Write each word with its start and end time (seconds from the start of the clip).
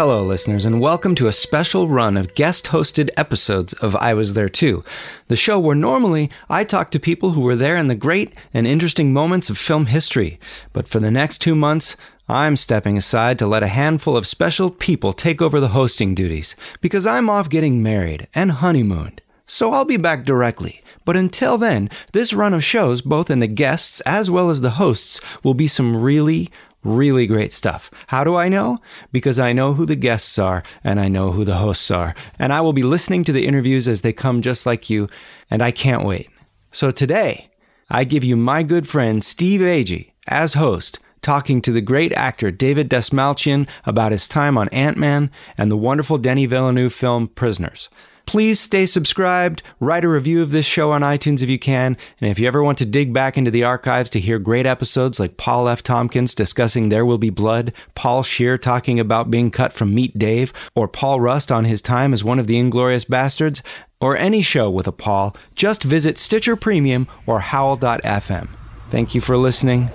Hello, 0.00 0.24
listeners, 0.24 0.64
and 0.64 0.80
welcome 0.80 1.14
to 1.16 1.26
a 1.26 1.32
special 1.32 1.86
run 1.86 2.16
of 2.16 2.34
guest 2.34 2.68
hosted 2.68 3.10
episodes 3.18 3.74
of 3.74 3.94
I 3.96 4.14
Was 4.14 4.32
There 4.32 4.48
Too, 4.48 4.82
the 5.28 5.36
show 5.36 5.58
where 5.58 5.76
normally 5.76 6.30
I 6.48 6.64
talk 6.64 6.90
to 6.92 6.98
people 6.98 7.32
who 7.32 7.42
were 7.42 7.54
there 7.54 7.76
in 7.76 7.88
the 7.88 7.94
great 7.94 8.32
and 8.54 8.66
interesting 8.66 9.12
moments 9.12 9.50
of 9.50 9.58
film 9.58 9.84
history. 9.84 10.40
But 10.72 10.88
for 10.88 11.00
the 11.00 11.10
next 11.10 11.42
two 11.42 11.54
months, 11.54 11.96
I'm 12.30 12.56
stepping 12.56 12.96
aside 12.96 13.38
to 13.40 13.46
let 13.46 13.62
a 13.62 13.66
handful 13.66 14.16
of 14.16 14.26
special 14.26 14.70
people 14.70 15.12
take 15.12 15.42
over 15.42 15.60
the 15.60 15.68
hosting 15.68 16.14
duties 16.14 16.56
because 16.80 17.06
I'm 17.06 17.28
off 17.28 17.50
getting 17.50 17.82
married 17.82 18.26
and 18.34 18.52
honeymooned. 18.52 19.20
So 19.46 19.74
I'll 19.74 19.84
be 19.84 19.98
back 19.98 20.24
directly. 20.24 20.80
But 21.04 21.18
until 21.18 21.58
then, 21.58 21.90
this 22.12 22.32
run 22.32 22.54
of 22.54 22.64
shows, 22.64 23.02
both 23.02 23.30
in 23.30 23.40
the 23.40 23.46
guests 23.46 24.00
as 24.06 24.30
well 24.30 24.48
as 24.48 24.62
the 24.62 24.70
hosts, 24.70 25.20
will 25.42 25.54
be 25.54 25.68
some 25.68 25.94
really, 25.94 26.50
really 26.82 27.26
great 27.26 27.52
stuff. 27.52 27.90
How 28.06 28.24
do 28.24 28.36
I 28.36 28.48
know? 28.48 28.78
Because 29.12 29.38
I 29.38 29.52
know 29.52 29.74
who 29.74 29.84
the 29.86 29.96
guests 29.96 30.38
are 30.38 30.62
and 30.82 31.00
I 31.00 31.08
know 31.08 31.32
who 31.32 31.44
the 31.44 31.56
hosts 31.56 31.90
are. 31.90 32.14
And 32.38 32.52
I 32.52 32.60
will 32.60 32.72
be 32.72 32.82
listening 32.82 33.24
to 33.24 33.32
the 33.32 33.46
interviews 33.46 33.88
as 33.88 34.00
they 34.00 34.12
come 34.12 34.42
just 34.42 34.66
like 34.66 34.90
you, 34.90 35.08
and 35.50 35.62
I 35.62 35.70
can't 35.70 36.04
wait. 36.04 36.30
So 36.72 36.90
today, 36.90 37.50
I 37.90 38.04
give 38.04 38.24
you 38.24 38.36
my 38.36 38.62
good 38.62 38.86
friend 38.86 39.22
Steve 39.22 39.60
Agee 39.60 40.12
as 40.28 40.54
host, 40.54 40.98
talking 41.22 41.60
to 41.60 41.72
the 41.72 41.80
great 41.80 42.12
actor 42.12 42.50
David 42.50 42.88
Dastmalchian 42.88 43.68
about 43.84 44.12
his 44.12 44.28
time 44.28 44.56
on 44.56 44.68
Ant 44.70 44.96
Man 44.96 45.30
and 45.58 45.70
the 45.70 45.76
wonderful 45.76 46.16
Denny 46.16 46.46
Villeneuve 46.46 46.92
film 46.92 47.28
Prisoners. 47.28 47.90
Please 48.30 48.60
stay 48.60 48.86
subscribed, 48.86 49.64
write 49.80 50.04
a 50.04 50.08
review 50.08 50.40
of 50.40 50.52
this 50.52 50.64
show 50.64 50.92
on 50.92 51.02
iTunes 51.02 51.42
if 51.42 51.48
you 51.48 51.58
can, 51.58 51.96
and 52.20 52.30
if 52.30 52.38
you 52.38 52.46
ever 52.46 52.62
want 52.62 52.78
to 52.78 52.86
dig 52.86 53.12
back 53.12 53.36
into 53.36 53.50
the 53.50 53.64
archives 53.64 54.08
to 54.10 54.20
hear 54.20 54.38
great 54.38 54.66
episodes 54.66 55.18
like 55.18 55.36
Paul 55.36 55.66
F. 55.66 55.82
Tompkins 55.82 56.32
discussing 56.32 56.90
There 56.90 57.04
Will 57.04 57.18
Be 57.18 57.30
Blood, 57.30 57.72
Paul 57.96 58.22
Scheer 58.22 58.56
talking 58.56 59.00
about 59.00 59.32
being 59.32 59.50
cut 59.50 59.72
from 59.72 59.96
Meet 59.96 60.16
Dave, 60.16 60.52
or 60.76 60.86
Paul 60.86 61.18
Rust 61.18 61.50
on 61.50 61.64
his 61.64 61.82
time 61.82 62.12
as 62.12 62.22
one 62.22 62.38
of 62.38 62.46
the 62.46 62.56
Inglorious 62.56 63.04
Bastards, 63.04 63.64
or 64.00 64.16
any 64.16 64.42
show 64.42 64.70
with 64.70 64.86
a 64.86 64.92
Paul, 64.92 65.34
just 65.56 65.82
visit 65.82 66.16
Stitcher 66.16 66.54
Premium 66.54 67.08
or 67.26 67.40
Howl.fm. 67.40 68.48
Thank 68.90 69.12
you 69.12 69.20
for 69.20 69.36
listening. 69.38 69.90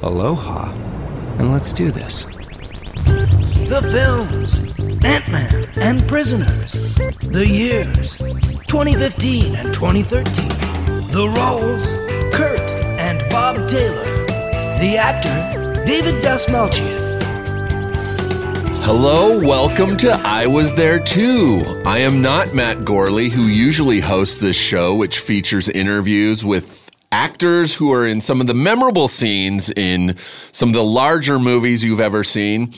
Aloha. 0.00 0.72
And 1.38 1.52
let's 1.52 1.74
do 1.74 1.90
this. 1.90 2.22
The 3.64 3.86
films 3.92 4.73
Ant-Man 5.04 5.68
and 5.76 6.08
Prisoners. 6.08 6.94
The 7.20 7.46
years 7.46 8.16
2015 8.16 9.54
and 9.54 9.74
2013. 9.74 10.48
The 11.10 11.28
roles 11.36 11.86
Kurt 12.34 12.58
and 12.98 13.20
Bob 13.28 13.68
Taylor. 13.68 14.02
The 14.80 14.96
actor 14.96 15.84
David 15.84 16.24
Dastmalchian. 16.24 17.22
Hello, 18.82 19.38
welcome 19.40 19.98
to 19.98 20.10
I 20.24 20.46
Was 20.46 20.74
There 20.74 20.98
Too. 20.98 21.82
I 21.84 21.98
am 21.98 22.22
not 22.22 22.54
Matt 22.54 22.86
Gorley, 22.86 23.28
who 23.28 23.48
usually 23.48 24.00
hosts 24.00 24.38
this 24.38 24.56
show, 24.56 24.94
which 24.94 25.18
features 25.18 25.68
interviews 25.68 26.46
with 26.46 26.90
actors 27.12 27.74
who 27.74 27.92
are 27.92 28.06
in 28.06 28.22
some 28.22 28.40
of 28.40 28.46
the 28.46 28.54
memorable 28.54 29.08
scenes 29.08 29.68
in 29.68 30.16
some 30.52 30.70
of 30.70 30.74
the 30.74 30.82
larger 30.82 31.38
movies 31.38 31.84
you've 31.84 32.00
ever 32.00 32.24
seen. 32.24 32.72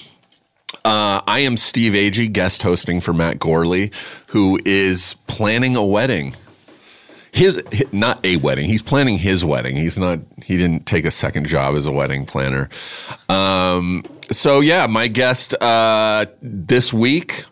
Uh, 0.87 1.21
I 1.27 1.41
am 1.41 1.57
Steve 1.57 1.95
Agee, 1.95 2.33
guest 2.33 2.63
hosting 2.63 3.01
for 3.01 3.13
Matt 3.13 3.41
Gorley, 3.41 3.91
who 4.29 4.61
is 4.65 5.17
planning 5.27 5.75
a 5.75 5.85
wedding. 5.85 6.37
His 7.33 7.61
hi- 7.73 7.87
not 7.91 8.25
a 8.25 8.37
wedding. 8.37 8.67
He's 8.69 8.83
planning 8.83 9.19
his 9.19 9.45
wedding. 9.45 9.75
He's 9.75 9.99
not. 9.99 10.21
He 10.45 10.57
didn't 10.57 10.87
take 10.87 11.05
a 11.05 11.11
second 11.11 11.49
job 11.49 11.75
as 11.75 11.87
a 11.87 11.91
wedding 11.91 12.25
planner. 12.25 12.69
Um, 13.29 14.05
so 14.31 14.61
yeah, 14.61 14.87
my 14.87 15.09
guest 15.09 15.61
uh, 15.61 16.27
this 16.41 16.93
week, 16.93 17.47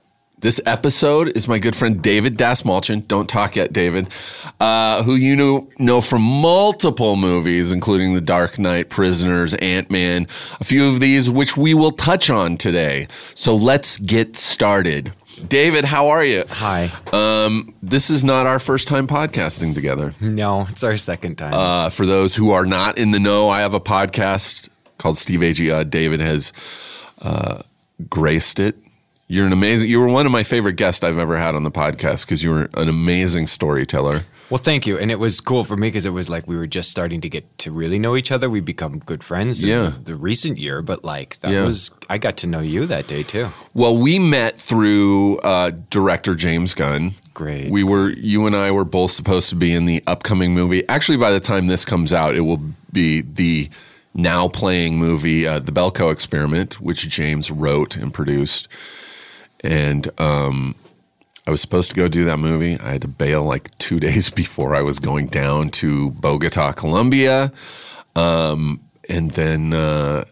this 0.44 0.60
episode 0.66 1.34
is 1.34 1.49
my 1.49 1.59
good 1.59 1.75
friend 1.75 2.03
David 2.03 2.37
Dastmalchian. 2.37 3.09
Don't 3.09 3.31
talk 3.31 3.56
yet, 3.56 3.72
David. 3.72 4.09
Uh, 4.60 5.03
who 5.03 5.15
you 5.15 5.34
know 5.34 5.71
know 5.78 6.03
from 6.03 6.21
multiple 6.21 7.16
movies, 7.16 7.72
including 7.72 8.15
The 8.15 8.21
Dark 8.21 8.59
Knight, 8.59 8.91
Prisoners, 8.91 9.55
Ant 9.55 9.91
Man, 9.91 10.28
a 10.60 10.65
few 10.65 10.87
of 10.87 11.00
these 11.00 11.31
which 11.31 11.56
we 11.56 11.72
will 11.72 11.93
touch 11.93 12.28
on 12.28 12.59
today. 12.59 13.09
So 13.34 13.56
let's 13.56 13.97
get 13.97 14.37
started. 14.37 15.15
David, 15.49 15.87
how 15.87 16.09
are 16.09 16.25
you? 16.25 16.44
Hi. 16.50 16.93
Um, 17.11 17.75
this 17.82 18.11
is 18.11 18.22
not 18.22 18.47
our 18.47 18.61
first 18.61 18.87
time 18.87 19.06
podcasting 19.06 19.75
together. 19.75 20.12
No, 20.21 20.66
it's 20.69 20.84
our 20.84 20.99
second 20.99 21.37
time. 21.37 21.55
Uh, 21.55 21.88
for 21.88 22.05
those 22.05 22.37
who 22.37 22.53
are 22.53 22.66
not 22.66 22.99
in 22.99 23.12
the 23.12 23.19
know, 23.19 23.49
I 23.49 23.61
have 23.61 23.72
a 23.72 23.81
podcast 23.81 24.69
called 24.99 25.16
Steve 25.16 25.41
Agee. 25.41 25.72
Uh, 25.72 25.84
David 25.84 26.21
has 26.21 26.53
uh, 27.22 27.62
graced 28.11 28.61
it. 28.61 28.76
You're 29.27 29.47
an 29.47 29.53
amazing. 29.53 29.89
You 29.89 30.01
were 30.01 30.09
one 30.09 30.27
of 30.27 30.33
my 30.33 30.43
favorite 30.43 30.75
guests 30.75 31.03
I've 31.03 31.19
ever 31.19 31.38
had 31.38 31.55
on 31.55 31.62
the 31.62 31.71
podcast 31.71 32.23
because 32.26 32.43
you 32.44 32.50
were 32.50 32.69
an 32.75 32.88
amazing 32.88 33.47
storyteller. 33.47 34.23
well, 34.50 34.59
thank 34.59 34.87
you. 34.87 34.99
And 34.99 35.11
it 35.11 35.19
was 35.19 35.41
cool 35.41 35.65
for 35.65 35.76
me 35.76 35.88
because 35.88 36.05
it 36.05 36.11
was 36.11 36.29
like 36.29 36.47
we 36.47 36.56
were 36.56 36.67
just 36.67 36.91
starting 36.91 37.23
to 37.23 37.29
get 37.31 37.59
to 37.61 37.73
really 37.73 37.99
know 37.99 38.17
each 38.17 38.31
other. 38.31 38.50
We 38.50 38.61
become 38.61 38.99
good 38.99 39.25
friends 39.25 39.62
in 39.62 39.71
Yeah. 39.71 39.93
the 40.05 40.15
recent 40.15 40.59
year, 40.59 40.82
but 40.82 41.05
like 41.05 41.38
that 41.41 41.53
Yeah. 41.53 41.65
was 41.65 41.91
I 42.11 42.19
got 42.19 42.37
to 42.38 42.47
know 42.47 42.61
you 42.61 42.85
that 42.87 43.06
day 43.06 43.23
too. 43.23 43.49
Well, 43.73 43.97
we 43.97 44.19
met 44.19 44.61
through 44.61 45.38
uh, 45.38 45.71
director 45.88 46.35
James 46.35 46.75
Gunn. 46.75 47.15
Great. 47.32 47.71
We 47.71 47.82
were 47.82 48.11
you 48.11 48.47
and 48.47 48.55
I 48.55 48.71
were 48.73 48.85
both 48.85 49.12
supposed 49.12 49.49
to 49.49 49.56
be 49.56 49.73
in 49.75 49.87
the 49.87 50.03
upcoming 50.06 50.53
movie. 50.53 50.87
Actually, 50.88 51.17
by 51.17 51.31
the 51.32 51.41
time 51.41 51.67
this 51.67 51.85
comes 51.87 52.12
out, 52.12 52.35
it 52.35 52.43
will 52.43 52.61
be 52.93 53.23
the 53.23 53.71
now 54.12 54.47
playing 54.49 54.99
movie, 54.99 55.44
uh, 55.49 55.59
The 55.59 55.73
Belko 55.73 56.12
Experiment, 56.12 56.81
which 56.81 57.09
James 57.09 57.50
wrote 57.50 57.97
and 57.97 58.12
produced. 58.15 58.69
And 59.64 60.08
um, 60.20 60.76
I 61.46 61.50
was 61.50 61.61
supposed 61.61 61.88
to 61.88 61.96
go 61.96 62.06
do 62.06 62.25
that 62.26 62.37
movie. 62.37 62.78
I 62.78 62.93
had 62.93 63.02
to 63.02 63.08
bail 63.08 63.43
like 63.43 63.76
two 63.78 63.99
days 64.08 64.31
before 64.31 64.76
I 64.76 64.82
was 64.82 64.99
going 64.99 65.26
down 65.26 65.70
to 65.70 66.11
Bogota, 66.11 66.72
Colombia. 66.72 67.52
Um, 68.14 68.81
and 69.08 69.32
then 69.32 69.72
uh, 69.72 70.25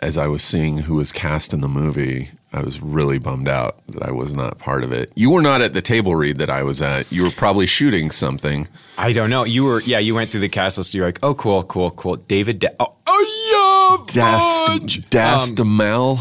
as 0.00 0.18
I 0.18 0.26
was 0.26 0.42
seeing 0.42 0.78
who 0.78 0.96
was 0.96 1.12
cast 1.12 1.54
in 1.54 1.60
the 1.60 1.68
movie, 1.68 2.30
I 2.52 2.60
was 2.60 2.80
really 2.82 3.18
bummed 3.18 3.48
out 3.48 3.80
that 3.88 4.02
I 4.02 4.10
was 4.10 4.34
not 4.34 4.58
part 4.58 4.84
of 4.84 4.92
it. 4.92 5.10
You 5.14 5.30
were 5.30 5.40
not 5.40 5.62
at 5.62 5.72
the 5.72 5.80
table 5.80 6.14
read 6.16 6.38
that 6.38 6.50
I 6.50 6.62
was 6.62 6.82
at. 6.82 7.10
You 7.10 7.24
were 7.24 7.30
probably 7.30 7.66
shooting 7.66 8.10
something. 8.10 8.68
I 8.98 9.12
don't 9.14 9.30
know. 9.30 9.44
You 9.44 9.64
were, 9.64 9.80
yeah, 9.82 10.00
you 10.00 10.14
went 10.14 10.30
through 10.30 10.40
the 10.40 10.50
cast 10.50 10.76
list. 10.76 10.92
You're 10.92 11.06
like, 11.06 11.18
oh, 11.22 11.34
cool, 11.34 11.62
cool, 11.62 11.92
cool. 11.92 12.16
David, 12.16 12.58
da- 12.58 12.68
oh, 12.78 12.94
oh, 13.06 13.42
yeah, 13.52 13.61
Das, 14.12 14.62
fudge. 14.66 15.02
Das 15.10 15.52
Um, 15.58 16.18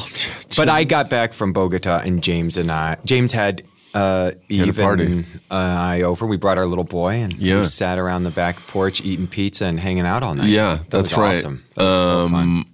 But 0.58 0.70
I 0.70 0.84
got 0.84 1.10
back 1.10 1.34
from 1.34 1.54
Bogota, 1.54 1.98
and 2.04 2.22
James 2.22 2.58
and 2.58 2.72
I, 2.72 2.98
James 3.06 3.32
had 3.32 3.64
uh, 3.94 4.32
had 4.50 4.70
a 4.70 4.74
party. 4.74 5.06
and 5.06 5.26
uh, 5.50 5.56
I 5.56 6.02
over. 6.04 6.26
We 6.26 6.38
brought 6.38 6.58
our 6.58 6.66
little 6.66 6.84
boy, 6.86 7.16
and 7.16 7.34
Yeah. 7.34 7.60
we 7.60 7.66
sat 7.66 7.98
around 8.00 8.24
the 8.24 8.30
back 8.32 8.56
porch 8.68 9.02
eating 9.02 9.28
pizza 9.28 9.66
and 9.66 9.80
hanging 9.80 10.06
out 10.06 10.24
all 10.24 10.34
night. 10.36 10.48
Yeah, 10.50 10.76
That 10.78 10.90
that's 10.92 11.14
right. 11.18 11.36
Awesome. 11.36 11.64
That 11.76 11.84
was 11.86 12.08
so. 12.32 12.36
Um, 12.36 12.66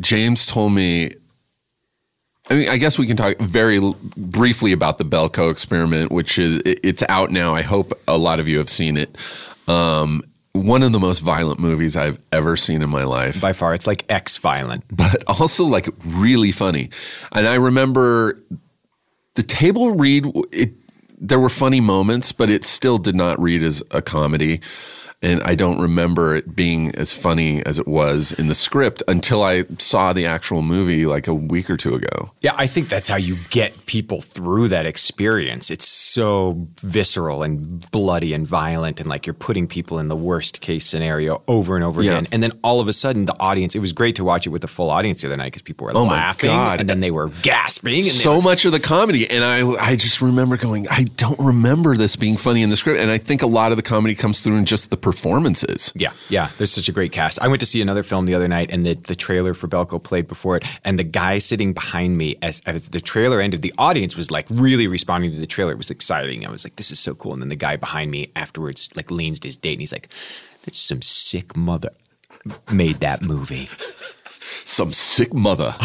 James 0.00 0.46
told 0.46 0.72
me. 0.72 1.12
I 2.50 2.54
mean, 2.54 2.68
I 2.68 2.76
guess 2.76 2.98
we 2.98 3.06
can 3.06 3.16
talk 3.16 3.38
very 3.38 3.78
l- 3.78 3.96
briefly 4.16 4.72
about 4.72 4.98
the 4.98 5.04
Belko 5.04 5.50
experiment, 5.50 6.10
which 6.10 6.38
is 6.38 6.60
it- 6.64 6.80
it's 6.82 7.02
out 7.08 7.30
now. 7.30 7.54
I 7.54 7.62
hope 7.62 7.92
a 8.08 8.18
lot 8.18 8.40
of 8.40 8.48
you 8.48 8.58
have 8.58 8.68
seen 8.68 8.96
it. 8.96 9.16
Um, 9.68 10.22
one 10.52 10.82
of 10.82 10.92
the 10.92 10.98
most 10.98 11.20
violent 11.20 11.60
movies 11.60 11.96
I've 11.96 12.18
ever 12.30 12.56
seen 12.56 12.82
in 12.82 12.90
my 12.90 13.04
life. 13.04 13.40
By 13.40 13.52
far, 13.52 13.74
it's 13.74 13.86
like 13.86 14.04
X 14.08 14.36
violent. 14.36 14.84
but 14.90 15.24
also 15.26 15.64
like 15.64 15.88
really 16.04 16.52
funny. 16.52 16.90
And 17.32 17.48
I 17.48 17.54
remember 17.54 18.38
the 19.34 19.42
table 19.42 19.92
read 19.92 20.26
it 20.50 20.74
there 21.22 21.38
were 21.38 21.48
funny 21.48 21.80
moments, 21.80 22.32
but 22.32 22.50
it 22.50 22.64
still 22.64 22.98
did 22.98 23.14
not 23.14 23.40
read 23.40 23.62
as 23.62 23.82
a 23.92 24.02
comedy. 24.02 24.60
And 25.22 25.42
I 25.44 25.54
don't 25.54 25.80
remember 25.80 26.34
it 26.34 26.56
being 26.56 26.94
as 26.96 27.12
funny 27.12 27.64
as 27.64 27.78
it 27.78 27.86
was 27.86 28.32
in 28.32 28.48
the 28.48 28.54
script 28.54 29.02
until 29.06 29.42
I 29.42 29.64
saw 29.78 30.12
the 30.12 30.26
actual 30.26 30.62
movie 30.62 31.06
like 31.06 31.28
a 31.28 31.34
week 31.34 31.70
or 31.70 31.76
two 31.76 31.94
ago. 31.94 32.32
Yeah, 32.40 32.54
I 32.56 32.66
think 32.66 32.88
that's 32.88 33.06
how 33.08 33.16
you 33.16 33.36
get 33.50 33.86
people 33.86 34.20
through 34.20 34.68
that 34.68 34.84
experience. 34.84 35.70
It's 35.70 35.86
so 35.86 36.66
visceral 36.80 37.42
and 37.42 37.88
bloody 37.92 38.34
and 38.34 38.46
violent, 38.46 38.98
and 38.98 39.08
like 39.08 39.26
you're 39.26 39.34
putting 39.34 39.66
people 39.68 39.98
in 39.98 40.08
the 40.08 40.16
worst 40.16 40.60
case 40.60 40.86
scenario 40.86 41.42
over 41.46 41.76
and 41.76 41.84
over 41.84 42.02
Yeah. 42.02 42.12
again. 42.12 42.28
And 42.32 42.42
then 42.42 42.52
all 42.64 42.80
of 42.80 42.88
a 42.88 42.92
sudden, 42.92 43.26
the 43.26 43.38
audience, 43.38 43.74
it 43.74 43.78
was 43.80 43.92
great 43.92 44.16
to 44.16 44.24
watch 44.24 44.46
it 44.46 44.50
with 44.50 44.62
the 44.62 44.68
full 44.68 44.90
audience 44.90 45.22
the 45.22 45.28
other 45.28 45.36
night 45.36 45.46
because 45.52 45.62
people 45.62 45.84
were 45.86 45.96
Oh 45.96 46.04
my 46.04 46.12
laughing 46.14 46.50
God. 46.50 46.80
and 46.80 46.88
then 46.88 47.00
they 47.00 47.10
were 47.12 47.28
gasping. 47.42 48.02
And 48.02 48.12
so 48.12 48.36
were- 48.36 48.42
much 48.42 48.64
of 48.64 48.72
the 48.72 48.80
comedy 48.80 49.28
and 49.30 49.44
I 49.44 49.60
I 49.92 49.96
just 49.96 50.20
remember 50.20 50.56
going 50.56 50.88
I 50.90 51.04
don't 51.16 51.38
remember 51.38 51.96
this 51.96 52.16
being 52.16 52.36
funny 52.36 52.62
in 52.62 52.70
the 52.70 52.76
script 52.76 52.98
and 53.00 53.10
I 53.10 53.18
think 53.18 53.42
a 53.42 53.46
lot 53.46 53.70
of 53.72 53.76
the 53.76 53.82
comedy 53.82 54.14
comes 54.14 54.40
through 54.40 54.56
in 54.56 54.64
just 54.64 54.90
the 54.90 54.96
performances. 55.12 55.92
Yeah, 55.94 56.12
yeah. 56.30 56.50
There's 56.56 56.72
such 56.72 56.88
a 56.88 56.92
great 56.92 57.12
cast. 57.12 57.40
I 57.42 57.48
went 57.48 57.60
to 57.60 57.66
see 57.66 57.82
another 57.82 58.02
film 58.02 58.24
the 58.24 58.34
other 58.34 58.48
night, 58.48 58.70
and 58.70 58.86
the, 58.86 58.94
the 58.94 59.14
trailer 59.14 59.52
for 59.52 59.68
Belko 59.68 60.02
played 60.02 60.26
before 60.26 60.56
it. 60.56 60.64
And 60.84 60.98
the 60.98 61.04
guy 61.04 61.38
sitting 61.38 61.74
behind 61.74 62.16
me, 62.16 62.36
as, 62.40 62.62
as 62.64 62.88
the 62.88 63.00
trailer 63.00 63.40
ended, 63.40 63.60
the 63.60 63.74
audience 63.76 64.16
was 64.16 64.30
like 64.30 64.46
really 64.48 64.86
responding 64.86 65.30
to 65.32 65.38
the 65.38 65.46
trailer. 65.46 65.72
It 65.72 65.78
was 65.78 65.90
exciting. 65.90 66.46
I 66.46 66.50
was 66.50 66.64
like, 66.64 66.76
"This 66.76 66.90
is 66.90 66.98
so 66.98 67.14
cool." 67.14 67.34
And 67.34 67.42
then 67.42 67.50
the 67.50 67.56
guy 67.56 67.76
behind 67.76 68.10
me 68.10 68.30
afterwards 68.36 68.88
like 68.96 69.10
leans 69.10 69.38
to 69.40 69.48
his 69.48 69.56
date, 69.56 69.72
and 69.72 69.80
he's 69.80 69.92
like, 69.92 70.08
"That's 70.64 70.78
some 70.78 71.02
sick 71.02 71.54
mother 71.56 71.90
made 72.70 73.00
that 73.00 73.22
movie." 73.22 73.68
Some 74.64 74.92
sick 74.92 75.32
mother. 75.32 75.74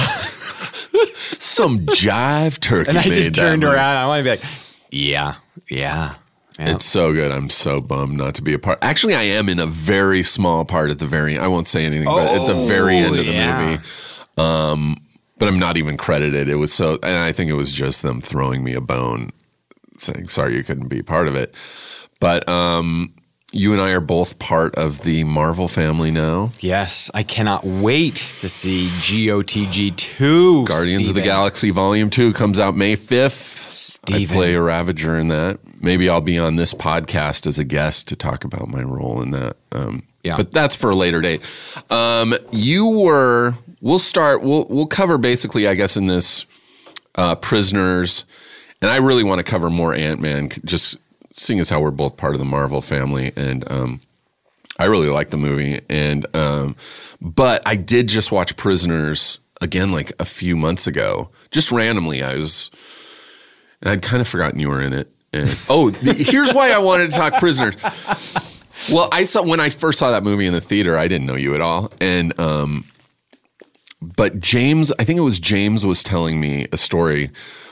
Some 1.39 1.85
jive 1.87 2.59
turkey. 2.59 2.89
And 2.89 2.97
I 2.97 3.03
just 3.03 3.33
turned 3.33 3.63
around. 3.63 3.97
I 3.97 4.05
want 4.07 4.19
to 4.19 4.23
be 4.23 4.29
like, 4.31 4.43
"Yeah, 4.91 5.35
yeah." 5.69 6.15
Yeah. 6.59 6.75
It's 6.75 6.85
so 6.85 7.13
good. 7.13 7.31
I'm 7.31 7.49
so 7.49 7.81
bummed 7.81 8.17
not 8.17 8.35
to 8.35 8.41
be 8.41 8.53
a 8.53 8.59
part. 8.59 8.79
Actually, 8.81 9.15
I 9.15 9.23
am 9.23 9.47
in 9.47 9.59
a 9.59 9.67
very 9.67 10.23
small 10.23 10.65
part 10.65 10.89
at 10.89 10.99
the 10.99 11.05
very. 11.05 11.37
I 11.37 11.47
won't 11.47 11.67
say 11.67 11.85
anything, 11.85 12.05
but 12.05 12.27
at 12.27 12.47
the 12.47 12.65
very 12.67 12.97
end 12.97 13.15
of 13.15 13.25
the 13.25 13.31
yeah. 13.31 13.69
movie. 13.69 13.83
Um, 14.37 14.97
but 15.37 15.47
I'm 15.47 15.59
not 15.59 15.77
even 15.77 15.97
credited. 15.97 16.49
It 16.49 16.55
was 16.55 16.73
so, 16.73 16.97
and 17.03 17.17
I 17.17 17.31
think 17.31 17.51
it 17.51 17.53
was 17.53 17.71
just 17.71 18.01
them 18.01 18.21
throwing 18.21 18.63
me 18.63 18.73
a 18.73 18.81
bone, 18.81 19.31
saying 19.97 20.29
sorry 20.29 20.55
you 20.55 20.63
couldn't 20.63 20.87
be 20.87 21.03
part 21.03 21.27
of 21.27 21.35
it. 21.35 21.53
But 22.19 22.47
um, 22.49 23.13
you 23.57 23.73
and 23.73 23.81
I 23.81 23.89
are 23.89 23.99
both 23.99 24.37
part 24.39 24.75
of 24.75 25.01
the 25.01 25.23
Marvel 25.23 25.67
family 25.67 26.11
now. 26.11 26.51
Yes, 26.59 27.09
I 27.13 27.23
cannot 27.23 27.65
wait 27.65 28.15
to 28.39 28.47
see 28.49 28.87
GOTG 28.87 29.95
two. 29.97 30.65
Guardians 30.65 31.09
of 31.09 31.15
the 31.15 31.21
Galaxy 31.21 31.71
Volume 31.71 32.09
Two 32.09 32.33
comes 32.33 32.59
out 32.59 32.75
May 32.77 32.95
fifth. 32.95 33.99
I 34.11 34.25
play 34.25 34.53
a 34.53 34.61
Ravager 34.61 35.17
in 35.17 35.27
that. 35.29 35.59
Maybe 35.81 36.07
I'll 36.09 36.21
be 36.21 36.37
on 36.37 36.55
this 36.55 36.73
podcast 36.73 37.45
as 37.47 37.59
a 37.59 37.63
guest 37.65 38.07
to 38.09 38.15
talk 38.15 38.43
about 38.45 38.67
my 38.69 38.81
role 38.81 39.21
in 39.21 39.31
that. 39.31 39.57
Um, 39.71 40.03
Yeah. 40.23 40.37
but 40.37 40.53
that's 40.53 40.75
for 40.75 40.89
a 40.91 40.95
later 40.95 41.19
date. 41.21 41.41
Um, 41.89 42.35
you 42.51 42.87
were. 42.87 43.55
We'll 43.81 43.99
start. 43.99 44.41
We'll 44.41 44.65
we'll 44.69 44.87
cover 44.87 45.17
basically, 45.17 45.67
I 45.67 45.75
guess, 45.75 45.97
in 45.97 46.07
this 46.07 46.45
uh, 47.15 47.35
prisoners, 47.35 48.25
and 48.81 48.89
I 48.91 48.97
really 48.97 49.23
want 49.23 49.39
to 49.39 49.43
cover 49.43 49.69
more 49.69 49.93
Ant 49.93 50.19
Man, 50.21 50.49
just 50.63 50.97
seeing 51.37 51.59
as 51.59 51.69
how 51.69 51.79
we're 51.79 51.91
both 51.91 52.17
part 52.17 52.33
of 52.33 52.39
the 52.39 52.45
Marvel 52.45 52.81
family, 52.81 53.31
and 53.35 53.69
um, 53.71 54.01
I 54.77 54.85
really 54.85 55.07
like 55.07 55.29
the 55.29 55.37
movie, 55.37 55.81
and 55.89 56.25
um, 56.35 56.75
but 57.21 57.61
I 57.65 57.75
did 57.75 58.07
just 58.07 58.31
watch 58.31 58.57
Prisoners 58.57 59.39
again 59.61 59.91
like 59.91 60.11
a 60.19 60.25
few 60.25 60.55
months 60.55 60.87
ago, 60.87 61.31
just 61.51 61.71
randomly. 61.71 62.23
I 62.23 62.35
was, 62.35 62.69
and 63.81 63.89
I'd 63.89 64.01
kind 64.01 64.21
of 64.21 64.27
forgotten 64.27 64.59
you 64.59 64.69
were 64.69 64.81
in 64.81 64.93
it. 64.93 65.11
And 65.31 65.57
oh, 65.69 65.91
the, 65.91 66.13
here's 66.13 66.51
why 66.53 66.71
I 66.71 66.79
wanted 66.79 67.11
to 67.11 67.17
talk 67.17 67.35
Prisoners. 67.35 67.75
Well, 68.91 69.09
I 69.11 69.23
saw 69.23 69.43
when 69.43 69.59
I 69.59 69.69
first 69.69 69.99
saw 69.99 70.11
that 70.11 70.23
movie 70.23 70.45
in 70.45 70.53
the 70.53 70.61
theater, 70.61 70.97
I 70.97 71.07
didn't 71.07 71.27
know 71.27 71.35
you 71.35 71.55
at 71.55 71.61
all, 71.61 71.91
and 71.99 72.37
um, 72.39 72.85
but 74.01 74.39
James, 74.39 74.91
I 74.99 75.03
think 75.03 75.17
it 75.17 75.23
was 75.23 75.39
James 75.39 75.85
was 75.85 76.03
telling 76.03 76.39
me 76.39 76.67
a 76.71 76.77
story 76.77 77.31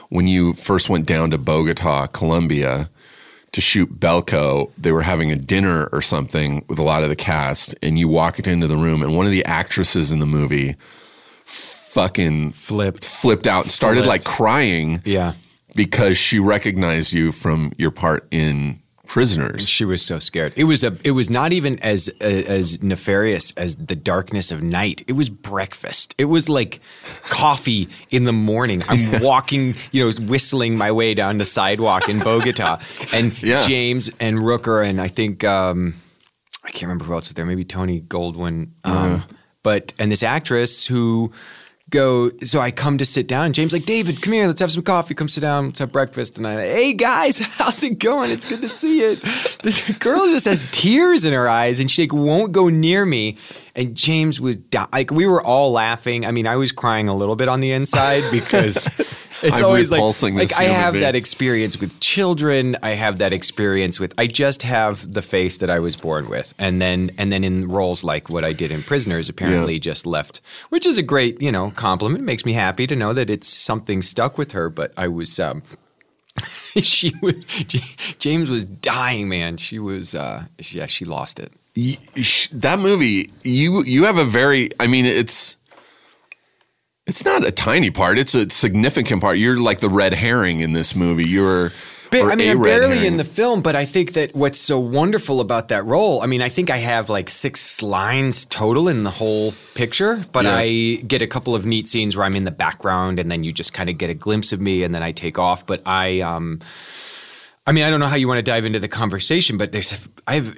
when 0.10 0.28
you 0.28 0.54
first 0.54 0.90
went 0.90 1.06
down 1.06 1.32
to 1.32 1.38
Bogota, 1.38 2.08
Colombia 2.08 2.90
to 3.56 3.62
shoot 3.62 4.00
Belko. 4.00 4.70
They 4.78 4.92
were 4.92 5.02
having 5.02 5.32
a 5.32 5.36
dinner 5.36 5.90
or 5.92 6.02
something 6.02 6.66
with 6.70 6.78
a 6.80 6.84
lot 6.84 7.04
of 7.04 7.10
the 7.10 7.16
cast, 7.16 7.74
and 7.82 7.98
you 7.98 8.08
walked 8.08 8.48
into 8.48 8.68
the 8.68 8.78
room, 8.78 9.02
and 9.02 9.16
one 9.16 9.26
of 9.26 9.32
the 9.32 9.44
actresses 9.46 10.12
in 10.12 10.20
the 10.20 10.26
movie 10.26 10.76
fucking 11.46 12.52
Flipped. 12.52 13.06
flipped 13.06 13.48
out 13.48 13.64
and 13.64 13.72
started 13.72 14.04
Flipped. 14.04 14.26
like 14.26 14.36
crying 14.36 15.02
Yeah. 15.06 15.34
because 15.76 16.18
she 16.18 16.40
recognized 16.40 17.14
you 17.14 17.32
from 17.32 17.72
your 17.78 17.92
part 17.92 18.28
in 18.32 18.80
Prisoners. 19.08 19.68
She 19.70 19.86
was 19.86 20.04
so 20.06 20.20
scared. 20.20 20.54
It 20.56 20.64
was 20.66 20.84
a. 20.84 20.98
It 21.04 21.12
was 21.12 21.30
not 21.30 21.54
even 21.54 21.80
as 21.80 22.10
uh, 22.22 22.26
as 22.26 22.82
nefarious 22.82 23.52
as 23.58 23.76
the 23.76 23.96
darkness 23.96 24.52
of 24.52 24.62
night. 24.64 25.04
It 25.08 25.14
was 25.14 25.30
breakfast. 25.30 26.16
It 26.18 26.26
was 26.26 26.50
like 26.50 26.80
coffee 27.24 27.88
in 28.12 28.24
the 28.24 28.34
morning. 28.34 28.84
I'm 28.90 29.22
walking, 29.24 29.76
you 29.92 30.06
know, 30.06 30.26
whistling 30.28 30.78
my 30.78 30.92
way 30.92 31.14
down 31.14 31.38
the 31.38 31.46
sidewalk 31.46 32.10
in 32.10 32.20
Bogota, 32.20 32.80
and 33.14 33.42
Yeah. 33.44 33.66
James 33.68 34.10
and 34.20 34.40
Rooker 34.40 34.86
and 34.88 35.00
I 35.00 35.08
think 35.08 35.44
um, 35.44 35.94
I 36.64 36.70
can't 36.72 36.84
remember 36.84 37.06
who 37.06 37.14
else 37.14 37.26
was 37.28 37.34
there. 37.36 37.46
Maybe 37.46 37.64
Tony 37.66 38.02
Goldwyn. 38.02 38.70
Um, 38.84 39.24
But 39.64 39.94
and 40.00 40.12
this 40.12 40.24
actress 40.24 40.86
who 40.86 41.32
go. 41.90 42.32
So 42.44 42.60
I 42.60 42.72
come 42.72 42.98
to 42.98 43.06
sit 43.06 43.28
down. 43.28 43.54
James 43.54 43.74
like 43.74 43.86
David, 43.86 44.22
come 44.22 44.34
here. 44.34 44.48
Let's 44.48 44.62
have 44.62 44.72
some 44.72 44.84
coffee. 44.84 45.14
Come 45.14 45.28
sit 45.28 45.42
down. 45.42 45.68
Let's 45.68 45.80
have 45.80 45.92
breakfast. 45.92 46.38
And 46.38 46.48
I, 46.48 46.62
hey 46.62 46.94
guys, 46.94 47.38
how's 47.58 47.82
it 47.84 48.00
going? 48.00 48.32
It's 48.32 48.46
good 48.46 48.62
to 48.62 48.70
see 48.70 49.00
you. 49.02 49.18
This 49.64 49.98
girl 49.98 50.28
just 50.28 50.46
has 50.46 50.70
tears 50.70 51.26
in 51.26 51.34
her 51.34 51.50
eyes, 51.50 51.80
and 51.80 51.90
she 51.90 52.04
like 52.04 52.14
won't 52.14 52.52
go 52.52 52.70
near 52.70 53.04
me. 53.04 53.36
And 53.76 53.96
James 53.96 54.40
was 54.40 54.58
di- 54.58 54.86
like, 54.94 55.10
we 55.10 55.26
were 55.26 55.42
all 55.42 55.72
laughing. 55.72 56.24
I 56.24 56.30
mean, 56.30 56.46
I 56.46 56.56
was 56.56 56.72
crying 56.72 57.08
a 57.08 57.16
little 57.16 57.36
bit 57.36 57.48
on 57.48 57.62
the 57.62 57.72
inside 57.72 58.24
because. 58.32 58.88
It's 59.46 59.58
I'm 59.58 59.66
always 59.66 59.92
like, 59.92 60.02
like 60.34 60.58
I 60.60 60.64
have 60.66 60.94
being. 60.94 61.04
that 61.04 61.16
experience 61.16 61.80
with 61.80 62.00
children. 62.00 62.76
I 62.84 62.90
have 62.92 63.20
that 63.20 63.32
experience 63.34 64.00
with. 64.00 64.14
I 64.18 64.28
just 64.28 64.62
have 64.64 65.12
the 65.14 65.22
face 65.22 65.58
that 65.58 65.70
I 65.70 65.80
was 65.80 65.96
born 65.96 66.28
with, 66.30 66.54
and 66.58 66.82
then 66.82 67.12
and 67.18 67.32
then 67.32 67.44
in 67.44 67.68
roles 67.70 68.04
like 68.04 68.30
what 68.30 68.44
I 68.44 68.54
did 68.54 68.72
in 68.72 68.82
Prisoners, 68.84 69.30
apparently 69.30 69.74
Yeah. 69.74 69.80
just 69.80 70.06
left, 70.06 70.42
which 70.70 70.86
is 70.86 70.98
a 70.98 71.04
great 71.04 71.42
you 71.42 71.52
know 71.52 71.72
compliment. 71.72 72.22
It 72.22 72.26
makes 72.26 72.46
me 72.46 72.54
happy 72.54 72.88
to 72.88 72.96
know 72.96 73.14
that 73.14 73.30
it's 73.30 73.48
something 73.48 74.02
stuck 74.02 74.38
with 74.38 74.52
her. 74.54 74.70
But 74.70 74.92
I 74.98 75.08
was. 75.08 75.40
Um, 75.40 75.64
she 76.82 77.14
was 77.22 77.36
James 78.20 78.50
was 78.50 78.66
dying, 78.66 79.30
man. 79.30 79.56
She 79.58 79.80
was, 79.80 80.14
uh, 80.14 80.46
yeah, 80.60 80.86
she 80.88 81.06
lost 81.06 81.40
it. 81.40 81.54
That 82.52 82.80
movie 82.80 83.32
you 83.44 83.84
you 83.84 84.06
have 84.06 84.18
a 84.18 84.24
very 84.24 84.70
i 84.80 84.88
mean 84.88 85.06
it's 85.06 85.58
it's 87.08 87.24
not 87.26 87.46
a 87.46 87.52
tiny 87.52 87.90
part 87.90 88.18
it's 88.18 88.36
a 88.36 88.50
significant 88.50 89.22
part 89.22 89.38
you're 89.38 89.58
like 89.58 89.80
the 89.80 89.90
red 89.90 90.14
herring 90.14 90.60
in 90.60 90.74
this 90.74 90.96
movie 90.96 91.28
you're 91.28 91.72
I 92.12 92.36
mean, 92.36 92.50
I'm 92.50 92.62
barely 92.62 92.96
herring. 92.98 93.06
in 93.14 93.18
the 93.18 93.24
film, 93.24 93.62
but 93.62 93.76
I 93.76 93.86
think 93.86 94.14
that 94.14 94.34
what's 94.36 94.60
so 94.60 94.80
wonderful 94.80 95.42
about 95.42 95.70
that 95.70 95.86
role, 95.86 96.22
I 96.22 96.28
mean, 96.28 96.42
I 96.42 96.50
think 96.50 96.70
I 96.70 96.78
have 96.78 97.10
like 97.10 97.30
six 97.30 97.82
lines 97.82 98.46
total 98.46 98.88
in 98.88 99.04
the 99.04 99.10
whole 99.12 99.54
picture, 99.74 100.24
but 100.32 100.46
Yeah. 100.46 100.56
I 100.56 100.96
get 101.08 101.22
a 101.22 101.28
couple 101.28 101.56
of 101.56 101.66
neat 101.66 101.90
scenes 101.90 102.16
where 102.16 102.26
I'm 102.26 102.36
in 102.36 102.44
the 102.44 102.52
background 102.52 103.20
and 103.20 103.30
then 103.30 103.44
you 103.44 103.52
just 103.52 103.74
kind 103.74 103.90
of 103.90 103.98
get 103.98 104.10
a 104.10 104.14
glimpse 104.14 104.54
of 104.54 104.62
me 104.62 104.84
and 104.84 104.94
then 104.94 105.04
I 105.04 105.12
take 105.12 105.38
off. 105.38 105.66
But 105.66 105.82
I, 105.86 106.22
um, 106.22 106.62
I 107.68 107.72
mean, 107.72 107.84
I 107.84 107.90
don't 107.90 108.00
know 108.00 108.08
how 108.08 108.16
you 108.16 108.28
want 108.28 108.38
to 108.38 108.44
dive 108.44 108.66
into 108.66 108.80
the 108.80 108.88
conversation, 108.88 109.58
but 109.58 109.72
there's, 109.72 109.94
I 110.28 110.36
have, 110.36 110.56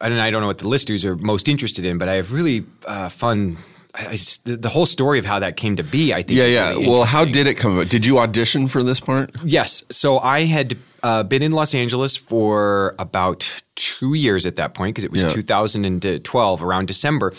I 0.00 0.08
don't, 0.08 0.18
I 0.18 0.30
don't 0.30 0.40
know 0.40 0.48
what 0.48 0.58
the 0.58 0.68
listeners 0.68 1.04
are 1.04 1.16
most 1.16 1.48
interested 1.48 1.84
in, 1.84 1.98
but 1.98 2.08
I 2.08 2.14
have 2.14 2.32
really 2.32 2.64
uh, 2.86 3.10
fun 3.10 3.58
I, 3.94 4.16
the, 4.44 4.56
the 4.56 4.68
whole 4.68 4.86
story 4.86 5.18
of 5.18 5.24
how 5.24 5.38
that 5.40 5.56
came 5.56 5.76
to 5.76 5.82
be. 5.84 6.12
I 6.12 6.22
think. 6.22 6.38
Yeah, 6.38 6.46
yeah. 6.46 6.68
really 6.70 6.88
well, 6.88 7.04
how 7.04 7.24
did 7.24 7.46
it 7.46 7.54
come 7.54 7.74
about? 7.74 7.88
Did 7.88 8.06
you 8.06 8.18
audition 8.18 8.68
for 8.68 8.82
this 8.82 9.00
part? 9.00 9.30
Yes. 9.44 9.84
So 9.90 10.18
I 10.18 10.44
had 10.44 10.76
uh, 11.02 11.22
been 11.22 11.42
in 11.42 11.52
Los 11.52 11.74
Angeles 11.74 12.16
for 12.16 12.94
about 12.98 13.62
two 13.74 14.14
years 14.14 14.46
at 14.46 14.56
that 14.56 14.74
point 14.74 14.94
because 14.94 15.04
it 15.04 15.10
was 15.10 15.22
Yeah. 15.22 15.30
2012 15.30 16.62
around 16.62 16.86
December, 16.86 17.32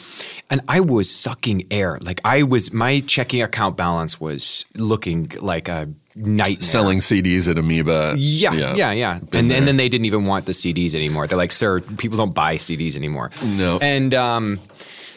and 0.50 0.62
I 0.68 0.80
was 0.80 1.10
sucking 1.14 1.68
air. 1.72 1.98
Like 2.02 2.22
I 2.26 2.44
was, 2.44 2.74
my 2.74 3.02
checking 3.02 3.42
account 3.42 3.78
balance 3.78 4.20
was 4.20 4.66
looking 4.76 5.32
like 5.40 5.68
a 5.68 5.90
nightmare. 6.16 6.62
Selling 6.62 7.00
CDs 7.00 7.48
at 7.48 7.58
Amoeba. 7.58 8.16
Yeah, 8.18 8.54
yeah, 8.54 8.92
yeah. 8.92 9.20
Been 9.20 9.46
And, 9.46 9.52
and 9.52 9.68
then 9.68 9.78
they 9.78 9.90
didn't 9.90 10.06
even 10.06 10.26
want 10.26 10.46
the 10.46 10.52
CDs 10.54 10.96
anymore. 10.96 11.28
They're 11.28 11.38
like, 11.38 11.52
sir, 11.52 11.82
people 11.82 12.18
don't 12.18 12.34
buy 12.36 12.58
CDs 12.58 12.96
anymore. 12.96 13.32
No. 13.44 13.78
And 13.80 14.14
um, 14.14 14.60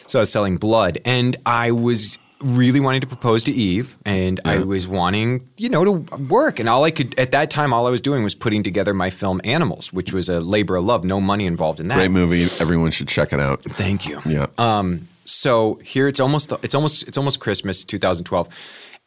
so 0.07 0.19
I 0.19 0.21
was 0.21 0.31
selling 0.31 0.57
blood, 0.57 0.99
and 1.05 1.37
I 1.45 1.71
was 1.71 2.17
really 2.41 2.79
wanting 2.79 3.01
to 3.01 3.07
propose 3.07 3.43
to 3.45 3.51
Eve, 3.51 3.97
and 4.05 4.39
I 4.45 4.59
was 4.59 4.87
wanting, 4.87 5.47
you 5.57 5.69
know, 5.69 5.85
to 5.85 5.91
work. 6.17 6.59
And 6.59 6.67
all 6.69 6.83
I 6.83 6.91
could 6.91 7.17
at 7.17 7.31
that 7.31 7.49
time, 7.49 7.73
all 7.73 7.87
I 7.87 7.89
was 7.89 8.01
doing 8.01 8.23
was 8.23 8.35
putting 8.35 8.61
together 8.61 8.93
my 8.93 9.09
film 9.09 9.41
Animals, 9.43 9.93
which 9.93 10.11
was 10.11 10.29
a 10.29 10.39
labor 10.39 10.75
of 10.75 10.85
love, 10.85 11.03
no 11.03 11.21
money 11.21 11.45
involved 11.45 11.79
in 11.79 11.87
that. 11.87 11.95
Great 11.95 12.11
movie. 12.11 12.43
Everyone 12.59 12.91
should 12.91 13.07
check 13.07 13.33
it 13.33 13.39
out. 13.39 13.63
Thank 13.63 14.05
you. 14.07 14.21
Yeah. 14.25 14.47
Um, 14.57 15.07
so 15.25 15.75
here 15.83 16.07
it's 16.07 16.19
almost 16.19 16.51
it's 16.61 16.75
almost 16.75 17.07
it's 17.07 17.17
almost 17.17 17.39
Christmas 17.39 17.83
2012. 17.83 18.49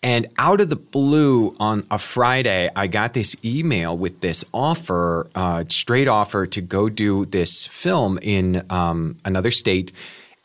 And 0.02 0.28
out 0.38 0.60
of 0.60 0.68
the 0.68 0.76
blue 0.76 1.56
on 1.58 1.84
a 1.90 1.98
Friday, 1.98 2.70
I 2.76 2.86
got 2.86 3.14
this 3.14 3.34
email 3.44 3.98
with 3.98 4.20
this 4.20 4.44
offer, 4.54 5.28
uh, 5.34 5.64
straight 5.68 6.06
offer 6.06 6.46
to 6.46 6.60
go 6.60 6.88
do 6.88 7.26
this 7.26 7.66
film 7.66 8.16
in 8.22 8.64
um, 8.70 9.16
another 9.24 9.50
state, 9.50 9.90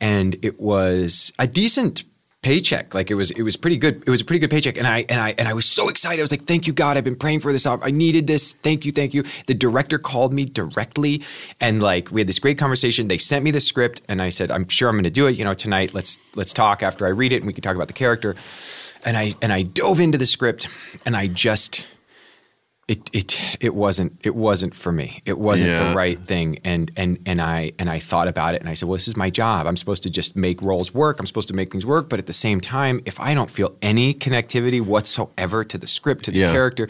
and 0.04 0.36
it 0.42 0.60
was 0.60 1.32
a 1.40 1.48
decent 1.48 2.04
paycheck. 2.42 2.94
Like 2.94 3.10
it 3.10 3.16
was, 3.16 3.32
it 3.32 3.42
was 3.42 3.56
pretty 3.56 3.78
good. 3.78 4.04
It 4.06 4.10
was 4.10 4.20
a 4.20 4.26
pretty 4.26 4.42
good 4.42 4.52
paycheck, 4.52 4.78
and 4.78 4.86
I 4.86 5.06
and 5.08 5.20
I 5.20 5.34
and 5.38 5.48
I 5.48 5.54
was 5.54 5.66
so 5.66 5.88
excited. 5.88 6.20
I 6.20 6.24
was 6.24 6.30
like, 6.30 6.44
"Thank 6.44 6.68
you, 6.68 6.74
God! 6.74 6.98
I've 6.98 7.06
been 7.06 7.16
praying 7.16 7.40
for 7.40 7.54
this. 7.54 7.66
I 7.66 7.90
needed 7.90 8.28
this. 8.28 8.52
Thank 8.52 8.84
you, 8.84 8.92
thank 8.92 9.14
you." 9.14 9.24
The 9.48 9.54
director 9.54 9.98
called 9.98 10.34
me 10.34 10.44
directly, 10.44 11.24
and 11.62 11.82
like 11.82 12.12
we 12.12 12.20
had 12.20 12.28
this 12.28 12.40
great 12.40 12.58
conversation. 12.58 13.08
They 13.08 13.18
sent 13.18 13.46
me 13.46 13.52
the 13.52 13.62
script, 13.62 14.02
and 14.10 14.22
I 14.22 14.30
said, 14.30 14.52
"I'm 14.52 14.68
sure 14.68 14.90
I'm 14.90 14.96
going 14.96 15.06
to 15.06 15.10
do 15.10 15.26
it. 15.26 15.38
You 15.38 15.46
know, 15.46 15.54
tonight. 15.54 15.94
Let's 15.94 16.20
let's 16.36 16.52
talk 16.52 16.84
after 16.84 17.06
I 17.06 17.10
read 17.10 17.32
it, 17.32 17.38
and 17.38 17.48
we 17.48 17.54
can 17.54 17.64
talk 17.64 17.76
about 17.76 17.88
the 17.88 17.94
character." 17.94 18.36
And 19.06 19.16
I 19.16 19.34
and 19.42 19.54
I 19.54 19.64
dove 19.64 20.02
into 20.02 20.18
the 20.18 20.26
script, 20.26 20.68
and 21.06 21.16
I 21.16 21.28
just 21.28 21.86
it 22.94 23.10
it 23.14 23.58
it 23.68 23.74
wasn't 23.76 24.12
it 24.26 24.36
wasn't 24.36 24.74
for 24.76 24.92
me. 24.92 25.22
It 25.26 25.38
wasn't 25.40 25.70
Yeah. 25.72 25.90
the 25.90 25.96
right 25.96 26.20
thing. 26.32 26.60
And 26.64 26.92
and 26.96 27.18
and 27.26 27.42
I 27.42 27.72
and 27.80 27.90
I 27.90 28.00
thought 28.00 28.28
about 28.28 28.56
it 28.56 28.62
and 28.62 28.70
I 28.70 28.74
said, 28.76 28.88
well, 28.88 28.96
this 28.98 29.08
is 29.08 29.18
my 29.18 29.30
job. 29.30 29.66
I'm 29.68 29.78
supposed 29.78 30.04
to 30.04 30.10
just 30.10 30.36
make 30.36 30.62
roles 30.62 30.94
work. 30.94 31.20
I'm 31.20 31.26
supposed 31.26 31.48
to 31.48 31.54
make 31.56 31.72
things 31.72 31.86
work. 31.86 32.10
But 32.10 32.20
at 32.20 32.28
the 32.28 32.34
same 32.34 32.60
time, 32.62 33.02
if 33.06 33.20
I 33.20 33.34
don't 33.34 33.50
feel 33.50 33.76
any 33.82 34.14
connectivity 34.14 34.82
whatsoever 34.82 35.64
to 35.64 35.78
the 35.78 35.88
script, 35.88 36.26
to 36.26 36.32
the 36.32 36.40
Yeah. 36.40 36.52
character, 36.52 36.88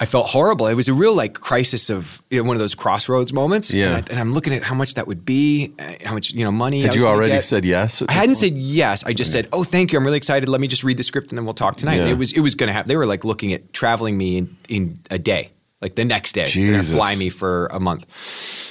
I 0.00 0.06
felt 0.06 0.26
horrible. 0.28 0.66
It 0.66 0.74
was 0.74 0.88
a 0.88 0.92
real 0.94 1.14
like 1.14 1.34
crisis 1.34 1.88
of 1.88 2.20
you 2.28 2.38
know, 2.42 2.48
one 2.48 2.56
of 2.56 2.60
those 2.60 2.74
crossroads 2.74 3.32
moments. 3.32 3.72
Yeah. 3.72 3.98
And, 4.10 4.18
I, 4.18 4.20
am 4.20 4.32
looking 4.32 4.52
at 4.52 4.62
how 4.62 4.74
much 4.74 4.94
that 4.94 5.06
would 5.06 5.24
be, 5.24 5.72
uh, 5.78 5.94
how 6.04 6.14
much 6.14 6.32
you 6.32 6.44
know 6.44 6.50
money. 6.50 6.82
I 6.82 6.86
Had 6.88 6.96
you 6.96 7.06
already 7.06 7.32
get. 7.34 7.44
said 7.44 7.64
yes? 7.64 8.02
I 8.08 8.12
hadn't 8.12 8.30
point? 8.30 8.38
said 8.38 8.54
yes. 8.58 9.04
I 9.04 9.12
just 9.12 9.30
said, 9.30 9.48
"Oh, 9.52 9.62
thank 9.62 9.92
you. 9.92 9.98
I'm 9.98 10.04
really 10.04 10.16
excited. 10.16 10.48
Let 10.48 10.60
me 10.60 10.66
just 10.66 10.82
read 10.82 10.96
the 10.96 11.04
script 11.04 11.30
and 11.30 11.38
then 11.38 11.44
we'll 11.44 11.54
talk 11.54 11.76
tonight." 11.76 11.96
Yeah. 11.98 12.06
It 12.06 12.18
was 12.18 12.32
it 12.32 12.40
was 12.40 12.54
going 12.56 12.66
to 12.68 12.72
happen. 12.72 12.88
They 12.88 12.96
were 12.96 13.06
like 13.06 13.24
looking 13.24 13.52
at 13.52 13.72
traveling 13.72 14.18
me 14.18 14.38
in, 14.38 14.56
in 14.68 14.98
a 15.10 15.18
day, 15.18 15.52
like 15.80 15.94
the 15.94 16.04
next 16.04 16.32
day. 16.32 16.46
Jesus. 16.46 16.92
fly 16.92 17.14
me 17.14 17.28
for 17.30 17.66
a 17.66 17.78
month. 17.78 18.04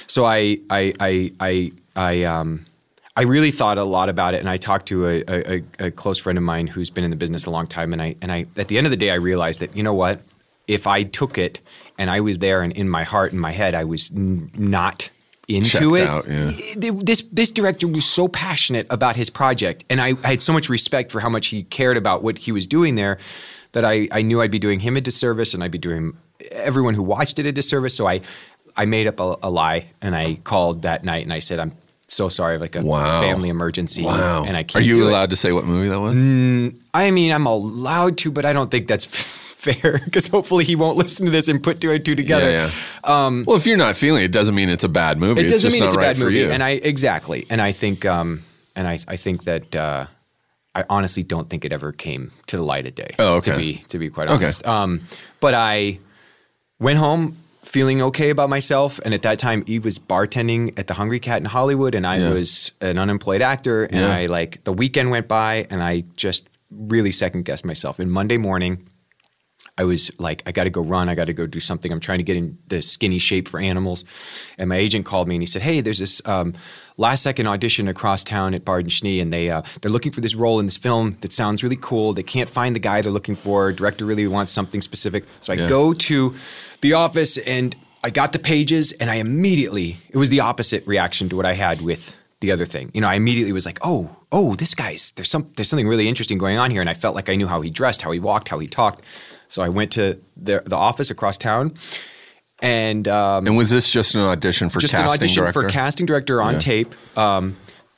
So 0.06 0.26
I 0.26 0.58
I 0.68 0.92
I 1.00 1.32
I 1.40 1.72
I 1.96 2.24
um 2.24 2.66
I 3.16 3.22
really 3.22 3.50
thought 3.50 3.78
a 3.78 3.84
lot 3.84 4.08
about 4.10 4.34
it, 4.34 4.40
and 4.40 4.48
I 4.48 4.56
talked 4.58 4.86
to 4.88 5.06
a, 5.06 5.24
a, 5.28 5.56
a- 5.80 5.86
a 5.86 5.90
close 5.90 6.18
friend 6.18 6.36
of 6.36 6.44
mine 6.44 6.66
who's 6.66 6.90
been 6.90 7.04
in 7.04 7.10
the 7.10 7.16
business 7.16 7.46
a 7.46 7.50
long 7.50 7.66
time, 7.66 7.92
and 7.94 8.02
I 8.02 8.16
and 8.20 8.30
I 8.30 8.46
at 8.58 8.68
the 8.68 8.76
end 8.76 8.86
of 8.86 8.90
the 8.90 8.96
day, 8.98 9.10
I 9.10 9.14
realized 9.14 9.60
that 9.60 9.74
you 9.76 9.82
know 9.82 9.94
what, 9.94 10.20
if 10.68 10.86
I 10.86 11.02
took 11.04 11.38
it 11.38 11.60
and 11.98 12.10
I 12.10 12.20
was 12.20 12.38
there, 12.38 12.62
and 12.62 12.72
in 12.72 12.88
my 12.88 13.04
heart 13.04 13.32
and 13.32 13.40
my 13.40 13.52
head, 13.52 13.74
I 13.74 13.84
was 13.84 14.10
n- 14.14 14.50
not 14.54 15.10
into 15.46 15.68
Checked 15.68 15.84
it. 15.92 16.08
out, 16.08 16.26
yeah. 16.26 16.50
Eh, 16.76 16.90
this 17.02 17.22
this 17.30 17.50
director 17.50 17.86
was 17.86 18.04
so 18.06 18.28
passionate 18.28 18.86
about 18.90 19.14
his 19.16 19.28
project, 19.30 19.84
and 19.90 20.00
I, 20.00 20.14
I 20.24 20.28
had 20.28 20.42
so 20.42 20.52
much 20.52 20.68
respect 20.68 21.12
for 21.12 21.20
how 21.20 21.28
much 21.28 21.48
he 21.48 21.64
cared 21.64 21.96
about 21.96 22.22
what 22.22 22.38
he 22.38 22.50
was 22.52 22.66
doing 22.66 22.94
there, 22.94 23.18
that 23.72 23.84
I, 23.84 24.08
I 24.10 24.22
knew 24.22 24.40
I'd 24.40 24.50
be 24.50 24.58
doing 24.58 24.80
him 24.80 24.96
a 24.96 25.00
disservice, 25.02 25.52
and 25.54 25.62
I'd 25.62 25.70
be 25.70 25.78
doing 25.78 26.16
everyone 26.50 26.94
who 26.94 27.02
watched 27.02 27.38
it 27.38 27.46
a 27.46 27.52
disservice. 27.52 27.94
So 27.94 28.06
I 28.08 28.22
I 28.76 28.86
made 28.86 29.06
up 29.06 29.20
a, 29.20 29.36
a 29.42 29.50
lie, 29.50 29.86
and 30.00 30.16
I 30.16 30.36
called 30.44 30.82
that 30.82 31.04
night, 31.04 31.24
and 31.24 31.32
I 31.32 31.38
said, 31.40 31.58
"I'm 31.60 31.72
so 32.08 32.28
sorry, 32.30 32.56
like 32.58 32.74
a 32.74 32.80
Wow. 32.82 33.20
family 33.20 33.50
emergency, 33.50 34.02
Wow. 34.02 34.44
and 34.46 34.56
I 34.56 34.62
can't." 34.62 34.76
Are 34.82 34.86
you 34.86 34.94
do 34.94 35.06
it." 35.06 35.10
allowed 35.10 35.28
to 35.30 35.36
say 35.36 35.52
what 35.52 35.64
movie 35.66 35.88
that 35.88 36.00
was? 36.00 36.18
Mm, 36.18 36.80
I 36.94 37.10
mean, 37.10 37.30
I'm 37.32 37.46
allowed 37.46 38.16
to, 38.18 38.30
but 38.32 38.44
I 38.46 38.52
don't 38.54 38.70
think 38.70 38.88
that's 38.88 39.04
fair 39.64 39.98
because 40.04 40.28
hopefully 40.28 40.64
he 40.64 40.76
won't 40.76 40.96
listen 40.96 41.24
to 41.26 41.32
this 41.32 41.48
and 41.48 41.62
put 41.62 41.80
two 41.80 41.90
and 41.90 42.04
two 42.04 42.14
together. 42.14 42.50
Yeah, 42.50 42.70
yeah. 43.04 43.42
well, 43.46 43.56
if 43.56 43.66
you're 43.66 43.76
not 43.76 43.96
feeling 43.96 44.22
it, 44.22 44.30
doesn't 44.32 44.54
mean 44.54 44.68
it's 44.68 44.84
a 44.84 44.88
bad 44.88 45.18
movie. 45.18 45.40
It 45.40 45.48
doesn't 45.48 45.70
just 45.70 45.72
mean 45.72 45.80
not 45.80 45.86
it's 45.86 45.94
a 45.94 45.98
right 45.98 46.14
bad 46.14 46.18
movie, 46.18 46.38
you. 46.38 46.50
and 46.50 46.62
I 46.62 46.70
exactly, 46.70 47.46
and 47.50 47.60
I 47.60 47.72
think, 47.72 48.04
um, 48.04 48.44
and 48.76 48.86
I, 48.86 49.00
I 49.08 49.16
think 49.16 49.44
that 49.44 49.74
uh, 49.74 50.06
I 50.74 50.84
honestly 50.88 51.22
don't 51.22 51.48
think 51.50 51.64
it 51.64 51.72
ever 51.72 51.90
came 51.92 52.30
to 52.48 52.56
the 52.56 52.62
light 52.62 52.86
of 52.86 52.94
day. 52.94 53.10
Oh, 53.18 53.36
okay. 53.36 53.52
To 53.52 53.56
be 53.56 53.74
to 53.88 53.98
be 53.98 54.10
quite 54.10 54.28
Okay. 54.28 54.44
honest, 54.44 54.66
um, 54.66 55.00
but 55.40 55.54
I 55.54 55.98
went 56.78 56.98
home 56.98 57.36
feeling 57.62 58.02
okay 58.02 58.30
about 58.30 58.50
myself, 58.50 59.00
and 59.04 59.14
at 59.14 59.22
that 59.22 59.38
time, 59.38 59.64
Eve 59.66 59.84
was 59.84 59.98
bartending 59.98 60.78
at 60.78 60.86
the 60.86 60.94
Hungry 60.94 61.18
Cat 61.18 61.38
in 61.38 61.44
Hollywood, 61.46 61.94
and 61.94 62.06
I 62.06 62.18
Yeah. 62.18 62.30
was 62.34 62.72
an 62.80 62.98
unemployed 62.98 63.40
actor, 63.42 63.84
and 63.84 63.96
Yeah. 64.00 64.14
I 64.16 64.26
like 64.26 64.62
the 64.64 64.72
weekend 64.72 65.10
went 65.10 65.26
by, 65.28 65.66
and 65.70 65.82
I 65.82 66.04
just 66.16 66.48
really 66.70 67.10
second 67.12 67.44
guessed 67.44 67.64
myself. 67.64 67.98
And 67.98 68.10
Monday 68.12 68.36
morning. 68.36 68.86
I 69.76 69.84
was 69.84 70.10
like, 70.20 70.42
I 70.46 70.52
got 70.52 70.64
to 70.64 70.70
go 70.70 70.80
run. 70.82 71.08
I 71.08 71.14
got 71.16 71.24
to 71.26 71.32
go 71.32 71.46
do 71.46 71.58
something. 71.58 71.90
I'm 71.90 71.98
trying 72.00 72.18
to 72.18 72.24
get 72.24 72.36
in 72.36 72.56
the 72.68 72.80
skinny 72.80 73.18
shape 73.18 73.48
for 73.48 73.58
animals. 73.58 74.04
And 74.56 74.68
my 74.68 74.76
agent 74.76 75.04
called 75.04 75.26
me 75.26 75.34
and 75.34 75.42
he 75.42 75.46
said, 75.48 75.62
Hey, 75.62 75.80
there's 75.80 75.98
this 75.98 76.22
um, 76.26 76.54
last 76.96 77.22
second 77.24 77.48
audition 77.48 77.88
across 77.88 78.22
town 78.22 78.54
at 78.54 78.64
Bard 78.64 78.84
and 78.84 78.92
Schnee, 78.92 79.18
and 79.20 79.32
they 79.32 79.50
uh, 79.50 79.62
they're 79.82 79.90
looking 79.90 80.12
for 80.12 80.20
this 80.20 80.34
role 80.36 80.60
in 80.60 80.66
this 80.66 80.76
film 80.76 81.16
that 81.22 81.32
sounds 81.32 81.62
really 81.64 81.78
cool. 81.80 82.12
They 82.12 82.22
can't 82.22 82.48
find 82.48 82.74
the 82.76 82.80
guy 82.80 83.00
they're 83.00 83.10
looking 83.10 83.34
for. 83.36 83.72
Director 83.72 84.04
really 84.04 84.26
wants 84.28 84.52
something 84.52 84.80
specific. 84.80 85.24
So 85.40 85.52
I 85.52 85.56
Yeah. 85.56 85.68
go 85.68 85.92
to 85.92 86.34
the 86.80 86.92
office 86.92 87.36
and 87.38 87.74
I 88.04 88.10
got 88.10 88.32
the 88.32 88.38
pages, 88.38 88.92
and 88.92 89.10
I 89.10 89.14
immediately 89.16 89.96
it 90.10 90.16
was 90.18 90.30
the 90.30 90.40
opposite 90.40 90.86
reaction 90.86 91.28
to 91.30 91.36
what 91.36 91.46
I 91.46 91.54
had 91.54 91.80
with 91.80 92.14
the 92.40 92.52
other 92.52 92.66
thing. 92.66 92.90
You 92.94 93.00
know, 93.00 93.08
I 93.08 93.14
immediately 93.14 93.52
was 93.52 93.64
like, 93.66 93.78
oh, 93.82 94.14
oh, 94.30 94.54
this 94.54 94.74
guy's 94.74 95.10
there's 95.16 95.30
some 95.30 95.50
there's 95.56 95.68
something 95.68 95.88
really 95.88 96.06
interesting 96.08 96.38
going 96.38 96.58
on 96.58 96.70
here, 96.70 96.80
and 96.80 96.90
I 96.90 96.94
felt 96.94 97.16
like 97.16 97.28
I 97.28 97.34
knew 97.34 97.48
how 97.48 97.60
he 97.62 97.70
dressed, 97.70 98.02
how 98.02 98.12
he 98.12 98.20
walked, 98.20 98.48
how 98.50 98.58
he 98.60 98.68
talked. 98.68 99.04
So 99.48 99.62
I 99.62 99.68
went 99.68 99.92
to 99.92 100.18
the 100.36 100.62
the 100.64 100.76
office 100.76 101.10
across 101.10 101.38
town, 101.38 101.74
and 102.60 103.06
um, 103.08 103.46
and 103.46 103.56
was 103.56 103.70
this 103.70 103.90
just 103.90 104.14
an 104.14 104.22
audition 104.22 104.68
for 104.68 104.80
just 104.80 104.92
casting 104.92 105.06
an 105.10 105.14
audition 105.14 105.42
director? 105.42 105.62
for 105.62 105.68
casting 105.68 106.06
director 106.06 106.42
on 106.42 106.54
Yeah. 106.54 106.58
tape. 106.60 106.94
Um, 107.18 107.56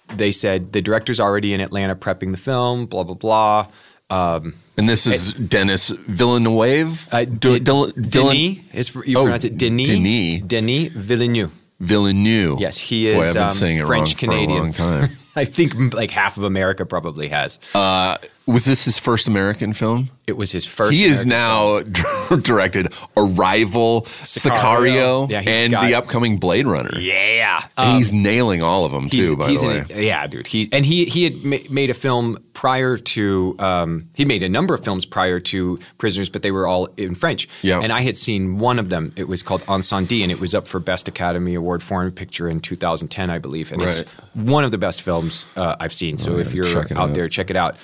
they 0.08 0.32
said 0.32 0.72
the 0.72 0.80
director's 0.82 1.18
already 1.20 1.52
in 1.54 1.60
Atlanta 1.60 1.96
prepping 1.96 2.30
the 2.32 2.38
film. 2.38 2.86
Blah 2.86 3.04
blah 3.04 3.14
blah. 3.14 3.66
Um, 4.08 4.54
and 4.76 4.88
this 4.88 5.06
is 5.06 5.32
Dennis 5.34 5.88
Villeneuve. 5.88 7.12
uh, 7.12 7.24
Di- 7.24 7.58
Dil- 7.58 7.90
Dylan 7.92 8.10
Denis 8.10 8.58
is 8.72 8.94
you 9.06 9.18
Oh, 9.18 9.22
pronounce 9.24 9.44
it 9.44 9.56
Denis 9.58 9.88
Denis. 9.88 10.42
Denis 10.42 10.92
Villeneuve. 10.92 11.50
Villeneuve. 11.80 12.60
Yes, 12.60 12.78
he 12.78 13.08
is 13.08 13.16
Boy, 13.16 13.26
I've 13.26 13.34
been 13.34 13.42
um, 13.42 13.50
saying 13.50 13.76
it 13.78 13.86
French 13.86 14.10
wrong 14.10 14.16
Canadian. 14.36 14.72
for 14.72 14.82
a 14.82 14.86
long 14.86 15.00
time. 15.08 15.16
I 15.36 15.44
think 15.44 15.92
like 15.94 16.10
half 16.10 16.36
of 16.36 16.44
America 16.44 16.86
probably 16.86 17.28
has. 17.28 17.58
Uh, 17.74 18.16
was 18.46 18.64
this 18.64 18.84
his 18.84 18.98
first 18.98 19.26
American 19.28 19.72
film? 19.72 20.10
it 20.26 20.36
was 20.36 20.50
his 20.50 20.64
first. 20.66 20.92
he 20.96 21.04
is 21.04 21.22
American 21.24 21.92
now 21.92 22.36
directed 22.42 22.92
Arrival, 23.16 24.02
Sicario, 24.02 25.28
Sicario. 25.28 25.30
Yeah, 25.30 25.40
and 25.46 25.70
got- 25.72 25.86
the 25.86 25.94
upcoming 25.94 26.36
Blade 26.38 26.66
Runner. 26.66 26.98
Yeah, 26.98 27.64
And 27.78 27.96
he's 27.98 28.12
nailing 28.12 28.60
all 28.62 28.84
of 28.84 28.90
them 28.92 29.08
too. 29.08 29.36
By 29.36 29.52
the 29.52 29.66
way, 29.66 29.84
it. 29.88 30.02
yeah, 30.04 30.26
dude. 30.26 30.46
He 30.48 30.68
and 30.72 30.84
he 30.84 31.04
he 31.04 31.24
had 31.24 31.44
ma- 31.44 31.56
made 31.70 31.90
a 31.90 31.94
film 31.94 32.38
prior 32.54 32.96
to. 32.96 33.54
Um, 33.60 34.08
he 34.14 34.24
made 34.24 34.42
a 34.42 34.48
number 34.48 34.74
of 34.74 34.82
films 34.82 35.04
prior 35.04 35.38
to 35.40 35.78
Prisoners, 35.98 36.28
but 36.28 36.42
they 36.42 36.50
were 36.50 36.66
all 36.66 36.86
in 36.96 37.14
French. 37.14 37.48
Yeah. 37.62 37.80
and 37.80 37.92
I 37.92 38.00
had 38.00 38.16
seen 38.18 38.58
one 38.58 38.78
of 38.80 38.88
them. 38.88 39.12
It 39.16 39.28
was 39.28 39.42
called 39.44 39.62
Incendies, 39.62 40.22
and 40.22 40.32
it 40.32 40.40
was 40.40 40.54
up 40.56 40.66
for 40.66 40.80
Best 40.80 41.06
Academy 41.08 41.54
Award 41.54 41.82
Foreign 41.84 42.10
Picture 42.10 42.48
in 42.48 42.58
2010, 42.60 43.30
I 43.30 43.38
believe. 43.38 43.70
And 43.72 43.80
it's 43.82 44.00
one 44.34 44.64
of 44.64 44.70
the 44.72 44.78
best 44.78 45.02
films 45.02 45.46
uh, 45.56 45.76
I've 45.78 45.94
seen. 45.94 46.18
So 46.18 46.34
Oh, 46.34 46.38
if 46.38 46.52
you're 46.52 46.66
out 46.66 46.90
out. 46.92 47.14
there, 47.14 47.28
check 47.28 47.50
it 47.50 47.56
out. 47.56 47.76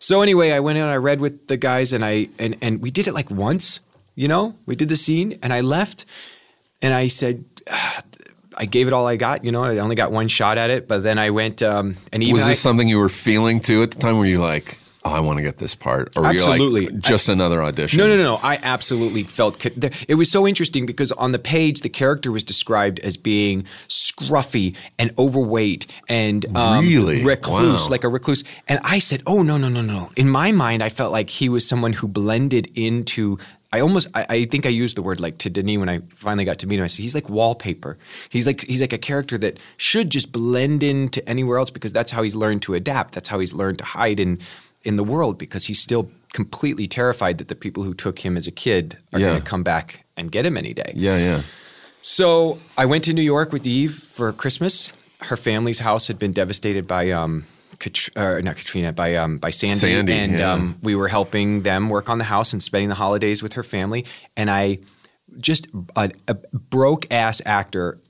So 0.00 0.22
anyway, 0.22 0.50
I 0.50 0.60
went 0.60 0.76
in, 0.78 0.82
and 0.82 0.92
I 0.92 0.96
read 0.96 1.20
with 1.20 1.46
the 1.46 1.56
guys, 1.56 1.92
and 1.92 2.04
I 2.04 2.28
and 2.38 2.56
and 2.60 2.82
we 2.82 2.90
did 2.90 3.06
it 3.06 3.14
like 3.14 3.30
once. 3.30 3.80
You 4.16 4.26
know, 4.26 4.56
we 4.66 4.74
did 4.74 4.88
the 4.88 4.96
scene, 4.96 5.38
and 5.42 5.52
I 5.52 5.60
left, 5.60 6.04
and 6.82 6.92
I 6.92 7.08
said. 7.08 7.44
I 8.56 8.66
gave 8.66 8.88
it 8.88 8.92
all 8.92 9.06
I 9.06 9.16
got. 9.16 9.42
You 9.42 9.52
know, 9.52 9.62
I 9.62 9.78
only 9.78 9.94
got 9.94 10.12
one 10.12 10.28
shot 10.28 10.58
at 10.58 10.68
it, 10.68 10.86
but 10.86 11.02
then 11.02 11.18
I 11.18 11.30
went 11.30 11.62
um, 11.62 11.96
and 12.12 12.22
even 12.22 12.34
was 12.34 12.44
I, 12.44 12.48
this 12.48 12.60
something 12.60 12.88
you 12.88 12.98
were 12.98 13.08
feeling 13.08 13.60
too 13.60 13.82
at 13.82 13.92
the 13.92 13.98
time? 13.98 14.18
Were 14.18 14.26
you 14.26 14.42
like, 14.42 14.79
oh, 15.04 15.10
I 15.12 15.20
want 15.20 15.38
to 15.38 15.42
get 15.42 15.58
this 15.58 15.74
part, 15.74 16.16
or 16.16 16.26
Absolutely. 16.26 16.88
like 16.88 16.98
just 17.00 17.28
another 17.28 17.62
audition. 17.62 17.98
No, 17.98 18.06
no, 18.06 18.16
no, 18.16 18.22
no. 18.22 18.40
I 18.42 18.58
absolutely 18.62 19.22
felt 19.24 19.64
it 20.08 20.14
was 20.16 20.30
so 20.30 20.46
interesting 20.46 20.86
because 20.86 21.10
on 21.12 21.32
the 21.32 21.38
page 21.38 21.80
the 21.80 21.88
character 21.88 22.30
was 22.30 22.42
described 22.44 22.98
as 23.00 23.16
being 23.16 23.64
scruffy 23.88 24.76
and 24.98 25.12
overweight 25.18 25.86
and 26.08 26.44
um, 26.56 26.84
Really? 26.86 27.22
recluse, 27.22 27.82
Wow. 27.84 27.88
like 27.88 28.04
a 28.04 28.08
recluse. 28.08 28.44
And 28.68 28.80
I 28.84 28.98
said, 28.98 29.22
"Oh 29.26 29.42
no, 29.42 29.56
no, 29.56 29.68
no, 29.68 29.82
no!" 29.82 30.10
In 30.16 30.28
my 30.28 30.52
mind, 30.52 30.82
I 30.82 30.88
felt 30.88 31.12
like 31.12 31.30
he 31.30 31.48
was 31.48 31.66
someone 31.66 31.92
who 31.92 32.08
blended 32.08 32.70
into. 32.74 33.38
I 33.72 33.78
almost, 33.80 34.08
I, 34.14 34.26
I 34.28 34.44
think 34.46 34.66
I 34.66 34.68
used 34.70 34.96
the 34.96 35.02
word 35.02 35.20
like 35.20 35.38
to 35.38 35.48
Denis 35.50 35.78
when 35.78 35.88
I 35.88 36.00
finally 36.16 36.44
got 36.44 36.58
to 36.58 36.66
meet 36.66 36.80
him. 36.80 36.84
I 36.84 36.88
said 36.88 37.02
he's 37.02 37.14
like 37.14 37.28
wallpaper. 37.28 37.98
He's 38.28 38.44
like 38.44 38.62
he's 38.64 38.80
like 38.80 38.92
a 38.92 38.98
character 38.98 39.38
that 39.38 39.58
should 39.76 40.10
just 40.10 40.32
blend 40.32 40.82
into 40.82 41.26
anywhere 41.28 41.56
else 41.58 41.70
because 41.70 41.92
that's 41.92 42.10
how 42.10 42.22
he's 42.24 42.34
learned 42.34 42.62
to 42.62 42.74
adapt. 42.74 43.14
That's 43.14 43.28
how 43.28 43.38
he's 43.38 43.54
learned 43.54 43.78
to 43.78 43.84
hide 43.84 44.18
in 44.18 44.40
in 44.82 44.96
the 44.96 45.04
world 45.04 45.38
because 45.38 45.64
he's 45.66 45.80
still 45.80 46.10
completely 46.32 46.86
terrified 46.86 47.38
that 47.38 47.48
the 47.48 47.54
people 47.54 47.82
who 47.82 47.92
took 47.94 48.18
him 48.18 48.36
as 48.36 48.46
a 48.46 48.50
kid 48.52 48.96
are 49.12 49.18
Yeah. 49.20 49.28
going 49.30 49.42
to 49.42 49.46
come 49.46 49.62
back 49.62 50.04
and 50.16 50.30
get 50.30 50.46
him 50.46 50.56
any 50.56 50.72
day. 50.74 50.92
Yeah, 50.94 51.16
yeah. 51.18 51.42
So 52.02 52.58
I 52.78 52.86
went 52.86 53.04
to 53.04 53.12
New 53.12 53.22
York 53.22 53.52
with 53.52 53.66
Eve 53.66 53.94
for 53.94 54.32
Christmas. 54.32 54.92
Her 55.20 55.36
family's 55.36 55.78
house 55.80 56.06
had 56.06 56.18
been 56.18 56.32
devastated 56.32 56.86
by 56.86 57.10
um, 57.10 57.44
Kat- 57.78 58.08
uh, 58.16 58.40
not 58.42 58.56
Katrina, 58.56 58.92
by 58.92 59.16
um, 59.16 59.38
by 59.38 59.50
Sandy, 59.50 59.74
Sandy, 59.76 60.12
and 60.14 60.38
yeah. 60.38 60.52
um, 60.52 60.78
we 60.82 60.94
were 60.94 61.08
helping 61.08 61.62
them 61.62 61.88
work 61.90 62.08
on 62.08 62.18
the 62.18 62.24
house 62.24 62.52
and 62.54 62.62
spending 62.62 62.88
the 62.88 62.94
holidays 62.94 63.42
with 63.42 63.54
her 63.54 63.62
family. 63.62 64.06
And 64.36 64.48
I 64.50 64.78
just 65.38 65.66
a, 65.96 66.10
a 66.28 66.34
broke 66.52 67.06
ass 67.12 67.42
actor 67.44 68.00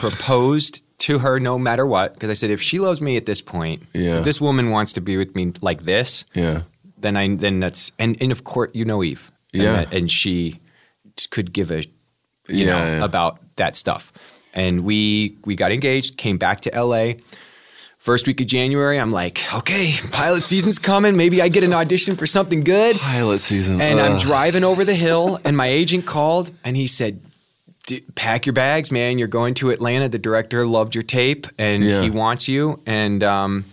proposed 0.00 0.82
to 0.98 1.18
her 1.18 1.38
no 1.38 1.58
matter 1.58 1.86
what 1.86 2.14
because 2.14 2.30
I 2.30 2.34
said 2.34 2.50
if 2.50 2.62
she 2.62 2.78
loves 2.78 3.00
me 3.00 3.16
at 3.16 3.26
this 3.26 3.40
point, 3.40 3.82
Yeah. 3.92 4.18
if 4.18 4.24
this 4.24 4.40
woman 4.40 4.70
wants 4.70 4.92
to 4.94 5.00
be 5.00 5.16
with 5.16 5.34
me 5.36 5.52
like 5.60 5.82
this, 5.84 6.24
Yeah. 6.34 6.62
then 6.98 7.16
I 7.16 7.34
then 7.36 7.60
that's 7.60 7.92
and 7.98 8.16
and 8.20 8.32
of 8.32 8.44
course 8.44 8.70
you 8.72 8.84
know 8.84 9.02
Eve, 9.04 9.30
and 9.52 9.62
Yeah. 9.62 9.72
that- 9.76 9.92
and 9.94 10.10
she 10.10 10.60
could 11.30 11.52
give 11.52 11.70
a 11.70 11.80
you 12.48 12.64
Yeah, 12.64 12.66
know 12.66 12.84
yeah. 12.98 13.04
about 13.04 13.38
that 13.56 13.76
stuff, 13.76 14.12
and 14.54 14.84
we 14.84 15.36
we 15.44 15.54
got 15.56 15.72
engaged, 15.72 16.16
came 16.16 16.38
back 16.38 16.60
to 16.62 16.74
L.A. 16.74 17.18
First 17.98 18.28
week 18.28 18.40
of 18.40 18.46
January, 18.46 19.00
I'm 19.00 19.10
like, 19.10 19.40
okay, 19.52 19.94
pilot 20.12 20.44
season's 20.44 20.78
coming. 20.78 21.16
Maybe 21.16 21.42
I 21.42 21.48
get 21.48 21.64
an 21.64 21.72
audition 21.72 22.14
for 22.14 22.24
something 22.24 22.62
good. 22.62 22.94
Pilot 22.98 23.40
season. 23.40 23.80
And 23.80 23.98
I'm 24.00 24.18
driving 24.18 24.62
over 24.62 24.84
the 24.84 24.94
hill, 24.94 25.40
and 25.44 25.56
my 25.56 25.66
agent 25.66 26.06
called, 26.06 26.52
and 26.62 26.76
he 26.76 26.86
said, 26.86 27.18
"D- 27.86 28.04
"Pack 28.14 28.46
your 28.46 28.52
bags, 28.52 28.90
man. 28.92 29.18
You're 29.18 29.28
going 29.28 29.54
to 29.54 29.70
Atlanta. 29.70 30.08
The 30.08 30.18
director 30.18 30.66
loved 30.66 30.94
your 30.94 31.02
tape, 31.04 31.46
and 31.58 31.82
Yeah. 31.82 32.02
he 32.02 32.10
wants 32.10 32.48
you." 32.48 32.80
And 32.86 33.22
um, 33.24 33.64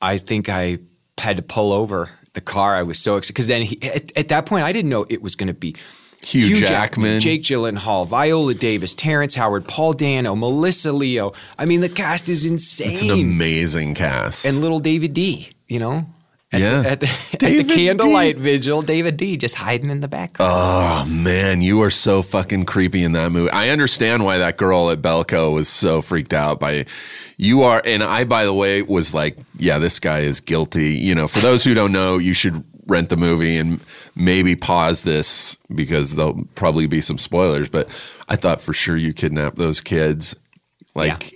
I 0.00 0.18
think 0.18 0.48
I 0.48 0.78
had 1.18 1.36
to 1.36 1.42
pull 1.42 1.72
over 1.72 2.08
the 2.32 2.40
car. 2.40 2.74
I 2.74 2.82
was 2.82 2.98
so 2.98 3.16
excited 3.16 3.34
because 3.34 3.46
then 3.48 3.62
he, 3.62 3.82
at, 3.82 4.16
at 4.16 4.28
that 4.28 4.46
point, 4.46 4.64
I 4.64 4.72
didn't 4.72 4.88
know 4.90 5.04
it 5.08 5.20
was 5.22 5.34
going 5.36 5.48
to 5.48 5.54
be. 5.54 5.74
Hugh 6.22 6.60
Jackman. 6.66 7.18
Jake 7.20 7.42
Gyllenhaal, 7.42 8.06
Viola 8.06 8.52
Davis, 8.52 8.94
Terrence 8.94 9.34
Howard, 9.34 9.66
Paul 9.66 9.94
Dano, 9.94 10.34
Melissa 10.36 10.92
Leo. 10.92 11.32
I 11.58 11.64
mean, 11.64 11.80
the 11.80 11.88
cast 11.88 12.28
is 12.28 12.44
insane. 12.44 12.90
It's 12.90 13.00
an 13.02 13.10
amazing 13.10 13.94
cast. 13.94 14.44
and 14.44 14.60
little 14.60 14.80
David 14.80 15.14
D. 15.14 15.48
You 15.66 15.78
know, 15.78 16.06
at 16.52 16.60
Yeah. 16.60 16.82
the, 16.82 16.90
at 16.90 17.00
the, 17.00 17.06
at 17.06 17.30
the 17.30 17.36
David 17.38 17.68
D. 17.68 17.74
candlelight 17.86 18.36
vigil, 18.38 18.82
David 18.82 19.16
D. 19.16 19.36
just 19.36 19.54
hiding 19.54 19.90
in 19.90 20.00
the 20.00 20.08
background. 20.08 20.52
Oh 20.54 21.04
man, 21.12 21.62
you 21.62 21.80
are 21.82 21.90
so 21.90 22.22
fucking 22.22 22.64
creepy 22.64 23.04
in 23.04 23.12
that 23.12 23.32
movie. 23.32 23.50
I 23.50 23.68
understand 23.70 24.24
why 24.24 24.38
that 24.38 24.56
girl 24.56 24.90
at 24.90 25.00
Belko 25.00 25.52
was 25.52 25.68
so 25.68 26.02
freaked 26.02 26.32
out 26.34 26.58
by 26.60 26.86
you 27.36 27.62
are 27.62 27.80
and 27.84 28.02
I 28.02 28.24
by 28.24 28.44
the 28.44 28.52
way 28.54 28.82
was 28.82 29.14
like, 29.14 29.38
yeah, 29.58 29.78
this 29.78 29.98
guy 29.98 30.20
is 30.20 30.40
guilty. 30.40 30.90
You 30.94 31.14
know, 31.14 31.26
for 31.28 31.40
those 31.40 31.64
who 31.64 31.72
don't 31.74 31.92
know, 31.92 32.18
you 32.18 32.32
should 32.34 32.64
rent 32.86 33.08
the 33.08 33.16
movie 33.16 33.56
and 33.56 33.80
maybe 34.16 34.56
pause 34.56 35.04
this 35.04 35.56
because 35.72 36.16
there'll 36.16 36.42
probably 36.56 36.86
be 36.88 37.00
some 37.00 37.18
spoilers, 37.18 37.68
but 37.68 37.88
I 38.28 38.34
thought 38.34 38.60
for 38.60 38.72
sure 38.72 38.96
you 38.96 39.12
kidnapped 39.12 39.56
those 39.56 39.80
kids. 39.80 40.34
Like 40.96 41.32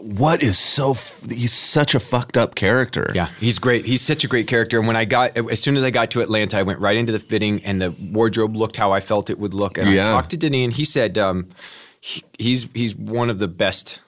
what 0.00 0.42
is 0.42 0.58
so 0.58 0.90
f- 0.92 1.24
he's 1.30 1.52
such 1.52 1.94
a 1.94 2.00
fucked 2.00 2.36
up 2.36 2.54
character. 2.54 3.10
Yeah, 3.14 3.28
he's 3.38 3.58
great. 3.58 3.84
He's 3.84 4.02
such 4.02 4.24
a 4.24 4.28
great 4.28 4.46
character. 4.48 4.78
And 4.78 4.86
when 4.86 4.96
I 4.96 5.04
got, 5.04 5.36
as 5.36 5.60
soon 5.60 5.76
as 5.76 5.84
I 5.84 5.90
got 5.90 6.10
to 6.12 6.20
Atlanta, 6.20 6.58
I 6.58 6.62
went 6.62 6.80
right 6.80 6.96
into 6.96 7.12
the 7.12 7.18
fitting, 7.18 7.62
and 7.64 7.80
the 7.82 7.90
wardrobe 8.12 8.56
looked 8.56 8.76
how 8.76 8.92
I 8.92 9.00
felt 9.00 9.30
it 9.30 9.38
would 9.38 9.54
look. 9.54 9.78
And 9.78 9.90
Yeah. 9.90 10.08
I 10.10 10.12
talked 10.12 10.30
to 10.30 10.36
Denis, 10.36 10.64
and 10.64 10.72
he 10.72 10.84
said 10.84 11.18
um, 11.18 11.48
he, 12.00 12.22
he's 12.38 12.66
he's 12.74 12.94
one 12.96 13.30
of 13.30 13.38
the 13.38 13.48
best 13.48 14.00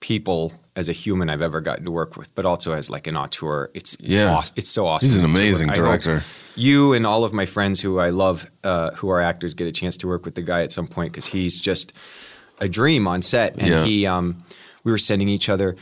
people 0.00 0.52
as 0.76 0.88
a 0.88 0.92
human 0.92 1.28
I've 1.28 1.42
ever 1.42 1.60
gotten 1.60 1.84
to 1.86 1.90
work 1.90 2.16
with, 2.16 2.32
but 2.36 2.44
also 2.46 2.72
as 2.72 2.88
like 2.88 3.06
an 3.08 3.16
auteur. 3.16 3.68
It's 3.74 3.96
Yeah. 4.00 4.34
awesome. 4.36 4.54
It's 4.56 4.70
so 4.70 4.86
awesome. 4.86 5.08
He's 5.08 5.16
an 5.18 5.24
amazing 5.24 5.68
director. 5.68 6.22
You 6.54 6.92
and 6.92 7.04
all 7.06 7.24
of 7.24 7.32
my 7.32 7.46
friends 7.46 7.80
who 7.80 7.98
I 7.98 8.10
love, 8.10 8.48
uh, 8.62 8.92
who 8.92 9.08
are 9.10 9.20
actors, 9.20 9.54
get 9.54 9.66
a 9.66 9.72
chance 9.72 9.96
to 9.98 10.06
work 10.06 10.24
with 10.24 10.34
the 10.36 10.42
guy 10.42 10.62
at 10.62 10.72
some 10.72 10.86
point 10.86 11.12
because 11.12 11.26
he's 11.26 11.58
just 11.58 11.92
a 12.60 12.68
dream 12.68 13.08
on 13.08 13.22
set. 13.22 13.56
And 13.58 13.66
Yeah. 13.68 13.84
he, 13.84 14.06
um, 14.06 14.44
we 14.84 14.92
were 14.92 14.98
sending 14.98 15.28
each 15.28 15.48
other. 15.48 15.76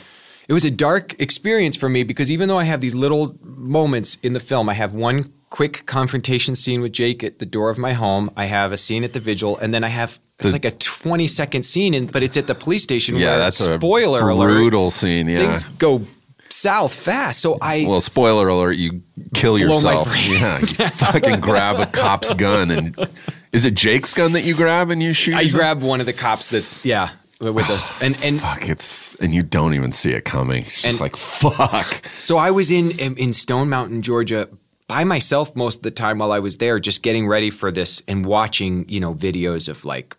It 0.49 0.53
was 0.53 0.65
a 0.65 0.71
dark 0.71 1.21
experience 1.21 1.75
for 1.77 1.89
me 1.89 2.05
because 2.05 2.31
even 2.31 2.49
though 2.49 2.59
I 2.59 2.65
have 2.65 2.81
these 2.81 2.95
little 2.95 3.37
moments 3.43 4.17
in 4.23 4.33
the 4.33 4.41
film, 4.41 4.69
I 4.69 4.75
have 4.75 4.95
one 4.95 5.33
quick 5.51 5.87
confrontation 5.87 6.55
scene 6.55 6.81
with 6.81 6.93
Jake 6.93 7.25
at 7.25 7.39
the 7.41 7.47
door 7.47 7.69
of 7.71 7.79
my 7.79 7.93
home. 7.95 8.31
I 8.37 8.45
have 8.45 8.71
a 8.73 8.77
scene 8.77 9.03
at 9.05 9.13
the 9.13 9.21
vigil, 9.21 9.57
and 9.59 9.75
then 9.75 9.83
I 9.83 9.89
have 9.89 10.19
it's 10.39 10.49
The- 10.49 10.53
like 10.53 10.65
a 10.65 10.71
twenty 10.73 11.27
second 11.29 11.65
scene, 11.65 11.95
in, 11.95 12.07
but 12.07 12.23
it's 12.23 12.37
at 12.37 12.47
the 12.47 12.55
police 12.55 12.83
station. 12.83 13.17
Yeah, 13.17 13.31
where, 13.31 13.39
that's 13.39 13.59
a 13.61 13.77
spoiler 13.79 14.29
alert. 14.29 14.49
brutal 14.49 14.91
scene, 14.91 15.29
yeah. 15.29 15.39
Things 15.39 15.65
go 15.79 16.03
south 16.51 16.95
fast. 16.95 17.41
So 17.41 17.59
I 17.61 17.85
Well, 17.89 18.01
spoiler 18.01 18.47
alert, 18.49 18.77
you 18.77 19.03
kill 19.35 19.59
yourself. 19.59 20.15
Yeah, 20.29 20.59
you 20.61 20.65
fucking 20.91 21.41
grab 21.41 21.81
a 21.81 21.87
cop's 21.87 22.33
gun 22.35 22.71
and 22.71 23.09
is 23.53 23.65
it 23.65 23.75
Jake's 23.75 24.15
gun 24.15 24.33
that 24.33 24.43
you 24.45 24.55
grab 24.55 24.91
and 24.91 25.03
you 25.03 25.13
shoot? 25.13 25.35
I 25.37 25.47
grab 25.49 25.83
one 25.83 25.99
of 26.01 26.07
the 26.07 26.13
cops 26.13 26.51
that's 26.51 26.85
yeah 26.85 27.09
with 27.41 27.71
us, 27.71 27.91
and 28.03 28.19
and 28.23 28.41
Fuck, 28.41 28.69
it's 28.69 29.15
and 29.17 29.35
you 29.35 29.43
don't 29.43 29.75
even 29.75 29.93
see 29.93 30.13
it 30.13 30.25
coming. 30.25 30.65
It's 30.83 31.01
like 31.01 31.17
fuck. 31.17 32.07
So 32.19 32.37
I 32.37 32.51
was 32.51 32.71
in 32.71 32.93
in 32.93 33.33
Stone 33.33 33.69
Mountain, 33.69 34.03
Georgia, 34.03 34.49
by 34.89 35.05
myself 35.05 35.55
most 35.57 35.79
of 35.79 35.83
the 35.83 35.91
time 35.91 36.19
while 36.19 36.33
I 36.33 36.39
was 36.39 36.59
there, 36.59 36.79
just 36.79 37.03
getting 37.03 37.27
ready 37.27 37.51
for 37.51 37.71
this 37.71 38.03
and 38.07 38.25
watching, 38.25 38.89
you 38.89 39.01
know, 39.01 39.15
videos 39.15 39.69
of 39.69 39.85
like 39.85 40.17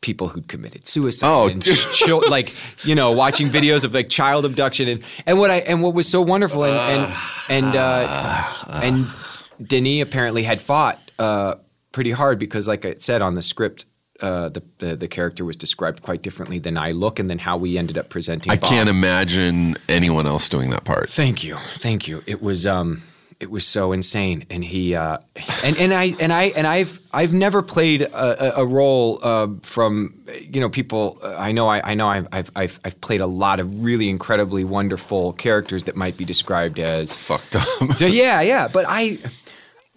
people 0.00 0.28
who'd 0.28 0.48
committed 0.48 0.86
suicide. 0.88 1.28
Oh, 1.28 1.48
and 1.48 1.62
chil- 1.62 2.24
like 2.30 2.56
you 2.84 2.94
know, 2.94 3.12
watching 3.12 3.48
videos 3.48 3.84
of 3.84 3.94
like 3.94 4.08
child 4.08 4.44
abduction 4.44 4.88
and 4.88 5.02
and 5.26 5.38
what 5.38 5.50
I 5.50 5.56
and 5.58 5.82
what 5.82 5.94
was 5.94 6.08
so 6.08 6.22
wonderful 6.22 6.64
and 6.64 7.12
and 7.48 7.64
and 7.66 7.76
uh, 7.76 8.52
and 8.82 9.04
Denis 9.68 10.02
apparently 10.02 10.42
had 10.42 10.60
fought 10.60 10.98
uh, 11.18 11.56
pretty 11.92 12.10
hard 12.10 12.38
because, 12.38 12.66
like 12.66 12.84
I 12.84 12.96
said 12.98 13.22
on 13.22 13.34
the 13.34 13.42
script. 13.42 13.86
Uh, 14.20 14.48
the, 14.48 14.62
the 14.78 14.96
the 14.96 15.08
character 15.08 15.44
was 15.44 15.56
described 15.56 16.02
quite 16.02 16.22
differently 16.22 16.58
than 16.58 16.76
I 16.76 16.92
look, 16.92 17.18
and 17.18 17.30
then 17.30 17.38
how 17.38 17.56
we 17.56 17.78
ended 17.78 17.96
up 17.98 18.08
presenting. 18.08 18.52
I 18.52 18.56
Bob. 18.56 18.70
can't 18.70 18.88
imagine 18.88 19.76
anyone 19.88 20.26
else 20.26 20.48
doing 20.48 20.70
that 20.70 20.84
part. 20.84 21.10
Thank 21.10 21.44
you, 21.44 21.56
thank 21.76 22.06
you. 22.06 22.22
It 22.26 22.42
was 22.42 22.66
um, 22.66 23.02
it 23.40 23.50
was 23.50 23.66
so 23.66 23.92
insane, 23.92 24.44
and 24.50 24.62
he 24.62 24.94
uh, 24.94 25.16
and 25.64 25.76
and 25.78 25.94
I 25.94 26.14
and 26.20 26.30
I 26.30 26.44
and 26.54 26.66
I've 26.66 27.00
I've 27.12 27.32
never 27.32 27.62
played 27.62 28.02
a, 28.02 28.60
a, 28.60 28.66
role 28.66 29.18
uh, 29.22 29.48
from 29.62 30.14
you 30.42 30.60
know 30.60 30.68
people. 30.68 31.18
Uh, 31.22 31.34
I 31.38 31.50
know 31.52 31.66
I, 31.66 31.92
I 31.92 31.94
know 31.94 32.06
I've 32.06 32.50
I've 32.54 32.78
I've 32.84 33.00
played 33.00 33.22
a 33.22 33.26
lot 33.26 33.58
of 33.58 33.82
really 33.82 34.10
incredibly 34.10 34.64
wonderful 34.64 35.32
characters 35.32 35.84
that 35.84 35.96
might 35.96 36.18
be 36.18 36.26
described 36.26 36.78
as 36.78 37.16
Fucked 37.16 37.56
up. 37.56 37.66
yeah, 37.98 38.42
yeah, 38.42 38.68
but 38.68 38.84
I. 38.86 39.18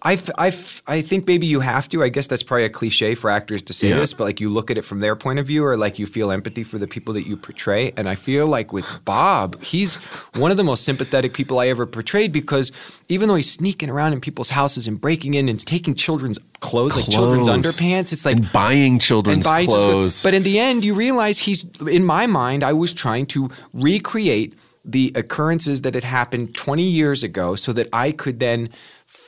I, 0.06 0.20
I, 0.36 0.52
I 0.86 1.00
think 1.00 1.26
maybe 1.26 1.46
you 1.46 1.60
have 1.60 1.88
to. 1.88 2.02
I 2.02 2.10
guess 2.10 2.26
that's 2.26 2.42
probably 2.42 2.64
a 2.64 2.68
cliche 2.70 3.14
for 3.14 3.30
actors 3.30 3.62
to 3.62 3.72
say 3.72 3.88
Yeah. 3.88 3.96
this, 3.96 4.12
but 4.12 4.24
like 4.24 4.38
you 4.38 4.50
look 4.50 4.70
at 4.70 4.76
it 4.76 4.82
from 4.82 5.00
their 5.00 5.16
point 5.16 5.38
of 5.38 5.46
view, 5.46 5.64
or 5.64 5.78
like 5.78 5.98
you 5.98 6.04
feel 6.06 6.30
empathy 6.30 6.62
for 6.62 6.76
the 6.78 6.86
people 6.86 7.14
that 7.14 7.26
you 7.26 7.36
portray. 7.38 7.92
And 7.96 8.06
I 8.06 8.14
feel 8.14 8.46
like 8.46 8.70
with 8.72 8.86
Bob, 9.06 9.62
he's 9.62 9.96
one 10.34 10.50
of 10.50 10.58
the 10.58 10.64
most 10.64 10.84
sympathetic 10.84 11.32
people 11.32 11.58
I 11.58 11.68
ever 11.68 11.86
portrayed 11.86 12.32
because 12.32 12.70
even 13.08 13.28
though 13.28 13.34
he's 13.36 13.50
sneaking 13.50 13.88
around 13.88 14.12
in 14.12 14.20
people's 14.20 14.50
houses 14.50 14.86
and 14.86 15.00
breaking 15.00 15.34
in 15.34 15.48
and 15.48 15.58
taking 15.64 15.94
children's 15.94 16.38
clothes, 16.60 16.96
like 16.96 17.08
children's 17.10 17.48
underpants, 17.48 18.12
it's 18.12 18.26
like 18.26 18.36
and 18.36 18.52
buying 18.52 18.98
children's 18.98 19.36
and 19.36 19.44
buying 19.44 19.68
clothes. 19.68 20.22
But 20.22 20.34
in 20.34 20.42
the 20.42 20.58
end, 20.58 20.84
you 20.84 20.92
realize 20.92 21.38
he's 21.38 21.64
in 21.80 22.04
my 22.04 22.26
mind. 22.26 22.62
I 22.62 22.74
was 22.74 22.92
trying 22.92 23.24
to 23.28 23.50
recreate 23.72 24.54
the 24.84 25.12
occurrences 25.14 25.80
that 25.80 25.94
had 25.94 26.04
happened 26.04 26.54
20 26.54 26.82
years 26.82 27.22
ago, 27.22 27.54
so 27.56 27.72
that 27.72 27.88
I 27.94 28.12
could 28.12 28.38
then 28.38 28.68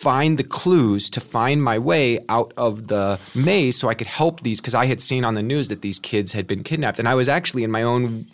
find 0.00 0.38
the 0.38 0.44
clues 0.44 1.08
to 1.10 1.20
find 1.20 1.62
my 1.62 1.78
way 1.78 2.18
out 2.28 2.52
of 2.56 2.88
the 2.88 3.18
maze, 3.34 3.78
so 3.78 3.88
I 3.88 3.94
could 3.94 4.06
help 4.06 4.42
these. 4.42 4.60
Because 4.60 4.74
I 4.74 4.86
had 4.86 5.00
seen 5.00 5.24
on 5.24 5.34
the 5.34 5.42
news 5.42 5.68
that 5.68 5.80
these 5.82 5.98
kids 5.98 6.32
had 6.32 6.46
been 6.46 6.62
kidnapped, 6.62 6.98
and 6.98 7.08
I 7.08 7.14
was 7.14 7.28
actually 7.28 7.64
in 7.64 7.70
my 7.70 7.82
own 7.82 8.26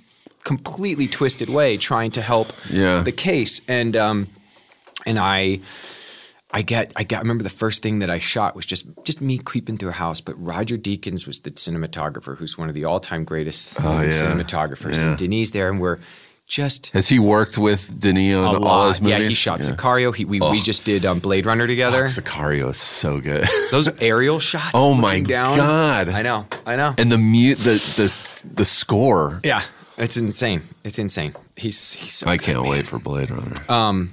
completely 0.45 1.07
twisted 1.07 1.49
way 1.49 1.77
trying 1.77 2.11
to 2.13 2.21
help 2.23 2.53
Yeah. 2.71 3.03
the 3.03 3.13
case. 3.13 3.61
And 3.69 3.97
um, 3.97 4.27
and 5.07 5.19
I. 5.19 5.61
I 6.55 6.61
get, 6.61 6.93
I 6.97 7.05
got. 7.05 7.17
I 7.17 7.21
remember 7.21 7.45
the 7.45 7.49
first 7.65 7.81
thing 7.83 8.01
that 8.01 8.11
I 8.11 8.19
shot 8.19 8.55
was 8.55 8.67
just, 8.67 8.85
just 9.05 9.23
me 9.23 9.39
creeping 9.39 9.79
through 9.79 9.89
a 9.89 9.93
house. 9.93 10.21
But 10.21 10.35
Roger 10.39 10.77
Deakins 10.77 11.27
was 11.27 11.41
the 11.41 11.51
cinematographer, 11.51 12.37
who's 12.37 12.59
one 12.59 12.69
of 12.69 12.75
the 12.75 12.85
all-time 12.85 13.25
greatest 13.25 13.75
Oh, 13.81 14.03
yeah. 14.03 14.09
cinematographers, 14.11 14.97
Yeah. 15.01 15.09
and 15.09 15.17
Denise 15.17 15.53
there, 15.53 15.71
and 15.71 15.81
we're 15.81 15.99
just 16.53 16.89
Has 16.89 17.09
he 17.09 17.19
worked 17.19 17.57
with 17.57 17.99
Denis 17.99 18.35
a 18.35 18.39
on 18.39 18.63
all 18.63 18.89
his 18.89 19.01
movies? 19.01 19.19
Yeah, 19.19 19.29
he 19.29 19.35
shot 19.35 19.61
Sicario. 19.61 20.15
He, 20.15 20.27
we, 20.27 20.39
we 20.39 20.61
just 20.61 20.85
did 20.85 21.07
um, 21.07 21.19
Blade 21.19 21.47
Runner 21.47 21.67
together. 21.67 22.07
Fuck, 22.07 22.25
Sicario 22.25 22.69
is 22.71 22.77
so 22.77 23.21
good. 23.21 23.49
Those 23.71 23.89
aerial 24.03 24.39
shots. 24.39 24.73
Oh 24.75 24.93
my 24.93 25.21
down. 25.23 25.57
God. 25.57 26.11
I 26.11 26.21
know. 26.21 26.47
I 26.67 26.77
know. 26.77 26.95
and 26.99 27.11
the 27.11 27.17
mute, 27.17 27.57
the 27.57 27.75
the 27.97 28.55
the 28.55 28.65
score. 28.67 29.41
yeah, 29.43 29.63
it's 29.97 30.19
insane. 30.19 30.61
It's 30.85 30.99
insane. 30.99 31.35
He's 31.57 31.95
he's. 31.95 32.13
So 32.13 32.29
I 32.29 32.37
good, 32.37 32.45
can't 32.45 32.61
man. 32.61 32.71
wait 32.71 32.87
for 32.87 32.99
Blade 32.99 33.31
Runner. 33.31 33.57
Um, 33.73 34.11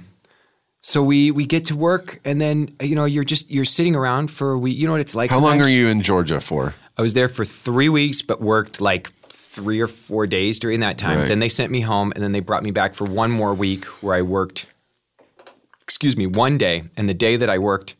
So 0.80 1.02
we 1.02 1.30
we 1.30 1.44
get 1.44 1.66
to 1.66 1.76
work, 1.76 2.20
and 2.24 2.40
then 2.40 2.74
you 2.80 2.94
know 2.96 3.04
you're 3.04 3.22
just 3.22 3.50
you're 3.50 3.66
sitting 3.66 3.94
around 3.94 4.30
for 4.30 4.52
a 4.52 4.58
week. 4.58 4.78
You 4.78 4.86
know 4.86 4.92
what 4.92 5.02
it's 5.02 5.14
like. 5.14 5.30
How 5.30 5.40
long 5.40 5.60
are 5.60 5.68
you 5.68 5.88
in 5.88 6.00
Georgia 6.00 6.40
for? 6.40 6.74
I 6.96 7.02
was 7.02 7.12
there 7.12 7.28
for 7.28 7.44
three 7.44 7.90
weeks, 7.90 8.22
but 8.22 8.40
worked 8.40 8.80
like 8.80 9.12
three 9.52 9.80
or 9.80 9.88
four 9.88 10.26
days 10.26 10.58
during 10.58 10.80
that 10.80 10.96
time. 10.96 11.18
Right. 11.18 11.28
Then 11.28 11.40
they 11.40 11.48
sent 11.48 11.72
me 11.72 11.80
home, 11.80 12.12
and 12.14 12.22
then 12.22 12.32
they 12.32 12.40
brought 12.40 12.62
me 12.62 12.70
back 12.70 12.94
for 12.94 13.04
one 13.04 13.30
more 13.30 13.52
week 13.52 13.84
where 14.02 14.14
I 14.14 14.22
worked. 14.22 14.66
Excuse 15.82 16.16
me, 16.16 16.26
one 16.26 16.56
day, 16.56 16.84
and 16.96 17.08
the 17.08 17.14
day 17.14 17.36
that 17.36 17.50
I 17.50 17.58
worked 17.58 17.96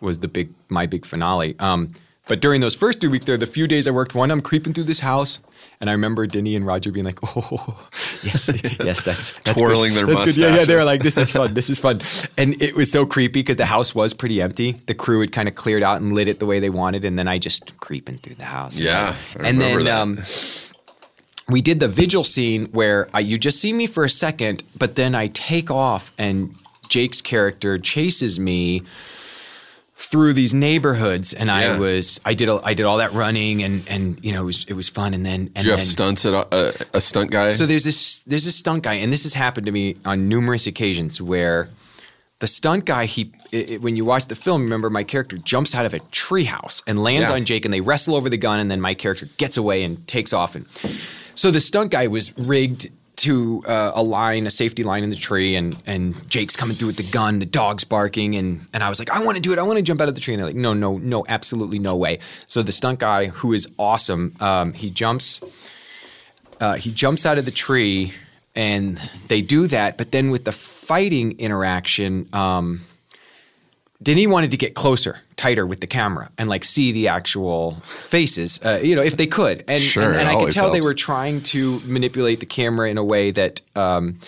was 0.00 0.20
the 0.20 0.28
big 0.28 0.52
my 0.68 0.86
big 0.86 1.04
finale. 1.04 1.56
Um, 1.58 1.92
but 2.26 2.40
during 2.40 2.60
those 2.60 2.74
first 2.74 3.00
two 3.00 3.10
weeks, 3.10 3.24
there, 3.24 3.36
the 3.38 3.46
few 3.46 3.66
days 3.66 3.88
I 3.88 3.90
worked, 3.90 4.14
one 4.14 4.30
I'm 4.30 4.42
creeping 4.42 4.74
through 4.74 4.84
this 4.84 5.00
house, 5.00 5.40
and 5.80 5.88
I 5.88 5.92
remember 5.92 6.26
Denny 6.26 6.56
and 6.56 6.64
Roger 6.64 6.90
being 6.92 7.04
like, 7.04 7.18
"Oh, 7.36 7.88
yes, 8.22 8.48
yes, 8.78 9.02
that's, 9.02 9.32
that's 9.44 9.58
Twirling 9.58 9.92
good. 9.94 10.08
their 10.08 10.16
that's 10.16 10.36
good. 10.36 10.42
Yeah, 10.42 10.56
yeah, 10.58 10.64
they 10.64 10.74
were 10.74 10.84
like, 10.84 11.02
"This 11.02 11.18
is 11.18 11.30
fun. 11.30 11.54
This 11.54 11.68
is 11.68 11.78
fun," 11.78 12.00
and 12.38 12.60
it 12.62 12.74
was 12.74 12.90
so 12.90 13.04
creepy 13.04 13.40
because 13.40 13.56
the 13.56 13.66
house 13.66 13.94
was 13.94 14.14
pretty 14.14 14.40
empty. 14.40 14.72
The 14.72 14.94
crew 14.94 15.20
had 15.20 15.32
kind 15.32 15.48
of 15.48 15.54
cleared 15.54 15.82
out 15.82 16.00
and 16.00 16.12
lit 16.12 16.28
it 16.28 16.38
the 16.38 16.46
way 16.46 16.60
they 16.60 16.70
wanted, 16.70 17.04
and 17.04 17.18
then 17.18 17.28
I 17.28 17.38
just 17.38 17.78
creeping 17.78 18.18
through 18.18 18.36
the 18.36 18.44
house. 18.44 18.78
Yeah, 18.78 19.16
I 19.38 19.48
and 19.48 19.60
then 19.60 19.86
um, 19.88 20.18
we 21.48 21.62
did 21.62 21.80
the 21.80 21.88
vigil 21.88 22.24
scene 22.24 22.66
where 22.66 23.08
I, 23.14 23.20
you 23.20 23.38
just 23.38 23.60
see 23.60 23.72
me 23.72 23.86
for 23.86 24.04
a 24.04 24.10
second, 24.10 24.62
but 24.76 24.96
then 24.96 25.14
I 25.14 25.28
take 25.28 25.70
off, 25.70 26.12
and 26.18 26.54
Jake's 26.88 27.20
character 27.22 27.78
chases 27.78 28.38
me 28.38 28.82
through 29.96 30.32
these 30.32 30.54
neighborhoods, 30.54 31.34
and 31.34 31.50
I 31.50 31.78
was 31.78 32.20
I 32.24 32.34
did 32.34 32.48
a, 32.48 32.60
I 32.62 32.74
did 32.74 32.86
all 32.86 32.98
that 32.98 33.12
running, 33.12 33.62
and 33.62 33.86
and 33.90 34.24
you 34.24 34.32
know 34.32 34.42
it 34.42 34.46
was 34.46 34.64
it 34.68 34.74
was 34.74 34.88
fun, 34.88 35.12
and 35.14 35.26
then 35.26 35.50
and 35.56 35.64
Do 35.64 35.64
you 35.64 35.70
have 35.72 35.82
stunts 35.82 36.24
at 36.24 36.34
a, 36.34 36.54
a, 36.54 36.68
uh, 36.68 36.72
a 36.94 37.00
stunt 37.00 37.30
guy? 37.30 37.48
so 37.50 37.66
there's 37.66 37.84
this 37.84 38.18
there's 38.26 38.44
this 38.44 38.54
stunt 38.56 38.84
guy, 38.84 38.94
and 38.94 39.12
this 39.12 39.24
has 39.24 39.34
happened 39.34 39.66
to 39.66 39.72
me 39.72 39.96
on 40.04 40.28
numerous 40.28 40.66
occasions 40.68 41.20
where 41.20 41.68
the 42.38 42.46
stunt 42.46 42.84
guy 42.84 43.06
he 43.06 43.32
i 43.52 43.66
i- 43.72 43.76
when 43.78 43.96
you 43.96 44.04
watch 44.04 44.26
the 44.28 44.36
film, 44.36 44.62
remember 44.62 44.88
my 44.88 45.02
character 45.02 45.36
jumps 45.38 45.74
out 45.74 45.84
of 45.84 45.92
a 45.94 45.98
treehouse 46.12 46.82
and 46.86 46.98
lands 47.02 47.28
Yeah. 47.30 47.34
on 47.36 47.44
Jake, 47.44 47.64
and 47.64 47.74
they 47.74 47.80
wrestle 47.80 48.14
over 48.14 48.28
the 48.30 48.36
gun, 48.36 48.60
and 48.60 48.70
then 48.70 48.80
my 48.80 48.94
character 48.94 49.28
gets 49.38 49.56
away 49.56 49.82
and 49.82 50.06
takes 50.06 50.32
off. 50.32 50.54
And 50.54 50.64
so 51.38 51.50
the 51.50 51.60
stunt 51.60 51.92
guy 51.92 52.08
was 52.08 52.36
rigged 52.36 52.90
to 53.16 53.62
uh, 53.66 53.92
a 53.94 54.02
line, 54.02 54.46
a 54.46 54.50
safety 54.50 54.82
line 54.82 55.02
in 55.02 55.10
the 55.10 55.16
tree, 55.16 55.54
and 55.56 55.80
and 55.86 56.28
Jake's 56.28 56.56
coming 56.56 56.76
through 56.76 56.88
with 56.88 56.96
the 56.96 57.10
gun, 57.10 57.38
the 57.38 57.46
dog's 57.46 57.84
barking, 57.84 58.34
and 58.34 58.66
and 58.72 58.82
I 58.82 58.88
was 58.88 58.98
like, 58.98 59.10
I 59.10 59.24
want 59.24 59.36
to 59.36 59.42
do 59.42 59.52
it, 59.52 59.58
I 59.58 59.62
want 59.62 59.76
to 59.76 59.82
jump 59.82 60.00
out 60.00 60.08
of 60.08 60.14
the 60.14 60.20
tree, 60.20 60.34
and 60.34 60.40
they're 60.40 60.48
like, 60.48 60.56
no, 60.56 60.74
no, 60.74 60.98
no, 60.98 61.24
absolutely 61.28 61.78
no 61.78 61.96
way. 61.96 62.18
So 62.48 62.62
the 62.62 62.72
stunt 62.72 62.98
guy, 62.98 63.26
who 63.26 63.52
is 63.52 63.68
awesome, 63.78 64.34
um, 64.40 64.72
he 64.72 64.90
jumps 64.90 65.40
uh, 66.60 66.74
he 66.74 66.92
jumps 66.92 67.24
out 67.24 67.38
of 67.38 67.44
the 67.44 67.52
tree 67.52 68.12
and 68.54 68.98
they 69.28 69.40
do 69.40 69.68
that 69.68 69.96
but 69.96 70.10
then 70.10 70.30
with 70.30 70.44
the 70.44 70.50
fighting 70.50 71.38
interaction 71.38 72.28
um, 72.32 72.80
Denis 74.02 74.26
wanted 74.26 74.50
to 74.52 74.56
get 74.56 74.74
closer, 74.74 75.20
tighter 75.38 75.66
with 75.66 75.80
the 75.80 75.86
camera, 75.86 76.30
and 76.36 76.50
like 76.50 76.64
see 76.64 76.92
the 76.92 77.08
actual 77.08 77.80
faces, 77.84 78.60
uh, 78.62 78.80
you 78.82 78.94
know, 78.94 79.02
if 79.02 79.16
they 79.16 79.26
could. 79.26 79.64
And, 79.66 79.80
Sure, 79.80 80.02
and, 80.02 80.16
and 80.16 80.28
I 80.28 80.34
could 80.34 80.52
tell 80.52 80.70
they 80.70 80.82
were 80.82 80.92
trying 80.92 81.40
to 81.44 81.80
manipulate 81.86 82.40
the 82.40 82.46
camera 82.46 82.90
in 82.90 82.98
a 82.98 83.04
way 83.04 83.30
that 83.30 83.62
um, 83.74 84.18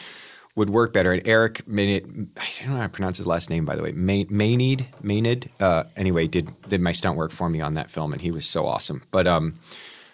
would 0.55 0.71
work 0.71 0.93
better. 0.95 1.13
And 1.13 1.27
Eric, 1.27 1.67
Maynard, 1.69 2.29
I 2.39 2.49
don't 2.61 2.71
know 2.71 2.77
how 2.77 2.85
to 2.85 2.89
pronounce 2.89 3.19
his 3.19 3.27
last 3.27 3.51
name, 3.51 3.67
by 3.67 3.77
the 3.77 3.83
way, 3.83 3.93
May, 3.93 4.25
Maynard, 4.31 4.87
Maynard. 5.03 5.51
Uh, 5.59 5.85
anyway, 5.97 6.27
did 6.27 6.49
did 6.69 6.81
my 6.81 6.93
stunt 6.93 7.19
work 7.19 7.33
for 7.33 7.51
me 7.51 7.61
on 7.61 7.75
that 7.75 7.91
film, 7.91 8.13
and 8.13 8.23
he 8.23 8.31
was 8.31 8.47
so 8.47 8.67
awesome. 8.67 9.03
But 9.11 9.27
um, 9.27 9.59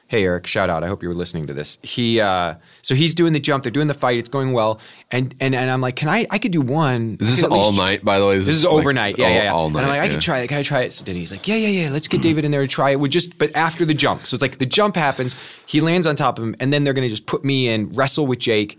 Hey 0.09 0.23
Eric, 0.23 0.47
shout 0.47 0.71
out. 0.71 0.85
I 0.85 0.87
hope 0.87 1.03
you 1.03 1.09
were 1.09 1.15
listening 1.17 1.49
to 1.49 1.55
this. 1.55 1.79
He 1.83 2.21
uh 2.21 2.55
so 2.83 2.95
he's 2.95 3.13
doing 3.15 3.33
the 3.33 3.41
jump, 3.41 3.65
they're 3.65 3.73
doing 3.73 3.89
the 3.89 3.95
fight, 3.95 4.19
it's 4.19 4.29
going 4.29 4.53
well. 4.53 4.79
And 5.11 5.35
and, 5.41 5.55
and 5.55 5.69
I'm 5.71 5.81
like, 5.81 5.97
can 5.97 6.09
I 6.09 6.27
I 6.31 6.39
could 6.39 6.53
do 6.53 6.61
one. 6.61 7.17
is 7.21 7.41
this 7.41 7.43
all 7.45 7.73
night, 7.73 8.05
by 8.05 8.19
the 8.21 8.27
way? 8.27 8.37
This 8.37 8.49
is 8.49 8.65
like 8.65 8.73
overnight. 8.73 9.19
yeah, 9.19 9.25
all, 9.27 9.31
yeah, 9.33 9.43
yeah. 9.43 9.53
All 9.53 9.71
night. 9.71 9.79
And 9.83 9.87
I'm 9.91 9.99
like, 9.99 10.09
I 10.09 10.13
can 10.13 10.21
try 10.21 10.39
it. 10.41 10.49
Can 10.49 10.59
I 10.59 10.63
try 10.63 10.83
it? 10.83 10.93
So 10.93 11.05
then 11.05 11.17
he's 11.17 11.33
like, 11.33 11.49
Yeah, 11.49 11.57
yeah, 11.57 11.69
yeah. 11.85 11.91
Let's 11.91 12.07
get 12.07 12.23
David 12.23 12.45
in 12.45 12.53
there 12.53 12.63
to 12.63 12.69
try 12.69 12.91
it. 12.91 13.01
We 13.01 13.09
just 13.09 13.37
but 13.39 13.55
after 13.57 13.85
the 13.85 13.95
jump. 13.95 14.27
So 14.27 14.37
it's 14.37 14.43
like 14.43 14.59
the 14.59 14.67
jump 14.67 14.95
happens, 14.95 15.35
he 15.67 15.81
lands 15.81 16.07
on 16.07 16.15
top 16.15 16.39
of 16.39 16.45
him, 16.45 16.55
and 16.61 16.73
then 16.73 16.85
they're 16.85 16.95
gonna 16.95 17.09
just 17.09 17.27
put 17.27 17.45
me 17.45 17.69
in, 17.69 17.89
wrestle 17.91 18.27
with 18.29 18.39
Jake, 18.39 18.79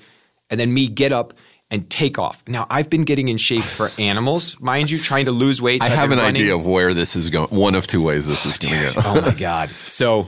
and 0.49 0.57
then 0.59 0.73
me 0.73 0.87
get 0.87 1.11
up 1.11 1.33
and 1.69 1.89
take 1.89 2.17
off. 2.17 2.41
Now 2.47 2.65
I've 2.69 2.89
been 2.89 3.03
getting 3.03 3.27
in 3.27 3.35
shape 3.35 3.63
for 3.63 3.91
animals, 3.99 4.57
mind 4.61 4.89
you, 4.89 4.97
trying 4.97 5.25
to 5.25 5.33
lose 5.33 5.61
weight. 5.61 5.83
so 5.83 5.89
I 5.91 5.95
have 5.95 6.11
an 6.11 6.19
running- 6.19 6.41
idea 6.41 6.55
of 6.55 6.65
where 6.65 6.93
this 6.93 7.17
is 7.17 7.29
going. 7.29 7.49
One 7.49 7.75
of 7.75 7.85
two 7.85 8.01
ways 8.01 8.25
this 8.27 8.45
is 8.45 8.57
going 8.57 8.87
to 8.91 8.95
go. 8.95 9.01
oh 9.03 9.19
my 9.21 9.31
god! 9.33 9.69
So, 9.87 10.27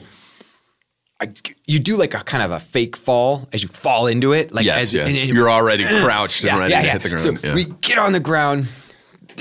I, 1.21 1.34
you 1.67 1.79
do 1.79 1.97
like 1.97 2.13
a 2.13 2.19
kind 2.19 2.43
of 2.43 2.51
a 2.51 2.60
fake 2.60 2.95
fall 2.95 3.47
as 3.51 3.62
you 3.62 3.67
fall 3.69 4.08
into 4.08 4.32
it. 4.32 4.53
Like 4.53 4.65
yes, 4.65 4.84
as, 4.84 4.93
yeah. 4.93 5.05
and- 5.05 5.17
and- 5.17 5.29
You're 5.29 5.49
already 5.49 5.84
crouched 5.84 6.43
and 6.45 6.58
ready 6.60 6.73
to 6.73 6.79
hit 6.82 7.01
the 7.01 7.10
ground. 7.10 7.21
So 7.23 7.47
yeah. 7.47 7.53
we 7.53 7.65
get 7.65 7.97
on 7.97 8.13
the 8.13 8.19
ground. 8.19 8.67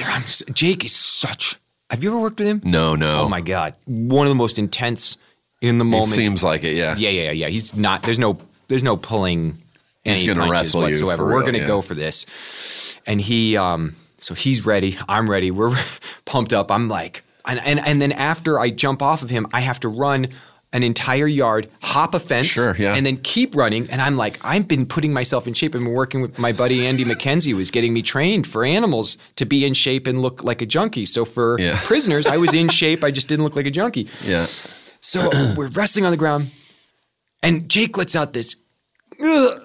I'm, 0.05 0.23
Jake 0.53 0.85
is 0.85 0.93
such. 0.95 1.57
Have 1.91 2.03
you 2.03 2.11
ever 2.11 2.19
worked 2.21 2.39
with 2.39 2.49
him? 2.49 2.61
no, 2.65 2.95
no. 2.95 3.21
Oh 3.23 3.29
my 3.29 3.41
god! 3.41 3.75
One 3.87 4.27
of 4.27 4.31
the 4.31 4.35
most 4.37 4.59
intense 4.59 5.17
in 5.61 5.79
the 5.79 5.85
It 5.85 5.89
moment. 5.89 6.11
seems 6.11 6.43
like 6.45 6.63
it. 6.65 6.75
Yeah. 6.77 6.95
Yeah, 6.97 7.11
yeah, 7.11 7.23
yeah, 7.25 7.31
yeah. 7.33 7.49
He's 7.49 7.75
not. 7.75 8.03
There's 8.03 8.19
no. 8.19 8.39
There's 8.69 8.83
no 8.83 8.97
pulling. 8.97 9.59
He's 10.05 10.23
gonna 10.25 10.41
punches 10.41 10.51
wrestle 10.53 10.81
you 10.83 10.87
whatsoever. 10.89 11.25
We're 11.27 11.45
gonna 11.45 11.59
yeah. 11.59 11.67
go 11.67 11.81
for 11.83 11.95
this, 11.95 12.27
and 13.07 13.21
he. 13.21 13.57
um 13.57 13.95
So 14.19 14.35
he's 14.35 14.67
ready. 14.67 14.99
I'm 15.09 15.29
ready. 15.31 15.51
We're 15.51 15.77
pumped 16.27 16.53
up. 16.53 16.71
I'm 16.71 16.89
like, 16.89 17.25
and 17.47 17.59
and 17.61 17.81
and 17.81 18.01
then 18.03 18.13
after 18.13 18.61
I 18.61 18.71
jump 18.71 19.01
off 19.03 19.23
of 19.23 19.31
him, 19.31 19.47
I 19.53 19.61
have 19.61 19.81
to 19.81 19.89
run 19.89 20.29
an 20.73 20.83
entire 20.83 21.27
yard, 21.27 21.71
hop 21.83 22.13
a 22.15 22.21
fence, 22.21 22.47
Sure, 22.49 22.77
yeah. 22.79 22.95
and 22.95 23.07
then 23.07 23.17
keep 23.19 23.55
running. 23.57 23.89
And 23.91 24.03
I'm 24.03 24.17
like, 24.19 24.39
I've 24.45 24.69
been 24.69 24.85
putting 24.85 25.13
myself 25.15 25.47
in 25.47 25.55
shape. 25.55 25.75
I've 25.75 25.81
been 25.83 25.93
working 25.93 26.21
with 26.21 26.39
my 26.39 26.53
buddy 26.53 26.87
Andy 26.87 27.05
McKenzie, 27.07 27.51
who 27.53 27.57
was 27.57 27.71
getting 27.71 27.95
me 27.95 28.03
trained 28.03 28.47
for 28.47 28.65
animals 28.65 29.17
to 29.37 29.47
be 29.47 29.65
in 29.65 29.73
shape 29.73 30.07
and 30.07 30.21
look 30.21 30.45
like 30.45 30.61
a 30.61 30.67
junkie. 30.67 31.07
So 31.07 31.25
for 31.25 31.59
Yeah. 31.59 31.79
prisoners, 31.85 32.27
I 32.27 32.37
was 32.37 32.53
in 32.53 32.69
shape. 32.69 33.03
I 33.03 33.11
just 33.11 33.29
didn't 33.29 33.45
look 33.45 33.57
like 33.57 33.65
a 33.67 33.71
junkie. 33.71 34.09
Yeah. 34.25 34.47
So 35.01 35.31
we're 35.57 35.69
wrestling 35.69 36.05
on 36.05 36.11
the 36.11 36.17
ground, 36.19 36.51
and 37.43 37.69
Jake 37.69 37.97
lets 37.97 38.15
out 38.15 38.33
this 38.35 38.57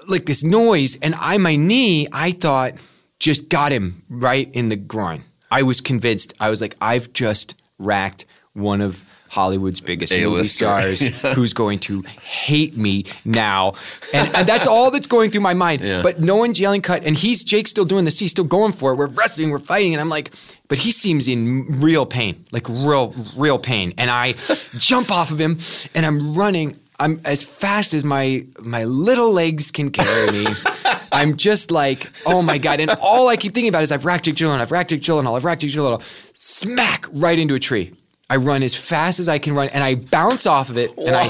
like 0.07 0.25
this 0.25 0.43
noise, 0.43 0.97
and 1.01 1.15
I 1.15 1.37
my 1.37 1.55
knee 1.55 2.07
I 2.11 2.31
thought 2.31 2.73
just 3.19 3.49
got 3.49 3.71
him 3.71 4.03
right 4.09 4.49
in 4.53 4.69
the 4.69 4.75
groin. 4.75 5.23
I 5.51 5.63
was 5.63 5.81
convinced. 5.81 6.33
I 6.39 6.49
was 6.49 6.61
like, 6.61 6.75
I've 6.81 7.13
just 7.13 7.55
racked 7.77 8.25
one 8.53 8.81
of 8.81 9.05
Hollywood's 9.33 9.79
biggest 9.79 10.13
movie 10.13 10.25
A-lister. 10.25 10.53
stars 10.53 11.07
who's 11.35 11.53
going 11.53 11.79
to 11.79 12.03
hate 12.21 12.77
me 12.77 13.05
now. 13.25 13.73
And, 14.13 14.33
and 14.35 14.47
that's 14.47 14.67
all 14.67 14.91
that's 14.91 15.07
going 15.07 15.31
through 15.31 15.41
my 15.41 15.55
mind. 15.55 15.81
Yeah. 15.81 16.03
But 16.03 16.19
no 16.19 16.35
one's 16.35 16.59
yelling 16.59 16.83
cut. 16.83 17.03
And 17.03 17.17
he's 17.17 17.43
Jake's 17.43 17.71
still 17.71 17.83
doing 17.83 18.05
this. 18.05 18.19
He's 18.19 18.29
still 18.29 18.45
going 18.45 18.73
for 18.73 18.93
it. 18.93 18.95
We're 18.95 19.07
wrestling, 19.07 19.49
we're 19.49 19.57
fighting. 19.57 19.95
And 19.95 20.01
I'm 20.01 20.09
like, 20.09 20.31
but 20.67 20.77
he 20.77 20.91
seems 20.91 21.27
in 21.27 21.81
real 21.81 22.05
pain, 22.05 22.45
like 22.51 22.69
real, 22.69 23.15
real 23.35 23.57
pain. 23.57 23.95
And 23.97 24.11
I 24.11 24.33
jump 24.77 25.11
off 25.11 25.31
of 25.31 25.41
him 25.41 25.57
and 25.95 26.05
I'm 26.05 26.35
running. 26.35 26.79
I'm 26.99 27.19
as 27.25 27.41
fast 27.41 27.95
as 27.95 28.03
my 28.03 28.45
my 28.59 28.83
little 28.83 29.31
legs 29.33 29.71
can 29.71 29.89
carry 29.89 30.31
me. 30.31 30.45
I'm 31.11 31.37
just 31.37 31.71
like, 31.71 32.11
oh 32.27 32.43
my 32.43 32.59
God. 32.59 32.79
And 32.79 32.91
all 33.01 33.27
I 33.29 33.35
keep 33.35 33.55
thinking 33.55 33.69
about 33.69 33.81
is 33.81 33.91
I've 33.91 34.05
racked 34.05 34.25
Jake 34.25 34.35
Gyllenhaal, 34.35 34.59
I've 34.61 34.71
racked 34.71 34.91
Jake 34.91 35.01
Gyllenhaal, 35.01 35.35
I've 35.35 35.43
racked 35.45 35.61
Jake 35.61 35.71
Gyllenhaal. 35.71 36.03
Smack 36.35 37.07
right 37.11 37.37
into 37.39 37.55
a 37.55 37.59
tree. 37.59 37.93
I 38.33 38.37
run 38.37 38.63
as 38.63 38.73
fast 38.73 39.19
as 39.19 39.29
I 39.29 39.37
can 39.37 39.53
run 39.53 39.69
and 39.69 39.83
I 39.83 39.93
bounce 39.93 40.47
off 40.47 40.69
of 40.71 40.77
it 40.79 40.97
and 40.97 41.15
I 41.15 41.29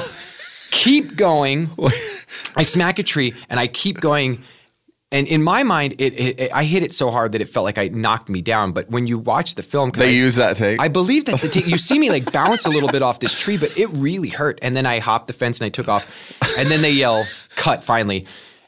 keep 0.72 1.18
going. 1.18 1.70
I 2.56 2.64
smack 2.64 2.98
a 2.98 3.04
tree 3.04 3.34
and 3.50 3.60
I 3.60 3.68
keep 3.68 4.00
going. 4.00 4.42
And 5.12 5.28
in 5.28 5.44
my 5.44 5.64
mind, 5.64 5.96
it, 5.98 6.14
it, 6.14 6.40
it- 6.40 6.52
I 6.54 6.64
hit 6.64 6.82
it 6.82 6.94
so 6.96 7.12
hard 7.12 7.34
that 7.34 7.42
it 7.42 7.50
felt 7.50 7.66
like 7.66 7.78
I 7.78 7.90
knocked 7.90 8.30
me 8.30 8.42
down. 8.42 8.72
But 8.72 8.90
when 8.90 9.06
you 9.06 9.18
watch 9.20 9.56
the 9.56 9.64
film, 9.64 9.90
They 9.92 10.06
I- 10.08 10.12
use 10.12 10.38
that 10.38 10.56
take? 10.56 10.80
I 10.80 10.88
believe 10.88 11.26
that 11.26 11.42
the 11.42 11.50
take. 11.50 11.68
You 11.68 11.78
see 11.78 12.00
me 12.00 12.10
like 12.10 12.32
bounce 12.32 12.66
a 12.66 12.70
little 12.70 12.88
bit 12.90 13.02
off 13.02 13.20
this 13.20 13.34
tree, 13.34 13.58
but 13.58 13.78
it 13.78 13.88
really 13.90 14.30
hurt. 14.30 14.58
And 14.62 14.74
then 14.74 14.86
I 14.86 15.00
hopped 15.00 15.28
the 15.28 15.34
fence 15.34 15.60
and 15.60 15.66
I 15.66 15.70
took 15.72 15.90
off. 15.90 16.08
And 16.58 16.70
then 16.70 16.82
they 16.82 16.92
yell, 16.92 17.26
"Cut!" 17.58 17.84
Finally, 17.84 18.26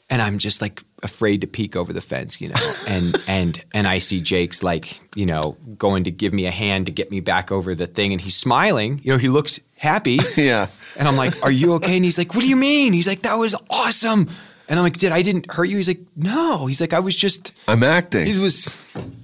and 0.10 0.22
I'm 0.22 0.38
just 0.38 0.62
like 0.62 0.84
afraid 1.04 1.42
to 1.42 1.48
peek 1.48 1.76
over 1.76 1.92
the 1.92 2.02
fence, 2.02 2.40
you 2.40 2.50
know. 2.50 2.74
And 2.88 3.16
and 3.28 3.64
and 3.74 3.88
I 3.88 4.00
see 4.00 4.22
Jake's 4.22 4.64
like 4.64 5.00
you 5.16 5.26
know 5.26 5.58
going 5.78 6.04
to 6.06 6.12
give 6.12 6.34
me 6.34 6.46
a 6.46 6.52
hand 6.52 6.86
to 6.86 6.92
get 6.92 7.12
me 7.12 7.20
back 7.20 7.52
over 7.52 7.76
the 7.76 7.88
thing, 7.88 8.12
and 8.12 8.22
he's 8.22 8.36
smiling. 8.36 9.02
You 9.04 9.14
know, 9.14 9.18
he 9.18 9.30
looks 9.30 9.60
happy. 9.78 10.20
Yeah. 10.36 10.68
And 10.98 11.08
I'm 11.08 11.16
like, 11.18 11.42
"Are 11.44 11.52
you 11.52 11.74
okay?" 11.74 11.96
And 11.96 12.06
he's 12.06 12.18
like, 12.18 12.34
"What 12.34 12.42
do 12.42 12.50
you 12.50 12.56
mean?" 12.56 12.94
He's 12.94 13.08
like, 13.08 13.24
"That 13.24 13.36
was 13.36 13.56
awesome." 13.70 14.30
And 14.68 14.80
I'm 14.80 14.84
like, 14.84 14.98
"Did 14.98 15.12
I 15.12 15.22
didn't 15.22 15.52
hurt 15.52 15.66
you?" 15.66 15.78
He's 15.78 15.88
like, 15.88 16.02
"No." 16.16 16.66
He's 16.68 16.82
like, 16.82 16.94
"I 16.94 17.00
was 17.00 17.16
just." 17.16 17.52
I'm 17.68 17.84
acting. 17.84 18.26
He 18.26 18.40
was 18.40 18.76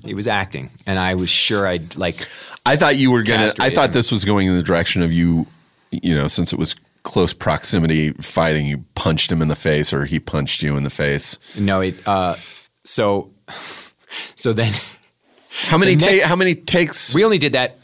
he 0.04 0.14
was 0.14 0.28
acting, 0.28 0.70
and 0.86 0.98
I 1.00 1.16
was 1.16 1.30
sure 1.30 1.68
I'd 1.68 1.96
like. 1.96 2.28
I 2.66 2.76
thought 2.76 2.98
you 2.98 3.12
were 3.12 3.24
gonna. 3.24 3.52
I 3.60 3.70
thought 3.70 3.90
him. 3.90 3.94
this 3.94 4.12
was 4.12 4.26
going 4.26 4.48
in 4.48 4.56
the 4.56 4.64
direction 4.64 5.02
of 5.02 5.12
you. 5.12 5.48
You 5.92 6.16
know, 6.16 6.28
since 6.28 6.54
it 6.54 6.60
was 6.60 6.76
close 7.04 7.34
proximity 7.34 8.12
fighting, 8.14 8.66
you 8.68 8.84
punched 8.96 9.32
him 9.32 9.42
in 9.42 9.48
the 9.48 9.56
face 9.56 9.92
or 9.94 10.06
he 10.06 10.20
punched 10.20 10.62
you 10.64 10.78
in 10.78 10.84
the 10.84 10.90
face. 10.90 11.40
No, 11.58 11.82
it. 11.82 11.96
Uh, 12.08 12.36
so, 12.84 13.32
so 14.36 14.54
then 14.54 14.74
How 15.50 15.78
many 15.78 15.96
The 15.96 16.20
ta- 16.22 16.28
how 16.28 16.36
many 16.36 16.56
takes? 16.56 17.14
we 17.14 17.24
only 17.26 17.38
did 17.38 17.54
that. 17.54 17.78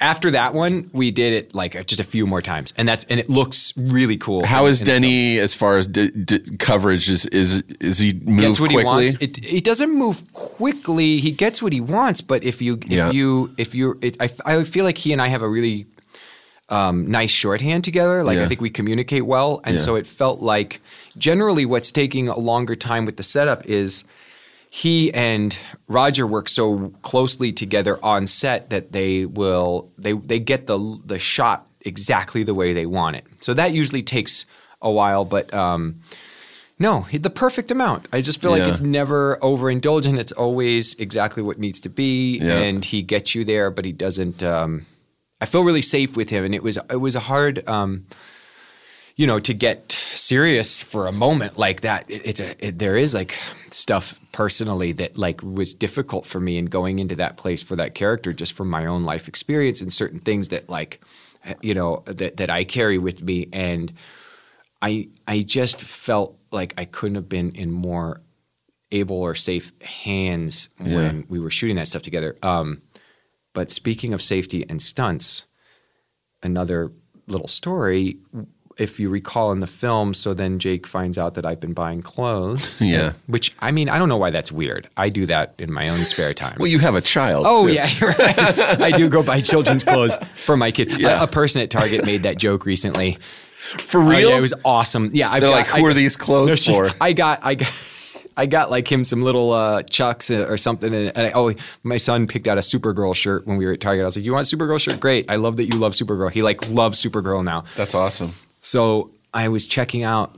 After 0.00 0.32
that 0.32 0.52
one, 0.52 0.90
we 0.92 1.12
did 1.12 1.32
it 1.32 1.54
like 1.54 1.72
just 1.86 2.00
a 2.00 2.04
few 2.04 2.26
more 2.26 2.42
times, 2.42 2.74
and 2.76 2.86
that's 2.86 3.04
and 3.04 3.18
it 3.20 3.30
looks 3.30 3.72
really 3.76 4.18
cool. 4.18 4.44
How 4.44 4.66
in- 4.66 4.70
is 4.72 4.80
in. 4.82 4.86
Denny 4.86 5.38
as 5.38 5.54
far 5.54 5.78
as 5.78 5.86
d- 5.86 6.10
d- 6.10 6.40
coverage? 6.58 7.08
Is 7.08 7.24
is 7.26 7.62
is 7.80 7.98
he 8.00 8.12
move 8.24 8.40
gets 8.40 8.60
what 8.60 8.70
quickly? 8.70 8.82
he 8.82 8.84
wants. 8.84 9.14
It, 9.20 9.36
he 9.42 9.60
doesn't 9.60 9.90
move 9.92 10.30
quickly. 10.32 11.20
He 11.20 11.30
gets 11.30 11.62
what 11.62 11.72
he 11.72 11.80
wants, 11.80 12.20
but 12.20 12.42
if 12.44 12.60
you 12.60 12.74
if 12.82 12.90
Yeah. 12.90 13.12
you 13.12 13.54
if 13.56 13.74
you 13.74 13.98
it, 14.02 14.16
I, 14.20 14.28
I 14.44 14.64
feel 14.64 14.84
like 14.84 14.98
he 14.98 15.12
and 15.12 15.22
I 15.22 15.28
have 15.28 15.42
a 15.42 15.48
really 15.48 15.86
um, 16.68 17.10
nice 17.10 17.30
shorthand 17.30 17.84
together. 17.84 18.24
Like 18.24 18.36
Yeah. 18.38 18.44
I 18.44 18.48
think 18.48 18.60
we 18.60 18.70
communicate 18.70 19.26
well, 19.26 19.60
and 19.64 19.74
Yeah. 19.76 19.80
so 19.82 19.96
it 19.96 20.06
felt 20.06 20.40
like 20.40 20.80
generally 21.18 21.66
what's 21.66 21.92
taking 21.92 22.28
a 22.28 22.38
longer 22.38 22.74
time 22.76 23.04
with 23.06 23.16
the 23.16 23.22
setup 23.22 23.66
is 23.66 24.04
he 24.70 25.12
and 25.14 25.56
Roger 25.88 26.26
work 26.26 26.48
so 26.48 26.92
closely 27.02 27.52
together 27.52 27.98
on 28.02 28.26
set 28.26 28.70
that 28.70 28.92
they 28.92 29.24
will 29.26 29.90
they 29.98 30.12
they 30.12 30.38
get 30.38 30.66
the 30.66 30.98
the 31.06 31.18
shot 31.18 31.66
exactly 31.82 32.42
the 32.42 32.54
way 32.54 32.72
they 32.72 32.86
want 32.86 33.16
it. 33.16 33.24
So 33.40 33.54
that 33.54 33.72
usually 33.72 34.02
takes 34.02 34.46
a 34.82 34.90
while, 34.90 35.24
but 35.24 35.52
um, 35.54 36.00
no, 36.78 37.06
the 37.12 37.30
perfect 37.30 37.70
amount. 37.70 38.08
I 38.12 38.20
just 38.20 38.40
feel 38.40 38.50
like 38.50 38.62
it's 38.62 38.80
never 38.80 39.38
overindulgent. 39.42 40.18
It's 40.18 40.32
always 40.32 40.94
exactly 40.96 41.42
what 41.42 41.58
needs 41.58 41.78
to 41.80 41.88
be, 41.88 42.38
Yeah. 42.38 42.58
and 42.58 42.84
he 42.84 43.02
gets 43.02 43.34
you 43.34 43.44
there, 43.44 43.70
but 43.70 43.84
he 43.84 43.92
doesn't. 43.92 44.42
Um, 44.42 44.86
I 45.44 45.46
feel 45.46 45.62
really 45.62 45.82
safe 45.82 46.16
with 46.16 46.30
him, 46.30 46.42
and 46.42 46.54
it 46.54 46.62
was 46.62 46.78
it 46.88 46.96
was 46.96 47.14
a 47.14 47.20
hard. 47.20 47.68
Um, 47.68 48.06
you 49.14 49.26
know, 49.26 49.38
to 49.40 49.52
get 49.52 49.92
serious 50.14 50.82
for 50.82 51.06
a 51.06 51.12
moment 51.12 51.58
like 51.58 51.82
that, 51.82 52.10
it, 52.10 52.22
it's 52.24 52.40
a 52.40 52.66
it, 52.66 52.78
there 52.78 52.96
is 52.96 53.12
like 53.12 53.34
stuff 53.70 54.18
personally 54.32 54.92
that 54.92 55.18
like 55.18 55.42
was 55.42 55.74
difficult 55.74 56.24
for 56.24 56.40
me 56.40 56.56
in 56.56 56.64
going 56.64 56.98
into 56.98 57.14
that 57.16 57.36
place 57.36 57.62
for 57.62 57.76
that 57.76 57.94
character, 57.94 58.32
just 58.32 58.54
from 58.54 58.70
my 58.70 58.86
own 58.86 59.04
life 59.04 59.28
experience 59.28 59.82
and 59.82 59.92
certain 59.92 60.18
things 60.18 60.48
that 60.48 60.70
like, 60.70 61.02
you 61.60 61.74
know, 61.74 62.02
that 62.06 62.38
that 62.38 62.48
I 62.48 62.64
carry 62.64 62.96
with 62.96 63.22
me, 63.22 63.50
and 63.52 63.92
I 64.80 65.08
I 65.28 65.40
just 65.40 65.78
felt 65.82 66.38
like 66.52 66.72
I 66.78 66.86
couldn't 66.86 67.16
have 67.16 67.28
been 67.28 67.50
in 67.50 67.70
more 67.70 68.22
able 68.92 69.16
or 69.16 69.34
safe 69.34 69.72
hands 69.82 70.70
when 70.78 71.26
we 71.28 71.38
were 71.38 71.50
shooting 71.50 71.76
that 71.76 71.88
stuff 71.88 72.00
together. 72.00 72.34
Um, 72.42 72.80
but 73.54 73.72
speaking 73.72 74.12
of 74.12 74.20
safety 74.20 74.66
and 74.68 74.82
stunts, 74.82 75.46
another 76.42 76.92
little 77.26 77.48
story. 77.48 78.18
If 78.76 78.98
you 78.98 79.08
recall 79.08 79.52
in 79.52 79.60
the 79.60 79.68
film, 79.68 80.14
so 80.14 80.34
then 80.34 80.58
Jake 80.58 80.84
finds 80.84 81.16
out 81.16 81.34
that 81.34 81.46
I've 81.46 81.60
been 81.60 81.74
buying 81.74 82.02
clothes. 82.02 82.82
Yeah. 82.82 83.12
Which 83.28 83.54
I 83.60 83.70
mean, 83.70 83.88
I 83.88 83.98
don't 84.00 84.08
know 84.08 84.16
why 84.16 84.30
that's 84.30 84.50
weird. 84.50 84.88
I 84.96 85.08
do 85.10 85.26
that 85.26 85.54
in 85.58 85.72
my 85.72 85.88
own 85.88 86.04
spare 86.04 86.34
time. 86.34 86.56
well, 86.58 86.66
you 86.66 86.80
have 86.80 86.96
a 86.96 87.00
child. 87.00 87.44
Oh 87.46 87.68
too. 87.68 87.72
yeah, 87.74 87.86
you're 88.00 88.10
right. 88.10 88.38
I 88.80 88.90
do 88.90 89.08
go 89.08 89.22
buy 89.22 89.40
children's 89.40 89.84
clothes 89.84 90.16
for 90.34 90.56
my 90.56 90.72
kid. 90.72 91.00
Yeah. 91.00 91.20
A, 91.20 91.24
a 91.24 91.26
person 91.28 91.62
at 91.62 91.70
Target 91.70 92.04
made 92.04 92.24
that 92.24 92.36
joke 92.36 92.66
recently. 92.66 93.16
for 93.54 94.00
Oh, 94.02 94.08
real. 94.10 94.30
yeah, 94.30 94.38
it 94.38 94.40
was 94.40 94.54
awesome. 94.64 95.10
Yeah, 95.14 95.30
I've 95.30 95.40
They're 95.40 95.50
got- 95.50 95.56
like, 95.56 95.66
who 95.68 95.86
I- 95.86 95.90
are 95.90 95.94
these 95.94 96.16
clothes 96.16 96.48
No, 96.48 96.54
she- 96.56 96.72
for? 96.72 96.90
I 97.00 97.12
got, 97.12 97.44
I 97.44 97.54
got, 97.54 97.68
I 98.36 98.46
got 98.46 98.70
like 98.70 98.90
him 98.90 99.04
some 99.04 99.22
little 99.22 99.52
uh, 99.52 99.82
chucks 99.82 100.30
or 100.30 100.56
something. 100.56 100.94
And, 100.94 101.16
and 101.16 101.26
I, 101.28 101.32
oh, 101.34 101.54
my 101.82 101.96
son 101.96 102.26
picked 102.26 102.48
out 102.48 102.58
a 102.58 102.62
Supergirl 102.62 103.14
shirt 103.14 103.46
when 103.46 103.56
we 103.56 103.66
were 103.66 103.72
at 103.72 103.80
Target. 103.80 104.02
I 104.02 104.06
was 104.06 104.16
like, 104.16 104.24
"You 104.24 104.32
want 104.32 104.50
a 104.52 104.56
Supergirl 104.56 104.80
shirt? 104.80 105.00
Great! 105.00 105.30
I 105.30 105.36
love 105.36 105.56
that 105.56 105.72
you 105.72 105.78
love 105.78 105.92
Supergirl." 105.92 106.30
He 106.30 106.42
like 106.42 106.68
loves 106.70 107.02
Supergirl 107.02 107.44
now. 107.44 107.64
That's 107.76 107.94
awesome. 107.94 108.32
So 108.60 109.10
I 109.32 109.48
was 109.48 109.66
checking 109.66 110.02
out, 110.02 110.36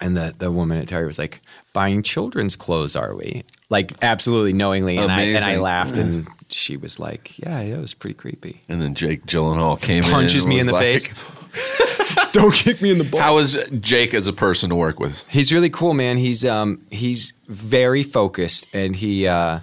and 0.00 0.16
the 0.16 0.34
the 0.36 0.50
woman 0.50 0.78
at 0.78 0.88
Target 0.88 1.06
was 1.06 1.18
like, 1.18 1.40
"Buying 1.72 2.02
children's 2.02 2.56
clothes, 2.56 2.96
are 2.96 3.14
we?" 3.14 3.44
Like 3.70 3.92
absolutely 4.02 4.52
knowingly, 4.52 4.98
and 4.98 5.10
I 5.10 5.20
and 5.22 5.44
I 5.44 5.58
laughed, 5.58 5.96
and 5.96 6.26
she 6.48 6.76
was 6.76 6.98
like, 6.98 7.38
"Yeah, 7.38 7.60
it 7.60 7.78
was 7.78 7.94
pretty 7.94 8.14
creepy." 8.14 8.62
And 8.68 8.82
then 8.82 8.94
Jake 8.94 9.26
Gyllenhaal 9.26 9.80
came 9.80 10.02
Punches 10.02 10.08
in 10.08 10.14
punches 10.14 10.46
me 10.46 10.60
in 10.60 10.66
the 10.66 10.72
like- 10.72 10.82
face. 10.82 11.38
Don't 12.32 12.52
kick 12.54 12.80
me 12.80 12.90
in 12.90 12.98
the 12.98 13.04
butt. 13.04 13.20
How 13.20 13.38
is 13.38 13.58
Jake 13.80 14.14
as 14.14 14.26
a 14.26 14.32
person 14.32 14.70
to 14.70 14.76
work 14.76 14.98
with? 15.00 15.26
He's 15.28 15.52
really 15.52 15.70
cool, 15.70 15.94
man. 15.94 16.16
He's 16.18 16.44
um 16.44 16.80
he's 16.90 17.32
very 17.46 18.02
focused, 18.02 18.66
and 18.72 18.96
he 18.96 19.26
uh, 19.26 19.60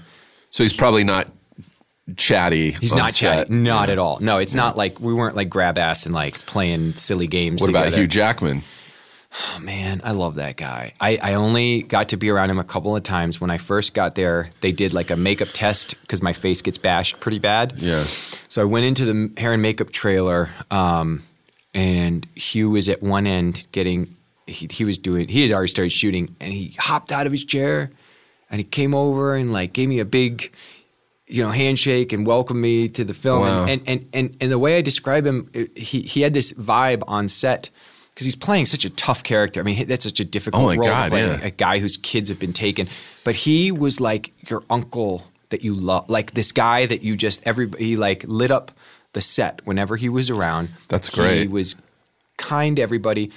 So 0.51 0.63
he's 0.63 0.73
probably 0.73 1.03
not 1.03 1.27
chatty. 2.15 2.71
he's 2.71 2.93
not 2.93 3.13
set. 3.13 3.47
chatty, 3.47 3.53
not 3.53 3.89
at 3.89 3.99
all. 3.99 4.19
No, 4.19 4.37
it's 4.37 4.53
not 4.53 4.77
like 4.77 4.99
we 4.99 5.13
weren't 5.13 5.35
like 5.35 5.49
grab 5.49 5.77
ass 5.77 6.05
and 6.05 6.13
like 6.13 6.45
playing 6.45 6.93
silly 6.93 7.27
games. 7.27 7.61
What 7.61 7.69
about. 7.69 7.93
Hugh 7.93 8.07
Jackman? 8.07 8.61
Oh, 9.31 9.59
man, 9.59 10.01
I 10.03 10.11
love 10.11 10.35
that 10.35 10.57
guy. 10.57 10.93
I, 10.99 11.17
I 11.21 11.33
only 11.35 11.83
got 11.83 12.09
to 12.09 12.17
be 12.17 12.31
around 12.31 12.49
him 12.49 12.57
a 12.57 12.63
couple 12.63 12.95
of 12.95 13.03
times. 13.03 13.39
When 13.39 13.51
I 13.51 13.59
first 13.59 13.93
got 13.93 14.15
there, 14.15 14.49
they 14.61 14.71
did 14.71 14.91
like 14.91 15.11
a 15.11 15.15
makeup 15.15 15.49
test 15.53 15.93
because 16.01 16.23
my 16.23 16.33
face 16.33 16.63
gets 16.63 16.79
bashed 16.79 17.19
pretty 17.19 17.37
bad. 17.37 17.73
Yeah. 17.77 18.05
So 18.47 18.63
I 18.63 18.65
went 18.65 18.87
into 18.87 19.05
the 19.05 19.39
hair 19.39 19.53
and 19.53 19.61
makeup 19.61 19.91
trailer, 19.91 20.49
um, 20.71 21.21
and 21.73 22.25
Hugh 22.35 22.69
was 22.69 22.89
at 22.89 23.01
one 23.01 23.27
end 23.27 23.67
getting. 23.71 24.15
He, 24.47 24.67
he 24.71 24.83
was 24.83 24.97
doing. 24.97 25.27
He 25.27 25.43
had 25.43 25.51
already 25.51 25.67
started 25.67 25.91
shooting, 25.91 26.35
and 26.39 26.51
he 26.51 26.75
hopped 26.79 27.11
out 27.11 27.25
of 27.27 27.31
his 27.31 27.43
chair, 27.45 27.91
and 28.49 28.59
he 28.59 28.63
came 28.63 28.95
over 28.95 29.35
and 29.35 29.53
like 29.53 29.73
gave 29.73 29.87
me 29.89 29.99
a 29.99 30.05
big, 30.05 30.51
you 31.27 31.43
know, 31.43 31.51
handshake 31.51 32.11
and 32.11 32.25
welcomed 32.25 32.59
me 32.59 32.89
to 32.89 33.03
the 33.03 33.13
film. 33.13 33.41
Wow. 33.41 33.65
And, 33.65 33.81
and 33.85 34.09
and 34.11 34.35
and 34.41 34.51
the 34.51 34.57
way 34.57 34.77
I 34.77 34.81
describe 34.81 35.25
him, 35.25 35.51
he 35.75 36.01
he 36.01 36.21
had 36.21 36.33
this 36.33 36.53
vibe 36.53 37.03
on 37.07 37.27
set 37.29 37.69
because 38.15 38.25
he's 38.25 38.35
playing 38.35 38.65
such 38.65 38.85
a 38.85 38.89
tough 38.89 39.23
character. 39.23 39.59
I 39.59 39.63
mean, 39.63 39.85
that's 39.87 40.03
such 40.03 40.19
a 40.19 40.25
difficult 40.25 40.63
Oh 40.63 40.67
role 40.75 40.87
God, 40.89 41.03
to 41.05 41.09
play. 41.11 41.27
yeah. 41.27 41.39
A 41.43 41.51
guy 41.51 41.77
whose 41.77 41.97
kids 41.97 42.27
have 42.29 42.39
been 42.39 42.53
taken, 42.53 42.89
but 43.23 43.35
he 43.35 43.71
was 43.71 43.99
like 44.01 44.33
your 44.49 44.63
uncle 44.71 45.23
that 45.49 45.63
you 45.63 45.73
love, 45.75 46.09
like 46.09 46.33
this 46.33 46.51
guy 46.51 46.87
that 46.87 47.03
you 47.03 47.15
just 47.15 47.41
everybody 47.45 47.85
he 47.85 47.95
like 47.97 48.23
lit 48.27 48.49
up 48.49 48.71
the 49.13 49.21
set 49.21 49.65
whenever 49.65 49.95
he 49.95 50.09
was 50.09 50.29
around. 50.29 50.69
That's 50.87 51.09
great. 51.09 51.41
He 51.41 51.47
was 51.47 51.75
kind 52.37 52.75
to 52.77 52.81
everybody, 52.81 53.31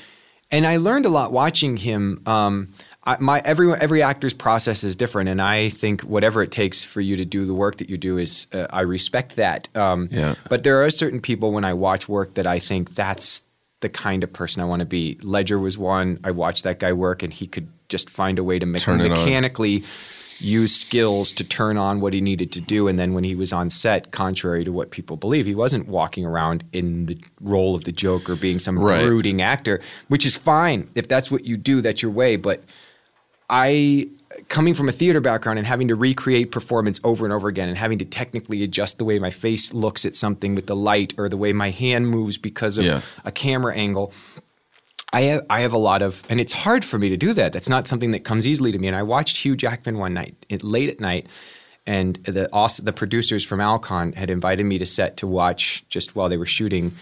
and 0.51 0.67
I 0.67 0.77
learned 0.77 1.07
a 1.07 1.11
lot 1.11 1.33
watching 1.33 1.77
him. 1.77 2.23
Um, 2.27 2.75
I, 3.05 3.17
my 3.19 3.43
every 3.45 3.73
every 3.73 4.03
actor's 4.03 4.35
process 4.35 4.85
is 4.85 4.95
different, 4.95 5.29
and 5.29 5.43
I 5.43 5.71
think 5.71 6.03
whatever 6.03 6.43
it 6.43 6.53
takes 6.53 6.85
for 6.85 7.01
you 7.01 7.17
to 7.17 7.25
do 7.25 7.47
the 7.47 7.55
work 7.55 7.79
that 7.79 7.91
you 7.91 7.97
do 7.97 8.17
is 8.19 8.47
uh, 8.53 8.67
I 8.71 8.83
respect 8.83 9.37
that. 9.37 9.75
Um, 9.77 10.09
Yeah. 10.11 10.35
But 10.49 10.63
there 10.63 10.85
are 10.85 10.91
certain 10.91 11.21
people 11.21 11.53
when 11.53 11.65
I 11.65 11.75
watch 11.75 12.09
work 12.09 12.35
that 12.35 12.47
I 12.47 12.59
think 12.59 12.95
that's 12.95 13.43
the 13.81 13.89
kind 13.89 14.23
of 14.23 14.33
person 14.33 14.63
I 14.63 14.67
want 14.67 14.81
to 14.81 14.87
be. 14.87 15.19
Ledger 15.23 15.59
was 15.59 15.77
one. 15.77 16.21
I 16.23 16.31
watched 16.31 16.63
that 16.63 16.79
guy 16.79 16.93
work, 16.93 17.25
and 17.25 17.33
he 17.33 17.49
could 17.49 17.67
just 17.89 18.09
find 18.09 18.39
a 18.39 18.45
way 18.45 18.61
to 18.61 18.67
make 18.67 18.83
it 19.07 19.13
on. 19.13 19.27
Use 20.43 20.75
skills 20.75 21.33
to 21.33 21.45
turn 21.45 21.77
on 21.77 22.01
what 22.01 22.13
he 22.13 22.21
needed 22.21 22.51
to 22.53 22.61
do. 22.61 22.89
And 22.89 22.99
then 22.99 23.15
when 23.15 23.25
he 23.25 23.35
was 23.35 23.53
on 23.53 23.71
set, 23.71 24.11
contrary 24.11 24.65
to 24.65 24.73
what 24.73 24.91
people 24.91 25.17
believe, 25.17 25.47
he 25.47 25.55
wasn't 25.55 25.89
walking 25.89 26.27
around 26.27 26.65
in 26.73 27.07
the 27.07 27.19
role 27.41 27.75
of 27.75 27.85
the 27.85 27.93
Joker, 27.93 28.35
being 28.37 28.59
some 28.59 28.79
Right. 28.79 29.05
brooding 29.07 29.41
actor, 29.41 29.81
which 30.09 30.27
is 30.27 30.35
fine 30.37 30.89
if 30.95 31.07
that's 31.09 31.31
what 31.31 31.45
you 31.45 31.57
do. 31.57 31.81
That's 31.81 32.03
your 32.03 32.11
way. 32.11 32.37
But 32.37 32.63
I, 33.49 34.09
coming 34.49 34.73
from 34.75 34.89
a 34.89 34.93
theater 34.93 35.21
background 35.21 35.59
and 35.59 35.67
having 35.69 35.89
to 35.89 35.95
recreate 35.95 36.51
performance 36.51 37.01
over 37.05 37.25
and 37.25 37.33
over 37.33 37.49
again 37.49 37.69
and 37.69 37.77
having 37.77 37.99
to 37.99 38.05
technically 38.05 38.63
adjust 38.63 38.99
the 38.99 39.05
way 39.05 39.19
my 39.19 39.31
face 39.31 39.75
looks 39.75 40.05
at 40.07 40.17
something 40.17 40.55
with 40.55 40.67
the 40.67 40.77
light 40.77 41.13
or 41.19 41.29
the 41.29 41.37
way 41.37 41.53
my 41.53 41.71
hand 41.71 42.09
moves 42.09 42.37
because 42.39 42.79
of 42.79 42.85
Yeah. 42.85 43.03
a 43.25 43.31
camera 43.33 43.75
angle. 43.75 44.13
I 45.13 45.23
have, 45.23 45.47
I 45.51 45.61
have 45.61 45.73
a 45.73 45.79
lot 45.79 46.03
of, 46.03 46.23
and 46.31 46.41
it's 46.41 46.53
hard 46.53 46.85
for 46.85 46.99
me 46.99 47.11
to 47.11 47.17
do 47.17 47.33
that. 47.35 47.53
That's 47.53 47.69
not 47.69 47.87
something 47.87 48.13
that 48.13 48.25
comes 48.25 48.47
easily 48.47 48.73
to 48.73 48.79
me. 48.79 48.87
And 48.89 48.97
I 48.97 49.03
watched 49.03 49.37
Hugh 49.39 49.57
Jackman 49.57 49.99
one 49.99 50.15
night, 50.15 50.35
it, 50.49 50.65
late 50.65 50.89
at 50.89 51.01
night, 51.01 51.27
and 51.87 52.17
the 52.25 52.49
the 52.83 52.93
producers 52.93 53.45
from 53.45 53.61
Alcon 53.61 54.13
had 54.13 54.31
invited 54.31 54.65
me 54.65 54.79
to 54.79 54.87
set 54.87 55.17
to 55.19 55.27
watch 55.27 55.85
just 55.89 56.15
while 56.15 56.29
they 56.29 56.37
were 56.37 56.47
shooting 56.47 56.95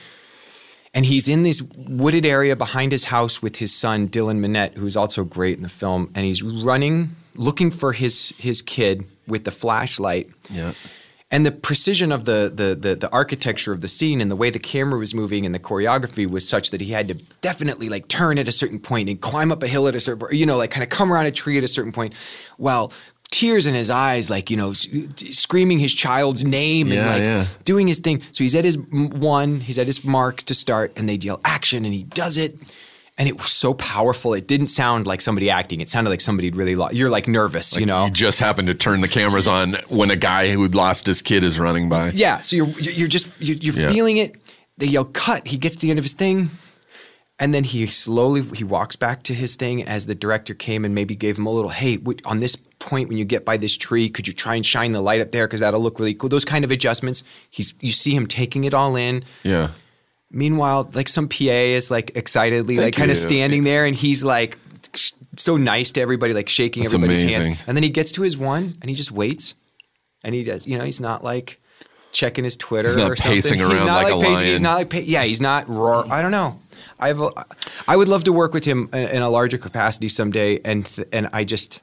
and 0.92 1.06
he's 1.06 1.28
in 1.28 1.42
this 1.42 1.62
wooded 1.62 2.26
area 2.26 2.56
behind 2.56 2.92
his 2.92 3.04
house 3.04 3.40
with 3.40 3.56
his 3.56 3.74
son 3.74 4.08
Dylan 4.08 4.40
Minnette, 4.40 4.74
who's 4.74 4.96
also 4.96 5.24
great 5.24 5.56
in 5.56 5.62
the 5.62 5.68
film, 5.68 6.10
and 6.14 6.24
he's 6.24 6.42
running, 6.42 7.10
looking 7.34 7.70
for 7.70 7.92
his 7.92 8.34
his 8.38 8.62
kid 8.62 9.04
with 9.26 9.44
the 9.44 9.50
flashlight. 9.50 10.28
Yeah. 10.50 10.72
And 11.32 11.46
the 11.46 11.52
precision 11.52 12.10
of 12.10 12.24
the, 12.24 12.50
the 12.52 12.74
the 12.74 12.96
the 12.96 13.10
architecture 13.12 13.72
of 13.72 13.82
the 13.82 13.88
scene 13.88 14.20
and 14.20 14.30
the 14.30 14.36
way 14.36 14.50
the 14.50 14.58
camera 14.58 14.98
was 14.98 15.14
moving 15.14 15.46
and 15.46 15.54
the 15.54 15.60
choreography 15.60 16.28
was 16.28 16.48
such 16.48 16.70
that 16.70 16.80
he 16.80 16.90
had 16.90 17.06
to 17.08 17.14
definitely 17.40 17.88
like 17.88 18.08
turn 18.08 18.36
at 18.36 18.48
a 18.48 18.52
certain 18.52 18.80
point 18.80 19.08
and 19.08 19.20
climb 19.20 19.52
up 19.52 19.62
a 19.62 19.68
hill 19.68 19.86
at 19.86 19.94
a 19.94 20.00
certain, 20.00 20.36
you 20.36 20.44
know, 20.44 20.56
like 20.56 20.72
kind 20.72 20.82
of 20.82 20.90
come 20.90 21.12
around 21.12 21.26
a 21.26 21.30
tree 21.30 21.56
at 21.56 21.62
a 21.62 21.68
certain 21.68 21.92
point, 21.92 22.14
while 22.56 22.92
tears 23.30 23.66
in 23.68 23.74
his 23.74 23.90
eyes, 23.90 24.28
like 24.28 24.50
you 24.50 24.56
know, 24.56 24.72
screaming 24.72 25.78
his 25.78 25.94
child's 25.94 26.44
name 26.44 26.90
and 26.90 27.06
like 27.06 27.22
yeah. 27.22 27.46
doing 27.64 27.86
his 27.86 28.00
thing. 28.00 28.22
So 28.32 28.42
he's 28.42 28.56
at 28.56 28.64
his 28.64 28.76
one, 28.76 29.60
he's 29.60 29.78
at 29.78 29.86
his 29.86 30.04
mark 30.04 30.38
to 30.42 30.54
start, 30.54 30.92
and 30.96 31.08
they 31.08 31.14
yell 31.14 31.40
action, 31.44 31.84
and 31.84 31.94
he 31.94 32.02
does 32.02 32.38
it. 32.38 32.58
And 33.20 33.28
it 33.28 33.36
was 33.36 33.52
so 33.52 33.74
powerful. 33.74 34.34
It 34.34 34.48
didn't 34.48 34.68
sound 34.68 35.06
like 35.06 35.20
somebody 35.20 35.50
acting. 35.50 35.80
It 35.82 35.90
sounded 35.90 36.10
like 36.10 36.22
somebody 36.22 36.50
really. 36.50 36.74
Lo- 36.74 36.88
you're 36.90 37.10
like 37.10 37.28
nervous, 37.28 37.76
you 37.76 37.84
know. 37.86 38.06
You 38.06 38.10
just 38.10 38.40
happened 38.40 38.66
to 38.68 38.74
turn 38.74 39.02
the 39.02 39.08
cameras 39.08 39.46
on 39.46 39.74
when 39.88 40.10
a 40.10 40.16
guy 40.16 40.50
who 40.50 40.66
lost 40.68 41.06
his 41.06 41.20
kid 41.20 41.44
is 41.44 41.58
running 41.60 41.88
by. 41.90 42.10
Yeah, 42.10 42.40
so 42.40 42.56
you're 42.56 42.68
you're 42.80 43.08
just 43.08 43.32
you're, 43.38 43.56
you're 43.58 43.74
Yeah. 43.74 43.92
feeling 43.92 44.16
it. 44.16 44.36
They 44.78 44.86
yell 44.86 45.04
cut. 45.04 45.46
He 45.46 45.58
gets 45.58 45.76
to 45.76 45.82
the 45.82 45.90
end 45.90 45.98
of 45.98 46.04
his 46.04 46.14
thing, 46.14 46.48
And 47.38 47.52
then 47.52 47.64
he 47.64 47.86
slowly 47.88 48.40
he 48.56 48.64
walks 48.64 48.96
back 48.96 49.22
to 49.24 49.34
his 49.34 49.54
thing 49.54 49.82
as 49.84 50.06
the 50.06 50.14
director 50.14 50.54
came 50.54 50.86
and 50.86 50.94
maybe 50.94 51.14
gave 51.14 51.36
him 51.36 51.44
a 51.46 51.50
little, 51.50 51.70
hey, 51.70 51.98
on 52.24 52.40
this 52.40 52.56
point 52.78 53.08
when 53.10 53.18
you 53.18 53.26
get 53.26 53.44
by 53.44 53.58
this 53.58 53.76
tree, 53.76 54.08
could 54.08 54.26
you 54.28 54.32
try 54.32 54.54
and 54.54 54.64
shine 54.64 54.92
the 54.92 55.02
light 55.02 55.20
up 55.20 55.30
there 55.32 55.46
because 55.46 55.60
that'll 55.60 55.80
look 55.82 55.98
really 55.98 56.14
cool. 56.14 56.30
Those 56.30 56.46
kind 56.46 56.64
of 56.64 56.70
adjustments. 56.70 57.22
He's 57.50 57.74
you 57.82 57.90
see 57.90 58.14
him 58.14 58.26
taking 58.26 58.64
it 58.64 58.72
all 58.72 58.96
in. 58.96 59.24
Yeah. 59.42 59.68
Meanwhile, 60.30 60.90
like 60.94 61.08
some 61.08 61.28
PA 61.28 61.44
is 61.44 61.90
like 61.90 62.12
excitedly 62.16 62.76
Thank 62.76 62.86
like 62.86 62.94
kind 62.94 63.10
of 63.10 63.16
standing 63.16 63.64
there, 63.64 63.84
and 63.86 63.96
he's 63.96 64.22
like 64.22 64.56
sh- 64.94 65.12
so 65.36 65.56
nice 65.56 65.92
to 65.92 66.00
everybody, 66.00 66.34
like 66.34 66.48
shaking 66.48 66.82
That's 66.84 66.94
everybody's 66.94 67.22
amazing. 67.22 67.54
hands. 67.54 67.64
And 67.66 67.76
then 67.76 67.82
he 67.82 67.90
gets 67.90 68.12
to 68.12 68.22
his 68.22 68.36
one, 68.36 68.74
and 68.80 68.88
he 68.88 68.94
just 68.94 69.10
waits, 69.10 69.54
and 70.22 70.34
he 70.34 70.44
does. 70.44 70.66
You 70.66 70.78
know, 70.78 70.84
he's 70.84 71.00
not 71.00 71.24
like 71.24 71.60
checking 72.12 72.44
his 72.44 72.56
Twitter 72.56 72.88
He's 72.88 72.96
not 72.96 73.10
or 73.10 73.16
something. 73.16 73.32
pacing 73.34 73.58
he's 73.58 73.68
around 73.68 73.86
not 73.86 74.02
like 74.04 74.12
a 74.12 74.20
pacing. 74.20 74.46
He's 74.46 74.60
not 74.60 74.74
like 74.78 74.90
pa- 74.90 74.98
yeah. 75.02 75.24
He's 75.24 75.40
not 75.40 75.68
roar. 75.68 76.04
I 76.10 76.22
don't 76.22 76.30
know. 76.32 76.60
I 77.00 77.08
have. 77.08 77.20
A, 77.20 77.30
I 77.88 77.96
would 77.96 78.08
love 78.08 78.24
to 78.24 78.32
work 78.32 78.52
with 78.54 78.64
him 78.64 78.88
in, 78.92 79.00
in 79.08 79.22
a 79.22 79.30
larger 79.30 79.58
capacity 79.58 80.08
someday, 80.08 80.60
and 80.64 80.86
and 81.12 81.28
I 81.32 81.42
just. 81.44 81.80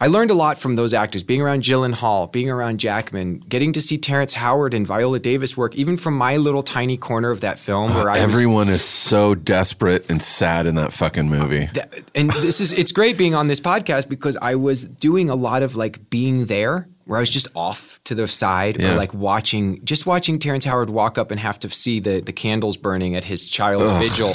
I 0.00 0.06
learned 0.06 0.30
a 0.30 0.34
lot 0.34 0.58
from 0.58 0.76
those 0.76 0.94
actors, 0.94 1.24
being 1.24 1.40
around 1.42 1.64
Gyllenhaal, 1.64 2.30
being 2.30 2.48
around 2.48 2.78
Jackman, 2.78 3.38
getting 3.48 3.72
to 3.72 3.80
see 3.80 3.98
Terrence 3.98 4.32
Howard 4.34 4.72
and 4.72 4.86
Viola 4.86 5.18
Davis 5.18 5.56
work, 5.56 5.74
even 5.74 5.96
from 5.96 6.14
my 6.14 6.36
little 6.36 6.62
tiny 6.62 6.96
corner 6.96 7.30
of 7.30 7.40
that 7.40 7.58
film 7.58 7.92
where 7.92 8.08
I 8.08 8.14
was 8.24 8.32
Everyone 8.34 8.68
is 8.68 8.84
so 8.84 9.34
desperate 9.34 10.08
and 10.08 10.22
sad 10.22 10.66
in 10.66 10.76
that 10.76 10.92
fucking 10.92 11.28
movie. 11.28 11.68
that, 11.74 11.92
and 12.14 12.30
this 12.30 12.60
is 12.60 12.72
it's 12.72 12.92
great 12.92 13.18
being 13.18 13.34
on 13.34 13.48
this 13.48 13.58
podcast 13.60 14.08
because 14.08 14.36
I 14.40 14.54
was 14.54 14.84
doing 14.84 15.30
a 15.30 15.34
lot 15.34 15.62
of 15.64 15.74
like 15.74 16.08
being 16.10 16.46
there 16.46 16.88
where 17.06 17.16
I 17.16 17.20
was 17.20 17.30
just 17.30 17.48
off 17.56 17.98
to 18.04 18.14
the 18.14 18.28
side 18.28 18.78
Yeah. 18.80 18.92
or 18.92 18.96
like 18.96 19.14
watching 19.14 19.84
just 19.84 20.06
watching 20.06 20.38
Terrence 20.38 20.64
Howard 20.64 20.90
walk 20.90 21.18
up 21.18 21.30
and 21.32 21.40
have 21.40 21.58
to 21.60 21.68
see 21.70 21.98
the 21.98 22.20
the 22.20 22.32
candles 22.32 22.76
burning 22.76 23.16
at 23.16 23.24
his 23.24 23.48
child's 23.48 23.90
vigil. 23.98 24.34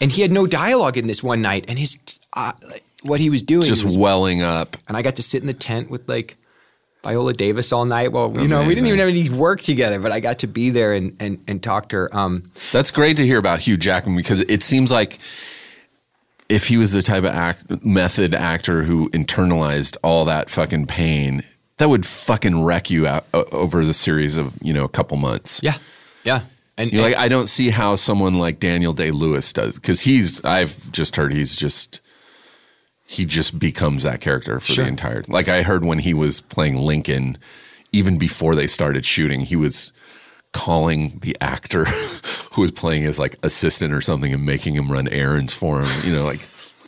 And 0.00 0.12
he 0.12 0.20
had 0.22 0.30
no 0.30 0.46
dialogue 0.46 0.96
in 0.98 1.06
this 1.06 1.22
one 1.22 1.40
night 1.42 1.64
and 1.66 1.78
his 1.78 1.98
uh, 2.34 2.52
what 3.02 3.20
he 3.20 3.30
was 3.30 3.42
doing 3.42 3.66
Just 3.66 3.84
was- 3.84 3.96
welling 3.96 4.42
up. 4.42 4.76
and 4.88 4.96
I 4.96 5.02
got 5.02 5.16
to 5.16 5.22
sit 5.22 5.40
in 5.42 5.46
the 5.46 5.54
tent 5.54 5.90
with 5.90 6.08
like 6.08 6.36
Viola 7.04 7.32
Davis 7.32 7.72
all 7.72 7.84
night. 7.84 8.10
Well, 8.12 8.34
you 8.38 8.48
know, 8.48 8.60
we 8.62 8.74
didn't 8.74 8.86
even 8.88 8.98
have 8.98 9.08
any 9.08 9.28
work 9.28 9.60
together, 9.62 9.98
but 10.00 10.10
I 10.12 10.18
got 10.20 10.40
to 10.40 10.46
be 10.48 10.70
there 10.70 10.92
and 10.94 11.16
and, 11.20 11.42
and 11.46 11.62
talk 11.62 11.88
to 11.90 11.96
her. 11.96 12.16
Um, 12.16 12.50
That's 12.72 12.90
great 12.90 13.16
to 13.18 13.24
hear 13.24 13.38
about 13.38 13.60
Hugh 13.60 13.76
Jackman 13.76 14.16
because 14.16 14.40
it 14.40 14.62
seems 14.64 14.90
like 14.90 15.18
if 16.48 16.66
he 16.68 16.76
was 16.76 16.92
the 16.92 17.02
type 17.02 17.24
of 17.24 17.30
act, 17.34 17.84
method 17.84 18.34
actor 18.34 18.82
who 18.82 19.10
internalized 19.10 19.96
all 20.02 20.24
that 20.24 20.50
fucking 20.50 20.86
pain, 20.86 21.42
that 21.76 21.88
would 21.90 22.04
fucking 22.06 22.64
wreck 22.64 22.90
you 22.90 23.06
out 23.06 23.26
over 23.32 23.84
the 23.84 23.94
series 23.94 24.36
of 24.36 24.56
you 24.60 24.72
know 24.74 24.84
a 24.84 24.88
couple 24.88 25.16
months. 25.18 25.60
yeah, 25.62 25.76
yeah, 26.24 26.42
and, 26.76 26.90
You're 26.92 27.04
and- 27.04 27.12
like, 27.14 27.22
I 27.22 27.28
don't 27.28 27.46
see 27.48 27.70
how 27.70 27.94
someone 27.96 28.38
like 28.38 28.58
Daniel 28.60 28.92
Day 28.92 29.12
Lewis 29.12 29.52
does 29.52 29.76
because 29.76 30.00
he's. 30.00 30.44
I've 30.44 30.90
just 30.90 31.16
heard 31.16 31.32
he's 31.32 31.54
just. 31.54 32.00
He 33.10 33.24
just 33.24 33.58
becomes 33.58 34.02
that 34.02 34.20
character 34.20 34.60
for 34.60 34.72
Sure. 34.72 34.84
the 34.84 34.90
entire. 34.90 35.24
Like 35.28 35.48
I 35.48 35.62
heard 35.62 35.82
when 35.84 35.98
he 35.98 36.12
was 36.12 36.42
playing 36.42 36.76
Lincoln, 36.76 37.38
even 37.90 38.18
before 38.18 38.54
they 38.54 38.66
started 38.66 39.06
shooting, 39.06 39.40
he 39.40 39.56
was 39.56 39.92
calling 40.52 41.18
the 41.22 41.34
actor 41.40 41.84
who 42.52 42.60
was 42.62 42.70
playing 42.70 43.02
his 43.02 43.18
like 43.18 43.36
assistant 43.42 43.92
or 43.94 44.00
something 44.02 44.32
and 44.32 44.44
making 44.44 44.74
him 44.74 44.92
run 44.92 45.08
errands 45.08 45.54
for 45.54 45.80
him. 45.82 45.88
You 46.06 46.14
know, 46.14 46.24
like 46.24 46.40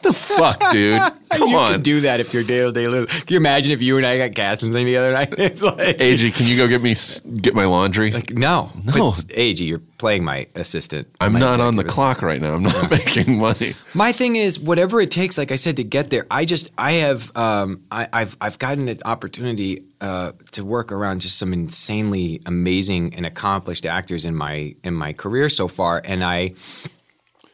the 0.02 0.12
fuck, 0.12 0.72
dude? 0.72 1.00
Come 1.30 1.50
you 1.50 1.58
on, 1.58 1.72
can 1.72 1.82
do 1.82 2.00
that 2.00 2.18
if 2.18 2.34
you're 2.34 2.42
Day 2.42 2.66
Lewis. 2.66 3.22
Can 3.22 3.34
you 3.34 3.36
imagine 3.36 3.72
if 3.72 3.80
you 3.80 3.96
and 3.96 4.04
I 4.04 4.18
got 4.18 4.32
gas 4.32 4.62
and 4.62 4.74
the 4.74 4.96
other 4.96 5.12
night? 5.12 5.34
It's 5.38 5.62
like, 5.62 6.00
AG, 6.00 6.30
can 6.32 6.46
you 6.46 6.56
go 6.56 6.66
get 6.66 6.82
me 6.82 6.94
get 7.40 7.54
my 7.54 7.64
laundry? 7.64 8.10
like 8.12 8.30
no, 8.30 8.72
No. 8.84 9.12
But, 9.12 9.24
AG, 9.34 9.64
you're 9.64 9.80
playing 9.98 10.24
my 10.24 10.48
assistant. 10.54 11.08
I'm 11.20 11.34
my 11.34 11.38
not 11.38 11.60
on 11.60 11.76
the 11.76 11.84
clock 11.84 12.22
right 12.22 12.40
now. 12.40 12.54
I'm 12.54 12.62
not 12.62 12.90
making 12.90 13.38
money. 13.38 13.74
My 13.94 14.12
thing 14.12 14.36
is, 14.36 14.58
whatever 14.58 15.00
it 15.00 15.10
takes, 15.10 15.38
like 15.38 15.52
I 15.52 15.56
said, 15.56 15.76
to 15.76 15.84
get 15.84 16.10
there. 16.10 16.26
I 16.30 16.44
just, 16.44 16.70
I 16.76 16.92
have, 16.92 17.34
um, 17.36 17.84
I, 17.90 18.08
I've, 18.12 18.36
I've 18.40 18.58
gotten 18.58 18.88
an 18.88 18.98
opportunity 19.04 19.84
uh, 20.00 20.32
to 20.52 20.64
work 20.64 20.92
around 20.92 21.20
just 21.20 21.38
some 21.38 21.52
insanely 21.52 22.40
amazing 22.46 23.14
and 23.14 23.26
accomplished 23.26 23.86
actors 23.86 24.24
in 24.24 24.34
my 24.34 24.74
in 24.82 24.94
my 24.94 25.12
career 25.12 25.48
so 25.48 25.68
far, 25.68 26.00
and 26.04 26.24
I. 26.24 26.54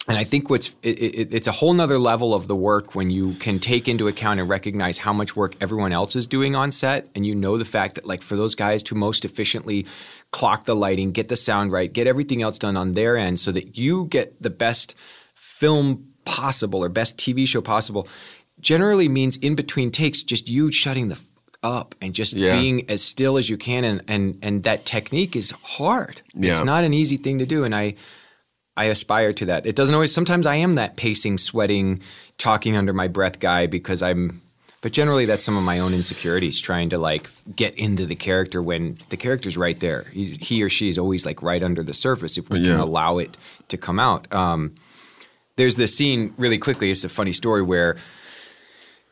And 0.09 0.17
I 0.17 0.23
think 0.23 0.49
what's 0.51 0.69
it, 0.85 0.99
it, 0.99 1.35
it's 1.35 1.49
a 1.49 1.53
whole 1.53 1.73
nother 1.75 1.99
level 1.99 2.33
of 2.33 2.47
the 2.47 2.55
work 2.55 2.95
when 2.95 3.11
you 3.11 3.35
can 3.35 3.59
take 3.59 3.89
into 3.89 4.07
account 4.07 4.39
and 4.39 4.49
recognize 4.49 4.99
how 4.99 5.13
much 5.13 5.35
work 5.35 5.57
everyone 5.61 5.93
else 5.93 6.15
is 6.15 6.27
doing 6.29 6.55
on 6.55 6.71
set, 6.71 7.09
and 7.17 7.27
you 7.27 7.35
know 7.35 7.59
the 7.59 7.65
fact 7.65 7.97
that 7.97 8.07
like 8.07 8.23
for 8.23 8.37
those 8.37 8.55
guys 8.55 8.83
to 8.85 8.95
most 8.95 9.25
efficiently 9.25 9.85
clock 10.31 10.65
the 10.65 10.77
lighting, 10.77 11.11
get 11.11 11.29
the 11.29 11.35
sound 11.37 11.73
right, 11.73 11.93
get 11.93 12.07
everything 12.07 12.41
else 12.41 12.57
done 12.59 12.77
on 12.77 12.95
their 12.95 13.17
end, 13.17 13.41
so 13.41 13.51
that 13.51 13.77
you 13.77 14.07
get 14.07 14.41
the 14.41 14.51
best 14.51 14.95
film 15.35 16.07
possible 16.25 16.83
or 16.85 16.89
best 16.89 17.19
TV 17.19 17.47
show 17.47 17.61
possible, 17.61 18.07
generally 18.61 19.09
means 19.09 19.37
in 19.39 19.55
between 19.57 19.91
takes 19.91 20.23
just 20.23 20.49
you 20.49 20.71
shutting 20.71 21.09
the 21.09 21.15
f- 21.17 21.23
up 21.63 21.95
and 22.01 22.15
just 22.15 22.33
Yeah. 22.35 22.57
being 22.57 22.89
as 22.89 23.03
still 23.03 23.37
as 23.39 23.49
you 23.49 23.57
can, 23.57 23.83
and 23.83 24.03
and 24.07 24.39
and 24.41 24.63
that 24.63 24.85
technique 24.85 25.35
is 25.35 25.51
hard. 25.63 26.23
Yeah. 26.33 26.53
It's 26.53 26.63
not 26.63 26.85
an 26.85 26.95
easy 26.95 27.17
thing 27.17 27.41
to 27.41 27.47
do, 27.47 27.65
and 27.65 27.75
I. 27.75 27.97
I 28.77 28.85
aspire 28.87 29.33
to 29.35 29.47
that. 29.47 29.67
It 29.67 29.75
doesn't 29.77 29.95
always. 29.95 30.13
Sometimes 30.13 30.47
I 30.47 30.57
am 30.57 30.75
that 30.75 30.97
pacing, 30.97 31.39
sweating, 31.39 32.01
talking 32.39 32.77
under 32.77 32.93
my 32.93 33.09
breath 33.09 33.41
guy 33.41 33.67
because 33.67 34.03
I'm. 34.03 34.43
But 34.83 34.93
generally, 34.93 35.25
that's 35.25 35.45
some 35.45 35.57
of 35.57 35.65
my 35.65 35.79
own 35.81 35.95
insecurities, 35.95 36.61
trying 36.61 36.91
to 36.91 36.99
like 36.99 37.29
get 37.57 37.77
into 37.77 38.07
the 38.07 38.15
character 38.15 38.63
when 38.63 38.99
the 39.09 39.17
character's 39.17 39.57
right 39.57 39.81
there. 39.81 40.03
He's, 40.13 40.37
he 40.37 40.63
or 40.63 40.69
she 40.71 40.89
is 40.89 40.99
always 40.99 41.25
like 41.27 41.43
right 41.43 41.63
under 41.63 41.83
the 41.83 41.95
surface 41.95 42.37
if 42.39 42.49
we 42.51 42.61
Yeah. 42.61 42.73
can 42.73 42.81
allow 42.81 43.19
it 43.19 43.37
to 43.69 43.77
come 43.79 43.99
out. 43.99 44.33
Um, 44.33 44.75
there's 45.57 45.77
this 45.77 45.97
scene 45.97 46.35
really 46.37 46.59
quickly. 46.59 46.91
It's 46.91 47.03
a 47.05 47.09
funny 47.09 47.33
story 47.33 47.63
where. 47.63 47.97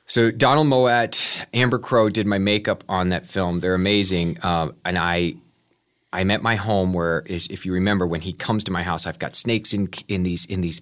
So 0.07 0.31
Donald 0.31 0.67
Mowat, 0.67 1.47
Amber 1.55 1.79
Crow 1.79 2.11
did 2.11 2.27
my 2.27 2.37
makeup 2.39 2.85
on 2.89 3.09
that 3.09 3.25
film. 3.25 3.61
They're 3.61 3.75
amazing, 3.75 4.37
um, 4.45 4.75
and 4.85 4.99
I 4.99 5.35
I'm 6.21 6.31
at 6.31 6.43
my 6.43 6.55
home 6.57 6.93
where, 6.95 7.21
is- 7.27 7.49
if 7.49 7.67
you 7.67 7.73
remember, 7.75 8.07
when 8.07 8.21
he 8.23 8.33
comes 8.33 8.65
to 8.65 8.71
my 8.71 8.83
house, 8.83 9.07
I've 9.07 9.19
got 9.19 9.35
snakes 9.37 9.75
in 9.75 9.89
in 10.09 10.23
these 10.23 10.47
in 10.47 10.61
these 10.63 10.81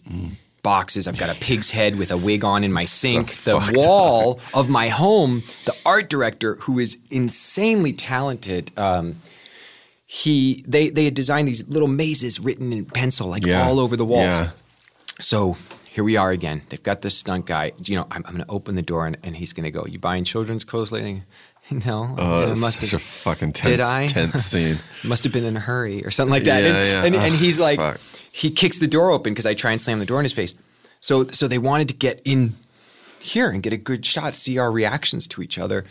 boxes. 0.62 1.08
I've 1.08 1.18
got 1.18 1.30
a 1.36 1.38
pig's 1.40 1.70
head 1.72 1.96
with 1.98 2.10
a 2.12 2.16
wig 2.16 2.44
on 2.44 2.62
in 2.64 2.72
my 2.72 2.84
sink. 2.84 3.28
the 3.44 3.60
fucked 3.60 3.76
wall 3.76 4.38
of 4.54 4.68
my 4.68 4.88
home, 4.90 5.42
the 5.64 5.74
art 5.84 6.08
director, 6.08 6.54
who 6.56 6.78
is 6.78 6.98
insanely 7.10 7.92
talented. 7.92 8.70
Um, 8.78 9.16
he 10.06 10.62
they 10.68 10.90
they 10.90 11.04
had 11.04 11.14
designed 11.14 11.48
these 11.48 11.66
little 11.68 11.88
mazes 11.88 12.38
written 12.38 12.72
in 12.72 12.84
pencil, 12.84 13.28
like 13.28 13.44
Yeah. 13.46 13.66
all 13.66 13.80
over 13.80 13.96
the 13.96 14.04
walls. 14.04 14.34
Yeah. 14.34 14.50
So 15.20 15.56
here 15.88 16.04
we 16.04 16.16
are 16.16 16.30
again. 16.30 16.62
They've 16.68 16.82
got 16.82 17.02
this 17.02 17.16
stunt 17.16 17.46
guy. 17.46 17.72
You 17.84 17.96
know, 17.96 18.06
I'm, 18.10 18.22
I'm 18.26 18.34
going 18.34 18.44
to 18.44 18.50
open 18.50 18.74
the 18.76 18.82
door 18.82 19.06
and, 19.06 19.16
and 19.22 19.36
he's 19.36 19.52
going 19.52 19.64
to 19.64 19.70
go, 19.70 19.84
"You 19.86 19.98
buying 19.98 20.24
children's 20.24 20.64
clothes 20.64 20.92
lately?" 20.92 21.22
No, 21.70 22.14
Oh, 22.18 22.50
I 22.50 22.54
must 22.54 22.80
such 22.80 22.90
have- 22.90 23.00
a 23.00 23.04
fucking 23.04 23.52
Did 23.52 23.78
tense, 23.78 23.80
I? 23.88 24.06
tense 24.06 24.42
scene. 24.44 24.78
must 25.04 25.24
have 25.24 25.32
been 25.32 25.44
in 25.44 25.56
a 25.56 25.60
hurry 25.60 26.04
or 26.04 26.10
something 26.10 26.30
like 26.32 26.44
that. 26.44 26.62
Yeah, 26.64 26.68
and, 26.70 26.76
yeah. 26.88 27.04
and, 27.04 27.14
and 27.26 27.34
ah, 27.34 27.38
he's 27.38 27.58
like, 27.58 27.78
fuck. 27.78 27.98
he 28.30 28.50
kicks 28.50 28.78
the 28.78 28.86
door 28.86 29.10
open 29.10 29.32
because 29.32 29.46
I 29.46 29.54
try 29.54 29.72
and 29.72 29.80
slam 29.80 29.98
the 29.98 30.04
door 30.06 30.18
in 30.20 30.24
his 30.24 30.32
face. 30.32 30.54
So, 31.00 31.26
so 31.28 31.48
they 31.48 31.58
wanted 31.58 31.88
to 31.88 31.94
get 31.94 32.20
in 32.24 32.54
here 33.20 33.48
and 33.48 33.62
get 33.62 33.72
a 33.72 33.76
good 33.76 34.04
shot, 34.04 34.34
see 34.34 34.58
our 34.58 34.70
reactions 34.70 35.26
to 35.28 35.40
each 35.42 35.58
other, 35.58 35.84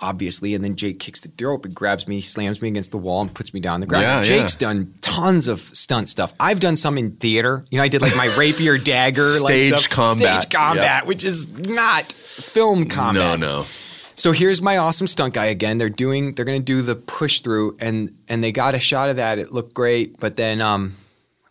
obviously. 0.00 0.54
And 0.54 0.64
then 0.64 0.74
Jake 0.76 0.98
kicks 0.98 1.20
the 1.20 1.28
door 1.28 1.52
open, 1.52 1.72
grabs 1.72 2.08
me, 2.08 2.20
slams 2.20 2.60
me 2.60 2.68
against 2.68 2.90
the 2.90 2.98
wall, 2.98 3.20
and 3.22 3.32
puts 3.32 3.54
me 3.54 3.60
down 3.60 3.74
on 3.74 3.80
the 3.80 3.86
ground. 3.86 4.04
Yeah, 4.04 4.22
Jake's 4.22 4.54
yeah. 4.60 4.68
done 4.68 4.94
tons 5.02 5.46
of 5.48 5.60
stunt 5.72 6.08
stuff. 6.08 6.34
I've 6.40 6.60
done 6.60 6.76
some 6.76 6.98
in 6.98 7.12
theater. 7.12 7.64
You 7.70 7.78
know, 7.78 7.84
I 7.84 7.88
did 7.88 8.02
like 8.02 8.16
my 8.16 8.34
rapier 8.36 8.76
dagger, 8.78 9.38
like 9.40 9.60
Stage 9.60 9.78
stuff. 9.80 9.88
combat. 9.90 10.42
stage 10.42 10.52
combat, 10.52 11.02
Yep. 11.02 11.06
which 11.06 11.24
is 11.24 11.56
not 11.68 12.06
film 12.06 12.88
combat. 12.88 13.38
No, 13.38 13.60
no. 13.60 13.66
So 14.14 14.32
here's 14.32 14.60
my 14.62 14.76
awesome 14.78 15.06
stunt 15.06 15.34
guy 15.34 15.46
again. 15.46 15.78
They're 15.78 15.88
doing 15.88 16.34
they're 16.34 16.44
gonna 16.44 16.60
do 16.60 16.82
the 16.82 16.94
push 16.96 17.40
through 17.40 17.76
and 17.80 18.16
and 18.28 18.42
they 18.44 18.52
got 18.52 18.74
a 18.74 18.78
shot 18.78 19.08
of 19.08 19.16
that. 19.16 19.38
It 19.38 19.52
looked 19.52 19.74
great, 19.74 20.18
but 20.20 20.36
then 20.36 20.60
um, 20.60 20.96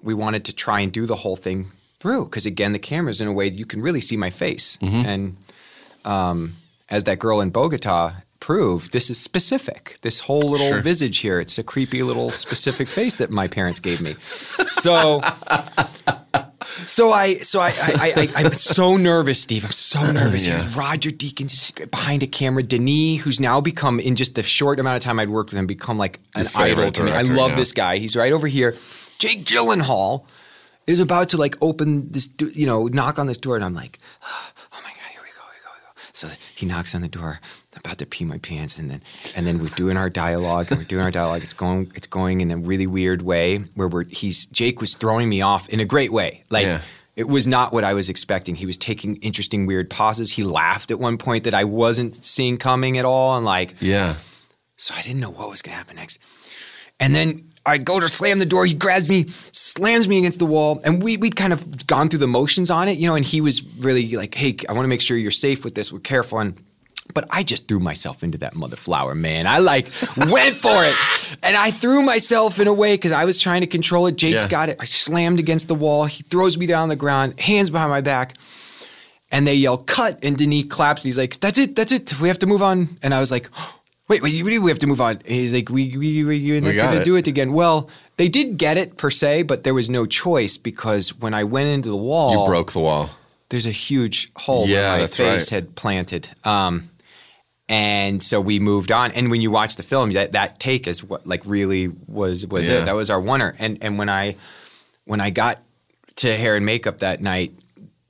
we 0.02 0.14
wanted 0.14 0.46
to 0.46 0.54
try 0.54 0.80
and 0.82 0.92
do 0.92 1.06
the 1.06 1.16
whole 1.16 1.36
thing 1.36 1.72
through 2.00 2.26
because 2.26 2.46
again 2.46 2.72
the 2.74 2.80
camera's 2.80 3.22
in 3.22 3.28
a 3.28 3.32
way 3.34 3.50
that 3.50 3.58
you 3.58 3.66
can 3.66 3.82
really 3.82 4.02
see 4.02 4.18
my 4.18 4.30
face 4.32 4.78
and 4.82 5.38
um, 6.06 6.56
as 6.90 7.04
that 7.04 7.20
girl 7.20 7.42
in 7.42 7.52
Bogota 7.52 8.14
proved, 8.40 8.92
this 8.92 9.12
is 9.12 9.20
specific. 9.20 10.00
This 10.02 10.20
whole 10.20 10.50
little 10.50 10.68
Sure. 10.70 10.82
visage 10.82 11.20
here, 11.20 11.40
it's 11.40 11.60
a 11.60 11.64
creepy 11.64 12.02
little 12.02 12.32
specific 12.32 12.88
face 12.88 13.14
that 13.16 13.30
my 13.30 13.48
parents 13.48 13.80
gave 13.80 14.02
me. 14.02 14.16
So 14.72 15.22
so 16.86 17.12
I 17.12 17.38
so 17.38 17.60
I 17.60 17.70
I, 17.70 18.14
I, 18.16 18.30
I 18.36 18.46
I'm 18.46 18.54
so 18.54 18.98
nervous, 18.98 19.42
Steve. 19.42 19.66
I'm 19.66 19.72
so 19.72 20.12
nervous. 20.12 20.48
Yeah. 20.48 20.72
Roger 20.76 21.12
Deakins 21.12 21.90
behind 21.90 22.24
a 22.24 22.28
camera. 22.28 22.64
Denis, 22.64 23.22
who's 23.22 23.40
now 23.40 23.62
become 23.62 24.00
in 24.00 24.16
just 24.16 24.36
the 24.36 24.44
short 24.44 24.80
amount 24.80 24.98
of 24.98 25.04
time 25.04 25.20
I'd 25.20 25.30
worked 25.30 25.52
with 25.52 25.60
him, 25.60 25.68
become 25.68 25.98
like 25.98 26.20
an 26.36 26.42
Your 26.42 26.50
favorite 26.50 26.88
idol 26.88 26.92
to 26.92 27.04
me. 27.04 27.12
I 27.12 27.22
love 27.22 27.52
yeah. 27.52 27.58
this 27.58 27.72
guy. 27.72 27.98
He's 27.98 28.16
right 28.16 28.32
over 28.32 28.48
here. 28.48 28.76
Jake 29.20 29.46
Gyllenhaal 29.46 30.26
is 30.88 31.00
about 31.00 31.30
to 31.30 31.38
like 31.38 31.56
open 31.62 32.12
this, 32.12 32.30
you 32.54 32.66
know, 32.66 32.88
knock 32.88 33.20
on 33.20 33.28
this 33.28 33.38
door, 33.38 33.56
and 33.56 33.64
I'm 33.64 33.74
like, 33.74 34.00
oh 34.24 34.80
my 34.84 34.90
god, 34.90 35.12
here 35.12 35.22
we 35.22 35.30
go, 35.30 35.42
here 35.42 35.54
we 35.54 35.64
go, 35.64 35.72
here 35.72 35.92
we 35.96 36.02
go. 36.02 36.10
So 36.14 36.30
he 36.56 36.66
knocks 36.66 36.96
on 36.96 37.02
the 37.02 37.08
door. 37.08 37.40
I'm 37.74 37.80
about 37.86 37.98
to 38.00 38.06
pee 38.06 38.26
my 38.26 38.38
pants, 38.40 38.78
and 38.78 38.92
then 38.92 39.02
and 39.36 39.48
then 39.48 39.60
we're 39.60 39.70
doing 39.70 39.96
our 39.98 40.10
dialogue, 40.10 40.68
and 40.70 40.78
we're 40.80 40.86
doing 40.86 41.04
our 41.06 41.12
dialogue. 41.12 41.42
It's 41.44 41.54
going, 41.54 41.92
it's 41.96 42.08
going 42.08 42.42
in 42.42 42.52
a 42.52 42.58
really 42.58 42.88
weird 42.88 43.22
way 43.22 43.58
where 43.76 43.88
we're 43.88 44.04
he's 44.06 44.46
Jake 44.48 44.82
was 44.82 44.96
throwing 44.96 45.30
me 45.30 45.42
off 45.42 45.70
in 45.70 45.80
a 45.80 45.86
great 45.86 46.12
way, 46.12 46.44
like. 46.50 46.66
Yeah. 46.66 46.82
It 47.14 47.28
was 47.28 47.46
not 47.46 47.74
what 47.74 47.84
I 47.84 47.94
was 47.94 48.08
expecting. 48.08 48.56
He 48.56 48.66
was 48.66 48.78
taking 48.78 49.18
interesting, 49.18 49.66
weird 49.66 49.90
pauses. 49.90 50.32
He 50.32 50.44
laughed 50.46 50.92
at 50.92 51.00
one 51.00 51.18
point 51.18 51.44
that 51.44 51.54
I 51.54 51.66
wasn't 51.66 52.24
seeing 52.24 52.56
coming 52.58 52.98
at 52.98 53.04
all, 53.04 53.36
and 53.36 53.46
like, 53.46 53.76
Yeah. 53.82 54.16
so 54.78 54.94
I 54.96 55.02
didn't 55.02 55.20
know 55.20 55.30
what 55.30 55.50
was 55.50 55.62
going 55.62 55.74
to 55.74 55.78
happen 55.78 55.98
next. 55.98 56.20
And 57.02 57.14
then 57.14 57.52
I 57.66 57.80
go 57.80 58.00
to 58.00 58.08
slam 58.08 58.40
the 58.40 58.46
door. 58.46 58.66
He 58.66 58.74
grabs 58.74 59.10
me, 59.10 59.26
slams 59.52 60.08
me 60.08 60.20
against 60.20 60.40
the 60.40 60.46
wall, 60.46 60.80
and 60.86 61.04
we 61.04 61.18
we'd 61.18 61.36
kind 61.36 61.52
of 61.52 61.86
gone 61.86 62.08
through 62.08 62.20
the 62.20 62.28
motions 62.28 62.72
on 62.72 62.88
it, 62.88 62.98
you 62.98 63.08
know. 63.08 63.16
And 63.16 63.26
he 63.26 63.42
was 63.42 63.62
really 63.62 64.16
like, 64.16 64.34
"Hey, 64.34 64.56
I 64.70 64.72
want 64.72 64.86
to 64.86 64.90
make 64.90 65.02
sure 65.02 65.18
you're 65.18 65.32
safe 65.32 65.66
with 65.66 65.76
this. 65.76 65.92
We're 65.92 66.00
careful." 66.00 66.40
And 66.40 66.56
but 67.14 67.28
I 67.30 67.44
just 67.44 67.68
threw 67.68 67.80
myself 67.80 68.24
into 68.24 68.38
that 68.40 68.56
mother 68.56 68.76
flower, 68.76 69.16
man. 69.16 69.48
I 69.48 69.60
like 69.60 69.88
went 70.18 70.56
for 70.56 70.86
it, 70.86 70.96
and 71.44 71.56
I 71.58 71.72
threw 71.72 72.02
myself 72.02 72.60
in 72.60 72.68
a 72.68 72.74
way 72.74 72.96
because 72.96 73.12
I 73.12 73.26
was 73.26 73.38
trying 73.40 73.62
to 73.62 73.68
control 73.68 74.08
it. 74.08 74.16
Jake's 74.18 74.44
Yeah. 74.44 74.48
got 74.50 74.70
it. 74.70 74.78
I 74.80 74.86
slammed 74.86 75.40
against 75.40 75.68
the 75.68 75.76
wall. 75.76 76.06
He 76.06 76.24
throws 76.24 76.58
me 76.58 76.66
down 76.66 76.84
on 76.84 76.90
the 76.90 76.96
ground, 76.96 77.40
hands 77.40 77.70
behind 77.70 77.90
my 77.90 78.02
back 78.02 78.36
and 79.34 79.48
they 79.48 79.54
yell 79.56 79.78
cut 79.78 80.20
and 80.24 80.38
Denis 80.38 80.66
claps 80.70 81.04
and 81.04 81.08
he's 81.08 81.18
like 81.18 81.40
that's 81.40 81.58
it 81.58 81.74
that's 81.76 81.92
it 81.94 82.20
we 82.20 82.28
have 82.28 82.40
to 82.40 82.46
move 82.48 82.62
on 82.62 82.98
and 83.02 83.14
I 83.14 83.20
was 83.22 83.32
like 83.32 83.50
wait 84.10 84.22
wait 84.22 84.44
we 84.44 84.60
we 84.60 84.70
have 84.70 84.80
to 84.80 84.88
move 84.88 85.00
on 85.00 85.12
and 85.18 85.26
he's 85.26 85.54
like 85.54 85.70
we 85.70 85.96
we, 85.98 86.24
we 86.26 86.36
you're 86.38 86.60
not 86.60 86.76
gonna 86.76 87.06
do 87.06 87.16
it 87.16 87.28
again 87.28 87.54
well 87.54 87.90
they 88.18 88.28
did 88.28 88.58
get 88.58 88.76
it 88.78 88.98
per 88.98 89.10
se 89.10 89.44
but 89.44 89.64
there 89.64 89.74
was 89.74 89.90
no 89.90 90.06
choice 90.06 90.58
because 90.58 91.18
when 91.18 91.34
I 91.34 91.46
went 91.46 91.70
into 91.70 91.88
the 91.90 91.96
wall 91.96 92.42
You 92.42 92.46
broke 92.46 92.74
the 92.74 92.82
wall. 92.82 93.10
there's 93.48 93.66
a 93.66 93.72
huge 93.72 94.30
hole 94.36 94.68
Yeah, 94.68 94.82
where 94.90 94.92
my 94.92 95.00
that's 95.04 95.16
face 95.18 95.44
right. 95.44 95.50
had 95.64 95.76
planted 95.76 96.28
um 96.44 96.90
and 97.72 98.22
so 98.22 98.42
we 98.42 98.60
moved 98.60 98.92
on 98.92 99.12
and 99.14 99.32
when 99.32 99.40
you 99.42 99.50
watch 99.50 99.78
the 99.78 99.84
film 99.84 100.12
that 100.14 100.34
that 100.34 100.60
take 100.60 100.88
is 100.88 101.02
what 101.04 101.26
like 101.26 101.42
really 101.46 101.88
was 102.08 102.46
was 102.48 102.68
Yeah. 102.68 102.80
it 102.82 102.86
that 102.86 102.96
was 102.96 103.10
our 103.10 103.20
winner 103.20 103.56
and 103.60 103.78
and 103.82 103.98
when 103.98 104.10
I 104.10 104.36
when 105.06 105.22
I 105.22 105.30
got 105.30 105.60
to 106.18 106.36
hair 106.38 106.56
and 106.58 106.66
makeup 106.66 107.00
that 107.00 107.22
night 107.22 107.54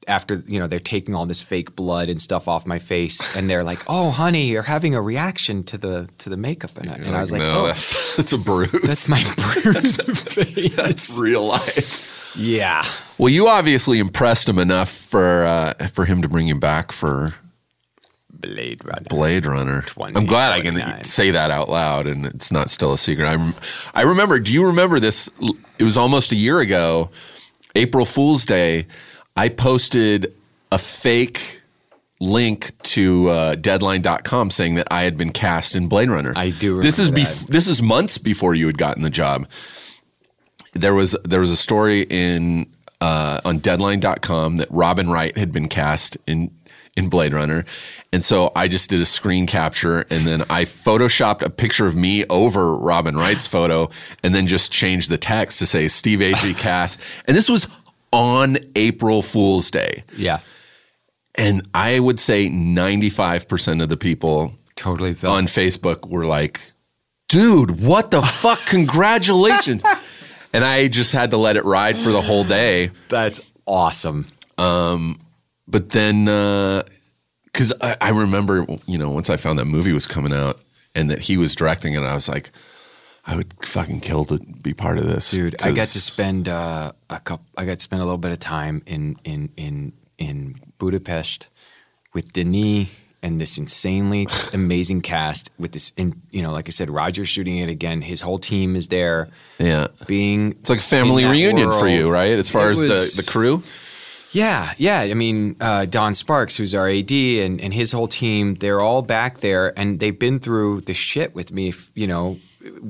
after 0.07 0.43
you 0.47 0.57
know 0.59 0.65
they're 0.65 0.79
taking 0.79 1.13
all 1.13 1.27
this 1.27 1.41
fake 1.41 1.75
blood 1.75 2.09
and 2.09 2.19
stuff 2.19 2.47
off 2.47 2.65
my 2.65 2.79
face 2.79 3.21
and 3.35 3.47
they're 3.47 3.63
like 3.63 3.77
oh 3.87 4.09
honey 4.09 4.47
you're 4.47 4.63
having 4.63 4.95
a 4.95 5.01
reaction 5.01 5.63
to 5.65 5.77
the 5.77 6.09
to 6.17 6.27
the 6.29 6.37
makeup 6.37 6.75
and 6.77 6.89
I, 6.89 6.93
and 6.95 7.15
I 7.15 7.21
was 7.21 7.31
like 7.31 7.41
no, 7.43 7.61
oh 7.61 7.67
that's, 7.67 8.15
that's 8.15 8.33
a 8.33 8.39
bruise. 8.39 8.71
that's 8.83 9.07
my 9.07 9.23
bruised 9.63 10.01
face 10.29 10.75
That's 10.75 11.19
real 11.19 11.45
life. 11.45 12.33
yeah 12.35 12.83
Well, 13.19 13.29
you 13.29 13.47
obviously 13.47 13.99
impressed 13.99 14.49
him 14.49 14.57
enough 14.57 14.89
for 14.89 15.45
uh, 15.45 15.73
for 15.89 16.05
him 16.05 16.23
to 16.23 16.27
bring 16.27 16.47
you 16.47 16.55
back 16.55 16.91
for 16.91 17.35
Blade 18.41 18.83
Runner 18.83 19.07
Blade 19.09 19.45
Runner. 19.45 19.85
I'm 19.97 20.25
glad 20.25 20.51
I 20.51 20.61
can 20.61 21.03
say 21.03 21.31
that 21.31 21.51
out 21.51 21.69
loud, 21.69 22.07
and 22.07 22.25
it's 22.25 22.51
not 22.51 22.69
still 22.69 22.93
a 22.93 22.97
secret. 22.97 23.27
I 23.27 23.53
I 23.93 24.01
remember. 24.03 24.39
Do 24.39 24.53
you 24.53 24.65
remember 24.65 24.99
this? 24.99 25.29
It 25.77 25.83
was 25.83 25.97
almost 25.97 26.31
a 26.31 26.35
year 26.35 26.59
ago, 26.59 27.09
April 27.75 28.05
Fool's 28.05 28.45
Day. 28.45 28.87
I 29.35 29.49
posted 29.49 30.33
a 30.71 30.77
fake 30.77 31.61
link 32.19 32.71
to 32.83 33.29
uh, 33.29 33.55
Deadline.com 33.55 34.51
saying 34.51 34.75
that 34.75 34.87
I 34.91 35.03
had 35.03 35.17
been 35.17 35.31
cast 35.31 35.75
in 35.75 35.87
Blade 35.87 36.09
Runner. 36.09 36.33
I 36.35 36.51
do 36.51 36.81
This 36.81 36.99
is 36.99 37.09
bef- 37.11 37.47
this 37.47 37.67
is 37.67 37.81
months 37.81 38.17
before 38.17 38.53
you 38.53 38.67
had 38.67 38.77
gotten 38.77 39.03
the 39.03 39.09
job. 39.09 39.47
There 40.73 40.93
was 40.93 41.15
there 41.25 41.39
was 41.39 41.51
a 41.51 41.57
story 41.57 42.03
in 42.03 42.67
uh, 43.01 43.41
on 43.43 43.57
Deadline.com 43.57 44.57
that 44.57 44.69
Robin 44.69 45.09
Wright 45.09 45.35
had 45.37 45.51
been 45.51 45.67
cast 45.67 46.17
in 46.27 46.51
in 46.97 47.09
Blade 47.09 47.33
Runner, 47.33 47.65
and 48.11 48.23
so 48.23 48.51
I 48.55 48.67
just 48.67 48.89
did 48.89 48.99
a 48.99 49.05
screen 49.05 49.47
capture 49.47 50.01
and 50.09 50.27
then 50.27 50.41
I 50.49 50.65
photoshopped 50.65 51.41
a 51.41 51.49
picture 51.49 51.87
of 51.87 51.95
me 51.95 52.25
over 52.25 52.75
Robin 52.75 53.15
Wright's 53.15 53.47
photo, 53.55 53.89
and 54.23 54.35
then 54.35 54.47
just 54.47 54.71
changed 54.71 55.09
the 55.09 55.17
text 55.17 55.59
to 55.59 55.65
say 55.65 55.87
Steve 55.87 56.19
Agee 56.19 56.57
cast, 56.57 56.99
and 57.25 57.35
this 57.35 57.49
was 57.49 57.67
on 58.11 58.57
April 58.75 59.21
Fool's 59.21 59.71
Day, 59.71 60.03
yeah 60.17 60.39
and 61.35 61.67
I 61.73 61.99
would 61.99 62.19
say 62.19 62.49
ninety 62.49 63.09
five 63.09 63.47
percent 63.47 63.81
of 63.81 63.89
the 63.89 63.97
people 63.97 64.53
totally 64.75 65.13
felt 65.13 65.37
on 65.37 65.45
Facebook 65.45 66.09
were 66.09 66.25
like, 66.25 66.59
dude, 67.29 67.81
what 67.81 68.11
the 68.11 68.21
fuck? 68.21 68.59
Congratulations. 68.65 69.83
and 70.53 70.63
I 70.65 70.87
just 70.87 71.11
had 71.11 71.31
to 71.31 71.37
let 71.37 71.55
it 71.55 71.65
ride 71.65 71.97
for 71.97 72.11
the 72.11 72.21
whole 72.21 72.43
day. 72.43 72.91
that's 73.09 73.39
awesome 73.65 74.27
um, 74.57 75.19
But 75.71 75.89
then, 75.91 76.25
because 77.45 77.73
I, 77.81 77.97
I 78.01 78.09
remember, 78.09 78.65
you 78.85 78.97
know, 78.97 79.09
once 79.09 79.29
I 79.29 79.37
found 79.37 79.57
that 79.59 79.65
movie 79.65 79.93
was 79.93 80.05
coming 80.07 80.33
out 80.33 80.59
and 80.93 81.09
that 81.09 81.19
he 81.19 81.37
was 81.37 81.55
directing 81.55 81.93
it, 81.93 82.01
I 82.01 82.13
was 82.13 82.27
like, 82.27 82.49
I 83.25 83.35
would 83.35 83.53
fucking 83.65 84.01
kill 84.01 84.25
to 84.25 84.37
be 84.39 84.73
part 84.73 84.97
of 84.97 85.05
this. 85.05 85.29
dude 85.31 85.55
i 85.61 85.69
got 85.69 85.77
'Cause- 85.81 85.93
to 85.93 86.01
spend 86.01 86.49
uh, 86.49 86.91
a 87.09 87.19
couple 87.19 87.45
i 87.55 87.65
got 87.65 87.77
to 87.77 87.83
spend 87.83 88.01
a 88.01 88.05
little 88.05 88.17
bit 88.17 88.31
of 88.31 88.39
time 88.39 88.81
in 88.87 89.15
in 89.23 89.49
in 89.57 89.93
in 90.17 90.59
budapest 90.79 91.45
with 92.15 92.33
denis 92.33 92.87
and 93.21 93.39
this 93.39 93.59
insanely 93.59 94.27
amazing 94.53 95.01
cast 95.01 95.51
with 95.59 95.71
this 95.71 95.91
in 95.97 96.19
you 96.31 96.41
know 96.41 96.51
like 96.51 96.67
i 96.67 96.71
said 96.71 96.89
roger's 96.89 97.29
shooting 97.29 97.57
it 97.59 97.69
again 97.69 98.01
his 98.01 98.21
whole 98.21 98.39
team 98.39 98.75
is 98.75 98.87
there 98.87 99.29
Yeah. 99.59 99.87
being 100.07 100.53
It's 100.53 100.71
like 100.71 100.79
a 100.79 100.81
family 100.81 101.21
in 101.21 101.29
that 101.29 101.33
reunion 101.33 101.71
for 101.73 101.87
you, 101.87 102.09
right? 102.09 102.37
As 102.39 102.49
far 102.49 102.69
It 102.69 102.71
as 102.71 102.81
was- 102.81 103.15
the, 103.15 103.21
the 103.21 103.31
crew? 103.31 103.61
Yeah, 104.31 104.73
yeah. 104.77 104.99
I 105.01 105.13
mean, 105.13 105.55
uh, 105.59 105.85
Don 105.85 106.15
Sparks, 106.15 106.55
who's 106.55 106.73
our 106.73 106.87
AD, 106.87 107.11
and, 107.11 107.59
and 107.59 107.73
his 107.73 107.91
whole 107.91 108.07
team, 108.07 108.55
they're 108.55 108.79
all 108.81 109.01
back 109.01 109.39
there, 109.39 109.77
and 109.77 109.99
they've 109.99 110.17
been 110.17 110.39
through 110.39 110.81
the 110.81 110.93
shit 110.93 111.35
with 111.35 111.51
me, 111.51 111.73
you 111.95 112.07
know, 112.07 112.39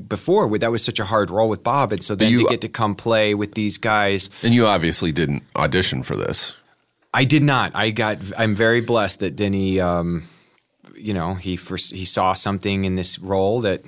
before. 0.07 0.47
With 0.47 0.61
that 0.61 0.71
was 0.71 0.83
such 0.83 0.99
a 0.99 1.05
hard 1.05 1.31
role 1.31 1.49
with 1.49 1.63
Bob, 1.63 1.91
and 1.91 2.03
so 2.03 2.13
then 2.15 2.31
you- 2.31 2.43
to 2.43 2.49
get 2.49 2.61
to 2.61 2.69
come 2.69 2.93
play 2.93 3.33
with 3.33 3.55
these 3.55 3.77
guys, 3.77 4.29
And 4.43 4.53
you 4.53 4.67
obviously 4.67 5.11
didn't 5.11 5.43
audition 5.55 6.03
for 6.03 6.15
this. 6.15 6.57
I 7.13 7.25
did 7.25 7.43
not. 7.43 7.71
I 7.75 7.89
got. 7.89 8.19
I'm 8.37 8.55
very 8.55 8.79
blessed 8.81 9.19
that 9.19 9.35
Denny, 9.35 9.79
um, 9.81 10.23
you 10.95 11.13
know, 11.13 11.33
he 11.33 11.57
first 11.57 11.93
he 11.93 12.05
saw 12.05 12.33
something 12.33 12.85
in 12.85 12.95
this 12.95 13.17
role 13.19 13.61
that. 13.61 13.81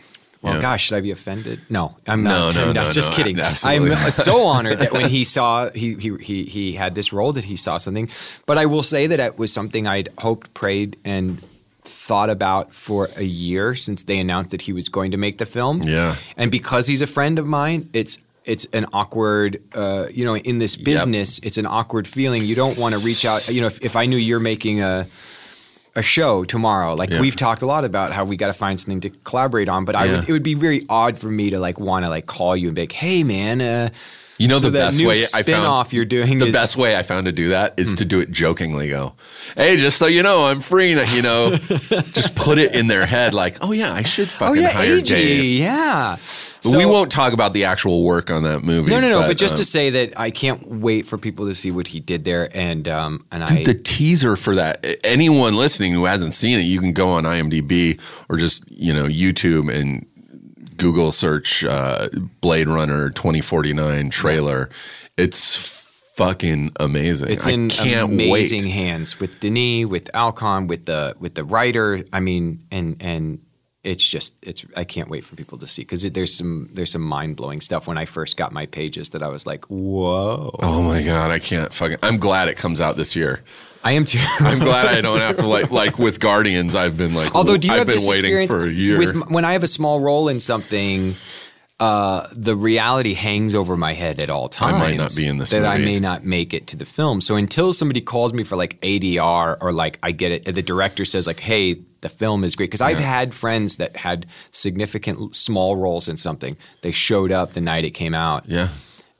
Well, 0.43 0.55
Yeah. 0.55 0.61
gosh, 0.61 0.83
should 0.85 0.97
I 0.97 1.01
be 1.01 1.09
offended? 1.11 1.61
No, 1.69 1.95
I'm 2.05 2.21
No, 2.21 2.29
not. 2.51 2.55
no, 2.55 2.61
I'm 2.67 2.73
no, 2.73 2.83
not. 2.83 2.93
Just 2.93 3.09
no, 3.11 3.15
kidding. 3.15 3.39
absolutely. 3.39 3.91
I'm 3.95 4.11
so 4.11 4.43
honored 4.45 4.79
that 4.79 4.91
when 4.91 5.09
he 5.09 5.23
saw 5.23 5.69
he, 5.71 5.95
he 5.95 6.15
he 6.17 6.43
he 6.43 6.71
had 6.73 6.93
this 6.95 7.11
role 7.13 7.31
that 7.33 7.45
he 7.45 7.55
saw 7.55 7.77
something. 7.77 8.09
But 8.45 8.57
I 8.57 8.65
will 8.65 8.83
say 8.83 9.07
that 9.07 9.19
it 9.19 9.39
was 9.39 9.51
something 9.53 9.87
I'd 9.87 10.09
hoped, 10.19 10.53
prayed, 10.53 10.97
and 11.05 11.41
thought 11.85 12.29
about 12.29 12.73
for 12.73 13.09
a 13.15 13.23
year 13.23 13.73
since 13.75 14.03
they 14.03 14.19
announced 14.19 14.51
that 14.51 14.61
he 14.61 14.73
was 14.73 14.87
going 14.89 15.11
to 15.11 15.17
make 15.17 15.37
the 15.37 15.45
film. 15.45 15.81
Yeah. 15.83 16.15
and 16.37 16.51
because 16.51 16.87
he's 16.87 17.01
a 17.01 17.07
friend 17.07 17.39
of 17.39 17.45
mine, 17.47 17.89
it's 17.93 18.17
it's 18.45 18.65
an 18.73 18.85
awkward, 18.91 19.61
uh, 19.73 20.07
you 20.11 20.25
know, 20.25 20.35
in 20.35 20.59
this 20.59 20.75
business, 20.75 21.39
it's 21.39 21.57
an 21.57 21.65
awkward 21.65 22.05
feeling. 22.05 22.43
You 22.43 22.55
don't 22.55 22.77
want 22.77 22.93
to 22.93 22.99
reach 22.99 23.23
out. 23.23 23.47
You 23.47 23.61
know, 23.61 23.67
if, 23.67 23.79
if 23.81 23.95
I 23.95 24.05
knew 24.05 24.17
you're 24.17 24.41
making 24.41 24.81
a 24.81 25.07
a 25.95 26.01
show 26.01 26.43
tomorrow, 26.43 26.95
like 26.95 27.09
Yeah. 27.11 27.21
we've 27.21 27.35
talked 27.35 27.61
a 27.61 27.65
lot 27.67 27.85
about 27.85 28.11
how 28.11 28.23
we 28.25 28.35
got 28.35 28.47
to 28.47 28.53
find 28.53 28.79
something 28.79 29.01
to 29.01 29.09
collaborate 29.25 29.69
on, 29.69 29.85
but 29.85 29.95
I 29.95 30.07
would, 30.11 30.29
it 30.29 30.31
would 30.31 30.41
be 30.43 30.55
very 30.55 30.83
odd 30.89 31.19
for 31.19 31.27
me 31.27 31.51
to 31.51 31.59
like 31.59 31.79
want 31.79 32.03
to 32.05 32.09
like 32.09 32.25
call 32.25 32.55
you 32.57 32.67
and 32.69 32.75
be 32.75 32.81
like, 32.83 32.91
hey 32.91 33.23
man, 33.23 33.61
uh, 33.61 33.89
You 34.37 34.47
know 34.47 34.57
so 34.57 34.69
the 34.69 34.79
best 34.79 34.99
way 34.99 35.21
I 35.21 35.43
found 35.43 35.45
spin-off 35.45 35.93
you're 35.93 36.05
doing 36.05 36.39
the 36.39 36.47
is- 36.47 36.53
best 36.53 36.75
way 36.75 36.97
I 36.97 37.03
found 37.03 37.25
to 37.25 37.31
do 37.31 37.49
that 37.49 37.75
is 37.77 37.93
to 37.95 38.05
do 38.05 38.19
it 38.19 38.31
jokingly. 38.31 38.89
Go, 38.89 39.13
hey, 39.55 39.77
just 39.77 39.97
so 39.97 40.07
you 40.07 40.23
know, 40.23 40.47
I'm 40.47 40.61
free. 40.61 40.89
You 40.89 41.21
know, 41.21 41.55
just 41.55 42.35
put 42.35 42.57
it 42.57 42.73
in 42.73 42.87
their 42.87 43.05
head 43.05 43.33
like, 43.33 43.57
oh 43.61 43.71
yeah, 43.71 43.93
I 43.93 44.01
should 44.01 44.29
oh 44.29 44.31
fucking 44.31 44.61
yeah, 44.61 44.69
hire 44.69 44.97
AG, 44.97 45.03
Dave. 45.03 45.59
yeah. 45.59 46.17
But 46.63 46.77
we 46.77 46.85
won't 46.85 47.11
talk 47.11 47.33
about 47.33 47.53
the 47.53 47.65
actual 47.65 48.03
work 48.03 48.31
on 48.31 48.43
that 48.43 48.63
movie. 48.63 48.89
No, 48.89 49.01
no, 49.01 49.09
no. 49.09 49.21
But, 49.21 49.37
just 49.37 49.55
um, 49.55 49.57
to 49.57 49.65
say 49.65 49.89
that 49.89 50.17
I 50.17 50.31
can't 50.31 50.65
wait 50.65 51.05
for 51.05 51.17
people 51.17 51.47
to 51.47 51.53
see 51.53 51.71
what 51.71 51.87
he 51.87 51.99
did 51.99 52.23
there, 52.23 52.49
and 52.55 52.87
um, 52.87 53.25
and 53.31 53.43
I 53.43 53.63
the 53.63 53.73
teaser 53.73 54.35
for 54.35 54.55
that. 54.55 54.85
Anyone 55.03 55.55
listening 55.55 55.93
who 55.93 56.05
hasn't 56.05 56.33
seen 56.33 56.59
it, 56.59 56.63
you 56.63 56.79
can 56.79 56.93
go 56.93 57.09
on 57.09 57.25
IMDb 57.25 57.99
or 58.29 58.37
just 58.37 58.69
you 58.71 58.93
know 58.93 59.05
YouTube 59.05 59.73
and 59.73 60.05
Google 60.77 61.11
search 61.11 61.63
uh, 61.63 62.09
Blade 62.41 62.67
Runner 62.67 63.09
2049 63.09 64.09
trailer. 64.09 64.69
It's 65.17 65.55
fucking 66.15 66.71
amazing. 66.79 67.29
It's 67.29 67.47
I 67.47 67.51
in 67.51 67.69
can't 67.69 68.11
amazing 68.11 68.63
wait. 68.63 68.71
hands 68.71 69.19
with 69.19 69.39
Denis, 69.39 69.85
with 69.85 70.09
Alcon, 70.13 70.67
with 70.67 70.85
the 70.85 71.15
with 71.19 71.35
the 71.35 71.43
writer. 71.43 72.03
I 72.13 72.19
mean, 72.19 72.65
and 72.71 72.97
and 72.99 73.39
it's 73.83 74.07
just 74.07 74.33
it's 74.41 74.65
I 74.77 74.83
can't 74.83 75.09
wait 75.09 75.23
for 75.23 75.35
people 75.35 75.57
to 75.59 75.67
see 75.67 75.81
because 75.81 76.03
there's 76.03 76.35
some 76.35 76.69
there's 76.73 76.91
some 76.91 77.01
mind 77.01 77.35
blowing 77.35 77.61
stuff 77.61 77.87
when 77.87 77.97
I 77.97 78.05
first 78.05 78.37
got 78.37 78.51
my 78.51 78.65
pages 78.65 79.09
that 79.09 79.21
I 79.23 79.27
was 79.27 79.45
like, 79.45 79.65
whoa. 79.65 80.55
Oh 80.61 80.81
my 80.81 81.01
god, 81.01 81.31
I 81.31 81.39
can't 81.39 81.73
fucking. 81.73 81.97
I'm 82.01 82.17
glad 82.17 82.47
it 82.47 82.55
comes 82.57 82.79
out 82.79 82.95
this 82.95 83.15
year. 83.15 83.41
I 83.83 83.93
am 83.93 84.05
too. 84.05 84.19
I'm 84.39 84.59
glad 84.59 84.87
I 84.87 85.01
don't 85.01 85.19
have 85.19 85.37
to 85.37 85.47
like 85.47 85.71
like 85.71 85.99
with 85.99 86.19
Guardians. 86.19 86.75
I've 86.75 86.97
been 86.97 87.13
like, 87.13 87.35
Although, 87.35 87.57
do 87.57 87.67
you 87.67 87.73
I've 87.73 87.79
have 87.79 87.87
been 87.87 87.97
this 87.97 88.07
waiting 88.07 88.25
experience 88.25 88.51
for 88.51 88.63
a 88.63 88.71
year. 88.71 88.97
With, 88.97 89.29
when 89.29 89.45
I 89.45 89.53
have 89.53 89.63
a 89.63 89.67
small 89.67 89.99
role 89.99 90.29
in 90.29 90.39
something, 90.39 91.15
uh, 91.79 92.27
the 92.31 92.55
reality 92.55 93.13
hangs 93.13 93.53
over 93.53 93.75
my 93.75 93.93
head 93.93 94.19
at 94.21 94.29
all 94.29 94.47
times. 94.47 94.75
I 94.75 94.79
might 94.79 94.95
not 94.95 95.13
be 95.15 95.27
in 95.27 95.37
this 95.37 95.49
That 95.49 95.65
I 95.65 95.79
may 95.79 95.99
not 95.99 96.23
make 96.23 96.53
it 96.53 96.67
to 96.67 96.77
the 96.77 96.85
film. 96.85 97.19
So 97.19 97.35
until 97.35 97.73
somebody 97.73 97.99
calls 97.99 98.31
me 98.31 98.43
for 98.43 98.55
like 98.55 98.79
ADR 98.81 99.57
or 99.59 99.73
like 99.73 99.99
I 100.01 100.11
get 100.11 100.31
it, 100.31 100.55
the 100.55 100.61
director 100.61 101.03
says 101.03 101.27
like, 101.27 101.41
"Hey, 101.41 101.81
the 101.99 102.09
film 102.09 102.45
is 102.45 102.55
great." 102.55 102.67
Because 102.67 102.81
I've 102.81 102.99
had 102.99 103.33
friends 103.33 103.77
that 103.77 103.97
had 103.97 104.27
significant 104.51 105.35
small 105.35 105.75
roles 105.75 106.07
in 106.07 106.15
something. 106.15 106.55
They 106.83 106.91
showed 106.91 107.33
up 107.33 107.51
the 107.51 107.61
night 107.61 107.83
it 107.83 107.91
came 107.91 108.13
out, 108.13 108.47
yeah, 108.47 108.69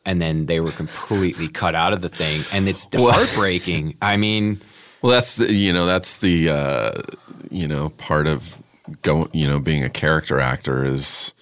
and 0.06 0.22
then 0.22 0.46
they 0.48 0.60
were 0.60 0.72
completely 0.72 1.48
cut 1.62 1.76
out 1.76 1.94
of 1.94 2.02
the 2.02 2.10
thing, 2.10 2.44
and 2.52 2.68
it's 2.68 2.88
heartbreaking. 2.94 3.98
I 4.02 4.18
mean, 4.18 4.62
Well, 5.02 5.12
that's 5.12 5.38
the, 5.38 5.52
you 5.52 5.74
know 5.74 5.86
that's 5.86 6.18
the 6.18 6.50
uh, 6.50 7.02
you 7.50 7.68
know 7.68 7.90
part 7.90 8.28
of 8.28 8.62
going 9.02 9.30
you 9.34 9.48
know 9.48 9.60
being 9.60 9.84
a 9.84 9.90
character 9.90 10.40
actor 10.40 10.84
is 10.84 11.34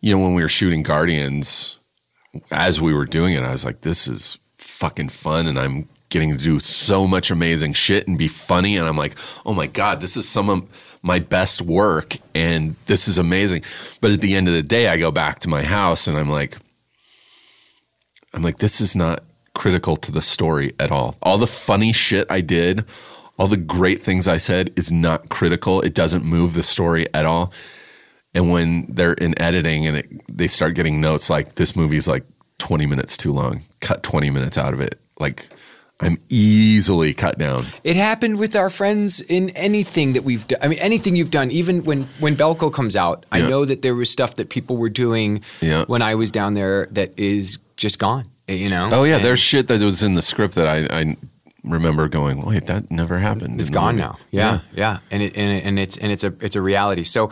you 0.00 0.14
know 0.14 0.22
when 0.22 0.34
we 0.34 0.42
were 0.42 0.48
shooting 0.48 0.82
Guardians 0.82 1.78
as 2.50 2.80
we 2.80 2.92
were 2.92 3.04
doing 3.04 3.34
it 3.34 3.42
I 3.42 3.52
was 3.52 3.64
like 3.64 3.82
this 3.82 4.08
is 4.08 4.38
fucking 4.56 5.10
fun 5.10 5.46
and 5.46 5.58
I'm 5.58 5.88
getting 6.08 6.36
to 6.36 6.42
do 6.42 6.60
so 6.60 7.06
much 7.06 7.30
amazing 7.30 7.72
shit 7.72 8.06
and 8.06 8.16
be 8.16 8.28
funny 8.28 8.76
and 8.76 8.88
I'm 8.88 8.96
like 8.96 9.14
oh 9.44 9.52
my 9.52 9.66
god 9.66 10.00
this 10.00 10.16
is 10.16 10.28
some 10.28 10.48
of 10.48 10.66
my 11.02 11.18
best 11.18 11.60
work 11.60 12.16
and 12.34 12.76
this 12.86 13.08
is 13.08 13.18
amazing 13.18 13.62
but 14.00 14.10
at 14.10 14.20
the 14.20 14.34
end 14.34 14.48
of 14.48 14.54
the 14.54 14.62
day 14.62 14.88
I 14.88 14.96
go 14.96 15.10
back 15.10 15.40
to 15.40 15.48
my 15.48 15.62
house 15.62 16.06
and 16.06 16.16
I'm 16.16 16.30
like 16.30 16.56
I'm 18.34 18.42
like, 18.42 18.58
this 18.58 18.80
is 18.80 18.94
not 18.94 19.22
critical 19.54 19.96
to 19.96 20.12
the 20.12 20.20
story 20.20 20.74
at 20.78 20.90
all. 20.90 21.16
All 21.22 21.38
the 21.38 21.46
funny 21.46 21.92
shit 21.92 22.26
I 22.30 22.40
did, 22.40 22.84
all 23.38 23.46
the 23.46 23.56
great 23.56 24.02
things 24.02 24.28
I 24.28 24.36
said 24.36 24.72
is 24.76 24.92
not 24.92 25.28
critical. 25.28 25.80
It 25.80 25.94
doesn't 25.94 26.24
move 26.24 26.54
the 26.54 26.62
story 26.62 27.06
at 27.14 27.24
all. 27.24 27.52
And 28.34 28.50
when 28.50 28.86
they're 28.88 29.12
in 29.14 29.40
editing 29.40 29.86
and 29.86 29.96
it, 29.96 30.08
they 30.28 30.48
start 30.48 30.74
getting 30.74 31.00
notes 31.00 31.30
like 31.30 31.54
this 31.54 31.76
movie's 31.76 32.08
like 32.08 32.24
20 32.58 32.84
minutes 32.86 33.16
too 33.16 33.32
long, 33.32 33.62
cut 33.80 34.02
20 34.02 34.30
minutes 34.30 34.58
out 34.58 34.74
of 34.74 34.80
it. 34.80 35.00
Like 35.20 35.48
I'm 36.04 36.18
easily 36.28 37.14
cut 37.14 37.38
down. 37.38 37.66
It 37.82 37.96
happened 37.96 38.38
with 38.38 38.54
our 38.54 38.70
friends 38.70 39.20
in 39.20 39.50
anything 39.50 40.12
that 40.12 40.22
we've 40.24 40.46
done. 40.46 40.58
I 40.62 40.68
mean, 40.68 40.78
anything 40.78 41.16
you've 41.16 41.30
done. 41.30 41.50
Even 41.50 41.82
when 41.84 42.02
when 42.20 42.36
Belko 42.36 42.72
comes 42.72 42.94
out, 42.94 43.24
I 43.32 43.40
know 43.40 43.64
that 43.64 43.82
there 43.82 43.94
was 43.94 44.10
stuff 44.10 44.36
that 44.36 44.50
people 44.50 44.76
were 44.76 44.90
doing 44.90 45.42
Yeah. 45.60 45.84
when 45.86 46.02
I 46.02 46.14
was 46.14 46.30
down 46.30 46.54
there 46.54 46.86
that 46.92 47.18
is 47.18 47.58
just 47.76 47.98
gone. 47.98 48.26
Eh, 48.48 48.54
you 48.54 48.68
know? 48.68 48.90
Oh 48.92 49.04
yeah, 49.04 49.16
And 49.16 49.24
there's 49.24 49.40
shit 49.40 49.68
that 49.68 49.80
was 49.80 50.02
in 50.02 50.14
the 50.14 50.22
script 50.22 50.54
that 50.56 50.68
I, 50.68 50.86
I 51.00 51.16
remember 51.64 52.08
going, 52.08 52.42
wait, 52.42 52.66
that 52.66 52.90
never 52.90 53.18
happened. 53.18 53.58
It's 53.58 53.70
gone 53.70 53.96
movie." 53.96 54.06
now. 54.06 54.18
Yeah, 54.30 54.60
yeah, 54.74 54.98
and 55.10 55.22
it, 55.22 55.34
and, 55.36 55.50
it, 55.50 55.64
and 55.64 55.78
it's 55.78 55.96
and 55.96 56.12
it's 56.12 56.22
a 56.24 56.34
it's 56.40 56.56
a 56.56 56.60
reality. 56.60 57.04
So, 57.04 57.30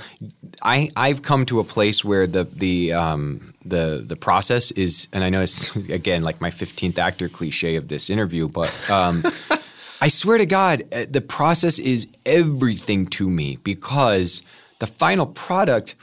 I 0.62 0.90
I've 0.96 1.22
come 1.22 1.46
to 1.46 1.60
a 1.60 1.64
place 1.64 2.04
where 2.04 2.26
the 2.26 2.44
the 2.44 2.92
um 2.92 3.54
the 3.64 4.04
the 4.06 4.16
process 4.16 4.70
is, 4.72 5.08
and 5.12 5.24
I 5.24 5.30
know 5.30 5.40
it's 5.42 5.74
again 6.00 6.22
like 6.22 6.40
my 6.40 6.50
fifteenth 6.50 6.98
actor 6.98 7.28
cliche 7.28 7.76
of 7.76 7.88
this 7.88 8.10
interview, 8.10 8.48
but 8.48 8.72
um, 8.90 9.24
I 10.00 10.08
swear 10.08 10.38
to 10.38 10.46
God, 10.46 10.84
uh, 10.92 11.06
the 11.08 11.20
process 11.20 11.78
is 11.78 12.08
everything 12.26 13.06
to 13.08 13.30
me 13.30 13.56
because 13.62 14.42
the 14.78 14.86
final 14.86 15.26
product. 15.26 15.94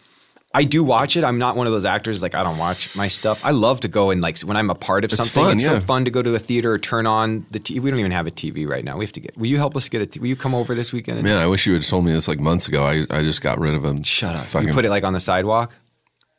I 0.51 0.63
do 0.63 0.83
watch 0.83 1.15
it. 1.15 1.23
I'm 1.23 1.37
not 1.37 1.55
one 1.55 1.67
of 1.67 1.73
those 1.73 1.85
actors 1.85 2.23
like 2.23 2.33
I 2.33 2.43
don't 2.43 2.57
watch 2.57 2.95
my 2.95 3.07
stuff. 3.07 3.45
I 3.45 3.51
love 3.51 3.81
to 3.81 3.87
go 3.87 4.09
and 4.09 4.19
like 4.19 4.39
when 4.39 4.57
I'm 4.57 4.71
a 4.71 4.75
part 4.75 5.05
of 5.05 5.11
something. 5.11 5.43
fun, 5.43 5.55
it's 5.55 5.65
yeah. 5.65 5.79
so 5.79 5.79
fun 5.79 6.05
to 6.05 6.11
go 6.11 6.23
to 6.23 6.33
a 6.33 6.39
theater 6.39 6.73
or 6.73 6.79
turn 6.79 7.05
on 7.05 7.45
the 7.51 7.59
TV. 7.59 7.79
We 7.79 7.91
don't 7.91 7.99
even 7.99 8.11
have 8.11 8.25
a 8.25 8.31
TV 8.31 8.67
right 8.67 8.83
now. 8.83 8.97
We 8.97 9.05
have 9.05 9.11
to 9.13 9.19
get. 9.19 9.37
Will 9.37 9.45
you 9.45 9.57
help 9.57 9.75
us 9.75 9.87
get 9.89 10.01
a? 10.01 10.07
T- 10.07 10.19
will 10.19 10.27
you 10.27 10.35
come 10.35 10.55
over 10.55 10.73
this 10.73 10.91
weekend? 10.91 11.19
and- 11.19 11.25
Man, 11.25 11.37
I 11.37 11.45
wish 11.45 11.67
you 11.67 11.73
had 11.73 11.83
told 11.83 12.03
me 12.03 12.13
this 12.13 12.27
like 12.27 12.39
months 12.39 12.67
ago. 12.67 12.83
I, 12.83 13.05
I 13.11 13.21
just 13.21 13.43
got 13.43 13.59
rid 13.59 13.75
of 13.75 13.83
them. 13.83 14.01
Shut 14.01 14.35
up. 14.35 14.43
Fucking 14.43 14.69
You 14.69 14.73
put 14.73 14.85
it 14.85 14.89
like 14.89 15.03
on 15.03 15.13
the 15.13 15.19
sidewalk. 15.19 15.75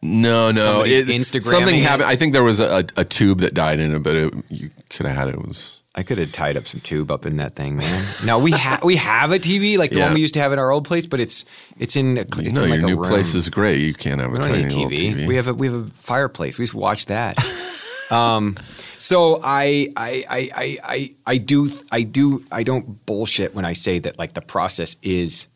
No, 0.03 0.51
no. 0.51 0.83
It, 0.83 1.07
Instagramming 1.07 1.43
something 1.43 1.81
happened. 1.81 2.09
I 2.09 2.17
think 2.17 2.33
there 2.33 2.43
was 2.43 2.59
a, 2.59 2.87
a 2.97 3.05
tube 3.05 3.41
that 3.41 3.55
died 3.55 3.79
in 3.79 3.95
it, 3.95 4.03
but 4.03 4.17
it, 4.17 4.35
you 4.49 4.71
could 4.89 5.07
have 5.07 5.15
had 5.15 5.29
it. 5.29 5.35
It 5.35 5.47
was 5.47 5.80
I 5.95 6.05
could 6.05 6.19
have 6.19 6.31
tied 6.31 6.57
up 6.57 6.69
some 6.69 6.81
tube 6.81 7.11
up 7.11 7.27
in 7.27 7.39
that 7.39 7.57
thing, 7.57 7.77
man. 7.77 8.05
no, 8.25 8.39
we 8.39 8.53
have 8.53 8.85
we 8.85 8.95
have 8.97 9.33
a 9.33 9.39
TV 9.41 9.77
like 9.77 9.91
the 9.91 9.99
Yeah. 9.99 10.05
one 10.07 10.15
we 10.15 10.21
used 10.21 10.35
to 10.35 10.41
have 10.41 10.53
in 10.53 10.59
our 10.59 10.71
old 10.71 10.85
place, 10.85 11.05
but 11.07 11.19
it's 11.19 11.45
it's 11.79 11.97
in 11.97 12.17
it's 12.17 12.37
you 12.39 12.45
in 12.45 12.55
like 12.55 12.67
your 12.69 12.75
a 12.75 12.83
new 12.83 12.97
room. 12.97 13.09
place 13.11 13.35
is 13.35 13.49
great. 13.49 13.81
You 13.81 13.93
can't 13.95 14.21
have 14.21 14.31
a 14.31 14.35
We 14.35 14.39
tiny 14.39 14.59
a 14.61 14.67
little 14.67 14.89
TV. 14.89 15.15
TV. 15.15 15.27
We 15.27 15.35
have 15.37 15.49
a 15.49 15.55
we 15.55 15.67
have 15.67 15.75
a 15.89 15.91
fireplace. 15.91 16.59
We 16.59 16.65
just 16.65 16.75
watch 16.75 17.07
that. 17.07 17.39
um, 18.13 18.57
so 18.99 19.41
I, 19.43 19.89
I 19.97 20.25
I 20.29 20.51
I 20.55 20.79
I 20.85 21.11
I 21.27 21.39
do 21.39 21.69
I 21.91 22.03
do 22.03 22.45
I 22.53 22.63
don't 22.63 23.05
bullshit 23.05 23.55
when 23.55 23.65
I 23.65 23.73
say 23.73 23.99
that 23.99 24.17
like 24.19 24.35
the 24.35 24.43
process 24.43 24.95
is 25.03 25.49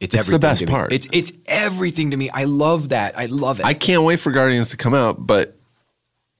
it's, 0.00 0.14
It's 0.14 0.26
the 0.26 0.38
best 0.38 0.66
part. 0.66 0.92
It's 0.92 1.06
it's 1.12 1.32
everything 1.46 2.10
to 2.10 2.16
me. 2.18 2.28
I 2.28 2.44
love 2.44 2.90
that. 2.90 3.16
I 3.18 3.26
love 3.26 3.58
it. 3.60 3.64
I 3.64 3.72
can't 3.72 4.02
wait 4.02 4.20
for 4.20 4.32
Guardians 4.32 4.70
to 4.70 4.76
come 4.76 4.92
out, 4.94 5.16
but 5.26 5.56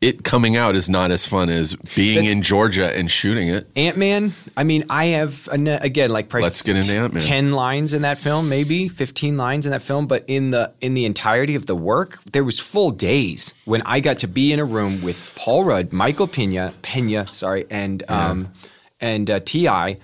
it 0.03 0.25
coming 0.25 0.57
out 0.57 0.75
is 0.75 0.91
not 0.91 1.11
as 1.11 1.25
fun 1.27 1.49
as 1.49 1.75
being 1.95 2.17
That's- 2.17 2.33
in 2.33 2.43
Georgia 2.43 2.95
and 2.95 3.11
shooting 3.11 3.49
it. 3.49 3.67
Ant 3.77 3.97
Man. 3.97 4.35
I 4.57 4.65
mean, 4.65 4.85
I 4.91 5.07
have 5.07 5.49
an- 5.53 5.69
again 5.69 6.11
like 6.11 6.29
probably 6.29 6.43
Let's 6.45 6.61
get 6.61 6.77
into 6.77 6.99
Ant-Man. 6.99 7.23
Ten 7.23 7.53
lines 7.53 7.95
in 7.95 8.03
that 8.03 8.19
film, 8.19 8.49
maybe 8.49 8.89
fifteen 8.89 9.37
lines 9.39 9.65
in 9.65 9.73
that 9.73 9.81
film, 9.83 10.07
but 10.07 10.25
in 10.27 10.51
the 10.51 10.73
in 10.81 10.95
the 10.95 11.05
entirety 11.07 11.55
of 11.55 11.67
the 11.67 11.77
work, 11.77 12.19
there 12.33 12.45
was 12.45 12.59
full 12.59 12.91
days 12.91 13.55
when 13.65 13.81
I 13.83 14.01
got 14.01 14.19
to 14.19 14.27
be 14.29 14.53
in 14.53 14.59
a 14.59 14.65
room 14.65 15.01
with 15.03 15.33
Paul 15.37 15.65
Rudd, 15.65 15.93
Michael 15.93 16.27
Pena, 16.27 16.75
Pena, 16.83 17.27
sorry, 17.29 17.65
and 17.71 18.03
um, 18.09 18.53
and 19.01 19.31
uh, 19.31 19.41
T.I., 19.41 19.97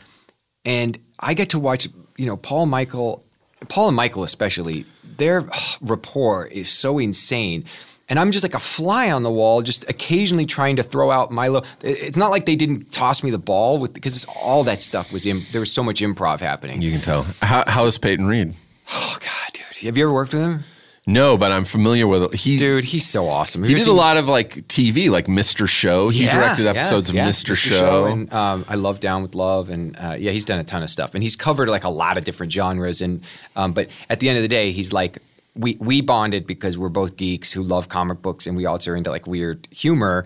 and 0.65 0.99
I 1.19 1.35
get 1.35 1.51
to 1.51 1.59
watch. 1.59 1.89
You 2.17 2.27
know, 2.27 2.37
Paul, 2.37 2.67
Michael, 2.67 3.25
Paul 3.69 3.89
and 3.89 3.97
Michael 3.97 4.23
especially. 4.23 4.85
Their 5.19 5.45
rapport 5.81 6.47
is 6.47 6.69
so 6.71 6.99
insane. 7.01 7.65
And 8.09 8.19
I'm 8.19 8.31
just 8.31 8.43
like 8.43 8.55
a 8.55 8.59
fly 8.59 9.11
on 9.11 9.23
the 9.23 9.31
wall, 9.31 9.61
just 9.63 9.89
occasionally 9.91 10.47
trying 10.47 10.77
to 10.77 10.83
throw 10.83 11.11
out 11.11 11.31
Milo. 11.31 11.63
It's 11.83 12.17
not 12.17 12.31
like 12.31 12.47
they 12.47 12.57
didn't 12.57 12.91
toss 12.93 13.23
me 13.23 13.31
the 13.31 13.39
ball 13.39 13.79
with 13.79 13.93
because 13.93 14.17
it's, 14.17 14.27
all 14.43 14.65
that 14.65 14.83
stuff 14.83 15.13
was 15.13 15.27
in. 15.27 15.43
There 15.53 15.61
was 15.61 15.71
so 15.71 15.83
much 15.83 16.01
improv 16.01 16.41
happening. 16.41 16.81
You 16.81 16.91
can 16.91 17.01
tell. 17.01 17.27
How, 17.43 17.65
how 17.67 17.87
is 17.87 17.99
Peyton 17.99 18.27
Reed? 18.27 18.55
oh 18.91 19.17
God, 19.21 19.53
dude, 19.53 19.87
have 19.87 19.97
you 19.99 20.05
ever 20.05 20.13
worked 20.13 20.33
with 20.33 20.43
him? 20.43 20.65
No, 21.07 21.39
but 21.39 21.53
I'm 21.53 21.65
familiar 21.65 22.07
with 22.07 22.35
he. 22.35 22.59
Dude, 22.59 22.85
he's 22.85 23.07
so 23.07 23.29
awesome. 23.29 23.63
Have 23.63 23.69
he 23.71 23.75
did 23.75 23.83
ever 23.83 23.93
a 23.93 23.95
lot 23.95 24.19
of 24.19 24.29
like 24.29 24.57
TV, 24.69 25.11
like 25.11 25.25
Mr. 25.27 25.67
Show. 25.67 26.11
He 26.11 26.25
Yeah, 26.25 26.35
directed 26.35 26.65
yeah, 26.65 26.71
episodes 26.71 27.11
yeah, 27.11 27.27
of 27.27 27.35
Mr. 27.35 27.57
Show. 27.57 28.05
and 28.05 28.31
um, 28.33 28.67
I 28.69 28.75
love 28.75 29.01
Down 29.01 29.23
with 29.23 29.35
Love, 29.35 29.71
and 29.71 29.97
uh, 29.97 30.17
yeah, 30.19 30.33
he's 30.33 30.45
done 30.45 30.59
a 30.59 30.65
ton 30.65 30.83
of 30.83 30.91
stuff, 30.91 31.15
and 31.15 31.23
he's 31.23 31.35
covered 31.35 31.71
like 31.71 31.85
a 31.85 31.89
lot 31.89 32.19
of 32.19 32.25
different 32.25 32.53
genres. 32.53 33.01
And 33.01 33.23
um, 33.57 33.73
but 33.73 33.89
at 34.11 34.21
the 34.21 34.29
end 34.29 34.37
of 34.37 34.43
the 34.43 34.49
day, 34.49 34.71
he's 34.73 34.93
like 34.93 35.19
we 35.55 35.77
we 35.81 36.01
bonded 36.01 36.47
because 36.47 36.79
we're 36.79 36.89
both 36.89 37.17
geeks 37.17 37.53
who 37.53 37.63
love 37.63 37.89
comic 37.89 38.23
books, 38.23 38.47
and 38.47 38.57
we 38.57 38.67
also 38.67 38.93
are 38.93 38.97
into 38.97 39.11
like 39.11 39.27
weird 39.27 39.67
humor. 39.71 40.25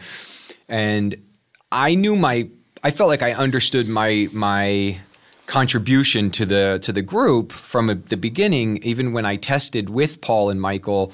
And 0.69 1.17
I 1.71 1.95
knew 1.95 2.17
my, 2.17 2.49
I 2.85 2.91
felt 2.91 3.09
like 3.09 3.23
I 3.23 3.33
understood 3.33 3.89
my 3.89 4.29
my 4.33 4.99
contribution 5.47 6.31
to 6.31 6.47
the 6.47 6.79
to 6.83 6.93
the 6.93 7.03
group 7.03 7.53
from 7.53 7.91
a, 7.91 7.95
the 7.95 8.17
beginning, 8.17 8.79
even 8.83 9.13
when 9.13 9.27
I 9.27 9.37
tested 9.37 9.91
with 9.91 10.21
Paul 10.21 10.51
and 10.51 10.61
Michael. 10.61 11.13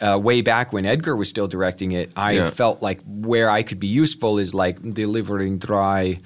Uh, 0.00 0.16
way 0.16 0.42
back 0.42 0.72
when 0.72 0.86
Edgar 0.86 1.16
was 1.16 1.28
still 1.28 1.48
directing 1.48 1.90
it, 1.90 2.12
I 2.14 2.34
Yeah. 2.34 2.50
felt 2.50 2.80
like 2.80 3.00
where 3.04 3.50
I 3.50 3.64
could 3.64 3.80
be 3.80 3.88
useful 3.88 4.38
is 4.38 4.54
like 4.54 4.80
delivering 4.94 5.58
dry 5.58 6.20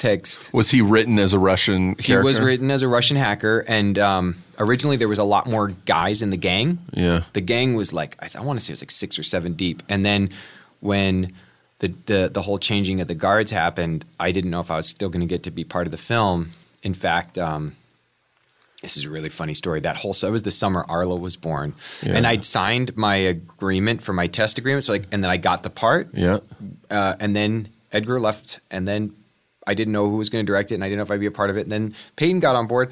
text. 0.00 0.50
was 0.52 0.70
he 0.70 0.82
written 0.82 1.18
as 1.20 1.32
a 1.32 1.38
Russian 1.38 1.90
He 1.90 2.02
character? 2.02 2.24
was 2.24 2.40
written 2.40 2.70
as 2.72 2.82
a 2.82 2.88
Russian 2.88 3.16
hacker, 3.16 3.60
and 3.68 3.96
um, 3.98 4.36
originally 4.58 4.96
there 4.96 5.06
was 5.08 5.18
a 5.20 5.24
lot 5.24 5.46
more 5.46 5.68
guys 5.86 6.22
in 6.22 6.30
the 6.30 6.36
gang. 6.36 6.78
Yeah. 6.92 7.22
the 7.34 7.40
gang 7.40 7.74
was 7.76 7.92
like 7.92 8.16
I, 8.20 8.28
I 8.38 8.42
want 8.42 8.58
to 8.58 8.64
say 8.64 8.72
it 8.72 8.74
was 8.74 8.82
like 8.82 8.90
six 8.90 9.18
or 9.18 9.22
seven 9.22 9.52
deep, 9.52 9.82
and 9.88 10.04
then 10.04 10.30
when 10.80 11.32
the, 11.78 11.94
the 12.06 12.30
the 12.32 12.42
whole 12.42 12.58
changing 12.58 13.00
of 13.00 13.06
the 13.08 13.14
guards 13.14 13.50
happened, 13.52 14.04
I 14.18 14.32
didn't 14.32 14.50
know 14.50 14.60
if 14.60 14.70
I 14.70 14.76
was 14.76 14.86
still 14.88 15.08
going 15.08 15.20
to 15.20 15.26
get 15.26 15.44
to 15.44 15.50
be 15.50 15.62
part 15.64 15.86
of 15.86 15.92
the 15.92 15.98
film. 15.98 16.50
In 16.82 16.94
fact, 16.94 17.38
um, 17.38 17.76
this 18.82 18.96
is 18.96 19.04
a 19.04 19.10
really 19.10 19.28
funny 19.28 19.52
story. 19.54 19.80
That 19.80 19.96
whole 19.96 20.14
so 20.14 20.26
it 20.28 20.30
was 20.30 20.42
the 20.42 20.50
summer 20.50 20.84
Arlo 20.88 21.16
was 21.16 21.36
born, 21.36 21.74
and 22.02 22.26
I'd 22.26 22.44
signed 22.44 22.96
my 22.96 23.16
agreement 23.16 24.02
for 24.02 24.12
my 24.14 24.26
test 24.26 24.56
agreement. 24.58 24.84
So 24.84 24.92
like, 24.92 25.06
and 25.12 25.22
then 25.22 25.30
I 25.30 25.36
got 25.36 25.62
the 25.62 25.70
part, 25.70 26.08
Yeah. 26.14 26.38
uh, 26.90 27.16
and 27.20 27.36
then 27.36 27.68
Edgar 27.92 28.18
left, 28.20 28.60
and 28.70 28.88
then 28.88 29.12
I 29.66 29.74
didn't 29.74 29.92
know 29.92 30.08
who 30.10 30.16
was 30.16 30.28
going 30.30 30.44
to 30.44 30.50
direct 30.50 30.72
it, 30.72 30.76
and 30.76 30.84
I 30.84 30.88
didn't 30.88 30.98
know 30.98 31.02
if 31.04 31.10
I'd 31.10 31.20
be 31.20 31.26
a 31.26 31.30
part 31.30 31.50
of 31.50 31.56
it. 31.56 31.62
And 31.62 31.72
then 31.72 31.94
Peyton 32.16 32.40
got 32.40 32.56
on 32.56 32.66
board. 32.66 32.90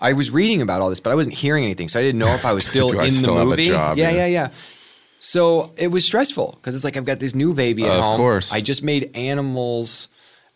I 0.00 0.12
was 0.12 0.30
reading 0.30 0.60
about 0.60 0.80
all 0.82 0.90
this, 0.90 1.00
but 1.00 1.10
I 1.10 1.14
wasn't 1.14 1.34
hearing 1.36 1.64
anything, 1.64 1.88
so 1.88 1.98
I 1.98 2.02
didn't 2.02 2.18
know 2.18 2.34
if 2.34 2.44
I 2.44 2.52
was 2.52 2.66
still 2.72 2.98
in 3.00 3.10
still 3.10 3.36
the 3.36 3.44
movie. 3.44 3.68
job? 3.68 3.96
Yeah, 3.96 4.10
Yeah. 4.10 4.16
yeah, 4.16 4.26
yeah. 4.26 4.48
So 5.20 5.72
it 5.78 5.88
was 5.88 6.04
stressful 6.04 6.58
because 6.60 6.74
it's 6.74 6.84
like 6.84 6.98
I've 6.98 7.06
got 7.06 7.18
this 7.18 7.34
new 7.34 7.54
baby 7.54 7.84
at 7.84 7.90
Of 7.92 8.02
home. 8.02 8.16
course. 8.18 8.52
I 8.52 8.60
just 8.60 8.82
made 8.82 9.16
Animals, 9.16 10.08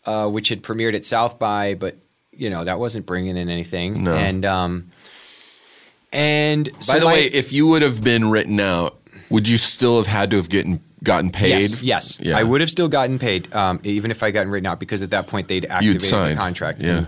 uh, 0.05 0.27
which 0.27 0.49
had 0.49 0.61
premiered 0.61 0.93
at 0.93 1.03
South 1.05 1.39
by, 1.39 1.73
but 1.73 1.95
you 2.31 2.51
know 2.51 2.63
that 2.63 2.77
wasn't 2.79 3.07
bringing 3.07 3.35
in 3.35 3.49
anything. 3.49 4.03
No. 4.03 4.13
And 4.13 4.45
um, 4.45 4.91
and 6.11 6.69
so 6.79 6.93
By 6.93 6.99
the 6.99 7.05
my- 7.05 7.13
way, 7.13 7.25
if 7.25 7.51
you 7.53 7.67
would 7.67 7.81
have 7.81 8.03
been 8.03 8.29
written 8.29 8.59
out, 8.59 8.97
would 9.29 9.47
you 9.47 9.57
still 9.57 9.97
have 9.97 10.07
had 10.07 10.31
to 10.31 10.37
have 10.37 10.49
gotten 10.49 10.81
gotten 11.03 11.31
paid? 11.31 11.49
Yes, 11.61 11.81
yes. 11.83 12.17
Yeah. 12.21 12.37
I 12.37 12.43
would 12.43 12.61
have 12.61 12.69
still 12.69 12.87
gotten 12.87 13.19
paid, 13.19 13.53
um, 13.53 13.79
even 13.83 14.11
if 14.11 14.21
I 14.23 14.31
gotten 14.31 14.51
written 14.51 14.67
out, 14.67 14.79
because 14.79 15.01
at 15.01 15.11
that 15.11 15.27
point 15.27 15.47
they'd 15.47 15.65
activated 15.65 16.01
the 16.01 16.35
contract. 16.35 16.81
Yeah. 16.83 16.97
And- 16.97 17.07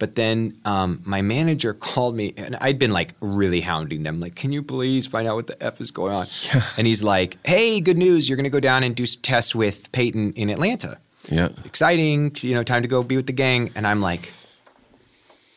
but 0.00 0.14
then 0.14 0.56
um, 0.64 1.02
my 1.04 1.22
manager 1.22 1.74
called 1.74 2.14
me, 2.14 2.32
and 2.36 2.54
I'd 2.60 2.78
been 2.78 2.92
like 2.92 3.14
really 3.20 3.60
hounding 3.60 4.04
them, 4.04 4.20
like, 4.20 4.36
"Can 4.36 4.52
you 4.52 4.62
please 4.62 5.08
find 5.08 5.26
out 5.26 5.34
what 5.34 5.48
the 5.48 5.60
f 5.60 5.80
is 5.80 5.90
going 5.90 6.12
on?" 6.14 6.28
And 6.76 6.86
he's 6.86 7.02
like, 7.02 7.36
"Hey, 7.44 7.80
good 7.80 7.98
news! 7.98 8.28
You're 8.28 8.36
going 8.36 8.44
to 8.44 8.48
go 8.50 8.60
down 8.60 8.84
and 8.84 8.94
do 8.94 9.06
some 9.06 9.20
tests 9.22 9.56
with 9.56 9.90
Peyton 9.90 10.34
in 10.34 10.50
Atlanta. 10.50 10.98
Yeah. 11.28 11.48
Exciting! 11.64 12.30
You 12.42 12.54
know, 12.54 12.62
time 12.62 12.82
to 12.82 12.88
go 12.88 13.02
be 13.02 13.16
with 13.16 13.26
the 13.26 13.32
gang." 13.32 13.72
And 13.74 13.88
I'm 13.88 14.00
like, 14.00 14.32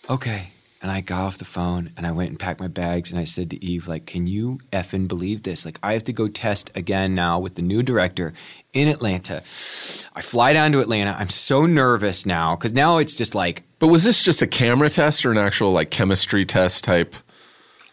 "Okay." 0.09 0.47
And 0.83 0.89
I 0.89 1.01
got 1.01 1.21
off 1.21 1.37
the 1.37 1.45
phone 1.45 1.91
and 1.95 2.07
I 2.07 2.11
went 2.11 2.29
and 2.31 2.39
packed 2.39 2.59
my 2.59 2.67
bags 2.67 3.11
and 3.11 3.19
I 3.19 3.23
said 3.25 3.51
to 3.51 3.63
Eve, 3.63 3.87
like, 3.87 4.07
can 4.07 4.25
you 4.25 4.59
effing 4.73 5.07
believe 5.07 5.43
this? 5.43 5.63
Like, 5.63 5.77
I 5.83 5.93
have 5.93 6.03
to 6.05 6.13
go 6.13 6.27
test 6.27 6.71
again 6.75 7.13
now 7.13 7.37
with 7.37 7.53
the 7.53 7.61
new 7.61 7.83
director 7.83 8.33
in 8.73 8.87
Atlanta. 8.87 9.43
I 10.15 10.21
fly 10.23 10.53
down 10.53 10.71
to 10.71 10.79
Atlanta. 10.79 11.15
I'm 11.19 11.29
so 11.29 11.67
nervous 11.67 12.25
now 12.25 12.55
because 12.55 12.73
now 12.73 12.97
it's 12.97 13.13
just 13.13 13.35
like 13.35 13.61
But 13.77 13.87
was 13.89 14.03
this 14.03 14.23
just 14.23 14.41
a 14.41 14.47
camera 14.47 14.89
test 14.89 15.23
or 15.23 15.31
an 15.31 15.37
actual 15.37 15.71
like 15.71 15.91
chemistry 15.91 16.45
test 16.45 16.83
type? 16.83 17.13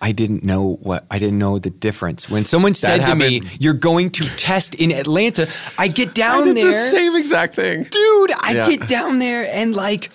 I 0.01 0.13
didn't 0.13 0.45
know 0.45 0.79
what 0.81 1.05
I 1.11 1.19
didn't 1.19 1.39
know 1.39 1.59
the 1.59 1.71
difference. 1.71 2.31
When 2.31 2.45
someone 2.45 2.73
said 2.75 3.05
to 3.05 3.15
me, 3.17 3.43
"You're 3.59 3.75
going 3.75 4.11
to 4.13 4.25
test 4.37 4.77
in 4.77 4.93
Atlanta," 4.93 5.49
I 5.77 5.89
get 5.89 6.15
down 6.15 6.51
I 6.51 6.53
there. 6.55 6.67
the 6.67 6.73
same 6.73 7.17
exact 7.17 7.57
thing. 7.57 7.83
dude, 7.83 8.33
I 8.41 8.53
Yeah. 8.55 8.71
get 8.71 8.89
down 8.89 9.19
there 9.19 9.47
and 9.53 9.75
like 9.75 10.11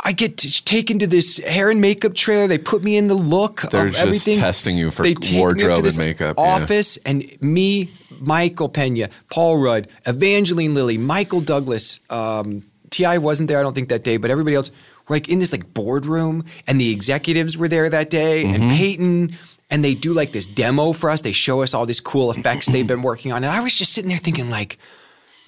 I 0.00 0.12
get 0.12 0.36
t- 0.38 0.48
taken 0.50 0.98
to 1.00 1.06
this 1.06 1.38
hair 1.38 1.70
and 1.70 1.80
makeup 1.80 2.14
trailer. 2.14 2.46
They 2.46 2.58
put 2.58 2.84
me 2.84 2.96
in 2.96 3.08
the 3.08 3.14
look 3.14 3.62
They're 3.70 3.86
of 3.86 3.92
just 3.92 4.00
everything. 4.02 4.36
testing 4.36 4.76
you 4.76 4.90
for 4.90 5.02
they 5.02 5.14
take 5.14 5.32
me 5.32 5.38
up 5.38 5.40
wardrobe 5.40 5.84
and 5.84 5.98
makeup, 5.98 6.36
yeah. 6.38 6.44
Office 6.44 6.96
and 6.98 7.24
me, 7.42 7.90
Michael 8.20 8.68
Pena, 8.68 9.08
Paul 9.30 9.58
Rudd, 9.58 9.88
Evangeline 10.06 10.74
Lilly, 10.74 10.98
Michael 10.98 11.40
Douglas. 11.40 12.00
Um, 12.10 12.62
T.I. 12.90 13.18
wasn't 13.18 13.48
there, 13.48 13.58
I 13.58 13.62
don't 13.62 13.74
think 13.74 13.88
that 13.90 14.02
day, 14.04 14.16
but 14.16 14.30
everybody 14.30 14.56
else 14.56 14.70
were 15.08 15.16
like 15.16 15.28
in 15.28 15.40
this 15.40 15.52
like 15.52 15.74
boardroom, 15.74 16.44
and 16.66 16.80
the 16.80 16.90
executives 16.90 17.56
were 17.58 17.68
there 17.68 17.90
that 17.90 18.08
day, 18.10 18.44
Mm-hmm. 18.44 18.54
and 18.62 18.70
Peyton. 18.72 19.36
And 19.70 19.84
they 19.84 19.92
do 19.92 20.14
like 20.14 20.32
this 20.32 20.46
demo 20.46 20.94
for 20.94 21.10
us. 21.10 21.20
They 21.20 21.32
show 21.32 21.60
us 21.60 21.74
all 21.74 21.84
these 21.84 22.00
cool 22.00 22.30
effects 22.30 22.68
they've 22.68 22.86
been 22.94 23.02
working 23.02 23.32
on, 23.32 23.44
and 23.44 23.52
I 23.52 23.60
was 23.60 23.74
just 23.74 23.92
sitting 23.92 24.08
there 24.08 24.16
thinking 24.16 24.48
like 24.48 24.78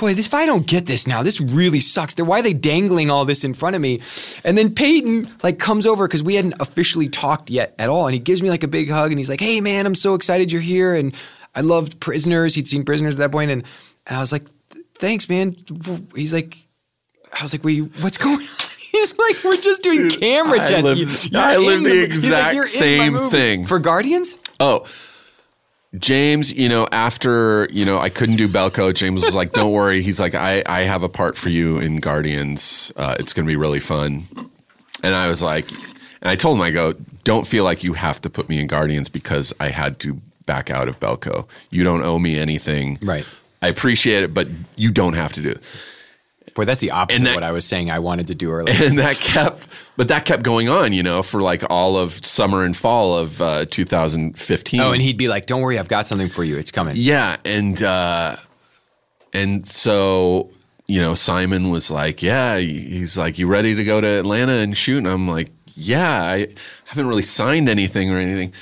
boy, 0.01 0.14
this, 0.14 0.26
if 0.26 0.34
I 0.34 0.46
don't 0.46 0.66
get 0.66 0.86
this 0.86 1.07
now, 1.07 1.22
this 1.22 1.40
really 1.40 1.80
sucks. 1.80 2.18
Why 2.18 2.40
are 2.40 2.42
they 2.42 2.53
dangling 2.55 3.11
all 3.11 3.24
this 3.24 3.44
in 3.44 3.55
front 3.55 3.76
of 3.76 3.82
me? 3.82 4.01
And 4.44 4.59
then 4.59 4.74
Peyton 4.74 5.28
like 5.44 5.59
comes 5.61 5.86
over 5.86 6.09
because 6.09 6.22
we 6.22 6.34
hadn't 6.34 6.55
officially 6.59 7.09
talked 7.09 7.51
yet 7.51 7.74
at 7.78 7.88
all, 7.88 8.07
and 8.07 8.14
he 8.14 8.18
gives 8.20 8.42
me 8.42 8.51
like 8.51 8.64
a 8.64 8.68
big 8.68 8.90
hug, 8.90 9.12
and 9.12 9.18
he's 9.18 9.28
like, 9.28 9.40
"Hey, 9.40 9.61
man, 9.61 9.86
I'm 9.86 9.94
so 9.94 10.14
excited 10.14 10.51
you're 10.51 10.61
here." 10.62 10.94
And 10.94 11.14
I 11.55 11.61
loved 11.61 12.01
Prisoners. 12.01 12.55
He'd 12.55 12.66
seen 12.68 12.84
Prisoners 12.84 13.14
at 13.14 13.18
that 13.18 13.30
point, 13.32 13.51
and 13.51 13.62
and 14.07 14.16
I 14.16 14.20
was 14.20 14.32
like, 14.32 14.44
"Thanks, 14.96 15.28
man." 15.28 15.55
He's 16.16 16.32
like, 16.34 16.57
I 17.38 17.42
was 17.42 17.53
like, 17.55 17.62
"Wait, 17.62 17.80
what's 18.01 18.18
going 18.18 18.40
on?" 18.40 18.46
He's 18.92 19.16
like, 19.18 19.36
"We're 19.44 19.57
just 19.57 19.82
doing 19.84 20.11
camera 20.11 20.62
I 20.62 20.66
tests." 20.66 21.24
You- 21.24 21.30
you're 21.30 21.40
I 21.40 21.57
live 21.59 21.84
the 21.84 21.90
like, 22.01 22.11
exact 22.11 22.55
"You're 22.55 22.64
in 22.64 23.12
my 23.12 23.18
same 23.20 23.30
thing. 23.30 23.66
for 23.66 23.78
Guardians. 23.78 24.36
Oh, 24.59 24.84
James, 25.99 26.53
you 26.53 26.68
know, 26.68 26.86
after, 26.93 27.68
you 27.72 27.84
know, 27.84 27.99
I 27.99 28.11
couldn't 28.11 28.36
do 28.36 28.47
Belko, 28.47 28.95
James 28.95 29.24
was 29.24 29.34
like, 29.34 29.53
don't 29.53 29.72
worry. 29.72 30.03
He's 30.03 30.20
like, 30.20 30.36
I, 30.36 30.62
I 30.64 30.82
have 30.82 31.03
a 31.03 31.09
part 31.09 31.36
for 31.36 31.51
you 31.51 31.78
in 31.78 31.99
Guardians. 31.99 32.93
Uh, 32.97 33.16
it's 33.18 33.32
going 33.32 33.45
to 33.45 33.51
be 33.51 33.57
really 33.57 33.80
fun. 33.80 34.28
And 35.03 35.14
I 35.16 35.26
was 35.26 35.43
like, 35.43 35.68
and 36.20 36.30
I 36.30 36.36
told 36.36 36.59
him, 36.59 36.62
I 36.62 36.70
go, 36.70 36.95
don't 37.24 37.47
feel 37.47 37.64
like 37.64 37.82
you 37.82 37.95
have 37.95 38.20
to 38.22 38.30
put 38.30 38.49
me 38.49 38.61
in 38.61 38.68
Guardians 38.68 39.09
because 39.09 39.53
I 39.59 39.70
had 39.70 39.99
to 40.01 40.20
back 40.47 40.70
out 40.70 40.86
of 40.88 41.01
Belko. 41.01 41.49
You 41.70 41.82
don't 41.82 42.03
owe 42.03 42.18
me 42.18 42.38
anything. 42.38 42.99
Right. 43.03 43.26
I 43.62 43.68
appreciate 43.68 44.22
it, 44.22 44.32
but 44.32 44.49
you 44.76 44.91
don't 44.93 45.14
have 45.14 45.32
to 45.34 45.43
do 45.43 45.51
it. 45.51 45.62
Boy, 46.61 46.66
that's 46.66 46.82
the 46.82 46.90
opposite 46.90 47.20
And 47.20 47.28
of 47.28 47.34
what 47.34 47.42
I 47.42 47.52
was 47.52 47.64
saying 47.64 47.90
I 47.90 48.00
wanted 48.00 48.26
to 48.26 48.34
do 48.34 48.50
earlier. 48.52 48.74
and 48.84 48.98
that 48.98 49.16
kept 49.16 49.66
but 49.96 50.08
that 50.08 50.26
kept 50.26 50.42
going 50.42 50.68
on 50.68 50.92
you 50.92 51.02
know 51.02 51.22
for 51.22 51.40
like 51.40 51.62
all 51.70 51.96
of 51.96 52.12
summer 52.26 52.64
and 52.64 52.76
fall 52.76 53.16
of 53.16 53.40
uh, 53.40 53.64
2015 53.64 54.80
oh, 54.80 54.92
and 54.92 55.00
he'd 55.00 55.16
be 55.16 55.28
like, 55.28 55.46
"Don't 55.46 55.62
worry, 55.62 55.78
I've 55.78 55.88
got 55.88 56.06
something 56.06 56.28
for 56.28 56.44
you. 56.44 56.58
It's 56.58 56.70
coming." 56.70 56.96
yeah 56.96 57.38
and 57.46 57.82
uh 57.82 58.36
and 59.32 59.66
so 59.66 60.50
you 60.86 61.00
know 61.00 61.14
simon 61.14 61.70
was 61.70 61.90
like 61.90 62.22
yeah 62.22 62.58
he's 62.58 63.16
like 63.16 63.38
you 63.38 63.46
ready 63.46 63.74
to 63.74 63.84
go 63.84 64.00
to 64.00 64.06
atlanta 64.06 64.52
and 64.52 64.76
shoot 64.76 64.98
and 64.98 65.06
i'm 65.06 65.26
like 65.26 65.50
yeah 65.74 66.24
i 66.24 66.46
haven't 66.84 67.06
really 67.06 67.22
signed 67.22 67.68
anything 67.68 68.12
or 68.12 68.18
anything 68.18 68.52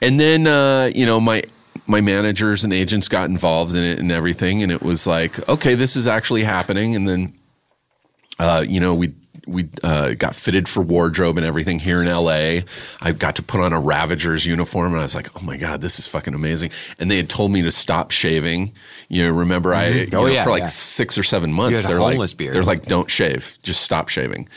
and 0.00 0.18
then 0.18 0.46
uh 0.46 0.90
you 0.94 1.06
know 1.06 1.20
my 1.20 1.44
my 1.86 2.00
managers 2.00 2.64
and 2.64 2.72
agents 2.72 3.08
got 3.08 3.28
involved 3.30 3.74
in 3.74 3.82
it 3.84 3.98
and 3.98 4.10
everything 4.12 4.62
and 4.62 4.70
it 4.72 4.82
was 4.82 5.06
like 5.06 5.46
okay 5.48 5.74
this 5.74 5.96
is 5.96 6.06
actually 6.06 6.42
happening 6.44 6.94
and 6.96 7.08
then 7.08 7.32
uh, 8.38 8.64
you 8.68 8.80
know, 8.80 8.94
we 8.94 9.14
we 9.46 9.68
uh, 9.82 10.12
got 10.14 10.34
fitted 10.34 10.68
for 10.68 10.82
wardrobe 10.82 11.36
and 11.36 11.46
everything 11.46 11.78
here 11.78 12.02
in 12.02 12.08
LA. 12.08 12.60
I 13.00 13.12
got 13.12 13.36
to 13.36 13.42
put 13.42 13.60
on 13.60 13.72
a 13.72 13.80
Ravagers 13.80 14.44
uniform, 14.44 14.92
and 14.92 15.00
I 15.00 15.04
was 15.04 15.14
like, 15.14 15.34
"Oh 15.36 15.44
my 15.44 15.56
god, 15.56 15.80
this 15.80 15.98
is 15.98 16.06
fucking 16.06 16.34
amazing!" 16.34 16.70
And 16.98 17.10
they 17.10 17.16
had 17.16 17.30
told 17.30 17.50
me 17.50 17.62
to 17.62 17.70
stop 17.70 18.10
shaving. 18.10 18.72
You 19.08 19.24
know, 19.24 19.30
remember 19.32 19.72
I 19.74 19.88
you 19.88 20.08
Oh, 20.12 20.22
know, 20.22 20.26
yeah, 20.26 20.44
for 20.44 20.50
like 20.50 20.62
yeah. 20.64 20.66
six 20.66 21.16
or 21.16 21.22
seven 21.22 21.52
months, 21.52 21.86
they're 21.86 22.00
like, 22.00 22.36
beard. 22.36 22.52
they're 22.52 22.62
like, 22.64 22.82
"Don't 22.82 23.10
shave, 23.10 23.56
just 23.62 23.80
stop 23.82 24.08
shaving." 24.10 24.48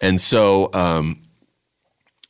And 0.00 0.20
so, 0.20 0.70
um, 0.72 1.22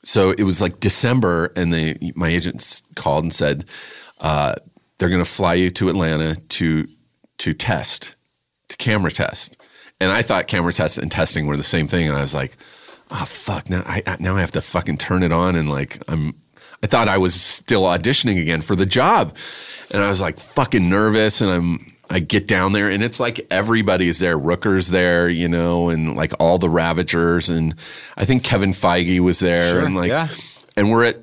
so 0.03 0.30
it 0.30 0.45
was 0.45 0.61
like 0.62 0.80
December, 0.80 1.53
and 1.57 1.74
they 1.74 2.12
my 2.14 2.28
agents 2.28 2.82
called 2.95 3.24
and 3.24 3.34
said 3.34 3.66
uh, 4.21 4.55
they're 4.99 5.09
going 5.09 5.25
to 5.25 5.31
fly 5.31 5.55
you 5.55 5.71
to 5.71 5.89
Atlanta 5.89 6.37
to 6.37 6.89
to 7.39 7.53
test, 7.53 8.17
to 8.69 8.77
camera 8.77 9.11
test. 9.11 9.57
And 10.01 10.11
I 10.11 10.23
thought 10.23 10.47
camera 10.47 10.73
test 10.73 10.99
and 10.99 11.11
testing 11.11 11.47
were 11.47 11.57
the 11.57 11.62
same 11.62 11.89
thing, 11.89 12.09
and 12.09 12.17
I 12.17 12.21
was 12.21 12.35
like, 12.35 12.57
oh 13.11 13.25
fuck, 13.25 13.71
now 13.71 13.83
I 13.87 14.03
now 14.21 14.37
I 14.37 14.41
have 14.41 14.53
to 14.53 14.61
fucking 14.61 14.99
turn 14.99 15.23
it 15.23 15.33
on, 15.33 15.57
and 15.57 15.71
like 15.71 16.03
I'm. 16.09 16.35
I 16.83 16.87
thought 16.89 17.09
I 17.09 17.17
was 17.17 17.35
still 17.35 17.83
auditioning 17.85 18.41
again 18.41 18.61
for 18.61 18.77
the 18.77 18.85
job, 18.85 19.35
and 19.91 20.03
I 20.03 20.09
was 20.09 20.21
like 20.21 20.39
fucking 20.39 20.89
nervous, 20.89 21.41
and 21.41 21.51
I'm. 21.51 21.93
I 22.09 22.21
get 22.21 22.47
down 22.47 22.73
there 22.73 22.89
and 22.89 23.03
it's 23.03 23.19
like 23.19 23.45
everybody's 23.51 24.21
there. 24.21 24.39
Rooker's 24.39 24.87
there, 24.87 25.29
you 25.29 25.49
know, 25.49 25.89
and 25.89 26.14
like 26.14 26.33
all 26.39 26.57
the 26.57 26.71
Ravagers, 26.71 27.51
and 27.51 27.75
I 28.17 28.25
think 28.25 28.45
Kevin 28.45 28.71
Feige 28.71 29.19
was 29.19 29.41
there, 29.41 29.71
Sure, 29.71 29.85
and 29.85 29.97
like, 29.97 30.11
yeah. 30.11 30.29
and 30.77 30.93
we're 30.93 31.03
at 31.03 31.17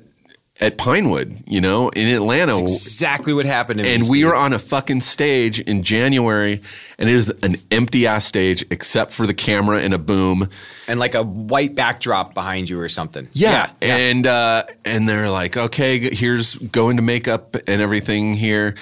at 0.60 0.78
Pinewood, 0.78 1.42
you 1.48 1.60
know, 1.60 1.88
in 1.88 2.06
Atlanta, 2.06 2.60
Exactly 2.60 3.32
what 3.34 3.44
happened 3.44 3.78
to 3.78 3.84
me. 3.84 3.92
and 3.94 4.08
we 4.08 4.24
were 4.24 4.36
on 4.36 4.52
a 4.52 4.58
fucking 4.58 5.00
stage 5.00 5.58
in 5.58 5.82
January, 5.82 6.62
and 6.96 7.08
it 7.10 7.14
is 7.14 7.30
an 7.42 7.56
empty 7.72 8.06
ass 8.06 8.24
stage 8.24 8.64
except 8.70 9.10
for 9.12 9.26
the 9.26 9.34
camera 9.34 9.80
and 9.80 9.92
a 9.92 9.98
boom. 9.98 10.48
and 10.86 11.00
like 11.00 11.16
a 11.16 11.24
white 11.24 11.74
backdrop 11.74 12.34
behind 12.34 12.70
you 12.70 12.78
or 12.78 12.88
something. 12.88 13.28
Yeah, 13.32 13.70
and 13.82 14.26
uh, 14.26 14.64
and 14.84 15.08
they're 15.08 15.28
like, 15.28 15.56
okay, 15.56 15.98
here's 16.14 16.54
going 16.54 16.96
to 16.96 17.02
makeup 17.02 17.56
and 17.66 17.82
everything 17.82 18.34
here, 18.34 18.76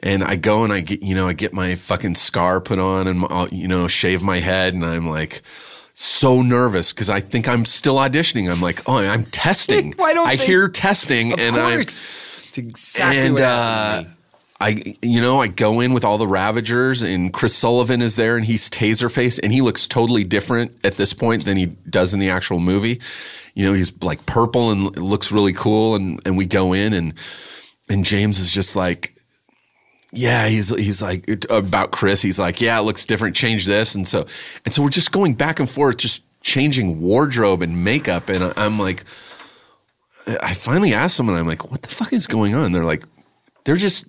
and 0.00 0.24
I 0.24 0.36
go 0.36 0.64
and 0.64 0.72
I 0.72 0.80
get 0.80 1.02
you 1.02 1.14
know 1.14 1.28
I 1.28 1.34
get 1.34 1.52
my 1.52 1.74
fucking 1.74 2.14
scar 2.14 2.60
put 2.62 2.78
on 2.78 3.06
and 3.06 3.26
I'll, 3.28 3.48
you 3.48 3.68
know 3.68 3.86
shave 3.86 4.22
my 4.22 4.40
head, 4.40 4.72
and 4.72 4.84
I'm 4.84 5.06
like. 5.08 5.42
So 6.00 6.42
nervous 6.42 6.92
because 6.92 7.10
I 7.10 7.18
think 7.18 7.48
I'm 7.48 7.64
still 7.64 7.96
auditioning. 7.96 8.48
I'm 8.48 8.60
like, 8.60 8.88
oh, 8.88 8.98
I'm 8.98 9.24
testing. 9.24 9.92
Why 9.96 10.12
don't 10.14 10.28
I 10.28 10.36
they- 10.36 10.46
hear 10.46 10.68
testing, 10.68 11.32
and 11.32 11.56
course. 11.56 12.04
it's 12.46 12.56
exactly 12.58 13.18
and 13.18 13.34
what 13.34 13.42
uh. 13.42 14.04
I, 14.60 14.96
you 15.02 15.20
know, 15.20 15.40
I 15.40 15.48
go 15.48 15.80
in 15.80 15.94
with 15.94 16.04
all 16.04 16.16
the 16.16 16.26
Ravagers, 16.28 17.02
and 17.02 17.32
Chris 17.32 17.56
Sullivan 17.56 18.00
is 18.00 18.14
there, 18.14 18.36
and 18.36 18.46
he's 18.46 18.70
Taserface, 18.70 19.40
and 19.42 19.52
he 19.52 19.60
looks 19.60 19.88
totally 19.88 20.22
different 20.22 20.70
at 20.84 20.94
this 20.94 21.12
point 21.12 21.44
than 21.44 21.56
he 21.56 21.66
does 21.66 22.14
in 22.14 22.20
the 22.20 22.30
actual 22.30 22.60
movie. 22.60 23.00
You 23.54 23.64
know, 23.66 23.72
he's 23.72 23.92
like 24.00 24.24
purple 24.24 24.70
and 24.70 24.96
looks 24.96 25.32
really 25.32 25.52
cool, 25.52 25.96
and 25.96 26.20
and 26.24 26.36
we 26.36 26.46
go 26.46 26.74
in, 26.74 26.92
and 26.92 27.14
and 27.88 28.04
James 28.04 28.38
is 28.38 28.52
just 28.52 28.76
like. 28.76 29.16
Yeah, 30.12 30.46
he's 30.48 30.70
he's 30.70 31.02
like 31.02 31.28
about 31.50 31.90
Chris. 31.90 32.22
He's 32.22 32.38
like, 32.38 32.60
yeah, 32.60 32.78
it 32.78 32.82
looks 32.82 33.04
different. 33.04 33.36
Change 33.36 33.66
this, 33.66 33.94
and 33.94 34.08
so 34.08 34.26
and 34.64 34.72
so 34.72 34.82
we're 34.82 34.88
just 34.88 35.12
going 35.12 35.34
back 35.34 35.60
and 35.60 35.68
forth, 35.68 35.98
just 35.98 36.24
changing 36.40 37.00
wardrobe 37.00 37.62
and 37.62 37.84
makeup. 37.84 38.28
And 38.28 38.52
I'm 38.56 38.78
like, 38.78 39.04
I 40.26 40.54
finally 40.54 40.94
asked 40.94 41.16
someone, 41.16 41.36
I'm 41.36 41.46
like, 41.46 41.70
what 41.70 41.82
the 41.82 41.88
fuck 41.88 42.12
is 42.12 42.26
going 42.26 42.54
on? 42.54 42.72
They're 42.72 42.84
like, 42.84 43.04
they're 43.64 43.76
just 43.76 44.06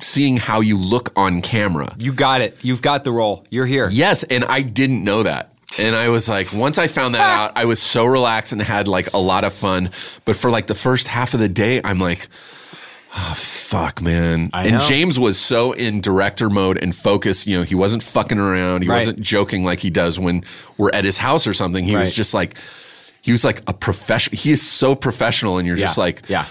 seeing 0.00 0.36
how 0.36 0.60
you 0.60 0.76
look 0.76 1.12
on 1.16 1.42
camera. 1.42 1.94
You 1.98 2.12
got 2.12 2.40
it. 2.40 2.58
You've 2.62 2.82
got 2.82 3.04
the 3.04 3.12
role. 3.12 3.46
You're 3.50 3.66
here. 3.66 3.88
Yes, 3.90 4.22
and 4.24 4.44
I 4.44 4.62
didn't 4.62 5.04
know 5.04 5.22
that. 5.22 5.54
And 5.78 5.94
I 5.94 6.08
was 6.08 6.28
like, 6.28 6.52
once 6.52 6.78
I 6.78 6.88
found 6.88 7.14
that 7.14 7.20
out, 7.20 7.52
I 7.56 7.64
was 7.64 7.80
so 7.80 8.04
relaxed 8.04 8.52
and 8.52 8.60
had 8.60 8.88
like 8.88 9.12
a 9.12 9.18
lot 9.18 9.44
of 9.44 9.52
fun. 9.52 9.90
But 10.24 10.34
for 10.34 10.50
like 10.50 10.66
the 10.66 10.74
first 10.74 11.06
half 11.06 11.34
of 11.34 11.40
the 11.40 11.48
day, 11.48 11.80
I'm 11.84 12.00
like, 12.00 12.28
oh, 13.16 13.34
fuck, 13.36 14.00
man. 14.02 14.50
I 14.52 14.66
and 14.66 14.78
know. 14.78 14.86
James 14.86 15.18
was 15.18 15.38
so 15.38 15.72
in 15.72 16.00
director 16.00 16.50
mode 16.50 16.78
and 16.78 16.94
focused. 16.94 17.46
You 17.46 17.58
know, 17.58 17.64
he 17.64 17.74
wasn't 17.74 18.02
fucking 18.02 18.38
around. 18.38 18.82
He 18.82 18.88
Right. 18.88 18.98
wasn't 18.98 19.20
joking 19.20 19.64
like 19.64 19.80
he 19.80 19.90
does 19.90 20.18
when 20.18 20.44
we're 20.78 20.90
at 20.92 21.04
his 21.04 21.18
house 21.18 21.46
or 21.46 21.54
something. 21.54 21.84
He 21.84 21.94
Right. 21.94 22.00
was 22.02 22.14
just 22.14 22.34
like, 22.34 22.54
he 23.22 23.32
was 23.32 23.44
like 23.44 23.62
a 23.66 23.72
professional. 23.72 24.38
He 24.38 24.52
is 24.52 24.62
so 24.66 24.94
professional. 24.94 25.58
And 25.58 25.66
you're 25.66 25.76
just 25.76 25.98
like, 25.98 26.22
Yeah. 26.28 26.44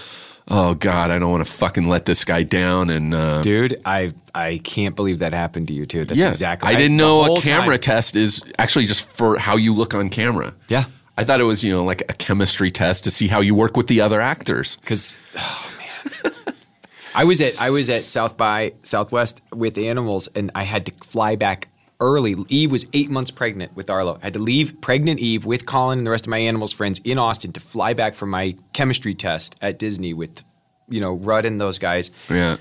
oh 0.48 0.74
God, 0.74 1.10
I 1.10 1.18
don't 1.18 1.30
want 1.30 1.44
to 1.44 1.52
fucking 1.52 1.88
let 1.88 2.04
this 2.06 2.24
guy 2.24 2.42
down. 2.44 2.90
And, 2.90 3.14
uh, 3.14 3.42
Dude, 3.42 3.80
I 3.84 4.12
I 4.34 4.60
can't 4.62 4.94
believe 4.94 5.18
that 5.20 5.32
happened 5.32 5.66
to 5.68 5.74
you 5.74 5.86
too. 5.86 6.04
That's 6.04 6.18
yeah, 6.18 6.28
exactly. 6.28 6.68
I 6.68 6.76
didn't 6.76 6.96
the 6.98 7.02
know 7.04 7.36
a 7.36 7.40
camera 7.40 7.78
time- 7.78 7.94
test 7.96 8.14
is 8.16 8.42
actually 8.58 8.84
just 8.86 9.08
for 9.08 9.36
how 9.38 9.56
you 9.56 9.72
look 9.74 9.94
on 9.94 10.08
camera. 10.08 10.54
Yeah. 10.68 10.84
I 11.18 11.24
thought 11.24 11.40
it 11.40 11.44
was, 11.44 11.62
you 11.64 11.72
know, 11.72 11.84
like 11.84 12.02
a 12.08 12.12
chemistry 12.14 12.70
test 12.70 13.04
to 13.04 13.10
see 13.10 13.26
how 13.26 13.40
you 13.40 13.54
work 13.54 13.76
with 13.76 13.88
the 13.88 14.00
other 14.00 14.20
actors. 14.20 14.76
Because 14.80 15.18
oh 15.36 15.66
I 17.14 17.24
was 17.24 17.40
at 17.40 17.60
I 17.60 17.70
was 17.70 17.90
at 17.90 18.02
South 18.02 18.36
by 18.36 18.74
Southwest 18.82 19.40
with 19.52 19.78
animals, 19.78 20.28
and 20.28 20.50
I 20.54 20.62
had 20.62 20.86
to 20.86 20.92
fly 21.04 21.36
back 21.36 21.68
early. 22.00 22.34
Eve 22.48 22.72
was 22.72 22.86
eight 22.92 23.10
months 23.10 23.30
pregnant 23.30 23.74
with 23.76 23.90
Arlo. 23.90 24.18
I 24.20 24.26
had 24.26 24.32
to 24.34 24.38
leave 24.38 24.80
pregnant 24.80 25.20
Eve 25.20 25.44
with 25.44 25.66
Collin 25.66 25.98
and 25.98 26.06
the 26.06 26.10
rest 26.10 26.26
of 26.26 26.30
my 26.30 26.38
animals 26.38 26.72
friends 26.72 27.00
in 27.04 27.18
Austin 27.18 27.52
to 27.52 27.60
fly 27.60 27.92
back 27.94 28.14
for 28.14 28.26
my 28.26 28.56
chemistry 28.72 29.14
test 29.14 29.56
at 29.60 29.78
Disney 29.78 30.14
with, 30.14 30.42
you 30.88 31.00
know, 31.00 31.12
Rudd 31.12 31.44
and 31.44 31.60
those 31.60 31.78
guys. 31.78 32.10
Yeah. 32.28 32.56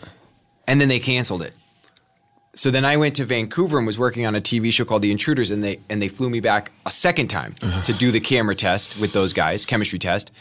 And 0.68 0.80
then 0.80 0.90
they 0.90 1.00
canceled 1.00 1.42
it. 1.42 1.54
So 2.54 2.72
then 2.72 2.84
I 2.84 2.98
went 2.98 3.16
to 3.16 3.26
Vancouver 3.26 3.78
and 3.78 3.88
was 3.88 3.98
working 3.98 4.26
on 4.26 4.36
a 4.36 4.42
TV 4.42 4.74
show 4.74 4.84
called 4.84 5.02
The 5.02 5.12
Intruders, 5.12 5.52
and 5.52 5.64
they 5.64 5.80
and 5.90 6.02
they 6.02 6.08
flew 6.08 6.30
me 6.30 6.40
back 6.40 6.72
a 6.86 6.92
second 6.92 7.30
time 7.30 7.54
to 7.86 7.94
do 7.94 8.12
the 8.12 8.20
camera 8.20 8.56
test 8.56 9.00
with 9.00 9.14
those 9.14 9.34
guys, 9.34 9.66
chemistry 9.66 10.00
test, 10.00 10.32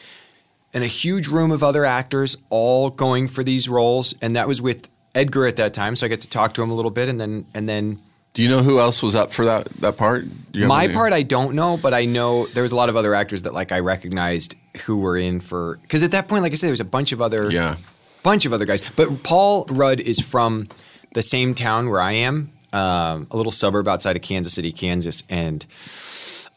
in 0.75 0.83
a 0.83 0.87
huge 0.87 1.27
room 1.29 1.51
of 1.51 1.63
other 1.63 1.85
actors, 1.85 2.37
all 2.51 2.91
going 2.91 3.29
for 3.29 3.43
these 3.43 3.69
roles, 3.69 4.15
and 4.21 4.37
that 4.37 4.47
was 4.49 4.61
with 4.61 4.89
Edgar 5.15 5.47
at 5.47 5.57
that 5.57 5.75
time. 5.75 5.97
So 5.97 6.07
I 6.07 6.09
get 6.09 6.21
to 6.23 6.29
talk 6.29 6.55
to 6.55 6.63
him 6.63 6.71
a 6.71 6.75
little 6.75 6.91
bit, 6.91 7.09
and 7.09 7.21
then 7.21 7.47
and 7.55 7.69
then 7.69 7.99
Do 8.35 8.43
you 8.43 8.49
know 8.49 8.63
who 8.63 8.79
else 8.79 9.03
was 9.03 9.17
up 9.17 9.33
for 9.33 9.45
that 9.47 9.69
that 9.81 9.97
part? 9.97 10.27
You 10.53 10.67
my 10.67 10.85
any- 10.85 10.95
part 10.95 11.13
I 11.13 11.23
don't 11.23 11.55
know, 11.55 11.77
but 11.77 11.95
I 11.95 12.05
know 12.05 12.47
there 12.49 12.63
was 12.63 12.73
a 12.73 12.77
lot 12.77 12.89
of 12.89 12.97
other 12.97 13.15
actors 13.15 13.43
that 13.43 13.55
like 13.55 13.73
I 13.73 13.81
recognized 13.81 14.55
who 14.85 14.99
were 14.99 15.17
in 15.17 15.41
for 15.41 15.79
because 15.83 16.03
at 16.03 16.11
that 16.13 16.29
point, 16.29 16.43
like 16.43 16.53
I 16.53 16.55
said, 16.57 16.67
there 16.69 16.73
was 16.73 16.81
a 16.81 16.85
bunch 16.85 17.13
of 17.13 17.21
other 17.23 17.51
Yeah. 17.51 17.77
bunch 18.23 18.45
of 18.47 18.53
other 18.53 18.67
guys. 18.67 18.83
But 18.97 19.23
Paul 19.23 19.65
Rudd 19.71 20.01
is 20.01 20.21
from 20.21 20.69
the 21.15 21.23
same 21.23 21.55
town 21.55 21.89
where 21.89 22.01
I 22.01 22.13
am, 22.13 22.51
um, 22.75 23.27
a 23.31 23.37
little 23.37 23.51
suburb 23.53 23.89
outside 23.89 24.15
of 24.17 24.23
Kansas 24.23 24.53
City, 24.53 24.71
Kansas, 24.73 25.25
and 25.31 25.65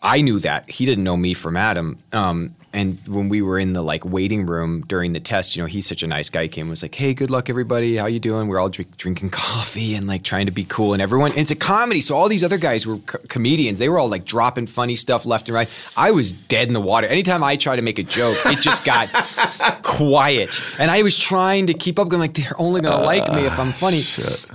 I 0.04 0.22
knew 0.22 0.40
that 0.40 0.70
he 0.70 0.86
didn't 0.86 1.04
know 1.06 1.16
me 1.16 1.34
from 1.34 1.56
Adam. 1.56 2.00
Um, 2.12 2.56
and 2.74 2.98
when 3.08 3.30
we 3.30 3.42
were 3.42 3.60
in 3.60 3.74
the 3.74 3.82
like 3.82 4.06
waiting 4.06 4.46
room 4.46 4.82
during 4.88 5.14
the 5.14 5.20
test, 5.20 5.56
you 5.56 5.62
know, 5.62 5.68
he's 5.68 5.86
such 5.88 6.04
a 6.04 6.08
nice 6.08 6.30
guy. 6.30 6.44
He 6.44 6.50
came 6.50 6.64
and 6.64 6.70
was 6.70 6.82
like, 6.84 6.96
"Hey, 6.96 7.14
good 7.14 7.30
luck, 7.30 7.50
everybody. 7.50 7.98
How 7.98 8.06
you 8.08 8.20
doing?" 8.20 8.48
We're 8.48 8.60
all 8.60 8.70
drink, 8.70 8.96
drinking 8.98 9.30
coffee 9.32 9.96
and 9.96 10.08
like 10.08 10.24
trying 10.24 10.46
to 10.46 10.52
be 10.52 10.64
cool. 10.64 10.94
And 10.94 11.02
everyone, 11.02 11.32
and 11.32 11.40
it's 11.42 11.52
a 11.52 11.56
comedy, 11.56 12.02
so 12.02 12.16
all 12.16 12.30
these 12.30 12.44
other 12.44 12.58
guys 12.58 12.86
were 12.88 12.98
co- 13.00 13.20
comedians. 13.28 13.80
They 13.80 13.90
were 13.90 14.00
all 14.00 14.10
like 14.10 14.26
dropping 14.26 14.68
funny 14.68 14.96
stuff 14.96 15.26
left 15.26 15.48
and 15.50 15.56
right. 15.56 15.70
I 15.98 16.12
was 16.12 16.32
dead 16.32 16.68
in 16.68 16.74
the 16.74 16.82
water. 16.82 17.08
Anytime 17.08 17.44
I 17.44 17.56
tried 17.58 17.76
to 17.78 17.82
make 17.82 18.00
a 18.00 18.04
joke, 18.04 18.38
it 18.46 18.60
just 18.60 18.86
got 18.86 19.10
quiet. 19.84 20.62
And 20.80 20.92
I 20.92 21.02
was 21.04 21.18
trying 21.18 21.68
to 21.68 21.74
keep 21.74 22.00
up. 22.00 22.12
I'm 22.12 22.20
like, 22.20 22.34
they're 22.34 22.60
only 22.60 22.82
gonna 22.82 23.04
like 23.04 23.32
me 23.32 23.46
if 23.46 23.58
I'm 23.60 23.72
funny. 23.72 24.04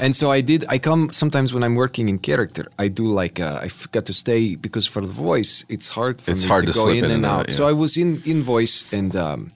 And 0.01 0.15
so 0.15 0.31
I 0.31 0.41
did. 0.41 0.65
I 0.69 0.79
come 0.79 1.11
sometimes 1.13 1.53
when 1.55 1.63
I'm 1.63 1.75
working 1.75 2.09
in 2.09 2.19
character. 2.19 2.67
I 2.79 2.89
do 2.89 3.07
like 3.07 3.41
uh, 3.41 3.61
I 3.63 3.71
got 3.93 4.07
to 4.07 4.13
stay 4.13 4.55
because 4.57 4.87
for 4.87 5.01
the 5.01 5.09
voice, 5.09 5.65
it's 5.69 5.91
hard. 5.91 6.21
For 6.21 6.31
It's 6.31 6.45
me 6.45 6.49
hard 6.49 6.67
to 6.67 6.73
to 6.73 6.79
go 6.79 6.89
in, 6.89 7.05
in 7.05 7.11
and 7.11 7.25
out. 7.27 7.41
out, 7.41 7.51
So. 7.51 7.67
I 7.67 7.73
was 7.73 7.97
in 7.97 8.06
in 8.25 8.43
voice 8.43 8.93
and. 8.93 9.15
Um, 9.15 9.53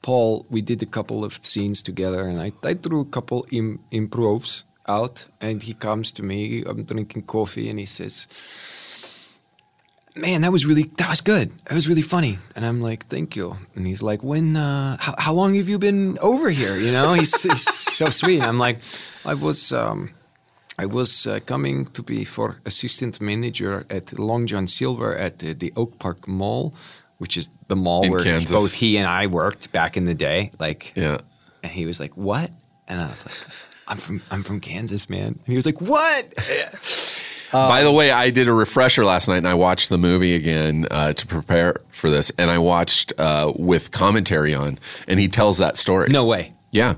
Paul, 0.00 0.46
we 0.48 0.62
did 0.62 0.82
a 0.82 0.86
couple 0.86 1.24
of 1.24 1.40
scenes 1.42 1.82
together, 1.82 2.22
and 2.28 2.40
I, 2.40 2.52
I 2.62 2.74
threw 2.74 3.00
a 3.00 3.04
couple 3.04 3.44
Im, 3.50 3.80
improvs 3.90 4.62
out, 4.86 5.26
and 5.40 5.62
he 5.62 5.74
comes 5.74 6.12
to 6.12 6.22
me. 6.22 6.62
I'm 6.64 6.84
drinking 6.84 7.22
coffee, 7.22 7.68
and 7.68 7.78
he 7.78 7.86
says, 7.86 8.26
"Man, 10.16 10.40
that 10.42 10.52
was 10.52 10.64
really 10.64 10.84
that 10.96 11.10
was 11.10 11.20
good. 11.20 11.50
That 11.66 11.74
was 11.74 11.88
really 11.88 12.02
funny." 12.02 12.38
And 12.56 12.64
I'm 12.64 12.80
like, 12.80 13.06
"Thank 13.08 13.36
you." 13.36 13.56
And 13.74 13.86
he's 13.86 14.02
like, 14.02 14.22
"When? 14.22 14.56
Uh, 14.56 14.96
how, 14.98 15.14
how 15.18 15.34
long 15.34 15.54
have 15.56 15.68
you 15.68 15.78
been 15.78 16.16
over 16.20 16.48
here?" 16.50 16.76
You 16.76 16.92
know, 16.92 17.12
he's, 17.12 17.42
he's 17.50 17.68
so 17.68 18.06
sweet. 18.06 18.42
I'm 18.42 18.58
like, 18.58 18.78
"I 19.24 19.34
was." 19.34 19.72
Um, 19.72 20.10
I 20.80 20.86
was 20.86 21.26
uh, 21.26 21.40
coming 21.44 21.86
to 21.86 22.04
be 22.04 22.22
for 22.22 22.60
assistant 22.64 23.20
manager 23.20 23.84
at 23.90 24.16
Long 24.16 24.46
John 24.46 24.68
Silver 24.68 25.12
at 25.16 25.40
the, 25.40 25.52
the 25.52 25.72
Oak 25.74 25.98
Park 25.98 26.28
Mall, 26.28 26.72
which 27.18 27.36
is 27.36 27.48
the 27.68 27.76
mall 27.76 28.02
In 28.04 28.10
where 28.10 28.24
Kansas. 28.24 28.50
both 28.50 28.72
he 28.72 28.96
and 28.98 29.06
I 29.06 29.26
worked 29.26 29.70
back 29.72 29.96
in 29.96 30.04
the 30.06 30.14
day. 30.14 30.50
Like, 30.58 30.92
Yeah. 30.96 31.18
and 31.62 31.70
he 31.72 31.86
was 31.86 32.00
like, 32.00 32.16
"What?" 32.16 32.50
And 32.88 33.00
I 33.00 33.06
was 33.08 33.24
like, 33.26 33.34
"I'm 33.86 33.96
from 33.98 34.22
I'm 34.30 34.42
from 34.42 34.60
Kansas, 34.60 35.08
man." 35.10 35.26
And 35.26 35.46
he 35.46 35.56
was 35.56 35.66
like, 35.66 35.80
"What?" 35.80 36.34
By 37.52 37.82
the 37.82 37.90
way, 37.92 38.10
I 38.10 38.28
did 38.30 38.46
a 38.46 38.52
refresher 38.52 39.06
last 39.06 39.26
night 39.26 39.38
and 39.38 39.48
I 39.48 39.54
watched 39.54 39.88
the 39.88 39.96
movie 39.96 40.34
again 40.34 40.86
uh, 40.90 41.14
to 41.14 41.26
prepare 41.26 41.76
for 41.88 42.10
this, 42.10 42.30
and 42.36 42.50
I 42.50 42.58
watched 42.58 43.12
uh, 43.18 43.52
with 43.56 43.90
commentary 43.90 44.54
on, 44.54 44.78
and 45.06 45.18
he 45.18 45.28
tells 45.28 45.56
that 45.58 45.76
story. 45.78 46.08
no 46.10 46.24
way. 46.26 46.52
Yeah. 46.72 46.96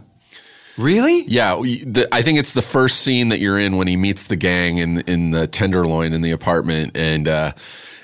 Really? 0.77 1.25
Yeah, 1.27 1.57
the, 1.57 2.09
I 2.11 2.23
think 2.23 2.39
it's 2.39 2.53
the 2.55 2.63
first 2.63 3.01
scene 3.01 3.29
that 3.29 3.39
you're 3.39 3.59
in 3.59 3.77
when 3.77 3.87
he 3.87 3.97
meets 3.97 4.27
the 4.29 4.37
gang 4.37 4.79
in 4.79 5.01
in 5.03 5.31
the 5.31 5.47
Tenderloin 5.47 6.13
in 6.15 6.21
the 6.23 6.31
apartment, 6.33 6.97
and 6.97 7.29
uh, 7.29 7.53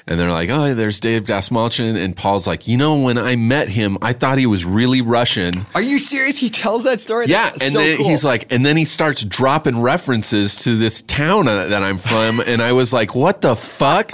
and 0.09 0.18
they're 0.20 0.30
like, 0.30 0.48
"Oh, 0.50 0.74
there's 0.74 1.00
Dave 1.00 1.24
Dastmalchian," 1.24 1.96
and 2.02 2.16
Paul's 2.16 2.46
like, 2.46 2.68
"You 2.68 2.76
know, 2.76 2.96
when 3.02 3.18
I 3.18 3.36
met 3.36 3.68
him, 3.68 3.98
I 4.02 4.12
thought 4.12 4.38
he 4.38 4.46
was 4.46 4.64
really 4.64 5.00
Russian." 5.00 5.66
Are 5.74 5.82
you 5.82 5.98
serious? 5.98 6.38
He 6.38 6.48
tells 6.50 6.84
that 6.84 7.00
story. 7.00 7.26
Yeah, 7.26 7.50
That's 7.50 7.62
and 7.62 7.72
so 7.72 7.78
then 7.80 7.96
cool. 7.98 8.09
he's 8.09 8.24
like, 8.24 8.50
and 8.52 8.64
then 8.64 8.76
he 8.76 8.84
starts 8.84 9.22
dropping 9.24 9.80
references 9.82 10.57
to 10.61 10.76
this 10.76 11.02
town 11.02 11.48
uh, 11.48 11.66
that 11.66 11.82
I'm 11.82 11.98
from, 11.98 12.40
and 12.46 12.62
I 12.62 12.72
was 12.72 12.92
like, 12.92 13.14
"What 13.14 13.40
the 13.40 13.57
fuck?" 13.57 14.11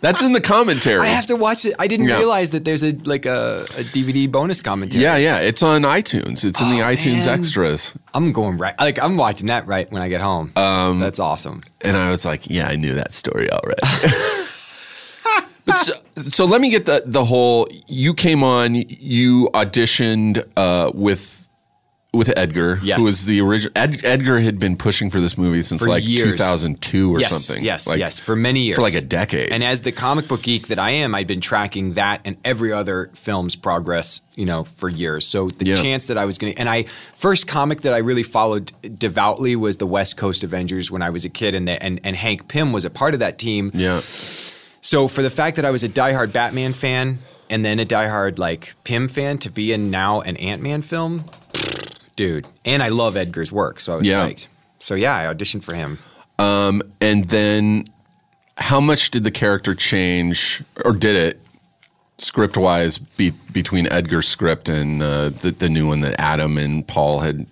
That's 0.00 0.22
in 0.22 0.32
the 0.32 0.40
commentary. 0.40 1.00
I 1.00 1.06
have 1.06 1.26
to 1.28 1.36
watch 1.36 1.64
it. 1.64 1.74
I 1.78 1.86
didn't 1.86 2.08
Yeah. 2.08 2.18
realize 2.18 2.50
that 2.50 2.64
there's 2.64 2.84
a 2.84 2.92
like 3.04 3.24
a, 3.24 3.62
a 3.78 3.82
DVD 3.84 4.30
bonus 4.30 4.60
commentary. 4.60 5.02
Yeah, 5.02 5.16
yeah, 5.16 5.38
it's 5.38 5.62
on 5.62 5.82
iTunes. 5.82 6.44
It's 6.44 6.60
in 6.60 6.68
the 6.70 6.82
Oh, 6.82 6.86
iTunes 6.86 7.24
man. 7.26 7.38
extras. 7.40 7.92
I'm 8.12 8.32
going 8.32 8.58
right. 8.58 8.74
Like 8.78 8.98
I'm 8.98 9.16
watching 9.16 9.46
that 9.46 9.66
right 9.66 9.90
when 9.90 10.02
I 10.02 10.08
get 10.08 10.20
home. 10.20 10.52
Um, 10.56 10.98
That's 11.00 11.18
awesome. 11.18 11.62
And 11.80 11.96
I 11.96 12.10
was 12.10 12.24
like, 12.24 12.48
yeah, 12.50 12.66
I 12.68 12.76
knew 12.76 12.94
that 12.94 13.12
story 13.14 13.48
already. 13.50 13.80
so, 15.82 15.92
so 16.30 16.44
let 16.44 16.60
me 16.60 16.70
get 16.70 16.86
the 16.86 17.02
the 17.06 17.24
whole. 17.24 17.68
You 17.86 18.14
came 18.14 18.42
on. 18.42 18.74
You 18.74 19.48
auditioned 19.54 20.46
uh, 20.56 20.90
with 20.94 21.34
with 22.12 22.32
Edgar, 22.34 22.80
Yes. 22.82 22.98
who 22.98 23.04
was 23.04 23.26
the 23.26 23.42
original. 23.42 23.72
Ed, 23.76 24.02
Edgar 24.02 24.40
had 24.40 24.58
been 24.58 24.74
pushing 24.78 25.10
for 25.10 25.20
this 25.20 25.36
movie 25.36 25.60
since 25.60 25.82
For 25.82 25.88
like 25.90 26.06
years. 26.08 26.32
2002 26.32 27.14
or 27.14 27.20
yes, 27.20 27.28
something. 27.44 27.62
Yes, 27.62 27.86
Like, 27.86 27.98
yes, 27.98 28.18
for 28.18 28.34
many 28.34 28.60
years, 28.60 28.76
for 28.76 28.80
like 28.80 28.94
a 28.94 29.02
decade. 29.02 29.52
And 29.52 29.62
as 29.62 29.82
the 29.82 29.92
comic 29.92 30.26
book 30.26 30.42
geek 30.42 30.68
that 30.68 30.78
I 30.78 30.90
am, 30.90 31.14
I'd 31.14 31.26
been 31.26 31.42
tracking 31.42 31.92
that 31.94 32.22
and 32.24 32.38
every 32.42 32.72
other 32.72 33.10
film's 33.12 33.54
progress, 33.54 34.22
you 34.34 34.46
know, 34.46 34.64
for 34.64 34.88
years. 34.88 35.26
So 35.26 35.50
the 35.50 35.66
Yeah. 35.66 35.74
chance 35.74 36.06
that 36.06 36.16
I 36.16 36.24
was 36.24 36.38
going 36.38 36.54
to, 36.54 36.58
and 36.58 36.70
I 36.70 36.84
first 37.16 37.48
comic 37.48 37.82
that 37.82 37.92
I 37.92 37.98
really 37.98 38.22
followed 38.22 38.72
devoutly 38.98 39.54
was 39.54 39.76
the 39.76 39.86
West 39.86 40.16
Coast 40.16 40.42
Avengers 40.42 40.90
when 40.90 41.02
I 41.02 41.10
was 41.10 41.26
a 41.26 41.28
kid, 41.28 41.54
and 41.54 41.68
the, 41.68 41.82
and 41.82 42.00
and 42.02 42.16
Hank 42.16 42.48
Pym 42.48 42.72
was 42.72 42.86
a 42.86 42.90
part 42.90 43.12
of 43.12 43.20
that 43.20 43.36
team. 43.38 43.70
yeah, 43.74 44.00
So 44.86 45.08
for 45.08 45.20
the 45.22 45.30
fact 45.30 45.56
that 45.56 45.64
I 45.64 45.72
was 45.72 45.82
a 45.82 45.88
diehard 45.88 46.32
Batman 46.32 46.72
fan 46.72 47.18
and 47.50 47.64
then 47.64 47.80
a 47.80 47.84
diehard 47.84 48.38
like 48.38 48.72
Pym 48.84 49.08
fan 49.08 49.36
to 49.38 49.50
be 49.50 49.72
in 49.72 49.90
now 49.90 50.20
an 50.20 50.36
Ant 50.36 50.62
Man 50.62 50.80
film, 50.80 51.24
dude. 52.14 52.46
And 52.64 52.84
I 52.84 52.90
love 52.90 53.16
Edgar's 53.16 53.50
work, 53.50 53.80
so 53.80 53.94
I 53.94 53.96
was 53.96 54.06
Yeah. 54.06 54.18
psyched. 54.28 54.46
So 54.78 54.94
yeah, 54.94 55.16
I 55.16 55.34
auditioned 55.34 55.64
for 55.64 55.74
him. 55.74 55.98
um, 56.38 56.82
and 57.00 57.24
then 57.24 57.86
how 58.58 58.78
much 58.78 59.10
did 59.10 59.24
the 59.24 59.30
character 59.32 59.74
change, 59.74 60.62
or 60.84 60.92
did 60.92 61.16
it? 61.16 61.40
Script 62.18 62.56
wise, 62.56 62.96
be, 62.98 63.30
between 63.52 63.86
Edgar's 63.88 64.28
script 64.28 64.68
and 64.68 65.02
uh, 65.02 65.30
the 65.30 65.50
the 65.50 65.68
new 65.68 65.88
one 65.88 66.00
that 66.02 66.14
Adam 66.20 66.56
and 66.58 66.86
Paul 66.86 67.18
had 67.20 67.44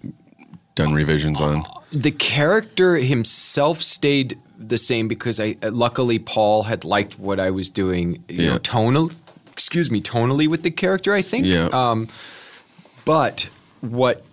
done 0.77 0.95
revisions 0.95 1.41
on. 1.41 1.65
The 1.91 2.13
character 2.13 2.95
himself 2.97 3.83
stayed 3.83 4.39
the 4.67 4.79
same 4.79 5.09
because 5.09 5.41
I 5.41 5.57
uh, 5.63 5.71
luckily 5.71 6.19
Paul 6.19 6.63
had 6.65 6.85
liked 6.85 7.19
what 7.19 7.39
I 7.41 7.51
was 7.51 7.69
doing, 7.69 8.25
you 8.29 8.45
Yeah. 8.45 8.51
know, 8.53 8.59
tonal. 8.59 9.11
Excuse 9.53 9.91
me, 9.91 10.01
tonally 10.01 10.49
with 10.49 10.63
the 10.63 10.71
character. 10.71 11.15
I 11.15 11.23
think. 11.23 11.47
Yeah. 11.47 11.67
Um, 11.73 12.09
but 13.05 13.49
what 13.81 14.25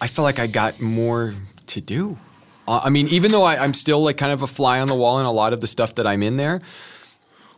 I 0.00 0.06
felt 0.06 0.24
like 0.24 0.38
I 0.38 0.46
got 0.46 0.80
more 0.80 1.34
to 1.68 1.80
do. 1.80 2.18
Uh, 2.66 2.80
I 2.84 2.88
mean, 2.90 3.08
even 3.08 3.30
though 3.32 3.42
I, 3.42 3.62
I'm 3.62 3.74
still 3.74 4.02
like 4.02 4.16
kind 4.16 4.32
of 4.32 4.42
a 4.42 4.46
fly 4.46 4.80
on 4.80 4.88
the 4.88 4.94
wall 4.94 5.18
in 5.18 5.26
a 5.26 5.32
lot 5.32 5.52
of 5.52 5.60
the 5.60 5.66
stuff 5.66 5.96
that 5.96 6.06
I'm 6.06 6.22
in 6.22 6.36
there. 6.36 6.60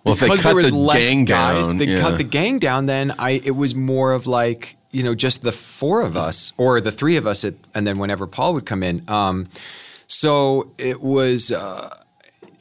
Well, 0.05 0.15
if 0.15 0.21
they 0.21 0.27
because 0.27 0.41
cut 0.41 0.49
there 0.49 0.57
was 0.57 0.71
the 0.71 0.77
less 0.77 1.07
gang 1.09 1.25
guys, 1.27 1.69
down, 1.69 1.79
they 1.79 1.85
yeah. 1.85 2.01
cut 2.01 2.19
the 2.19 2.25
gang 2.25 2.59
down. 2.59 2.87
Then 2.87 3.13
I, 3.19 3.33
it 3.45 3.53
was 3.55 3.75
more 3.75 4.13
of 4.13 4.27
like 4.27 4.77
you 4.91 5.05
know 5.05 5.15
just 5.15 5.43
the 5.43 5.53
four 5.53 6.03
of 6.03 6.17
us 6.17 6.53
or 6.57 6.81
the 6.81 6.91
three 6.91 7.17
of 7.17 7.27
us, 7.27 7.45
at, 7.45 7.55
and 7.75 7.87
then 7.87 7.99
whenever 7.99 8.27
Paul 8.27 8.55
would 8.55 8.67
come 8.67 8.83
in. 8.83 9.05
Um, 9.09 9.47
so 10.09 10.73
it 10.79 11.03
was. 11.03 11.53
Uh, 11.53 11.97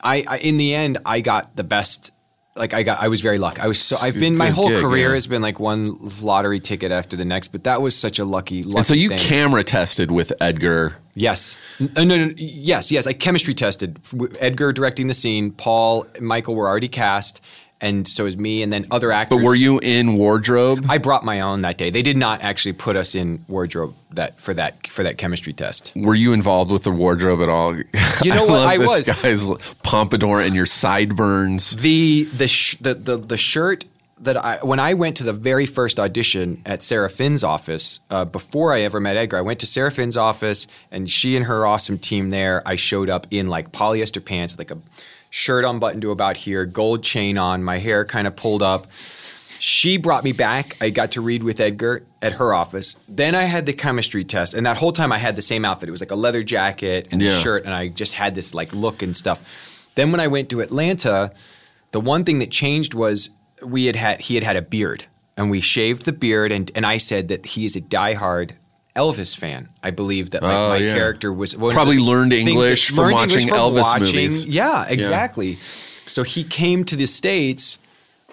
I, 0.03 0.23
I 0.27 0.37
in 0.37 0.57
the 0.57 0.73
end 0.73 0.97
I 1.05 1.21
got 1.21 1.55
the 1.55 1.63
best. 1.63 2.11
Like 2.53 2.73
I 2.73 2.83
got, 2.83 3.01
I 3.01 3.07
was 3.07 3.21
very 3.21 3.37
lucky. 3.37 3.61
I 3.61 3.67
was 3.67 3.79
so. 3.79 3.95
I've 4.01 4.15
been 4.15 4.35
my 4.35 4.49
whole 4.49 4.67
gig, 4.67 4.81
career 4.81 5.07
yeah. 5.07 5.13
has 5.13 5.25
been 5.25 5.41
like 5.41 5.57
one 5.57 5.97
lottery 6.21 6.59
ticket 6.59 6.91
after 6.91 7.15
the 7.15 7.23
next, 7.23 7.47
but 7.47 7.63
that 7.63 7.81
was 7.81 7.95
such 7.95 8.19
a 8.19 8.25
lucky. 8.25 8.63
lucky 8.63 8.77
And 8.77 8.85
so 8.85 8.93
you 8.93 9.07
thing. 9.07 9.19
camera 9.19 9.63
tested 9.63 10.11
with 10.11 10.33
Edgar. 10.41 10.97
Yes. 11.13 11.57
No, 11.79 11.87
uh, 11.95 12.03
no, 12.03 12.25
no. 12.25 12.33
Yes, 12.35 12.91
yes. 12.91 13.07
I 13.07 13.13
chemistry 13.13 13.53
tested. 13.53 13.99
Edgar 14.39 14.73
directing 14.73 15.07
the 15.07 15.13
scene. 15.13 15.51
Paul, 15.51 16.05
and 16.15 16.27
Michael 16.27 16.55
were 16.55 16.67
already 16.67 16.89
cast, 16.89 17.41
and 17.81 18.07
so 18.07 18.25
is 18.25 18.37
me, 18.37 18.61
and 18.61 18.71
then 18.71 18.85
other 18.91 19.11
actors. 19.11 19.37
But 19.39 19.43
were 19.43 19.55
you 19.55 19.79
in 19.79 20.13
wardrobe? 20.15 20.85
I 20.89 20.97
brought 20.99 21.25
my 21.25 21.39
own 21.41 21.61
that 21.61 21.77
day. 21.77 21.89
They 21.89 22.01
did 22.03 22.17
not 22.17 22.41
actually 22.41 22.73
put 22.73 22.95
us 22.95 23.15
in 23.15 23.43
wardrobe 23.47 23.95
that 24.11 24.39
for 24.39 24.53
that 24.53 24.87
for 24.87 25.03
that 25.03 25.17
chemistry 25.17 25.53
test. 25.53 25.93
Were 25.95 26.15
you 26.15 26.33
involved 26.33 26.71
with 26.71 26.83
the 26.83 26.91
wardrobe 26.91 27.41
at 27.41 27.49
all? 27.49 27.75
You 27.75 27.83
know 28.33 28.41
what? 28.45 28.49
love 28.49 28.67
I 28.69 28.77
this 28.77 28.87
was. 28.87 29.09
guy's 29.21 29.73
pompadour 29.83 30.41
and 30.41 30.53
your 30.55 30.65
sideburns. 30.65 31.71
The 31.71 32.25
the 32.25 32.47
sh- 32.47 32.77
the, 32.81 32.93
the 32.93 33.17
the 33.17 33.37
shirt 33.37 33.85
that 34.19 34.37
I 34.37 34.57
when 34.57 34.79
I 34.79 34.93
went 34.93 35.17
to 35.17 35.23
the 35.23 35.33
very 35.33 35.65
first 35.65 35.99
audition 35.99 36.61
at 36.65 36.83
Sarah 36.83 37.09
Finn's 37.09 37.43
office 37.43 38.01
uh, 38.11 38.25
before 38.25 38.71
I 38.71 38.81
ever 38.81 38.99
met 38.99 39.17
Edgar, 39.17 39.37
I 39.37 39.41
went 39.41 39.61
to 39.61 39.65
Sarah 39.65 39.91
Finn's 39.91 40.15
office 40.17 40.67
and 40.91 41.09
she 41.09 41.35
and 41.35 41.45
her 41.45 41.65
awesome 41.65 41.97
team 41.97 42.29
there. 42.29 42.61
I 42.65 42.75
showed 42.75 43.09
up 43.09 43.25
in 43.31 43.47
like 43.47 43.71
polyester 43.71 44.23
pants, 44.23 44.57
like 44.59 44.69
a 44.69 44.77
shirt 45.31 45.65
unbuttoned 45.65 46.03
to 46.03 46.11
about 46.11 46.37
here, 46.37 46.65
gold 46.67 47.01
chain 47.03 47.39
on, 47.39 47.63
my 47.63 47.79
hair 47.79 48.05
kind 48.05 48.27
of 48.27 48.35
pulled 48.35 48.61
up. 48.61 48.85
She 49.59 49.97
brought 49.97 50.23
me 50.23 50.31
back. 50.31 50.75
I 50.81 50.89
got 50.89 51.11
to 51.11 51.21
read 51.21 51.43
with 51.43 51.59
Edgar 51.59 52.03
at 52.21 52.33
her 52.33 52.53
office. 52.53 52.95
Then 53.07 53.33
I 53.35 53.43
had 53.43 53.65
the 53.65 53.73
chemistry 53.73 54.23
test, 54.23 54.53
and 54.53 54.65
that 54.65 54.77
whole 54.77 54.91
time 54.91 55.11
I 55.11 55.17
had 55.19 55.35
the 55.35 55.41
same 55.41 55.65
outfit. 55.65 55.87
It 55.87 55.91
was 55.91 56.01
like 56.01 56.11
a 56.11 56.15
leather 56.15 56.43
jacket 56.43 57.07
and 57.11 57.21
Yeah. 57.21 57.37
a 57.37 57.41
shirt, 57.41 57.65
and 57.65 57.73
I 57.73 57.87
just 57.87 58.13
had 58.13 58.35
this 58.35 58.53
like 58.53 58.73
look 58.73 59.01
and 59.01 59.15
stuff. 59.15 59.39
Then 59.95 60.11
when 60.11 60.19
I 60.19 60.27
went 60.27 60.49
to 60.49 60.61
Atlanta, 60.61 61.31
the 61.91 61.99
one 61.99 62.23
thing 62.23 62.39
that 62.39 62.49
changed 62.51 62.93
was 62.93 63.29
we 63.63 63.85
had 63.85 63.95
had 63.95 64.21
he 64.21 64.35
had 64.35 64.43
had 64.43 64.55
a 64.55 64.61
beard, 64.63 65.05
and 65.37 65.51
we 65.51 65.59
shaved 65.61 66.05
the 66.05 66.11
beard, 66.11 66.51
and 66.51 66.71
and 66.73 66.85
I 66.85 66.97
said 66.97 67.27
that 67.27 67.45
he 67.45 67.63
is 67.65 67.75
a 67.75 67.81
diehard. 67.81 68.51
Elvis 68.95 69.35
fan. 69.37 69.69
I 69.83 69.91
believe 69.91 70.31
that 70.31 70.43
like, 70.43 70.53
Oh, 70.55 70.69
my 70.69 70.77
yeah. 70.77 70.95
character 70.95 71.31
was 71.31 71.53
Probably 71.53 71.97
learned 71.99 72.33
English 72.33 72.89
from 72.89 72.97
learned 72.97 73.13
watching 73.13 73.47
Elvis 73.49 73.81
watching- 73.81 74.05
movies. 74.07 74.45
Yeah, 74.45 74.85
exactly. 74.87 75.57
So 76.07 76.23
he 76.23 76.43
came 76.43 76.83
to 76.85 76.95
the 76.95 77.05
states 77.05 77.79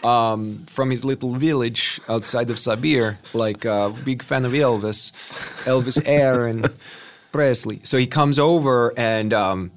um, 0.04 0.64
from 0.68 0.90
his 0.90 1.04
little 1.04 1.34
village 1.34 2.00
outside 2.08 2.50
of 2.50 2.56
Sabir, 2.56 3.16
like 3.34 3.64
a 3.64 3.94
big 4.04 4.22
fan 4.22 4.44
of 4.44 4.52
Elvis, 4.52 5.12
Elvis 5.64 6.00
Air 6.06 6.46
and 6.46 6.68
Presley. 7.32 7.80
So 7.84 7.98
he 7.98 8.06
comes 8.06 8.38
over 8.38 8.92
and 8.96 9.32
um, 9.32 9.70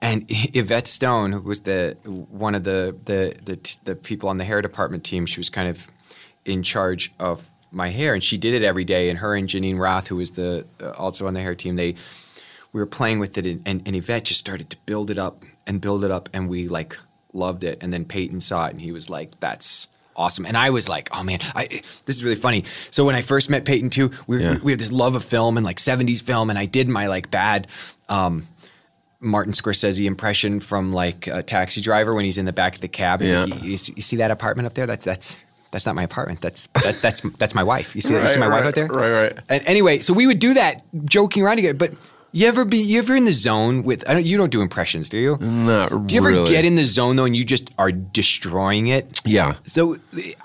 and 0.00 0.26
Yvette 0.28 0.86
Stone, 0.88 1.32
who 1.32 1.40
was 1.40 1.60
the 1.60 1.96
one 2.04 2.54
of 2.54 2.64
the 2.64 2.96
the 3.04 3.34
the, 3.44 3.76
the 3.84 3.94
people 3.96 4.28
on 4.28 4.38
the 4.38 4.44
hair 4.44 4.60
department 4.60 5.02
team, 5.04 5.24
she 5.26 5.40
was 5.40 5.50
kind 5.50 5.68
of 5.68 5.88
in 6.44 6.62
charge 6.62 7.12
of 7.18 7.48
my 7.74 7.88
hair, 7.88 8.14
and 8.14 8.22
she 8.22 8.38
did 8.38 8.54
it 8.54 8.62
every 8.62 8.84
day. 8.84 9.10
And 9.10 9.18
her 9.18 9.34
and 9.34 9.48
Janine 9.48 9.78
Roth, 9.78 10.08
who 10.08 10.16
was 10.16 10.32
the 10.32 10.66
uh, 10.80 10.90
also 10.92 11.26
on 11.26 11.34
the 11.34 11.40
hair 11.40 11.54
team, 11.54 11.76
they 11.76 11.94
we 12.72 12.80
were 12.80 12.86
playing 12.86 13.18
with 13.20 13.36
it, 13.38 13.46
and, 13.46 13.62
and, 13.66 13.82
and 13.86 13.94
Yvette 13.96 14.24
just 14.24 14.40
started 14.40 14.70
to 14.70 14.76
build 14.86 15.10
it 15.10 15.18
up 15.18 15.44
and 15.66 15.80
build 15.80 16.04
it 16.04 16.10
up, 16.10 16.28
and 16.32 16.48
we 16.48 16.68
like 16.68 16.96
loved 17.32 17.64
it. 17.64 17.78
And 17.82 17.92
then 17.92 18.04
Peyton 18.04 18.40
saw 18.40 18.66
it, 18.66 18.72
and 18.72 18.80
he 18.80 18.92
was 18.92 19.08
like, 19.10 19.38
"That's." 19.40 19.88
Awesome, 20.16 20.46
and 20.46 20.56
I 20.56 20.70
was 20.70 20.88
like, 20.88 21.08
"Oh 21.10 21.24
man, 21.24 21.40
I, 21.56 21.66
this 22.04 22.14
is 22.14 22.22
really 22.22 22.36
funny." 22.36 22.62
So 22.92 23.04
when 23.04 23.16
I 23.16 23.22
first 23.22 23.50
met 23.50 23.64
Peyton 23.64 23.90
too, 23.90 24.12
we, 24.28 24.40
Yeah. 24.44 24.58
we 24.62 24.70
had 24.70 24.78
this 24.78 24.92
love 24.92 25.16
of 25.16 25.24
film 25.24 25.56
and 25.56 25.66
like 25.66 25.78
'70s 25.78 26.22
film, 26.22 26.50
and 26.50 26.58
I 26.58 26.66
did 26.66 26.86
my 26.88 27.08
like 27.08 27.32
bad 27.32 27.66
um, 28.08 28.46
Martin 29.18 29.52
Scorsese 29.54 30.04
impression 30.04 30.60
from 30.60 30.92
like 30.92 31.26
a 31.26 31.42
taxi 31.42 31.80
driver 31.80 32.14
when 32.14 32.24
he's 32.24 32.38
in 32.38 32.44
the 32.44 32.52
back 32.52 32.76
of 32.76 32.80
the 32.80 32.86
cab. 32.86 33.22
He's 33.22 33.32
like, 33.32 33.48
Yeah. 33.48 33.54
you, 33.56 33.72
you 33.72 33.78
you 33.96 34.02
see 34.02 34.16
that 34.18 34.30
apartment 34.30 34.66
up 34.66 34.74
there? 34.74 34.86
That's 34.86 35.04
that's 35.04 35.36
that's 35.74 35.86
not 35.86 35.96
my 35.96 36.04
apartment. 36.04 36.40
That's 36.40 36.68
that, 36.82 37.02
that's 37.02 37.20
that's 37.38 37.52
my 37.54 37.64
wife. 37.64 37.96
You 37.96 38.00
see, 38.00 38.14
that? 38.14 38.22
you 38.22 38.28
see 38.28 38.38
my 38.38 38.46
Right, 38.46 38.52
wife 38.62 38.64
right, 38.64 38.68
out 38.68 38.74
there? 38.76 38.86
right, 38.86 39.10
right. 39.34 39.38
And 39.48 39.66
anyway, 39.66 39.98
so 39.98 40.12
we 40.14 40.28
would 40.28 40.38
do 40.38 40.54
that 40.54 40.84
joking 41.04 41.42
around 41.42 41.56
together. 41.56 41.74
But 41.76 41.94
you 42.34 42.48
ever 42.48 42.64
be 42.64 42.78
you 42.78 42.98
ever 42.98 43.14
in 43.14 43.26
the 43.26 43.32
zone 43.32 43.84
with? 43.84 44.08
I 44.08 44.14
don't, 44.14 44.24
you 44.24 44.36
don't 44.36 44.50
do 44.50 44.60
impressions, 44.60 45.08
do 45.08 45.18
you? 45.18 45.36
Not 45.38 46.08
Do 46.08 46.14
you 46.16 46.20
ever 46.20 46.30
really. 46.30 46.50
get 46.50 46.64
in 46.64 46.74
the 46.74 46.84
zone 46.84 47.14
though, 47.14 47.24
and 47.26 47.36
you 47.36 47.44
just 47.44 47.70
are 47.78 47.92
destroying 47.92 48.88
it? 48.88 49.20
Yeah. 49.24 49.54
So 49.66 49.94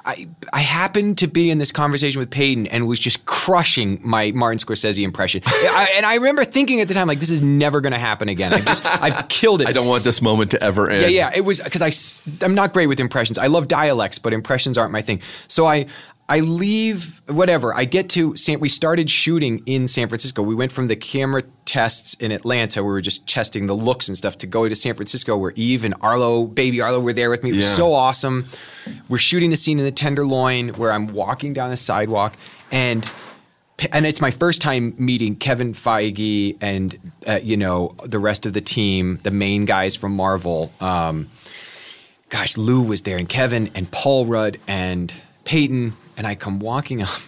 I 0.05 0.27
I 0.53 0.59
happened 0.59 1.17
to 1.17 1.27
be 1.27 1.49
in 1.49 1.57
this 1.57 1.71
conversation 1.71 2.19
with 2.19 2.29
Peyton 2.29 2.67
and 2.67 2.87
was 2.87 2.99
just 2.99 3.25
crushing 3.25 3.99
my 4.03 4.31
Martin 4.33 4.59
Scorsese 4.59 5.03
impression. 5.03 5.41
I, 5.47 5.93
and 5.95 6.05
I 6.05 6.13
remember 6.13 6.45
thinking 6.45 6.79
at 6.79 6.87
the 6.87 6.93
time 6.93 7.07
like 7.07 7.19
this 7.19 7.31
is 7.31 7.41
never 7.41 7.81
going 7.81 7.93
to 7.93 7.99
happen 7.99 8.29
again. 8.29 8.53
I 8.53 8.59
just 8.59 8.85
I've 8.85 9.27
killed 9.29 9.61
it. 9.61 9.67
I 9.67 9.71
don't 9.71 9.87
want 9.87 10.03
this 10.03 10.21
moment 10.21 10.51
to 10.51 10.61
ever 10.61 10.91
end. 10.91 11.11
Yeah, 11.11 11.29
yeah. 11.29 11.31
It 11.35 11.41
was 11.41 11.59
because 11.59 11.81
I 11.81 12.45
I'm 12.45 12.53
not 12.53 12.71
great 12.71 12.85
with 12.85 12.99
impressions. 12.99 13.39
I 13.39 13.47
love 13.47 13.67
dialects, 13.67 14.19
but 14.19 14.31
impressions 14.31 14.77
aren't 14.77 14.91
my 14.91 15.01
thing. 15.01 15.23
So 15.47 15.65
I 15.65 15.87
I 16.29 16.41
leave 16.41 17.19
whatever. 17.27 17.73
I 17.73 17.85
get 17.85 18.07
to 18.11 18.35
San. 18.35 18.59
We 18.59 18.69
started 18.69 19.09
shooting 19.09 19.63
in 19.65 19.87
San 19.87 20.07
Francisco. 20.07 20.43
We 20.43 20.53
went 20.53 20.71
from 20.71 20.87
the 20.87 20.95
camera 20.95 21.41
tests 21.65 22.13
in 22.13 22.31
Atlanta, 22.31 22.83
where 22.83 22.93
we 22.93 22.97
were 22.97 23.01
just 23.01 23.27
testing 23.27 23.65
the 23.65 23.73
looks 23.75 24.07
and 24.07 24.15
stuff, 24.15 24.37
to 24.37 24.47
go 24.47 24.69
to 24.69 24.75
San 24.75 24.93
Francisco, 24.93 25.35
where 25.37 25.51
Eve 25.55 25.83
and 25.83 25.95
Arlo, 26.01 26.45
baby 26.45 26.81
Arlo, 26.81 26.99
were 26.99 27.13
there 27.13 27.31
with 27.31 27.43
me. 27.43 27.49
It 27.49 27.55
was 27.55 27.65
Yeah. 27.65 27.73
so 27.73 27.93
awesome. 27.93 28.45
We're 29.09 29.17
shooting 29.17 29.49
the 29.49 29.57
scene 29.57 29.79
in 29.79 29.85
the 29.85 29.91
Tenderloin, 29.91 30.69
where 30.69 30.91
I'm 30.91 31.07
walking 31.13 31.51
down 31.53 31.71
the 31.71 31.77
sidewalk 31.77 32.37
and 32.71 33.09
and 33.93 34.05
it's 34.05 34.19
my 34.19 34.29
first 34.29 34.61
time 34.61 34.93
meeting 34.97 35.37
Kevin 35.37 35.73
Feige 35.73 36.57
and 36.61 36.95
uh, 37.25 37.39
you 37.41 37.55
know 37.57 37.95
the 38.03 38.19
rest 38.19 38.45
of 38.45 38.51
the 38.53 38.59
team, 38.61 39.19
the 39.23 39.31
main 39.31 39.63
guys 39.65 39.95
from 39.95 40.13
Marvel. 40.15 40.71
Um, 40.81 41.29
gosh, 42.29 42.57
Lou 42.57 42.81
was 42.81 43.01
there, 43.03 43.17
and 43.17 43.27
Kevin 43.27 43.71
and 43.73 43.89
Paul 43.89 44.25
Rudd 44.25 44.57
and 44.67 45.13
Peyton, 45.45 45.95
and 46.19 46.27
I 46.27 46.35
come 46.35 46.59
walking 46.59 47.01
up. 47.01 47.09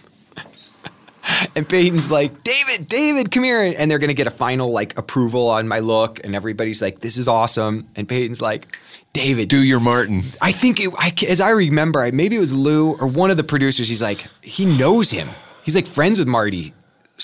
And 1.54 1.68
Peyton's 1.68 2.10
like, 2.10 2.42
David, 2.42 2.88
David, 2.88 3.30
come 3.30 3.44
here. 3.44 3.62
And 3.62 3.88
they're 3.90 4.00
going 4.00 4.08
to 4.08 4.14
get 4.14 4.26
a 4.26 4.30
final 4.30 4.72
like 4.72 4.98
approval 4.98 5.48
on 5.50 5.68
my 5.68 5.78
look. 5.78 6.20
And 6.24 6.34
everybody's 6.34 6.82
like, 6.82 7.00
this 7.00 7.16
is 7.16 7.28
awesome. 7.28 7.88
And 7.94 8.08
Peyton's 8.08 8.42
like, 8.42 8.76
David, 9.12 9.48
Do 9.48 9.62
your 9.62 9.78
Martin. 9.78 10.22
I 10.40 10.50
think, 10.50 10.80
it, 10.80 10.92
I, 10.98 11.14
as 11.28 11.40
I 11.40 11.50
remember, 11.50 12.10
maybe 12.10 12.36
it 12.36 12.40
was 12.40 12.52
Lou 12.52 12.96
or 12.96 13.06
one 13.06 13.30
of 13.30 13.36
the 13.36 13.44
producers. 13.44 13.88
He's 13.88 14.02
like, 14.02 14.26
he 14.42 14.64
knows 14.64 15.10
him. 15.10 15.28
He's 15.64 15.76
like 15.76 15.86
friends 15.86 16.18
with 16.18 16.26
Marty 16.26 16.74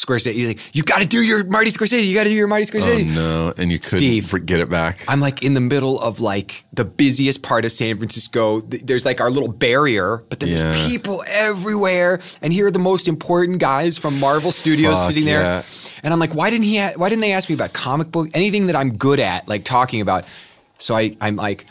Scorsese. 0.04 0.32
He's 0.34 0.48
like, 0.48 0.58
you 0.76 0.82
got 0.82 0.98
to 1.00 1.06
do 1.06 1.22
your 1.22 1.44
Marty 1.44 1.70
Scorsese. 1.70 2.06
You 2.06 2.14
got 2.14 2.24
to 2.24 2.30
do 2.30 2.36
your 2.36 2.46
Marty 2.48 2.64
Oh 2.64 2.78
Scorsese. 2.80 3.14
no! 3.14 3.52
And 3.56 3.70
you 3.72 3.78
couldn't 3.78 3.98
Steve. 3.98 4.46
get 4.46 4.60
it 4.60 4.68
back. 4.70 5.04
I'm 5.08 5.20
like 5.20 5.42
in 5.42 5.54
the 5.54 5.60
middle 5.60 6.00
of 6.00 6.20
like 6.20 6.64
the 6.72 6.84
busiest 6.84 7.42
part 7.42 7.64
of 7.64 7.72
San 7.72 7.96
Francisco. 7.98 8.60
There's 8.60 9.04
like 9.04 9.20
our 9.20 9.30
little 9.30 9.48
barrier, 9.50 10.24
but 10.28 10.40
then 10.40 10.50
Yeah. 10.50 10.56
there's 10.58 10.86
people 10.90 11.24
everywhere, 11.26 12.20
and 12.42 12.52
here 12.52 12.66
are 12.66 12.70
the 12.70 12.78
most 12.78 13.08
important 13.08 13.58
guys 13.58 13.98
from 13.98 14.18
Marvel 14.20 14.52
Studios 14.52 14.98
Fuck, 14.98 15.08
sitting 15.08 15.24
there. 15.24 15.40
yeah. 15.40 15.62
And 16.02 16.12
I'm 16.14 16.20
like, 16.20 16.34
why 16.34 16.50
didn't 16.50 16.64
he? 16.64 16.78
Ha- 16.78 16.92
why 16.96 17.08
didn't 17.08 17.22
they 17.22 17.32
ask 17.32 17.48
me 17.48 17.54
about 17.54 17.72
comic 17.72 18.10
book? 18.12 18.28
Anything 18.34 18.68
that 18.68 18.76
I'm 18.76 18.96
good 18.96 19.18
at, 19.20 19.48
like 19.48 19.64
talking 19.64 20.00
about. 20.00 20.24
So 20.78 20.94
I, 20.96 21.16
I'm 21.20 21.36
like. 21.36 21.66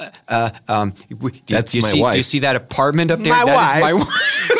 Uh, 0.00 0.10
uh, 0.28 0.50
um, 0.68 0.94
do, 1.08 1.30
That's 1.48 1.72
do 1.72 1.78
you 1.78 1.82
my 1.82 1.88
see, 1.88 2.00
Do 2.12 2.16
you 2.18 2.22
see 2.22 2.38
that 2.40 2.54
apartment 2.54 3.10
up 3.10 3.18
there? 3.18 3.32
My 3.32 3.44
That 3.44 3.76
is 3.78 3.80
my 3.82 3.92
wife. 3.94 4.06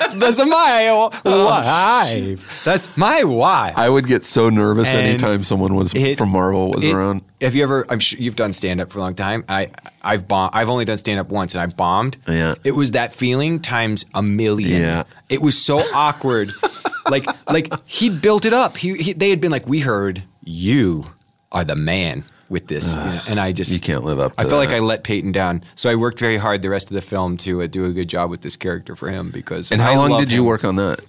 wife. 0.00 0.12
that's 0.12 0.14
a, 0.14 0.18
that's 0.18 0.38
a 0.38 0.46
my 0.46 0.92
wife. 1.34 2.64
That's 2.64 2.96
my 2.96 3.24
wife. 3.24 3.76
I 3.76 3.88
would 3.88 4.06
get 4.06 4.24
so 4.24 4.48
nervous 4.48 4.88
And 4.88 4.98
anytime 4.98 5.44
someone 5.44 5.74
was 5.74 5.94
it- 5.94 6.18
from 6.18 6.30
Marvel 6.30 6.70
was 6.70 6.84
it- 6.84 6.92
around. 6.92 7.22
Have 7.40 7.54
you 7.54 7.62
ever? 7.62 7.84
I'm 7.90 7.98
sure 7.98 8.18
you've 8.18 8.36
done 8.36 8.54
stand 8.54 8.80
up 8.80 8.90
for 8.90 8.98
a 8.98 9.02
long 9.02 9.14
time. 9.14 9.44
I 9.48 9.68
I've 10.02 10.26
bombed. 10.26 10.52
I've 10.54 10.70
only 10.70 10.86
done 10.86 10.96
stand 10.96 11.20
up 11.20 11.28
once, 11.28 11.54
and 11.54 11.60
I've 11.62 11.76
bombed. 11.76 12.16
Yeah. 12.26 12.54
It 12.64 12.72
was 12.72 12.92
that 12.92 13.12
feeling 13.12 13.60
times 13.60 14.06
a 14.14 14.22
million. 14.22 14.80
Yeah. 14.80 15.02
It 15.28 15.42
was 15.42 15.60
so 15.60 15.80
awkward. 15.94 16.50
like 17.10 17.26
like 17.50 17.72
he 17.86 18.08
built 18.08 18.46
it 18.46 18.54
up. 18.54 18.76
He, 18.78 18.94
he 18.96 19.12
they 19.12 19.28
had 19.30 19.40
been 19.42 19.50
like, 19.52 19.66
we 19.66 19.80
heard 19.80 20.22
you 20.44 21.04
are 21.52 21.62
the 21.64 21.76
man 21.76 22.24
with 22.48 22.68
this, 22.68 22.92
you 22.94 23.00
know, 23.00 23.20
and 23.28 23.40
I 23.40 23.52
just 23.52 23.70
You 23.70 23.80
can't 23.80 24.04
live 24.04 24.20
up 24.20 24.36
to 24.36 24.40
I 24.40 24.44
felt 24.44 24.64
like. 24.64 24.70
I 24.70 24.78
let 24.78 25.02
Peyton 25.04 25.32
down, 25.32 25.64
so 25.74 25.90
I 25.90 25.94
worked 25.96 26.18
very 26.18 26.36
hard 26.36 26.62
the 26.62 26.70
rest 26.70 26.88
of 26.90 26.94
the 26.94 27.00
film 27.00 27.36
to 27.38 27.62
uh, 27.62 27.66
do 27.66 27.84
a 27.86 27.92
good 27.92 28.08
job 28.08 28.30
with 28.30 28.42
this 28.42 28.56
character 28.56 28.94
for 28.94 29.08
him 29.08 29.30
because. 29.30 29.72
And 29.72 29.80
how 29.80 29.92
I 29.92 29.96
long 29.96 30.20
did 30.20 30.32
you 30.32 30.40
him 30.40 30.46
work 30.46 30.64
on 30.64 30.76
that? 30.76 31.00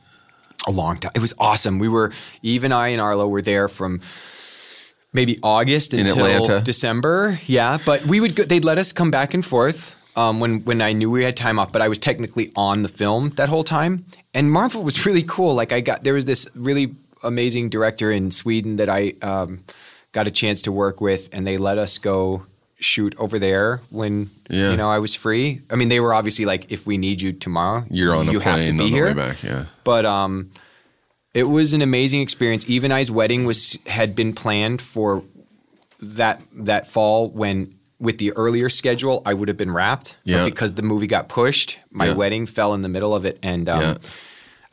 a 0.67 0.71
long 0.71 0.97
time. 0.97 1.11
It 1.15 1.21
was 1.21 1.33
awesome. 1.39 1.79
We 1.79 1.87
were 1.87 2.11
Eve 2.43 2.63
and 2.63 2.73
I 2.73 2.89
and 2.89 3.01
Arlo 3.01 3.27
were 3.27 3.41
there 3.41 3.67
from 3.67 4.01
maybe 5.13 5.39
August 5.41 5.93
In 5.93 6.01
until 6.01 6.25
Atlanta? 6.25 6.61
December. 6.61 7.39
Yeah, 7.45 7.77
but 7.83 8.05
we 8.05 8.19
would 8.19 8.35
go, 8.35 8.43
they'd 8.43 8.65
let 8.65 8.77
us 8.77 8.91
come 8.91 9.09
back 9.09 9.33
and 9.33 9.45
forth 9.45 9.95
um, 10.15 10.39
when 10.39 10.63
when 10.65 10.81
I 10.81 10.93
knew 10.93 11.09
we 11.09 11.23
had 11.23 11.37
time 11.37 11.57
off. 11.57 11.71
But 11.71 11.81
I 11.81 11.87
was 11.87 11.97
technically 11.97 12.51
on 12.55 12.83
the 12.83 12.89
film 12.89 13.29
that 13.37 13.49
whole 13.49 13.63
time. 13.63 14.05
And 14.33 14.51
Marvel 14.51 14.83
was 14.83 15.05
really 15.05 15.23
cool. 15.23 15.55
Like 15.55 15.71
I 15.71 15.79
got 15.79 16.03
there 16.03 16.13
was 16.13 16.25
this 16.25 16.47
really 16.53 16.93
amazing 17.23 17.69
director 17.69 18.11
in 18.11 18.31
Sweden 18.31 18.75
that 18.75 18.89
I 18.89 19.13
um, 19.21 19.63
got 20.17 20.27
a 20.27 20.31
chance 20.31 20.59
to 20.63 20.71
work 20.71 20.99
with, 20.99 21.29
and 21.33 21.45
they 21.45 21.57
let 21.57 21.77
us 21.77 21.97
go 21.99 22.43
shoot 22.79 23.13
over 23.17 23.37
there 23.39 23.81
when 23.89 24.29
Yeah. 24.49 24.71
you 24.71 24.77
know 24.77 24.89
I 24.89 24.99
was 24.99 25.13
free. 25.15 25.61
I 25.69 25.75
mean, 25.75 25.89
they 25.89 25.99
were 25.99 26.13
obviously 26.13 26.45
like, 26.45 26.71
if 26.71 26.85
we 26.87 26.97
need 26.97 27.21
you 27.21 27.31
tomorrow, 27.33 27.85
You're 27.89 28.15
on 28.15 28.25
you 28.31 28.39
a 28.39 28.43
have 28.43 28.55
to 28.59 28.65
plane 28.65 28.77
be 28.77 28.89
here. 28.89 29.05
way 29.05 29.13
back. 29.13 29.43
Yeah. 29.43 29.65
But 29.83 30.05
um, 30.05 30.49
it 31.33 31.43
was 31.57 31.73
an 31.73 31.81
amazing 31.81 32.21
experience. 32.21 32.63
Even 32.69 32.91
I's 32.91 33.11
wedding 33.11 33.45
was 33.45 33.77
had 33.85 34.15
been 34.15 34.33
planned 34.33 34.81
for 34.81 35.23
that 36.01 36.41
that 36.69 36.87
fall 36.87 37.29
when 37.29 37.73
with 37.99 38.17
the 38.19 38.31
earlier 38.33 38.69
schedule 38.69 39.21
I 39.25 39.33
would 39.33 39.47
have 39.47 39.57
been 39.57 39.71
wrapped. 39.71 40.15
Yeah. 40.23 40.37
But 40.39 40.45
because 40.45 40.73
the 40.73 40.83
movie 40.83 41.07
got 41.07 41.29
pushed, 41.29 41.79
my 41.91 42.07
Yeah. 42.07 42.13
wedding 42.15 42.45
fell 42.47 42.73
in 42.75 42.81
the 42.81 42.89
middle 42.89 43.13
of 43.13 43.23
it, 43.25 43.37
and 43.43 43.69
um. 43.69 43.97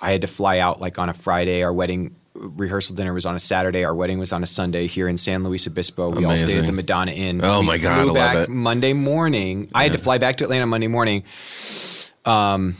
I 0.01 0.11
had 0.11 0.20
to 0.20 0.26
fly 0.26 0.59
out 0.59 0.82
like 0.82 0.99
on 0.99 1.09
a 1.09 1.14
Friday. 1.14 1.62
Our 1.62 1.72
wedding 1.72 2.14
rehearsal 2.49 2.95
dinner 2.95 3.12
was 3.12 3.26
on 3.26 3.34
a 3.34 3.38
Saturday. 3.38 3.84
Our 3.84 3.95
wedding 3.95 4.18
was 4.18 4.32
on 4.32 4.42
a 4.42 4.47
Sunday 4.47 4.86
here 4.86 5.09
in 5.09 5.16
San 5.16 5.42
Luis 5.45 5.66
Obispo. 5.66 6.11
We 6.11 6.24
all 6.24 6.36
stayed 6.36 6.59
at 6.59 6.66
the 6.66 6.72
Madonna 6.72 7.12
Inn. 7.12 7.45
Oh 7.45 7.61
We 7.61 7.66
my 7.66 7.78
God, 7.78 8.03
flew 8.03 8.16
I 8.16 8.34
love 8.34 8.42
it. 8.45 8.49
Monday 8.51 8.92
morning. 8.92 9.70
I 9.74 9.84
had 9.84 9.92
to 9.92 9.99
fly 9.99 10.18
back 10.18 10.36
to 10.38 10.45
Atlanta 10.45 10.66
Monday 10.66 10.88
morning. 10.88 11.24
Um, 12.24 12.76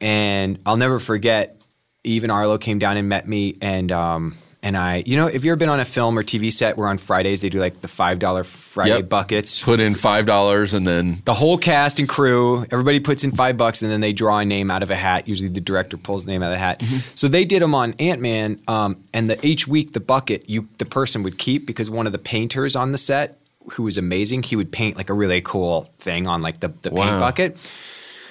and 0.00 0.58
I'll 0.66 0.76
never 0.76 0.98
forget. 1.00 1.60
Even 2.04 2.30
Arlo 2.30 2.58
came 2.58 2.78
down 2.78 2.96
and 2.96 3.08
met 3.08 3.26
me, 3.28 3.56
and 3.60 3.90
um, 3.92 4.36
and 4.62 4.76
I, 4.76 5.04
you 5.06 5.16
know, 5.16 5.26
if 5.26 5.44
you've 5.44 5.52
ever 5.52 5.56
been 5.56 5.68
on 5.68 5.78
a 5.80 5.84
film 5.84 6.18
or 6.18 6.22
TV 6.22 6.52
set 6.52 6.76
where 6.76 6.88
on 6.88 6.98
Fridays 6.98 7.40
they 7.40 7.48
do 7.48 7.60
like 7.60 7.80
the 7.80 7.88
five 7.88 8.18
dollar 8.18 8.42
Friday 8.44 8.96
Yep. 8.96 9.08
buckets, 9.08 9.62
Put 9.62 9.78
in 9.80 9.94
five 9.94 10.26
dollars 10.26 10.74
and 10.74 10.86
then 10.86 11.22
the 11.24 11.34
whole 11.34 11.58
cast 11.58 12.00
and 12.00 12.08
crew, 12.08 12.64
everybody 12.70 13.00
puts 13.00 13.22
in 13.24 13.32
five 13.32 13.56
bucks, 13.56 13.82
and 13.82 13.90
then 13.90 14.00
they 14.00 14.12
draw 14.12 14.38
a 14.38 14.44
name 14.44 14.70
out 14.70 14.82
of 14.82 14.90
a 14.90 14.96
hat. 14.96 15.28
Usually, 15.28 15.48
the 15.48 15.60
director 15.60 15.96
pulls 15.96 16.24
the 16.24 16.30
name 16.32 16.42
out 16.42 16.52
of 16.52 16.54
the 16.54 16.58
hat. 16.58 16.82
So 17.14 17.28
they 17.28 17.44
did 17.44 17.62
them 17.62 17.74
on 17.74 17.94
Ant 18.00 18.20
Man, 18.20 18.60
um, 18.68 19.02
and 19.14 19.30
the 19.30 19.44
each 19.46 19.68
week 19.68 19.92
the 19.92 20.00
bucket 20.00 20.48
you 20.50 20.68
the 20.78 20.86
person 20.86 21.22
would 21.22 21.38
keep 21.38 21.66
because 21.66 21.88
one 21.90 22.06
of 22.06 22.12
the 22.12 22.18
painters 22.18 22.74
on 22.76 22.92
the 22.92 22.98
set 22.98 23.38
who 23.72 23.82
was 23.84 23.98
amazing. 23.98 24.42
He 24.42 24.56
would 24.56 24.72
paint 24.72 24.96
like 24.96 25.10
a 25.10 25.14
really 25.14 25.40
cool 25.42 25.88
thing 25.98 26.26
on 26.26 26.40
like 26.42 26.60
the, 26.60 26.68
the 26.68 26.90
paint 26.90 27.20
bucket. 27.20 27.58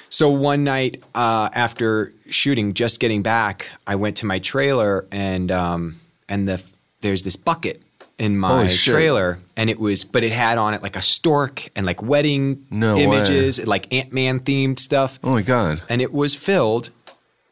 So 0.09 0.29
one 0.29 0.63
night 0.63 1.03
uh, 1.13 1.49
after 1.53 2.13
shooting, 2.29 2.73
just 2.73 2.99
getting 2.99 3.21
back, 3.23 3.67
I 3.85 3.95
went 3.95 4.17
to 4.17 4.25
my 4.25 4.39
trailer 4.39 5.05
and 5.11 5.51
um, 5.51 5.99
and 6.29 6.47
the 6.47 6.61
there's 7.01 7.23
this 7.23 7.35
bucket 7.35 7.81
in 8.17 8.37
my 8.37 8.67
trailer, 8.67 9.39
and 9.55 9.69
it 9.69 9.79
was 9.79 10.03
but 10.03 10.23
it 10.23 10.31
had 10.31 10.57
on 10.57 10.73
it 10.73 10.81
like 10.81 10.95
a 10.95 11.01
stork 11.01 11.69
and 11.75 11.85
like 11.85 12.01
wedding 12.01 12.65
No 12.71 12.95
way. 12.95 13.03
images, 13.03 13.65
like 13.65 13.91
Ant 13.93 14.11
Man 14.11 14.39
themed 14.39 14.79
stuff, 14.79 15.19
Oh 15.23 15.31
my 15.31 15.41
god. 15.43 15.81
and 15.89 16.01
it 16.01 16.11
was 16.11 16.33
filled 16.33 16.89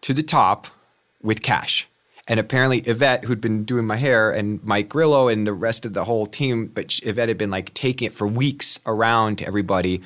to 0.01 0.13
the 0.13 0.23
top 0.23 0.67
with 1.21 1.41
cash. 1.41 1.87
And 2.27 2.39
apparently 2.39 2.79
Yvette, 2.79 3.25
who'd 3.25 3.39
been 3.41 3.65
doing 3.65 3.85
my 3.85 3.97
hair, 3.97 4.31
and 4.31 4.63
Mike 4.63 4.89
Grillo 4.89 5.27
and 5.27 5.45
the 5.45 5.53
rest 5.53 5.85
of 5.85 5.93
the 5.93 6.05
whole 6.05 6.25
team, 6.25 6.65
but 6.73 6.99
Yvette 7.03 7.27
had 7.29 7.37
been 7.37 7.51
like 7.51 7.71
taking 7.75 8.07
it 8.07 8.13
for 8.15 8.25
weeks 8.25 8.79
around 8.87 9.37
to 9.37 9.45
everybody, 9.47 10.01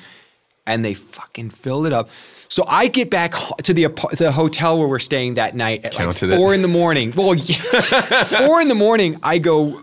and 0.66 0.84
they 0.84 0.92
fucking 0.92 1.48
filled 1.48 1.86
it 1.86 1.94
up. 1.94 2.10
So 2.50 2.64
I 2.66 2.88
get 2.88 3.08
back 3.10 3.32
to 3.62 3.72
the 3.72 3.88
to 3.88 4.24
the 4.24 4.32
hotel 4.32 4.76
where 4.78 4.88
we're 4.88 4.98
staying 4.98 5.34
that 5.34 5.54
night 5.54 5.84
at 5.84 5.92
Counted 5.92 6.28
like 6.28 6.34
it. 6.34 6.36
four 6.36 6.52
in 6.52 6.62
the 6.62 6.68
morning. 6.68 7.12
Well, 7.16 7.34
yeah, 7.34 8.24
four 8.24 8.60
in 8.60 8.66
the 8.68 8.74
morning. 8.74 9.18
I 9.22 9.38
go. 9.38 9.80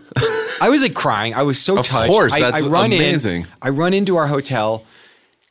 I 0.60 0.68
was 0.68 0.82
like 0.82 0.94
crying. 0.94 1.34
I 1.34 1.42
was 1.42 1.58
so 1.60 1.78
Of 1.78 1.86
touched. 1.86 2.10
course, 2.10 2.32
I, 2.34 2.40
that's 2.40 2.62
I 2.64 2.68
run 2.68 2.92
amazing. 2.92 3.42
In, 3.42 3.48
I 3.62 3.70
run 3.70 3.94
into 3.94 4.16
our 4.16 4.26
hotel. 4.26 4.84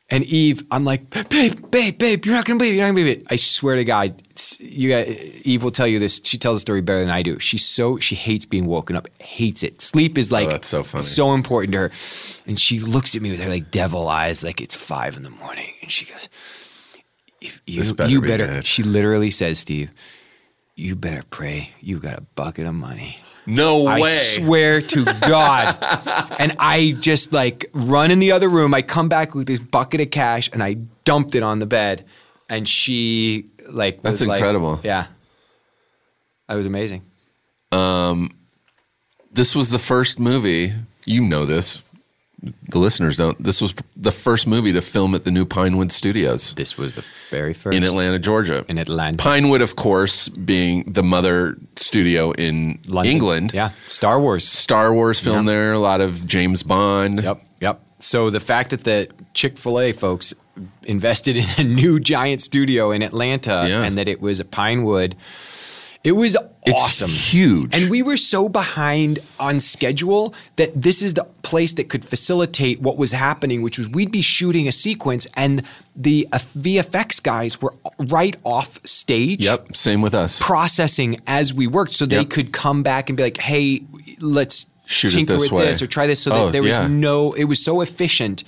And 0.09 0.23
Eve, 0.23 0.63
I'm 0.71 0.85
like, 0.85 1.09
babe, 1.27 1.69
babe, 1.69 1.97
babe, 1.97 2.25
you're 2.25 2.33
not 2.33 2.45
gonna 2.45 2.57
believe 2.59 2.73
it. 2.73 2.77
You're 2.77 2.85
not 2.85 2.91
gonna 2.93 3.03
believe 3.03 3.17
it. 3.23 3.27
I 3.29 3.35
swear 3.35 3.75
to 3.75 3.83
God, 3.83 4.23
you 4.57 4.87
got, 4.87 5.05
Eve 5.05 5.63
will 5.63 5.71
tell 5.71 5.85
you 5.87 5.99
this. 5.99 6.21
She 6.23 6.37
tells 6.37 6.55
the 6.55 6.61
story 6.61 6.79
better 6.79 7.01
than 7.01 7.09
I 7.09 7.23
do. 7.23 7.37
She's 7.39 7.65
so 7.65 7.99
she 7.99 8.15
hates 8.15 8.45
being 8.45 8.67
woken 8.67 8.95
up, 8.95 9.09
hates 9.19 9.63
it. 9.63 9.81
Sleep 9.81 10.17
is 10.17 10.31
like 10.31 10.47
Oh, 10.47 10.51
that's 10.51 10.67
so 10.69 10.83
funny. 10.83 11.03
so 11.03 11.33
important 11.33 11.73
to 11.73 11.79
her. 11.79 11.91
And 12.45 12.57
she 12.57 12.79
looks 12.79 13.15
at 13.17 13.21
me 13.21 13.31
with 13.31 13.41
her 13.41 13.49
like 13.49 13.69
devil 13.69 14.07
eyes, 14.07 14.45
like 14.45 14.61
it's 14.61 14.77
five 14.77 15.17
in 15.17 15.23
the 15.23 15.29
morning, 15.29 15.73
and 15.81 15.91
she 15.91 16.05
goes, 16.05 16.29
if 17.41 17.61
you, 17.67 17.79
This 17.79 17.91
better 17.91 18.09
you 18.09 18.21
be 18.21 18.27
better. 18.27 18.47
good. 18.47 18.65
She 18.65 18.83
literally 18.83 19.31
says, 19.31 19.59
Steve, 19.59 19.91
you 20.75 20.95
better 20.95 21.23
pray. 21.29 21.71
You 21.81 21.99
got 21.99 22.17
a 22.17 22.21
bucket 22.35 22.65
of 22.67 22.75
money. 22.75 23.17
No 23.45 23.83
way. 23.83 24.01
I 24.11 24.15
swear 24.15 24.81
to 24.81 25.05
God. 25.05 25.77
and 26.39 26.55
I 26.59 26.97
just 26.99 27.31
like 27.31 27.69
run 27.73 28.11
in 28.11 28.19
the 28.19 28.33
other 28.33 28.49
room. 28.49 28.73
I 28.73 28.81
come 28.81 29.07
back 29.07 29.33
with 29.35 29.47
this 29.47 29.59
bucket 29.61 30.01
of 30.01 30.11
cash 30.11 30.49
and 30.51 30.61
I 30.61 30.73
dumped 31.05 31.33
it 31.35 31.43
on 31.43 31.59
the 31.59 31.65
bed. 31.65 32.05
And 32.49 32.67
she 32.67 33.45
like 33.69 34.01
That's 34.01 34.19
was 34.19 34.27
like- 34.27 34.39
incredible. 34.39 34.79
yeah. 34.83 35.07
That 36.49 36.55
was 36.55 36.65
amazing. 36.65 37.03
Um 37.71 38.31
this 39.31 39.55
was 39.55 39.69
the 39.69 39.79
first 39.79 40.19
movie. 40.19 40.73
You 41.05 41.21
know 41.21 41.45
this. 41.45 41.83
The 42.69 42.77
listeners 42.77 43.17
don't. 43.17 43.41
This 43.43 43.61
was 43.61 43.73
the 43.95 44.11
first 44.11 44.45
movie 44.45 44.71
to 44.71 44.81
film 44.81 45.15
at 45.15 45.23
the 45.23 45.31
new 45.31 45.43
Pinewood 45.43 45.91
Studios 45.91 46.53
This 46.53 46.77
was 46.77 46.93
the 46.93 47.03
very 47.31 47.53
first 47.53 47.75
in 47.75 47.83
Atlanta, 47.83 48.19
Georgia. 48.19 48.63
In 48.69 48.77
Atlanta. 48.77 49.17
Pinewood, 49.17 49.61
of 49.61 49.75
course, 49.75 50.29
being 50.29 50.83
the 50.91 51.01
mother 51.01 51.57
studio 51.77 52.31
in 52.31 52.79
London. 52.87 53.11
England. 53.11 53.53
Yeah. 53.55 53.71
Star 53.87 54.19
Wars. 54.21 54.47
Star 54.47 54.93
Wars 54.93 55.19
film 55.19 55.45
there. 55.45 55.73
A 55.73 55.79
lot 55.79 55.99
of 55.99 56.27
James 56.27 56.61
Bond. 56.61 57.23
Yep. 57.23 57.41
Yep. 57.61 57.81
So 57.99 58.29
the 58.29 58.39
fact 58.39 58.69
that 58.69 58.83
the 58.83 59.07
Chick 59.33 59.57
fil 59.57 59.79
A 59.79 59.91
folks 59.91 60.33
invested 60.83 61.37
in 61.37 61.45
a 61.57 61.63
new 61.63 61.99
giant 61.99 62.41
studio 62.43 62.91
in 62.91 63.01
Atlanta 63.01 63.65
Yeah. 63.67 63.81
and 63.83 63.97
that 63.97 64.07
it 64.07 64.21
was 64.21 64.39
at 64.39 64.51
Pinewood, 64.51 65.15
it 66.03 66.11
was 66.13 66.37
It's 66.65 66.81
awesome. 66.81 67.09
huge. 67.09 67.73
And 67.75 67.89
we 67.89 68.01
were 68.01 68.17
so 68.17 68.49
behind 68.49 69.19
on 69.39 69.59
schedule 69.59 70.33
that 70.57 70.79
this 70.81 71.01
is 71.01 71.13
the 71.15 71.23
place 71.43 71.73
that 71.73 71.89
could 71.89 72.03
facilitate 72.05 72.81
what 72.81 72.97
was 72.97 73.11
happening, 73.11 73.61
which 73.61 73.77
was 73.77 73.87
we'd 73.89 74.11
be 74.11 74.21
shooting 74.21 74.67
a 74.67 74.71
sequence 74.71 75.27
and 75.35 75.63
the 75.95 76.27
VFX 76.31 77.21
guys 77.23 77.61
were 77.61 77.73
right 77.99 78.35
off 78.43 78.79
stage 78.85 79.43
Yep. 79.45 79.75
Same 79.75 80.01
with 80.01 80.13
us. 80.13 80.39
processing 80.41 81.19
as 81.27 81.53
we 81.53 81.67
worked 81.67 81.93
so 81.93 82.05
they 82.05 82.17
Yep. 82.17 82.29
could 82.29 82.51
come 82.51 82.83
back 82.83 83.09
and 83.09 83.17
be 83.17 83.23
like, 83.23 83.37
hey, 83.37 83.83
let's 84.19 84.67
Shoot 84.85 85.11
it 85.11 85.15
tinker 85.17 85.33
this 85.33 85.41
with 85.43 85.51
way. 85.51 85.65
this 85.65 85.81
or 85.81 85.87
try 85.87 86.07
this. 86.07 86.21
So 86.21 86.31
Oh, 86.31 86.45
that 86.45 86.51
there 86.53 86.63
was 86.63 86.77
yeah. 86.77 86.87
no, 86.87 87.33
it 87.33 87.43
was 87.45 87.61
so 87.63 87.81
efficient. 87.81 88.43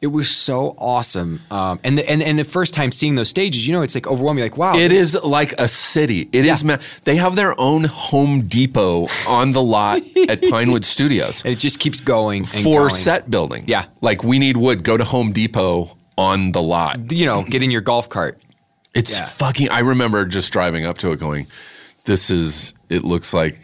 It 0.00 0.08
was 0.08 0.28
so 0.28 0.74
awesome. 0.76 1.40
Um, 1.50 1.80
and, 1.82 1.96
the, 1.96 2.08
and 2.10 2.22
and 2.22 2.38
the 2.38 2.44
first 2.44 2.74
time 2.74 2.92
seeing 2.92 3.14
those 3.14 3.30
stages, 3.30 3.66
you 3.66 3.72
know, 3.72 3.80
it's 3.80 3.94
like 3.94 4.06
overwhelming. 4.06 4.44
Like, 4.44 4.58
wow. 4.58 4.76
It 4.76 4.88
this- 4.90 5.14
is 5.14 5.22
like 5.24 5.52
a 5.58 5.66
city. 5.66 6.28
It 6.32 6.44
is. 6.44 6.62
Yeah. 6.62 6.76
Ma- 6.76 6.82
they 7.04 7.16
have 7.16 7.36
their 7.36 7.58
own 7.58 7.84
Home 7.84 8.42
Depot 8.42 9.08
on 9.26 9.52
the 9.52 9.62
lot 9.62 10.02
at 10.28 10.42
Pinewood 10.42 10.84
Studios 10.84 11.42
And 11.44 11.52
it 11.54 11.58
just 11.58 11.78
keeps 11.80 12.00
going. 12.00 12.42
And 12.42 12.62
for 12.64 12.88
going. 12.88 12.94
set 12.94 13.30
building. 13.30 13.64
Yeah. 13.66 13.86
like 14.02 14.22
we 14.22 14.38
need 14.38 14.56
wood. 14.58 14.82
Go 14.84 14.96
to 14.98 15.04
Home 15.04 15.32
Depot 15.32 15.96
on 16.18 16.52
the 16.52 16.62
lot. 16.62 17.10
You 17.10 17.24
know, 17.24 17.42
get 17.42 17.62
in 17.62 17.70
your 17.70 17.80
golf 17.80 18.08
cart. 18.10 18.38
It's 18.94 19.12
Yeah. 19.12 19.24
fucking. 19.24 19.70
I 19.70 19.78
remember 19.80 20.26
just 20.26 20.52
driving 20.52 20.84
up 20.84 20.98
to 20.98 21.12
it, 21.12 21.18
going, 21.18 21.46
"This 22.04 22.28
is. 22.30 22.74
It 22.90 23.04
looks 23.04 23.32
like 23.32 23.58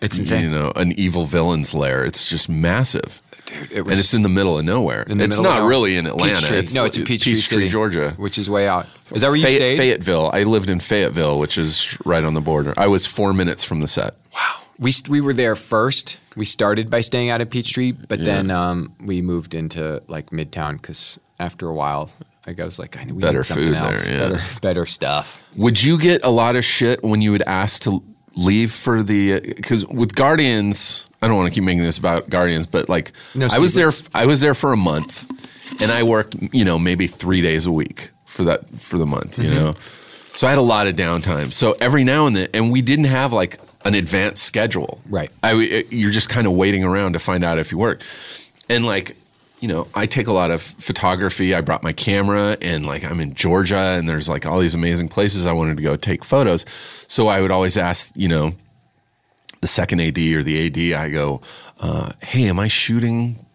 It's 0.00 0.18
you 0.18 0.50
know 0.50 0.72
an 0.76 0.92
evil 0.92 1.24
villain's 1.24 1.72
lair. 1.74 2.04
It's 2.04 2.28
just 2.28 2.48
massive." 2.50 3.22
It 3.70 3.82
was- 3.82 3.92
and 3.92 4.00
it's 4.00 4.14
in 4.14 4.22
the 4.22 4.28
middle 4.28 4.58
of 4.58 4.64
nowhere. 4.64 5.04
It's 5.08 5.38
not 5.38 5.42
nowhere. 5.58 5.68
really 5.68 5.96
in 5.96 6.06
Atlanta. 6.06 6.40
Peachtree. 6.40 6.58
It's 6.58 6.74
no, 6.74 6.84
it's 6.84 6.96
in 6.96 7.04
Peachtree, 7.04 7.34
City, 7.36 7.68
Georgia. 7.68 8.14
which 8.16 8.38
is 8.38 8.48
way 8.50 8.66
out. 8.68 8.86
Is 9.14 9.20
that 9.22 9.28
where 9.28 9.36
you 9.36 9.42
Fayette- 9.44 9.56
stayed? 9.56 9.76
Fayetteville. 9.78 10.30
I 10.32 10.42
lived 10.44 10.70
in 10.70 10.80
Fayetteville, 10.80 11.38
which 11.38 11.56
is 11.58 11.96
right 12.04 12.24
on 12.24 12.34
the 12.34 12.40
border. 12.40 12.74
I 12.76 12.86
was 12.86 13.06
four 13.06 13.32
minutes 13.32 13.64
from 13.64 13.80
the 13.80 13.88
set. 13.88 14.14
Wow. 14.34 14.40
We 14.78 14.90
st- 14.92 15.08
we 15.08 15.20
were 15.20 15.32
there 15.34 15.54
first. 15.56 16.16
We 16.36 16.44
started 16.44 16.90
by 16.90 17.00
staying 17.00 17.30
out 17.30 17.40
of 17.40 17.48
Peachtree, 17.48 17.92
but 17.92 18.24
then 18.24 18.50
um, 18.50 18.92
we 19.00 19.22
moved 19.22 19.54
into 19.54 20.02
like 20.08 20.30
Midtown 20.30 20.72
because 20.82 21.20
after 21.38 21.68
a 21.68 21.72
while, 21.74 22.10
like 22.44 22.58
I 22.58 22.64
was 22.64 22.78
like, 22.80 22.96
I 22.96 23.04
we 23.04 23.20
Better 23.20 23.38
need 23.38 23.44
something 23.46 23.64
food 23.66 23.74
there, 23.74 24.10
yeah. 24.10 24.18
better 24.18 24.42
better 24.60 24.86
stuff. 24.86 25.40
Would 25.54 25.80
you 25.82 25.96
get 25.96 26.24
a 26.24 26.30
lot 26.30 26.56
of 26.56 26.64
shit 26.64 27.04
when 27.04 27.20
you 27.22 27.30
would 27.30 27.42
ask 27.42 27.82
to 27.82 28.02
leave 28.36 28.72
for 28.72 29.04
the? 29.04 29.38
Because 29.40 29.86
with 29.86 30.16
Guardians, 30.16 31.08
I 31.24 31.28
don't 31.28 31.36
want 31.36 31.52
to 31.52 31.54
keep 31.54 31.64
making 31.64 31.82
this 31.82 31.98
about 31.98 32.28
Guardians, 32.30 32.66
but 32.66 32.88
like 32.88 33.12
No, 33.34 33.48
I 33.50 33.58
was 33.58 33.74
there. 33.74 33.90
I 34.14 34.26
was 34.26 34.40
there 34.40 34.54
for 34.54 34.72
a 34.72 34.76
month, 34.76 35.26
and 35.80 35.90
I 35.90 36.02
worked, 36.02 36.36
you 36.52 36.64
know, 36.64 36.78
maybe 36.78 37.06
three 37.06 37.40
days 37.40 37.66
a 37.66 37.72
week 37.72 38.10
for 38.26 38.44
that 38.44 38.68
for 38.78 38.98
the 38.98 39.06
month. 39.06 39.38
You 39.38 39.44
Mm-hmm. 39.50 39.54
know, 39.54 39.74
so 40.34 40.46
I 40.46 40.50
had 40.50 40.58
a 40.58 40.62
lot 40.62 40.86
of 40.86 40.96
downtime. 40.96 41.52
So 41.52 41.76
every 41.80 42.04
now 42.04 42.26
and 42.26 42.34
then, 42.36 42.48
and 42.52 42.70
we 42.72 42.82
didn't 42.82 43.06
have 43.06 43.32
like 43.32 43.58
an 43.84 43.94
advanced 43.94 44.42
schedule. 44.42 45.00
Right. 45.08 45.30
I, 45.42 45.52
you're 45.90 46.10
just 46.10 46.28
kind 46.28 46.46
of 46.46 46.54
waiting 46.54 46.82
around 46.84 47.12
to 47.12 47.18
find 47.18 47.44
out 47.44 47.58
if 47.58 47.72
you 47.72 47.78
work, 47.78 48.02
and 48.68 48.84
like. 48.86 49.16
You 49.60 49.68
know, 49.68 49.88
I 49.94 50.04
take 50.04 50.26
a 50.26 50.32
lot 50.32 50.50
of 50.50 50.60
photography. 50.60 51.54
I 51.54 51.62
brought 51.62 51.82
my 51.82 51.92
camera 51.94 52.54
and 52.60 52.84
like 52.84 53.02
I'm 53.02 53.18
in 53.18 53.32
Georgia 53.32 53.78
and 53.78 54.06
there's 54.06 54.28
like 54.28 54.44
all 54.44 54.58
these 54.58 54.74
amazing 54.74 55.08
places 55.08 55.46
I 55.46 55.52
wanted 55.52 55.78
to 55.78 55.82
go 55.82 55.96
take 55.96 56.22
photos. 56.22 56.66
So 57.08 57.28
I 57.28 57.40
would 57.40 57.50
always 57.50 57.78
ask, 57.78 58.12
you 58.14 58.28
know, 58.28 58.52
the 59.64 59.68
second 59.68 59.98
AD 59.98 60.18
or 60.18 60.42
the 60.42 60.66
AD, 60.66 61.00
I 61.00 61.08
go, 61.08 61.40
uh, 61.80 62.12
"Hey, 62.20 62.48
am 62.48 62.58
I 62.58 62.68
shooting 62.68 63.46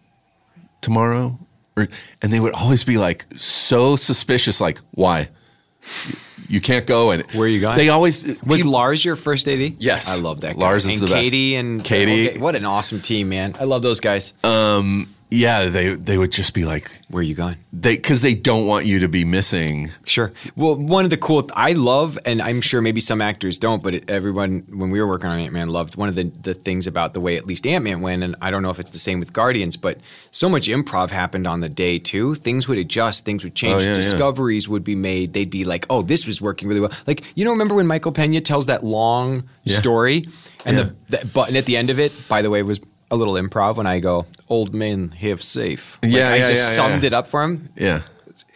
tomorrow?" 0.80 1.38
Or, 1.76 1.86
and 2.20 2.32
they 2.32 2.40
would 2.40 2.52
always 2.52 2.82
be 2.82 2.98
like 2.98 3.26
so 3.36 3.94
suspicious, 3.94 4.60
like, 4.60 4.80
"Why? 4.90 5.28
You 6.48 6.60
can't 6.60 6.84
go." 6.84 7.12
And 7.12 7.22
Where 7.30 7.44
are 7.44 7.46
you 7.48 7.60
going? 7.60 7.76
They 7.76 7.90
always 7.90 8.26
Was 8.44 8.64
Lars 8.64 9.04
your 9.04 9.14
first 9.14 9.46
AD? 9.46 9.76
Yes. 9.78 10.10
I 10.10 10.20
love 10.20 10.40
that. 10.40 10.56
Guy. 10.56 10.60
Lars 10.60 10.84
is 10.84 10.98
and 11.00 11.08
the 11.08 11.14
best. 11.14 11.22
Katie 11.22 11.54
and 11.54 11.84
Katie. 11.84 12.38
what 12.40 12.56
an 12.56 12.64
awesome 12.64 13.00
team, 13.00 13.28
man! 13.28 13.54
I 13.60 13.64
love 13.64 13.82
those 13.82 14.00
guys. 14.00 14.34
Yeah, 15.30 15.66
they 15.66 15.94
they 15.94 16.18
would 16.18 16.32
just 16.32 16.54
be 16.54 16.64
like 16.64 16.90
Where 17.08 17.20
are 17.20 17.22
you 17.22 17.34
going? 17.34 17.56
they 17.72 17.94
because 17.96 18.20
they 18.22 18.34
don't 18.34 18.66
want 18.66 18.86
you 18.86 18.98
to 19.00 19.08
be 19.08 19.24
missing. 19.24 19.90
Sure. 20.04 20.32
Well, 20.56 20.74
one 20.74 21.04
of 21.04 21.10
the 21.10 21.16
cool 21.16 21.48
I 21.54 21.72
love, 21.72 22.18
and 22.26 22.42
I'm 22.42 22.60
sure 22.60 22.80
maybe 22.82 23.00
some 23.00 23.20
actors 23.20 23.58
don't, 23.58 23.80
but 23.82 23.94
it, 23.94 24.10
everyone 24.10 24.64
when 24.70 24.90
we 24.90 25.00
were 25.00 25.06
working 25.06 25.30
on 25.30 25.38
Ant 25.38 25.52
Man 25.52 25.68
loved 25.68 25.94
one 25.96 26.08
of 26.08 26.16
the 26.16 26.24
the 26.24 26.52
things 26.54 26.86
about 26.88 27.14
the 27.14 27.20
way 27.20 27.36
at 27.36 27.46
least 27.46 27.64
Ant 27.66 27.84
Man 27.84 28.00
went, 28.00 28.22
and 28.24 28.34
I 28.42 28.50
don't 28.50 28.62
know 28.62 28.70
if 28.70 28.78
it's 28.80 28.90
the 28.90 28.98
same 28.98 29.20
with 29.20 29.32
Guardians, 29.32 29.76
but 29.76 29.98
so 30.32 30.48
much 30.48 30.66
improv 30.66 31.10
happened 31.10 31.46
on 31.46 31.60
the 31.60 31.68
day 31.68 31.98
too. 32.00 32.34
Things 32.34 32.66
would 32.66 32.78
adjust, 32.78 33.24
things 33.24 33.44
would 33.44 33.54
change, 33.54 33.74
Oh, 33.74 33.78
yeah, 33.78 33.86
yeah. 33.88 33.94
discoveries 33.94 34.68
would 34.68 34.82
be 34.82 34.96
made. 34.96 35.32
They'd 35.32 35.48
be 35.50 35.64
like, 35.64 35.86
"Oh, 35.90 36.02
this 36.02 36.26
was 36.26 36.42
working 36.42 36.68
really 36.68 36.80
well." 36.80 36.92
Like 37.06 37.22
you 37.36 37.44
know, 37.44 37.52
remember 37.52 37.76
when 37.76 37.86
Michael 37.86 38.12
Pena 38.12 38.40
tells 38.40 38.66
that 38.66 38.82
long 38.82 39.44
Yeah. 39.62 39.78
story, 39.78 40.26
and 40.64 40.76
Yeah. 40.76 40.88
the, 41.08 41.18
the 41.18 41.26
button 41.26 41.54
at 41.56 41.66
the 41.66 41.76
end 41.76 41.90
of 41.90 42.00
it, 42.00 42.12
by 42.28 42.42
the 42.42 42.50
way, 42.50 42.62
was. 42.64 42.80
A 43.10 43.16
little 43.16 43.34
improv 43.34 43.76
when 43.76 43.86
I 43.86 43.98
go, 44.00 44.26
old 44.48 44.74
men 44.74 45.08
have 45.10 45.42
safe. 45.42 45.98
Like, 46.02 46.12
Yeah, 46.12 46.30
I 46.30 46.36
yeah, 46.36 46.50
just 46.50 46.62
yeah, 46.70 46.76
summed 46.76 47.02
yeah. 47.02 47.08
it 47.08 47.12
up 47.14 47.26
for 47.26 47.42
him 47.42 47.68
Yeah, 47.76 48.02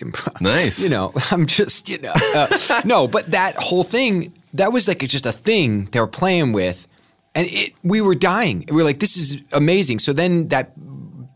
improv. 0.00 0.40
Nice. 0.40 0.78
You 0.84 0.90
know, 0.90 1.12
I'm 1.30 1.46
just, 1.46 1.88
you 1.88 1.98
know, 1.98 2.12
uh, 2.34 2.80
no, 2.84 3.08
but 3.08 3.26
that 3.32 3.56
whole 3.56 3.82
thing, 3.84 4.32
that 4.54 4.72
was 4.72 4.86
like, 4.88 5.02
it's 5.02 5.10
just 5.12 5.26
a 5.26 5.32
thing 5.32 5.86
they 5.86 5.98
were 6.00 6.06
playing 6.06 6.52
with. 6.52 6.86
And 7.34 7.48
it, 7.50 7.72
we 7.82 8.00
were 8.00 8.14
dying. 8.14 8.64
We 8.68 8.76
were 8.76 8.84
like, 8.84 9.00
this 9.00 9.16
is 9.16 9.38
amazing. 9.52 9.98
So 9.98 10.12
then 10.12 10.46
that, 10.48 10.70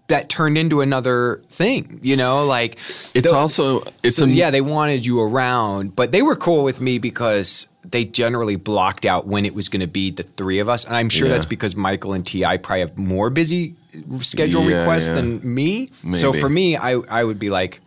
that 0.06 0.28
turned 0.28 0.56
into 0.56 0.80
another 0.80 1.42
thing, 1.50 1.98
you 2.04 2.16
know, 2.16 2.46
like 2.46 2.78
it's 3.14 3.28
the- 3.28 3.34
also 3.34 3.82
it's 4.04 4.16
so, 4.16 4.24
a 4.24 4.28
yeah, 4.28 4.50
they 4.52 4.60
wanted 4.60 5.04
you 5.04 5.20
around, 5.20 5.96
but 5.96 6.12
they 6.12 6.22
were 6.22 6.36
cool 6.36 6.62
with 6.62 6.80
me 6.80 6.98
because 6.98 7.66
they 7.90 8.04
generally 8.04 8.56
blocked 8.56 9.06
out 9.06 9.26
when 9.26 9.46
it 9.46 9.54
was 9.54 9.68
going 9.68 9.80
to 9.80 9.86
be 9.86 10.10
the 10.10 10.22
three 10.22 10.58
of 10.58 10.68
us, 10.68 10.84
and 10.84 10.94
I'm 10.94 11.08
sure 11.08 11.26
Yeah. 11.26 11.34
that's 11.34 11.46
because 11.46 11.74
Michael 11.74 12.12
and 12.12 12.26
T.I. 12.26 12.56
probably 12.58 12.80
have 12.80 12.96
more 12.98 13.30
busy 13.30 13.74
schedule 14.20 14.68
Yeah, 14.68 14.80
requests 14.80 15.08
yeah. 15.08 15.14
than 15.14 15.54
me. 15.54 15.90
So 16.12 16.32
for 16.32 16.48
me, 16.48 16.76
I 16.76 16.92
I 16.94 17.24
would 17.24 17.38
be 17.38 17.50
like. 17.50 17.80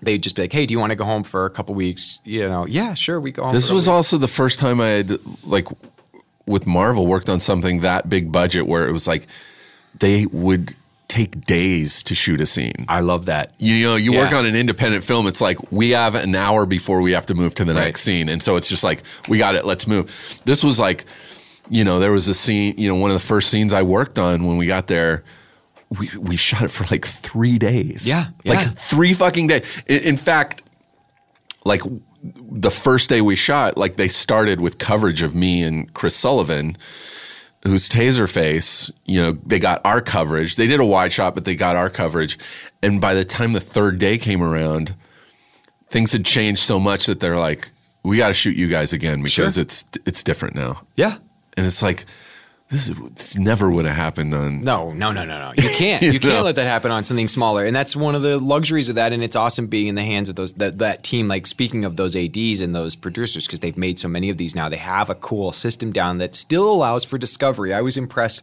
They'd 0.00 0.22
just 0.22 0.36
be 0.36 0.42
like, 0.42 0.52
"Hey, 0.52 0.64
do 0.64 0.70
you 0.72 0.78
want 0.78 0.90
to 0.90 0.94
go 0.96 1.04
home 1.04 1.24
for 1.24 1.44
a 1.44 1.50
couple 1.50 1.74
weeks?" 1.74 2.20
You 2.24 2.48
know, 2.48 2.66
yeah, 2.68 2.94
sure, 2.94 3.20
we 3.20 3.32
go 3.32 3.42
home. 3.42 3.52
This 3.52 3.68
was 3.68 3.88
week." 3.88 3.92
also 3.94 4.16
the 4.16 4.28
first 4.28 4.60
time 4.60 4.80
I 4.80 4.86
had 4.90 5.18
like 5.42 5.66
with 6.46 6.68
Marvel 6.68 7.04
worked 7.08 7.28
on 7.28 7.40
something 7.40 7.80
that 7.80 8.08
big 8.08 8.30
budget 8.30 8.68
where 8.68 8.86
it 8.86 8.92
was 8.92 9.08
like 9.08 9.26
they 9.98 10.26
would 10.26 10.76
take 11.08 11.46
days 11.46 12.02
to 12.02 12.14
shoot 12.14 12.40
a 12.40 12.46
scene. 12.46 12.84
I 12.88 13.00
love 13.00 13.24
that. 13.26 13.52
You 13.58 13.82
know, 13.86 13.96
you 13.96 14.12
work 14.12 14.32
on 14.32 14.44
an 14.44 14.54
independent 14.54 15.02
film, 15.04 15.26
it's 15.26 15.40
like 15.40 15.72
we 15.72 15.90
have 15.90 16.14
an 16.14 16.34
hour 16.34 16.66
before 16.66 17.00
we 17.00 17.12
have 17.12 17.24
to 17.26 17.34
move 17.34 17.54
to 17.56 17.64
the 17.64 17.72
Right. 17.74 17.84
next 17.86 18.02
scene. 18.02 18.28
And 18.28 18.42
so 18.42 18.56
it's 18.56 18.68
just 18.68 18.84
like, 18.84 19.02
we 19.28 19.38
got 19.38 19.54
it, 19.54 19.64
let's 19.64 19.86
move. 19.86 20.12
This 20.44 20.62
was 20.62 20.78
like, 20.78 21.06
you 21.70 21.82
know, 21.82 21.98
there 21.98 22.12
was 22.12 22.28
a 22.28 22.34
scene, 22.34 22.74
you 22.76 22.88
know, 22.88 22.94
one 22.94 23.10
of 23.10 23.14
the 23.14 23.26
first 23.26 23.50
scenes 23.50 23.72
I 23.72 23.82
worked 23.82 24.18
on 24.18 24.46
when 24.46 24.58
we 24.58 24.66
got 24.66 24.86
there. 24.86 25.24
We, 25.98 26.10
we 26.20 26.36
shot 26.36 26.62
it 26.64 26.68
for 26.70 26.84
like 26.90 27.06
three 27.06 27.58
days. 27.58 28.06
Yeah, 28.06 28.26
Like 28.44 28.58
yeah. 28.58 28.70
three 28.72 29.14
fucking 29.14 29.46
days. 29.46 29.64
In, 29.86 30.00
in 30.00 30.16
fact, 30.18 30.62
like 31.64 31.80
the 32.22 32.70
first 32.70 33.08
day 33.08 33.22
we 33.22 33.34
shot, 33.36 33.78
like 33.78 33.96
they 33.96 34.08
started 34.08 34.60
with 34.60 34.76
coverage 34.76 35.22
of 35.22 35.34
me 35.34 35.62
and 35.62 35.92
Chris 35.94 36.14
Sullivan, 36.14 36.76
who's 37.62 37.88
Taserface. 37.88 38.90
You 39.04 39.20
know, 39.22 39.32
they 39.46 39.58
got 39.58 39.80
our 39.84 40.00
coverage. 40.00 40.56
They 40.56 40.66
did 40.66 40.80
a 40.80 40.84
wide 40.84 41.12
shot, 41.12 41.34
but 41.34 41.44
they 41.44 41.54
got 41.54 41.76
our 41.76 41.90
coverage. 41.90 42.38
And 42.82 43.00
by 43.00 43.14
the 43.14 43.24
time 43.24 43.52
the 43.52 43.60
third 43.60 43.98
day 43.98 44.18
came 44.18 44.42
around, 44.42 44.94
things 45.90 46.12
had 46.12 46.24
changed 46.24 46.60
so 46.62 46.78
much 46.78 47.06
that 47.06 47.20
they're 47.20 47.38
like, 47.38 47.70
"We 48.02 48.16
got 48.16 48.28
to 48.28 48.34
shoot 48.34 48.56
you 48.56 48.68
guys 48.68 48.92
again 48.92 49.22
because 49.22 49.54
Sure. 49.54 49.62
it's 49.62 49.84
it's 50.06 50.22
different 50.22 50.54
now." 50.54 50.82
Yeah. 50.96 51.16
And 51.56 51.66
it's 51.66 51.82
like, 51.82 52.04
this 52.70 52.88
is 52.88 52.96
this 53.12 53.38
never 53.38 53.70
would 53.70 53.86
have 53.86 53.96
happened 53.96 54.34
on. 54.34 54.62
No, 54.62 54.92
no, 54.92 55.10
no, 55.10 55.24
no, 55.24 55.38
no. 55.38 55.52
You 55.56 55.70
can't. 55.70 56.02
You, 56.08 56.12
You 56.12 56.20
can't 56.20 56.34
know? 56.34 56.42
let 56.42 56.56
that 56.56 56.64
happen 56.66 56.90
on 56.90 57.04
something 57.04 57.28
smaller, 57.28 57.64
and 57.64 57.74
that's 57.74 57.96
one 57.96 58.14
of 58.14 58.22
the 58.22 58.38
luxuries 58.38 58.88
of 58.88 58.96
that. 58.96 59.12
And 59.12 59.22
it's 59.22 59.36
awesome 59.36 59.68
being 59.68 59.86
in 59.86 59.94
the 59.94 60.02
hands 60.04 60.28
of 60.28 60.36
those 60.36 60.52
that, 60.54 60.78
that 60.78 61.02
team. 61.02 61.28
Like 61.28 61.46
speaking 61.46 61.84
of 61.84 61.96
those 61.96 62.14
ads 62.14 62.60
and 62.60 62.74
those 62.74 62.94
producers, 62.94 63.46
because 63.46 63.60
they've 63.60 63.78
made 63.78 63.98
so 63.98 64.08
many 64.08 64.28
of 64.28 64.36
these 64.36 64.54
now. 64.54 64.68
They 64.68 64.76
have 64.76 65.08
a 65.08 65.14
cool 65.14 65.52
system 65.52 65.92
down 65.92 66.18
that 66.18 66.34
still 66.34 66.70
allows 66.70 67.04
for 67.04 67.16
discovery. 67.18 67.72
I 67.72 67.80
was 67.80 67.96
impressed. 67.96 68.42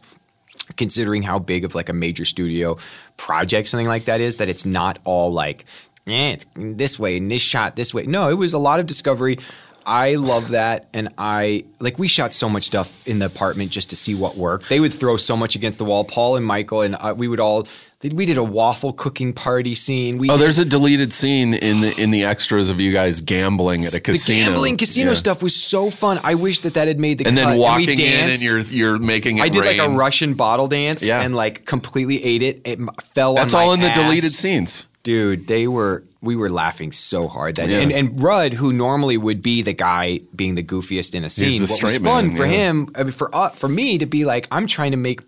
Considering 0.76 1.22
how 1.22 1.38
big 1.38 1.64
of 1.64 1.74
like 1.76 1.88
a 1.88 1.92
major 1.92 2.24
studio 2.24 2.76
project 3.16 3.68
something 3.68 3.86
like 3.86 4.06
that 4.06 4.20
is, 4.20 4.36
that 4.36 4.48
it's 4.48 4.66
not 4.66 4.98
all 5.04 5.32
like, 5.32 5.64
yeah, 6.06 6.30
it's 6.30 6.46
this 6.56 6.98
way 6.98 7.18
and 7.18 7.30
this 7.30 7.40
shot 7.42 7.76
this 7.76 7.94
way. 7.94 8.06
No, 8.06 8.30
it 8.30 8.34
was 8.34 8.52
a 8.52 8.58
lot 8.58 8.80
of 8.80 8.86
discovery. 8.86 9.38
I 9.86 10.16
love 10.16 10.48
that, 10.50 10.88
and 10.92 11.10
I 11.16 11.64
like 11.78 11.96
we 11.98 12.08
shot 12.08 12.34
so 12.34 12.48
much 12.48 12.64
stuff 12.64 13.06
in 13.06 13.20
the 13.20 13.26
apartment 13.26 13.70
just 13.70 13.90
to 13.90 13.96
see 13.96 14.14
what 14.16 14.36
worked. 14.36 14.68
They 14.68 14.80
would 14.80 14.92
throw 14.92 15.16
so 15.16 15.36
much 15.36 15.54
against 15.54 15.78
the 15.78 15.84
wall. 15.84 16.04
Paul 16.04 16.34
and 16.36 16.44
Michael 16.44 16.82
and 16.82 16.96
uh, 16.96 17.14
we 17.16 17.28
would 17.28 17.38
all. 17.40 17.68
We 18.02 18.26
did 18.26 18.36
a 18.36 18.44
waffle 18.44 18.92
cooking 18.92 19.32
party 19.32 19.74
scene. 19.74 20.18
We 20.18 20.28
Oh, 20.28 20.34
did 20.34 20.42
there's 20.42 20.58
a 20.58 20.64
deleted 20.64 21.12
scene 21.12 21.54
in 21.54 21.80
the 21.80 21.98
in 22.00 22.10
the 22.10 22.24
extras 22.24 22.68
of 22.68 22.80
you 22.80 22.92
guys 22.92 23.20
gambling 23.20 23.84
at 23.84 23.94
a 23.94 24.00
casino. 24.00 24.44
The 24.44 24.50
gambling 24.50 24.76
casino 24.76 25.10
Yeah. 25.12 25.14
stuff 25.16 25.42
was 25.42 25.56
so 25.56 25.90
fun. 25.90 26.18
I 26.22 26.34
wish 26.34 26.60
that 26.60 26.74
that 26.74 26.88
had 26.88 27.00
made 27.00 27.18
the 27.18 27.24
casino. 27.24 27.40
and 27.40 27.46
cut. 27.46 27.50
then 27.52 27.58
walking 27.58 27.98
in 28.00 28.30
and 28.30 28.42
you're 28.42 28.60
you're 28.60 28.98
making 28.98 29.38
it 29.38 29.42
I 29.42 29.48
did 29.48 29.64
like 29.64 29.78
a. 29.78 29.88
Russian 29.88 30.34
bottle 30.34 30.68
dance 30.68 31.06
Yeah. 31.08 31.20
and 31.22 31.34
like 31.34 31.64
completely 31.64 32.22
ate 32.22 32.42
it. 32.42 32.60
It 32.64 32.78
fell 33.14 33.34
That's 33.34 33.54
all 33.54 33.72
in 33.72 33.80
the 33.80 33.88
deleted 33.90 34.30
scenes. 34.32 34.88
Dude, 35.02 35.46
they 35.46 35.66
were 35.66 36.04
we 36.26 36.36
were 36.36 36.50
laughing 36.50 36.92
so 36.92 37.28
hard 37.28 37.56
that 37.56 37.70
Yeah. 37.70 37.78
and 37.78 37.92
and 37.92 38.20
Rudd, 38.20 38.52
who 38.52 38.72
normally 38.72 39.16
would 39.16 39.40
be 39.42 39.62
the 39.62 39.72
guy 39.72 40.20
being 40.34 40.54
the 40.56 40.62
goofiest 40.62 41.14
in 41.14 41.24
a 41.24 41.30
scene, 41.30 41.62
what 41.62 41.82
was 41.82 41.96
fun 41.96 42.28
man, 42.28 42.36
for 42.36 42.44
yeah. 42.44 42.52
him, 42.52 42.90
I 42.94 43.04
mean, 43.04 43.12
for 43.12 43.34
uh, 43.34 43.48
for 43.50 43.68
me 43.68 43.96
to 43.98 44.06
be 44.06 44.24
like, 44.26 44.46
I'm 44.50 44.66
trying 44.66 44.90
to 44.90 44.98
make. 44.98 45.20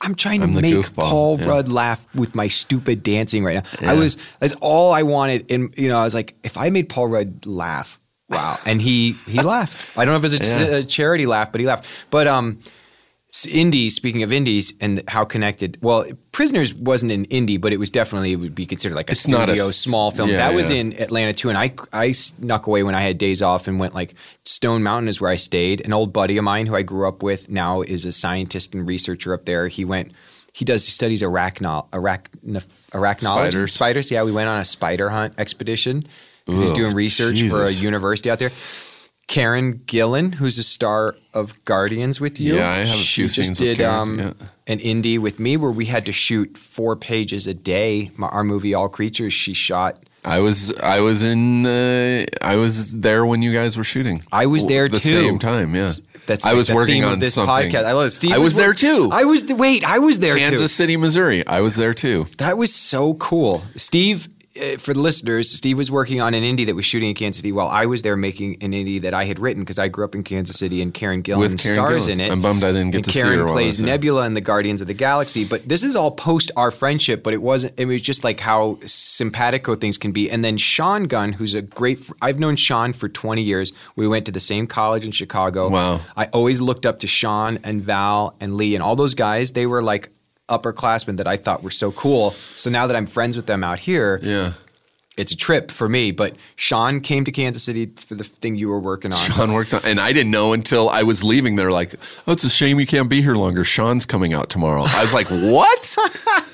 I'm 0.00 0.14
trying 0.14 0.40
to 0.40 0.46
I'm 0.46 0.54
make 0.54 0.74
goofball, 0.74 1.10
Paul 1.10 1.40
yeah. 1.40 1.48
Rudd 1.48 1.68
laugh 1.68 2.06
with 2.14 2.36
my 2.36 2.46
stupid 2.46 3.02
dancing 3.02 3.44
right 3.44 3.64
now. 3.80 3.90
I 3.90 3.94
was 3.94 4.16
that's 4.38 4.54
all 4.60 4.92
I 4.92 5.02
wanted, 5.02 5.50
and 5.50 5.74
you 5.76 5.88
know, 5.88 5.98
I 5.98 6.04
was 6.04 6.14
like, 6.14 6.34
if 6.44 6.56
I 6.56 6.70
made 6.70 6.88
Paul 6.88 7.08
Rudd 7.08 7.46
laugh, 7.46 7.98
wow, 8.28 8.58
and 8.64 8.80
he 8.80 9.12
he 9.26 9.40
laughed. 9.54 9.98
I 9.98 10.04
don't 10.04 10.12
know 10.14 10.24
if 10.24 10.32
it 10.32 10.40
was 10.40 10.54
a, 10.54 10.76
a 10.78 10.82
charity 10.84 11.26
laugh, 11.26 11.50
but 11.50 11.60
he 11.60 11.66
laughed. 11.66 11.86
But 12.10 12.28
um, 12.28 12.60
indies. 13.50 13.94
Speaking 13.94 14.22
of 14.22 14.30
indies 14.32 14.74
and 14.80 15.02
how 15.08 15.24
connected. 15.24 15.78
Well, 15.80 16.04
Prisoners 16.32 16.74
wasn't 16.74 17.12
an 17.12 17.24
indie, 17.26 17.60
but 17.60 17.72
it 17.72 17.78
was 17.78 17.88
definitely 17.90 18.32
it 18.32 18.36
would 18.36 18.54
be 18.54 18.66
considered 18.66 18.94
like 18.94 19.08
a 19.08 19.12
It's 19.12 19.26
not 19.26 19.48
a 19.48 19.52
studio 19.52 19.70
small 19.70 20.10
film. 20.10 20.28
yeah, 20.30 20.36
that 20.36 20.54
was 20.54 20.70
in 20.70 20.92
Atlanta 21.00 21.32
too, 21.32 21.48
and 21.48 21.56
I 21.58 21.72
I 21.92 22.12
snuck 22.12 22.66
away 22.66 22.82
when 22.82 22.94
I 22.94 23.00
had 23.00 23.18
days 23.18 23.40
off 23.42 23.68
and 23.68 23.80
went 23.80 23.94
like 23.94 24.14
Stone 24.44 24.82
Mountain 24.82 25.08
is 25.08 25.20
where 25.20 25.30
I 25.30 25.36
stayed. 25.36 25.80
An 25.84 25.92
old 25.92 26.12
buddy 26.12 26.36
of 26.36 26.44
mine 26.44 26.66
who 26.66 26.76
I 26.76 26.82
grew 26.82 27.08
up 27.08 27.22
with 27.22 27.48
now 27.48 27.80
is 27.80 28.04
a 28.04 28.12
scientist 28.12 28.74
and 28.74 28.86
researcher 28.86 29.32
up 29.32 29.44
there. 29.46 29.66
He 29.68 29.84
went. 29.84 30.12
He 30.54 30.66
does 30.66 30.84
he 30.84 30.90
studies 30.90 31.22
arachno, 31.22 31.88
arachno, 31.90 32.62
arachnology 32.90 33.22
Spiders. 33.22 33.72
spiders. 33.72 34.10
Yeah, 34.10 34.22
we 34.24 34.32
went 34.32 34.50
on 34.50 34.58
a 34.58 34.64
spider 34.66 35.08
hunt 35.08 35.32
expedition 35.38 36.06
because 36.44 36.60
he's 36.60 36.72
doing 36.72 36.94
research 36.94 37.40
for 37.48 37.64
a 37.64 37.70
university 37.72 38.30
out 38.30 38.38
there. 38.38 38.50
Karen 39.28 39.78
Gillan, 39.86 40.34
who's 40.34 40.58
a 40.58 40.62
star 40.62 41.14
of 41.32 41.64
Guardians 41.64 42.20
with 42.20 42.40
you. 42.40 42.56
Yeah, 42.56 42.70
I 42.70 42.76
have 42.78 42.88
a 42.88 42.92
she 42.98 43.22
few 43.22 43.28
just 43.28 43.36
scenes 43.36 43.60
with 43.60 43.68
did 43.70 43.78
Karen, 43.78 43.94
um, 43.98 44.18
yeah. 44.18 44.32
an 44.66 44.78
indie 44.80 45.18
with 45.18 45.38
me 45.38 45.56
where 45.56 45.70
we 45.70 45.86
had 45.86 46.04
to 46.06 46.12
shoot 46.12 46.58
four 46.58 46.96
pages 46.96 47.46
a 47.46 47.54
day. 47.54 48.10
My, 48.16 48.28
our 48.28 48.44
movie 48.44 48.74
All 48.74 48.88
Creatures, 48.88 49.32
she 49.32 49.54
shot. 49.54 49.98
I 50.24 50.38
was 50.38 50.72
I 50.76 51.00
was 51.00 51.24
in 51.24 51.66
uh, 51.66 52.26
I 52.40 52.56
was 52.56 52.92
there 53.00 53.26
when 53.26 53.42
you 53.42 53.52
guys 53.52 53.76
were 53.76 53.84
shooting. 53.84 54.22
I 54.30 54.46
was 54.46 54.64
there 54.66 54.88
too. 54.88 54.96
At 54.96 55.02
the 55.02 55.08
too. 55.10 55.20
same 55.20 55.38
time. 55.40 55.74
Yeah, 55.74 55.92
That's 56.26 56.46
I 56.46 56.50
like 56.50 56.58
was 56.58 56.66
the 56.68 56.74
working 56.74 57.02
theme 57.02 57.04
on 57.06 57.12
of 57.14 57.20
this 57.20 57.34
something. 57.34 57.52
podcast. 57.72 57.84
I 57.86 57.92
love 57.92 58.06
it. 58.06 58.10
Steve 58.10 58.32
I 58.32 58.38
was 58.38 58.54
there 58.54 58.72
too. 58.72 59.08
I 59.10 59.24
was 59.24 59.46
the, 59.46 59.56
wait. 59.56 59.82
I 59.84 59.98
was 59.98 60.20
there 60.20 60.36
Kansas 60.36 60.60
too. 60.60 60.68
City, 60.68 60.96
Missouri. 60.96 61.44
I 61.46 61.60
was 61.60 61.74
there 61.74 61.92
too. 61.94 62.26
That 62.38 62.56
was 62.56 62.72
so 62.72 63.14
cool. 63.14 63.64
Steve, 63.74 64.28
uh, 64.60 64.76
for 64.78 64.92
the 64.94 65.00
listeners, 65.00 65.50
Steve 65.50 65.78
was 65.78 65.90
working 65.90 66.20
on 66.20 66.34
an 66.34 66.42
indie 66.42 66.66
that 66.66 66.74
was 66.74 66.84
shooting 66.84 67.08
in 67.08 67.14
Kansas 67.14 67.38
City 67.40 67.52
while 67.52 67.68
I 67.68 67.86
was 67.86 68.02
there 68.02 68.16
making 68.16 68.62
an 68.62 68.72
indie 68.72 69.00
that 69.02 69.14
I 69.14 69.24
had 69.24 69.38
written 69.38 69.62
because 69.62 69.78
I 69.78 69.88
grew 69.88 70.04
up 70.04 70.14
in 70.14 70.22
Kansas 70.22 70.56
City 70.58 70.82
and 70.82 70.92
Karen 70.92 71.22
Gillan 71.22 71.38
With 71.38 71.58
Karen 71.58 71.76
stars 71.76 72.06
Gillan. 72.08 72.12
in 72.12 72.20
it. 72.20 72.32
I'm 72.32 72.42
bummed 72.42 72.62
I 72.64 72.72
didn't 72.72 72.90
get 72.90 72.96
and 72.98 73.04
to 73.06 73.12
see 73.12 73.20
Karen 73.22 73.38
her 73.38 73.44
while 73.44 73.54
I 73.54 73.56
plays. 73.62 73.82
Nebula 73.82 74.26
in 74.26 74.34
the 74.34 74.40
Guardians 74.40 74.80
of 74.80 74.86
the 74.88 74.94
Galaxy. 74.94 75.44
But 75.44 75.68
this 75.68 75.82
is 75.84 75.96
all 75.96 76.10
post 76.10 76.50
our 76.56 76.70
friendship, 76.70 77.22
but 77.22 77.32
it 77.32 77.42
wasn't. 77.42 77.78
It 77.78 77.86
was 77.86 78.02
just 78.02 78.24
like 78.24 78.40
how 78.40 78.78
simpatico 78.84 79.74
things 79.74 79.98
can 79.98 80.12
be. 80.12 80.30
And 80.30 80.44
then 80.44 80.56
Sean 80.56 81.04
Gunn, 81.04 81.32
who's 81.32 81.54
a 81.54 81.62
great. 81.62 82.00
I've 82.20 82.38
known 82.38 82.56
Sean 82.56 82.92
for 82.92 83.08
20 83.08 83.42
years. 83.42 83.72
We 83.96 84.08
went 84.08 84.26
to 84.26 84.32
the 84.32 84.40
same 84.40 84.66
college 84.66 85.04
in 85.04 85.12
Chicago. 85.12 85.68
Wow. 85.70 86.00
I 86.16 86.26
always 86.26 86.60
looked 86.60 86.86
up 86.86 87.00
to 87.00 87.06
Sean 87.06 87.58
and 87.64 87.82
Val 87.82 88.36
and 88.40 88.56
Lee 88.56 88.74
and 88.74 88.82
all 88.82 88.96
those 88.96 89.14
guys. 89.14 89.52
They 89.52 89.66
were 89.66 89.82
like 89.82 90.10
upperclassmen 90.48 91.16
that 91.18 91.26
I 91.26 91.36
thought 91.36 91.62
were 91.62 91.70
so 91.70 91.92
cool. 91.92 92.32
So 92.56 92.70
now 92.70 92.86
that 92.86 92.96
I'm 92.96 93.06
friends 93.06 93.36
with 93.36 93.46
them 93.46 93.62
out 93.64 93.78
here, 93.78 94.20
Yeah. 94.22 94.52
it's 95.16 95.32
a 95.32 95.36
trip 95.36 95.70
for 95.70 95.88
me. 95.88 96.10
But 96.10 96.36
Sean 96.56 97.00
came 97.00 97.24
to 97.24 97.32
Kansas 97.32 97.62
City 97.62 97.90
for 98.06 98.14
the 98.14 98.24
thing 98.24 98.56
you 98.56 98.68
were 98.68 98.80
working 98.80 99.12
on. 99.12 99.18
Sean 99.30 99.52
worked 99.52 99.72
on, 99.74 99.80
and 99.84 100.00
I 100.00 100.12
didn't 100.12 100.30
know 100.32 100.52
until 100.52 100.88
I 100.90 101.02
was 101.02 101.22
leaving. 101.22 101.56
They're 101.56 101.70
like, 101.72 101.94
"Oh, 102.26 102.32
it's 102.32 102.44
a 102.44 102.50
shame 102.50 102.80
you 102.80 102.86
can't 102.86 103.08
be 103.08 103.22
here 103.22 103.34
longer. 103.34 103.64
Sean's 103.64 104.04
coming 104.06 104.32
out 104.32 104.48
tomorrow." 104.50 104.84
I 104.86 105.02
was 105.02 105.14
like, 105.14 105.26
"What?" 105.30 105.96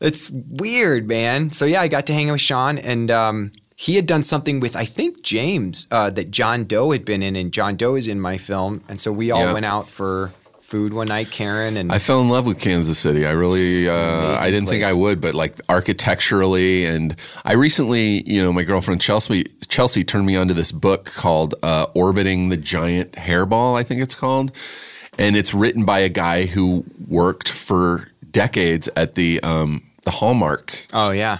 It's 0.00 0.30
weird, 0.30 1.06
man. 1.08 1.52
So 1.52 1.66
yeah, 1.66 1.82
I 1.82 1.88
got 1.88 2.06
to 2.06 2.14
hang 2.14 2.30
out 2.30 2.32
with 2.32 2.40
Sean, 2.40 2.78
and 2.78 3.10
um, 3.10 3.52
he 3.76 3.96
had 3.96 4.06
done 4.06 4.22
something 4.22 4.60
with 4.60 4.74
I 4.76 4.84
think 4.86 5.22
James 5.22 5.86
uh, 5.90 6.08
that 6.10 6.30
John 6.30 6.64
Doe 6.64 6.92
had 6.92 7.04
been 7.04 7.22
in, 7.22 7.36
and 7.36 7.52
John 7.52 7.76
Doe 7.76 7.96
is 7.96 8.08
in 8.08 8.20
my 8.20 8.38
film, 8.38 8.82
and 8.88 8.98
so 9.00 9.12
we 9.12 9.30
all 9.30 9.40
Yeah. 9.46 9.52
went 9.52 9.66
out 9.66 9.90
for 9.90 10.32
food 10.70 10.94
one 10.94 11.08
night. 11.08 11.30
Karen 11.32 11.76
and 11.76 11.90
I 11.90 11.98
fell 11.98 12.20
in 12.20 12.28
love 12.28 12.46
with 12.46 12.60
Kansas 12.60 12.96
City. 12.96 13.26
I 13.26 13.32
really, 13.32 13.88
uh, 13.88 14.36
I 14.38 14.50
didn't 14.50 14.68
think. 14.68 14.84
I 14.84 14.92
would, 14.92 15.20
but 15.20 15.34
like 15.34 15.60
architecturally, 15.68 16.86
and 16.86 17.16
I 17.44 17.54
recently, 17.54 18.22
you 18.22 18.40
know, 18.40 18.52
my 18.52 18.62
girlfriend 18.62 19.00
Chelsea 19.00 19.44
Chelsea 19.68 20.04
turned 20.04 20.26
me 20.26 20.36
onto 20.36 20.54
this 20.54 20.70
book 20.72 21.06
called 21.06 21.56
uh, 21.62 21.86
"Orbiting 21.94 22.48
the 22.48 22.56
Giant 22.56 23.12
Hairball." 23.12 23.76
I 23.76 23.82
think 23.82 24.00
it's 24.00 24.14
called, 24.14 24.52
and 25.18 25.36
it's 25.36 25.52
written 25.52 25.84
by 25.84 25.98
a 25.98 26.08
guy 26.08 26.46
who 26.46 26.84
worked 27.08 27.48
for 27.48 28.08
decades 28.30 28.88
at 28.94 29.16
the 29.16 29.40
um, 29.42 29.82
the 30.04 30.12
Hallmark. 30.12 30.86
oh 30.92 31.10
yeah, 31.10 31.38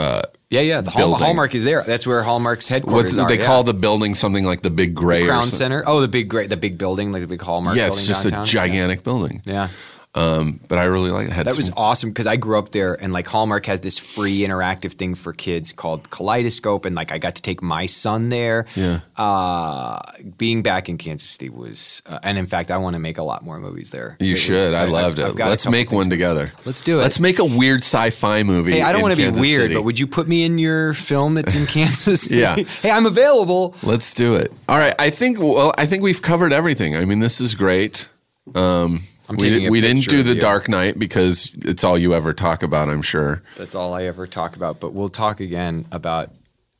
Uh, 0.00 0.22
yeah, 0.48 0.62
yeah. 0.62 0.80
The 0.80 0.90
building. 0.90 1.24
Hallmark 1.24 1.54
is 1.54 1.62
there. 1.62 1.82
That's 1.82 2.06
where 2.06 2.22
Hallmark's 2.22 2.68
headquarters 2.68 3.18
are. 3.18 3.28
they 3.28 3.38
yeah. 3.38 3.46
call 3.46 3.64
the 3.64 3.74
building 3.74 4.14
something 4.14 4.44
like 4.44 4.62
the 4.62 4.70
Big 4.70 4.94
Gray 4.94 5.22
or 5.22 5.26
Crown. 5.26 5.46
Center. 5.46 5.84
Oh, 5.86 6.00
the 6.00 6.08
big 6.08 6.28
great, 6.28 6.48
the 6.48 6.56
big 6.56 6.78
building, 6.78 7.12
like 7.12 7.22
the 7.22 7.28
big 7.28 7.40
Hallmark. 7.42 7.76
Yeah, 7.76 7.86
building 7.86 7.98
it's 8.00 8.08
just 8.08 8.24
downtown. 8.24 8.42
a 8.42 8.46
gigantic 8.46 9.04
building. 9.04 9.42
Yeah. 9.44 9.68
Um, 10.12 10.58
but 10.66 10.76
I 10.76 10.84
really 10.84 11.10
like 11.12 11.28
it. 11.28 11.32
Had 11.32 11.46
That 11.46 11.56
was 11.56 11.70
awesome 11.76 12.10
because 12.10 12.26
I 12.26 12.34
grew 12.34 12.58
up 12.58 12.70
there, 12.72 12.94
and 13.00 13.12
like 13.12 13.28
Hallmark 13.28 13.66
has 13.66 13.78
this 13.78 13.96
free 13.96 14.40
interactive 14.40 14.94
thing 14.94 15.14
for 15.14 15.32
kids 15.32 15.70
called 15.70 16.10
Kaleidoscope, 16.10 16.84
and 16.84 16.96
like 16.96 17.12
I 17.12 17.18
got 17.18 17.36
to 17.36 17.42
take 17.42 17.62
my 17.62 17.86
son 17.86 18.28
there. 18.28 18.66
Yeah. 18.74 19.02
Uh, 19.16 20.00
being 20.36 20.62
back 20.62 20.88
in 20.88 20.98
Kansas 20.98 21.28
City 21.30 21.48
was, 21.48 22.02
uh, 22.06 22.18
and 22.24 22.38
in 22.38 22.46
fact, 22.48 22.72
I 22.72 22.78
want 22.78 22.94
to 22.94 22.98
make 22.98 23.18
a 23.18 23.22
lot 23.22 23.44
more 23.44 23.60
movies 23.60 23.92
there. 23.92 24.16
You 24.18 24.30
It 24.30 24.32
was- 24.32 24.40
should. 24.40 24.74
I, 24.74 24.84
loved 24.86 25.20
I've 25.20 25.36
it. 25.36 25.40
a 25.40 25.48
Let's 25.48 25.68
make 25.68 25.92
one 25.92 26.10
together. 26.10 26.52
Let's 26.64 26.80
do 26.80 26.98
it. 26.98 27.02
Let's 27.02 27.20
make 27.20 27.38
a 27.38 27.44
weird 27.44 27.82
sci-fi 27.82 28.42
movie. 28.42 28.72
Hey, 28.72 28.82
I 28.82 28.92
don't 28.92 29.02
want 29.02 29.14
to 29.14 29.32
be 29.32 29.40
weird, 29.40 29.62
City. 29.62 29.74
but 29.74 29.82
would 29.82 30.00
you 30.00 30.08
put 30.08 30.26
me 30.26 30.42
in 30.42 30.58
your 30.58 30.92
film 30.92 31.34
that's 31.34 31.54
in 31.54 31.66
Kansas? 31.68 32.28
Yeah. 32.28 32.56
hey, 32.56 32.90
I'm 32.90 33.06
available. 33.06 33.76
Let's 33.84 34.12
do 34.12 34.34
it. 34.34 34.52
All 34.68 34.76
right. 34.78 34.94
I 34.98 35.10
think. 35.10 35.38
Well, 35.38 35.72
I 35.78 35.86
think 35.86 36.02
we've 36.02 36.20
covered 36.20 36.52
everything. 36.52 36.96
I 36.96 37.04
mean, 37.04 37.20
this 37.20 37.40
is 37.40 37.54
great. 37.54 38.08
Um, 38.56 39.04
I'm 39.30 39.36
we, 39.36 39.70
we 39.70 39.80
didn't 39.80 40.04
do 40.08 40.22
the 40.22 40.34
you. 40.34 40.40
Dark 40.40 40.68
Knight 40.68 40.98
because 40.98 41.54
it's 41.62 41.84
all 41.84 41.96
you 41.96 42.14
ever 42.14 42.32
talk 42.32 42.62
about. 42.62 42.88
I'm 42.88 43.02
sure. 43.02 43.42
That's 43.56 43.74
all 43.74 43.94
I 43.94 44.04
ever 44.04 44.26
talk 44.26 44.56
about. 44.56 44.80
But 44.80 44.92
we'll 44.92 45.08
talk 45.08 45.40
again 45.40 45.86
about 45.92 46.32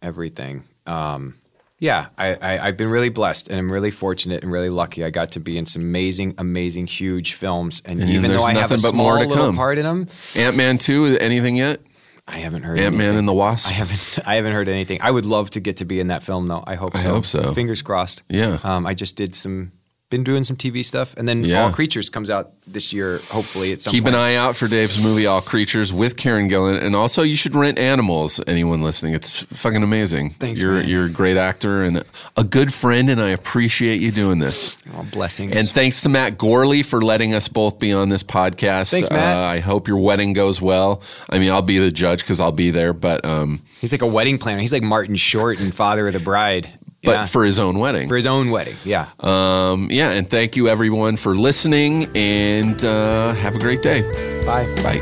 everything. 0.03 0.65
Um, 0.87 1.37
yeah, 1.79 2.09
I, 2.19 2.35
I, 2.35 2.67
I've 2.67 2.77
been 2.77 2.89
really 2.91 3.09
blessed 3.09 3.49
and 3.49 3.59
I'm 3.59 3.73
really 3.73 3.91
fortunate 3.91 4.43
and 4.43 4.53
really 4.53 4.69
lucky. 4.69 5.05
I 5.05 5.11
got 5.11 5.33
to 5.33 5.41
be 5.41 5.57
in 5.57 5.65
some 5.65 5.81
amazing, 5.83 6.35
amazing, 6.37 6.87
huge 6.87 7.35
films. 7.35 7.81
And, 7.85 8.01
And 8.01 8.11
even 8.11 8.31
though 8.31 8.43
I 8.43 8.53
have 8.55 8.71
a 8.71 8.75
but 8.75 8.81
small 8.81 9.05
more 9.07 9.19
to 9.19 9.27
little 9.27 9.47
come. 9.47 9.57
part 9.57 9.79
in 9.79 9.85
them, 9.85 10.09
Ant 10.35 10.57
Man 10.57 10.77
two. 10.77 11.17
Anything 11.21 11.57
yet? 11.57 11.81
I 12.29 12.39
haven't 12.39 12.63
heard 12.65 12.79
Ant 12.79 12.97
Man 12.97 13.17
and 13.17 13.27
the 13.27 13.33
Wasp. 13.33 13.69
I 13.71 13.73
haven't. 13.73 14.19
I 14.27 14.35
haven't 14.37 14.53
heard 14.53 14.69
anything. 14.69 15.01
I 15.01 15.11
would 15.11 15.25
love 15.25 15.51
to 15.51 15.61
get 15.61 15.79
to 15.79 15.85
be 15.85 16.01
in 16.01 16.09
that 16.09 16.23
film, 16.23 16.49
though. 16.49 16.63
I 16.67 16.75
hope. 16.75 16.95
I 16.95 17.03
so. 17.03 17.09
hope 17.11 17.27
so. 17.27 17.55
Fingers 17.55 17.83
crossed. 17.83 18.23
Yeah. 18.29 18.59
Um, 18.63 18.87
I 18.87 18.95
just 18.95 19.17
did 19.17 19.35
some. 19.35 19.73
Been 20.11 20.25
doing 20.25 20.43
some 20.43 20.57
TV 20.57 20.85
stuff, 20.85 21.15
and 21.17 21.29
then 21.29 21.45
Yeah. 21.45 21.63
All 21.65 21.71
Creatures 21.73 22.09
comes 22.09 22.31
out 22.31 22.51
this 22.67 22.93
year. 22.93 23.21
Hopefully, 23.31 23.73
at 23.73 23.81
some 23.81 23.93
Keep 23.93 24.05
point. 24.05 24.17
an 24.17 24.21
eye 24.21 24.35
out 24.35 24.57
for 24.57 24.67
Dave's 24.67 25.01
movie 25.03 25.25
All 25.27 25.41
Creatures 25.41 25.93
with 25.93 26.17
Karen 26.17 26.51
Gillan, 26.51 26.83
and 26.83 26.97
also 26.97 27.23
you 27.23 27.37
should 27.37 27.55
rent 27.55 27.79
Animals. 27.79 28.41
Anyone 28.49 28.83
listening, 28.83 29.15
it's 29.15 29.43
fucking 29.45 29.85
amazing. 29.85 30.31
Thanks, 30.31 30.61
You're 30.61 30.75
man. 30.75 30.89
you're 30.89 31.07
a 31.07 31.11
great 31.11 31.37
actor 31.37 31.85
and 31.85 32.03
a 32.37 32.43
good 32.43 32.75
friend, 32.75 33.09
and 33.09 33.21
I 33.21 33.29
appreciate 33.29 34.01
you 34.01 34.11
doing 34.11 34.41
this. 34.41 34.77
Oh, 34.97 35.07
blessings. 35.13 35.57
And 35.57 35.69
thanks 35.71 36.03
to 36.03 36.09
Matt 36.09 36.37
Gourley 36.39 36.85
for 36.85 37.01
letting 37.01 37.33
us 37.33 37.47
both 37.47 37.79
be 37.79 37.93
on 37.93 38.09
this 38.09 38.25
podcast. 38.25 38.91
Thanks, 38.91 39.09
Matt. 39.11 39.37
Uh, 39.37 39.41
I 39.43 39.61
hope 39.61 39.87
your 39.87 39.99
wedding 39.99 40.33
goes 40.33 40.61
well. 40.61 41.03
I 41.29 41.39
mean, 41.39 41.51
I'll 41.53 41.63
be 41.63 41.79
the 41.79 41.93
judge 41.93 42.21
because 42.23 42.41
I'll 42.41 42.51
be 42.51 42.71
there, 42.73 42.93
but 42.93 43.25
um, 43.25 43.63
He's 43.81 43.93
like 43.93 44.03
a 44.03 44.07
wedding 44.09 44.39
planner. 44.39 44.61
He's 44.61 44.73
like 44.73 44.83
Martin 44.83 45.15
Short 45.15 45.61
and 45.61 45.73
Father 45.73 46.09
of 46.09 46.15
the 46.15 46.21
Bride. 46.21 46.69
But 47.03 47.13
Yeah. 47.13 47.25
for 47.27 47.45
his 47.45 47.59
own 47.59 47.79
wedding. 47.79 48.09
for 48.09 48.17
his 48.17 48.27
own 48.27 48.51
wedding. 48.51 48.77
Yeah. 48.85 49.07
um, 49.21 49.89
yeah, 49.91 50.11
and 50.11 50.29
thank 50.29 50.55
you 50.57 50.69
everyone 50.69 51.17
for 51.17 51.35
listening, 51.35 52.09
and 52.15 52.85
uh, 52.85 53.33
have 53.35 53.55
a 53.57 53.59
great 53.59 53.83
day. 53.83 54.03
Bye. 54.45 54.67
Bye. 54.83 55.01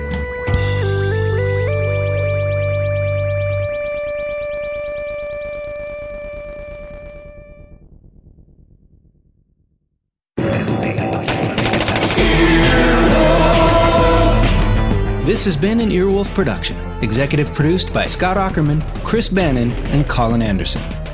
This 15.25 15.45
has 15.45 15.59
been 15.59 15.79
an 15.81 15.91
Earwolf 15.91 16.33
production, 16.35 16.75
executive 17.03 17.53
produced 17.53 17.93
by 17.93 18.07
Scott 18.07 18.39
Aukerman, 18.39 18.83
Chris 19.05 19.29
Bannon, 19.29 19.73
and 19.93 20.09
Colin 20.09 20.41
Anderson. 20.41 20.81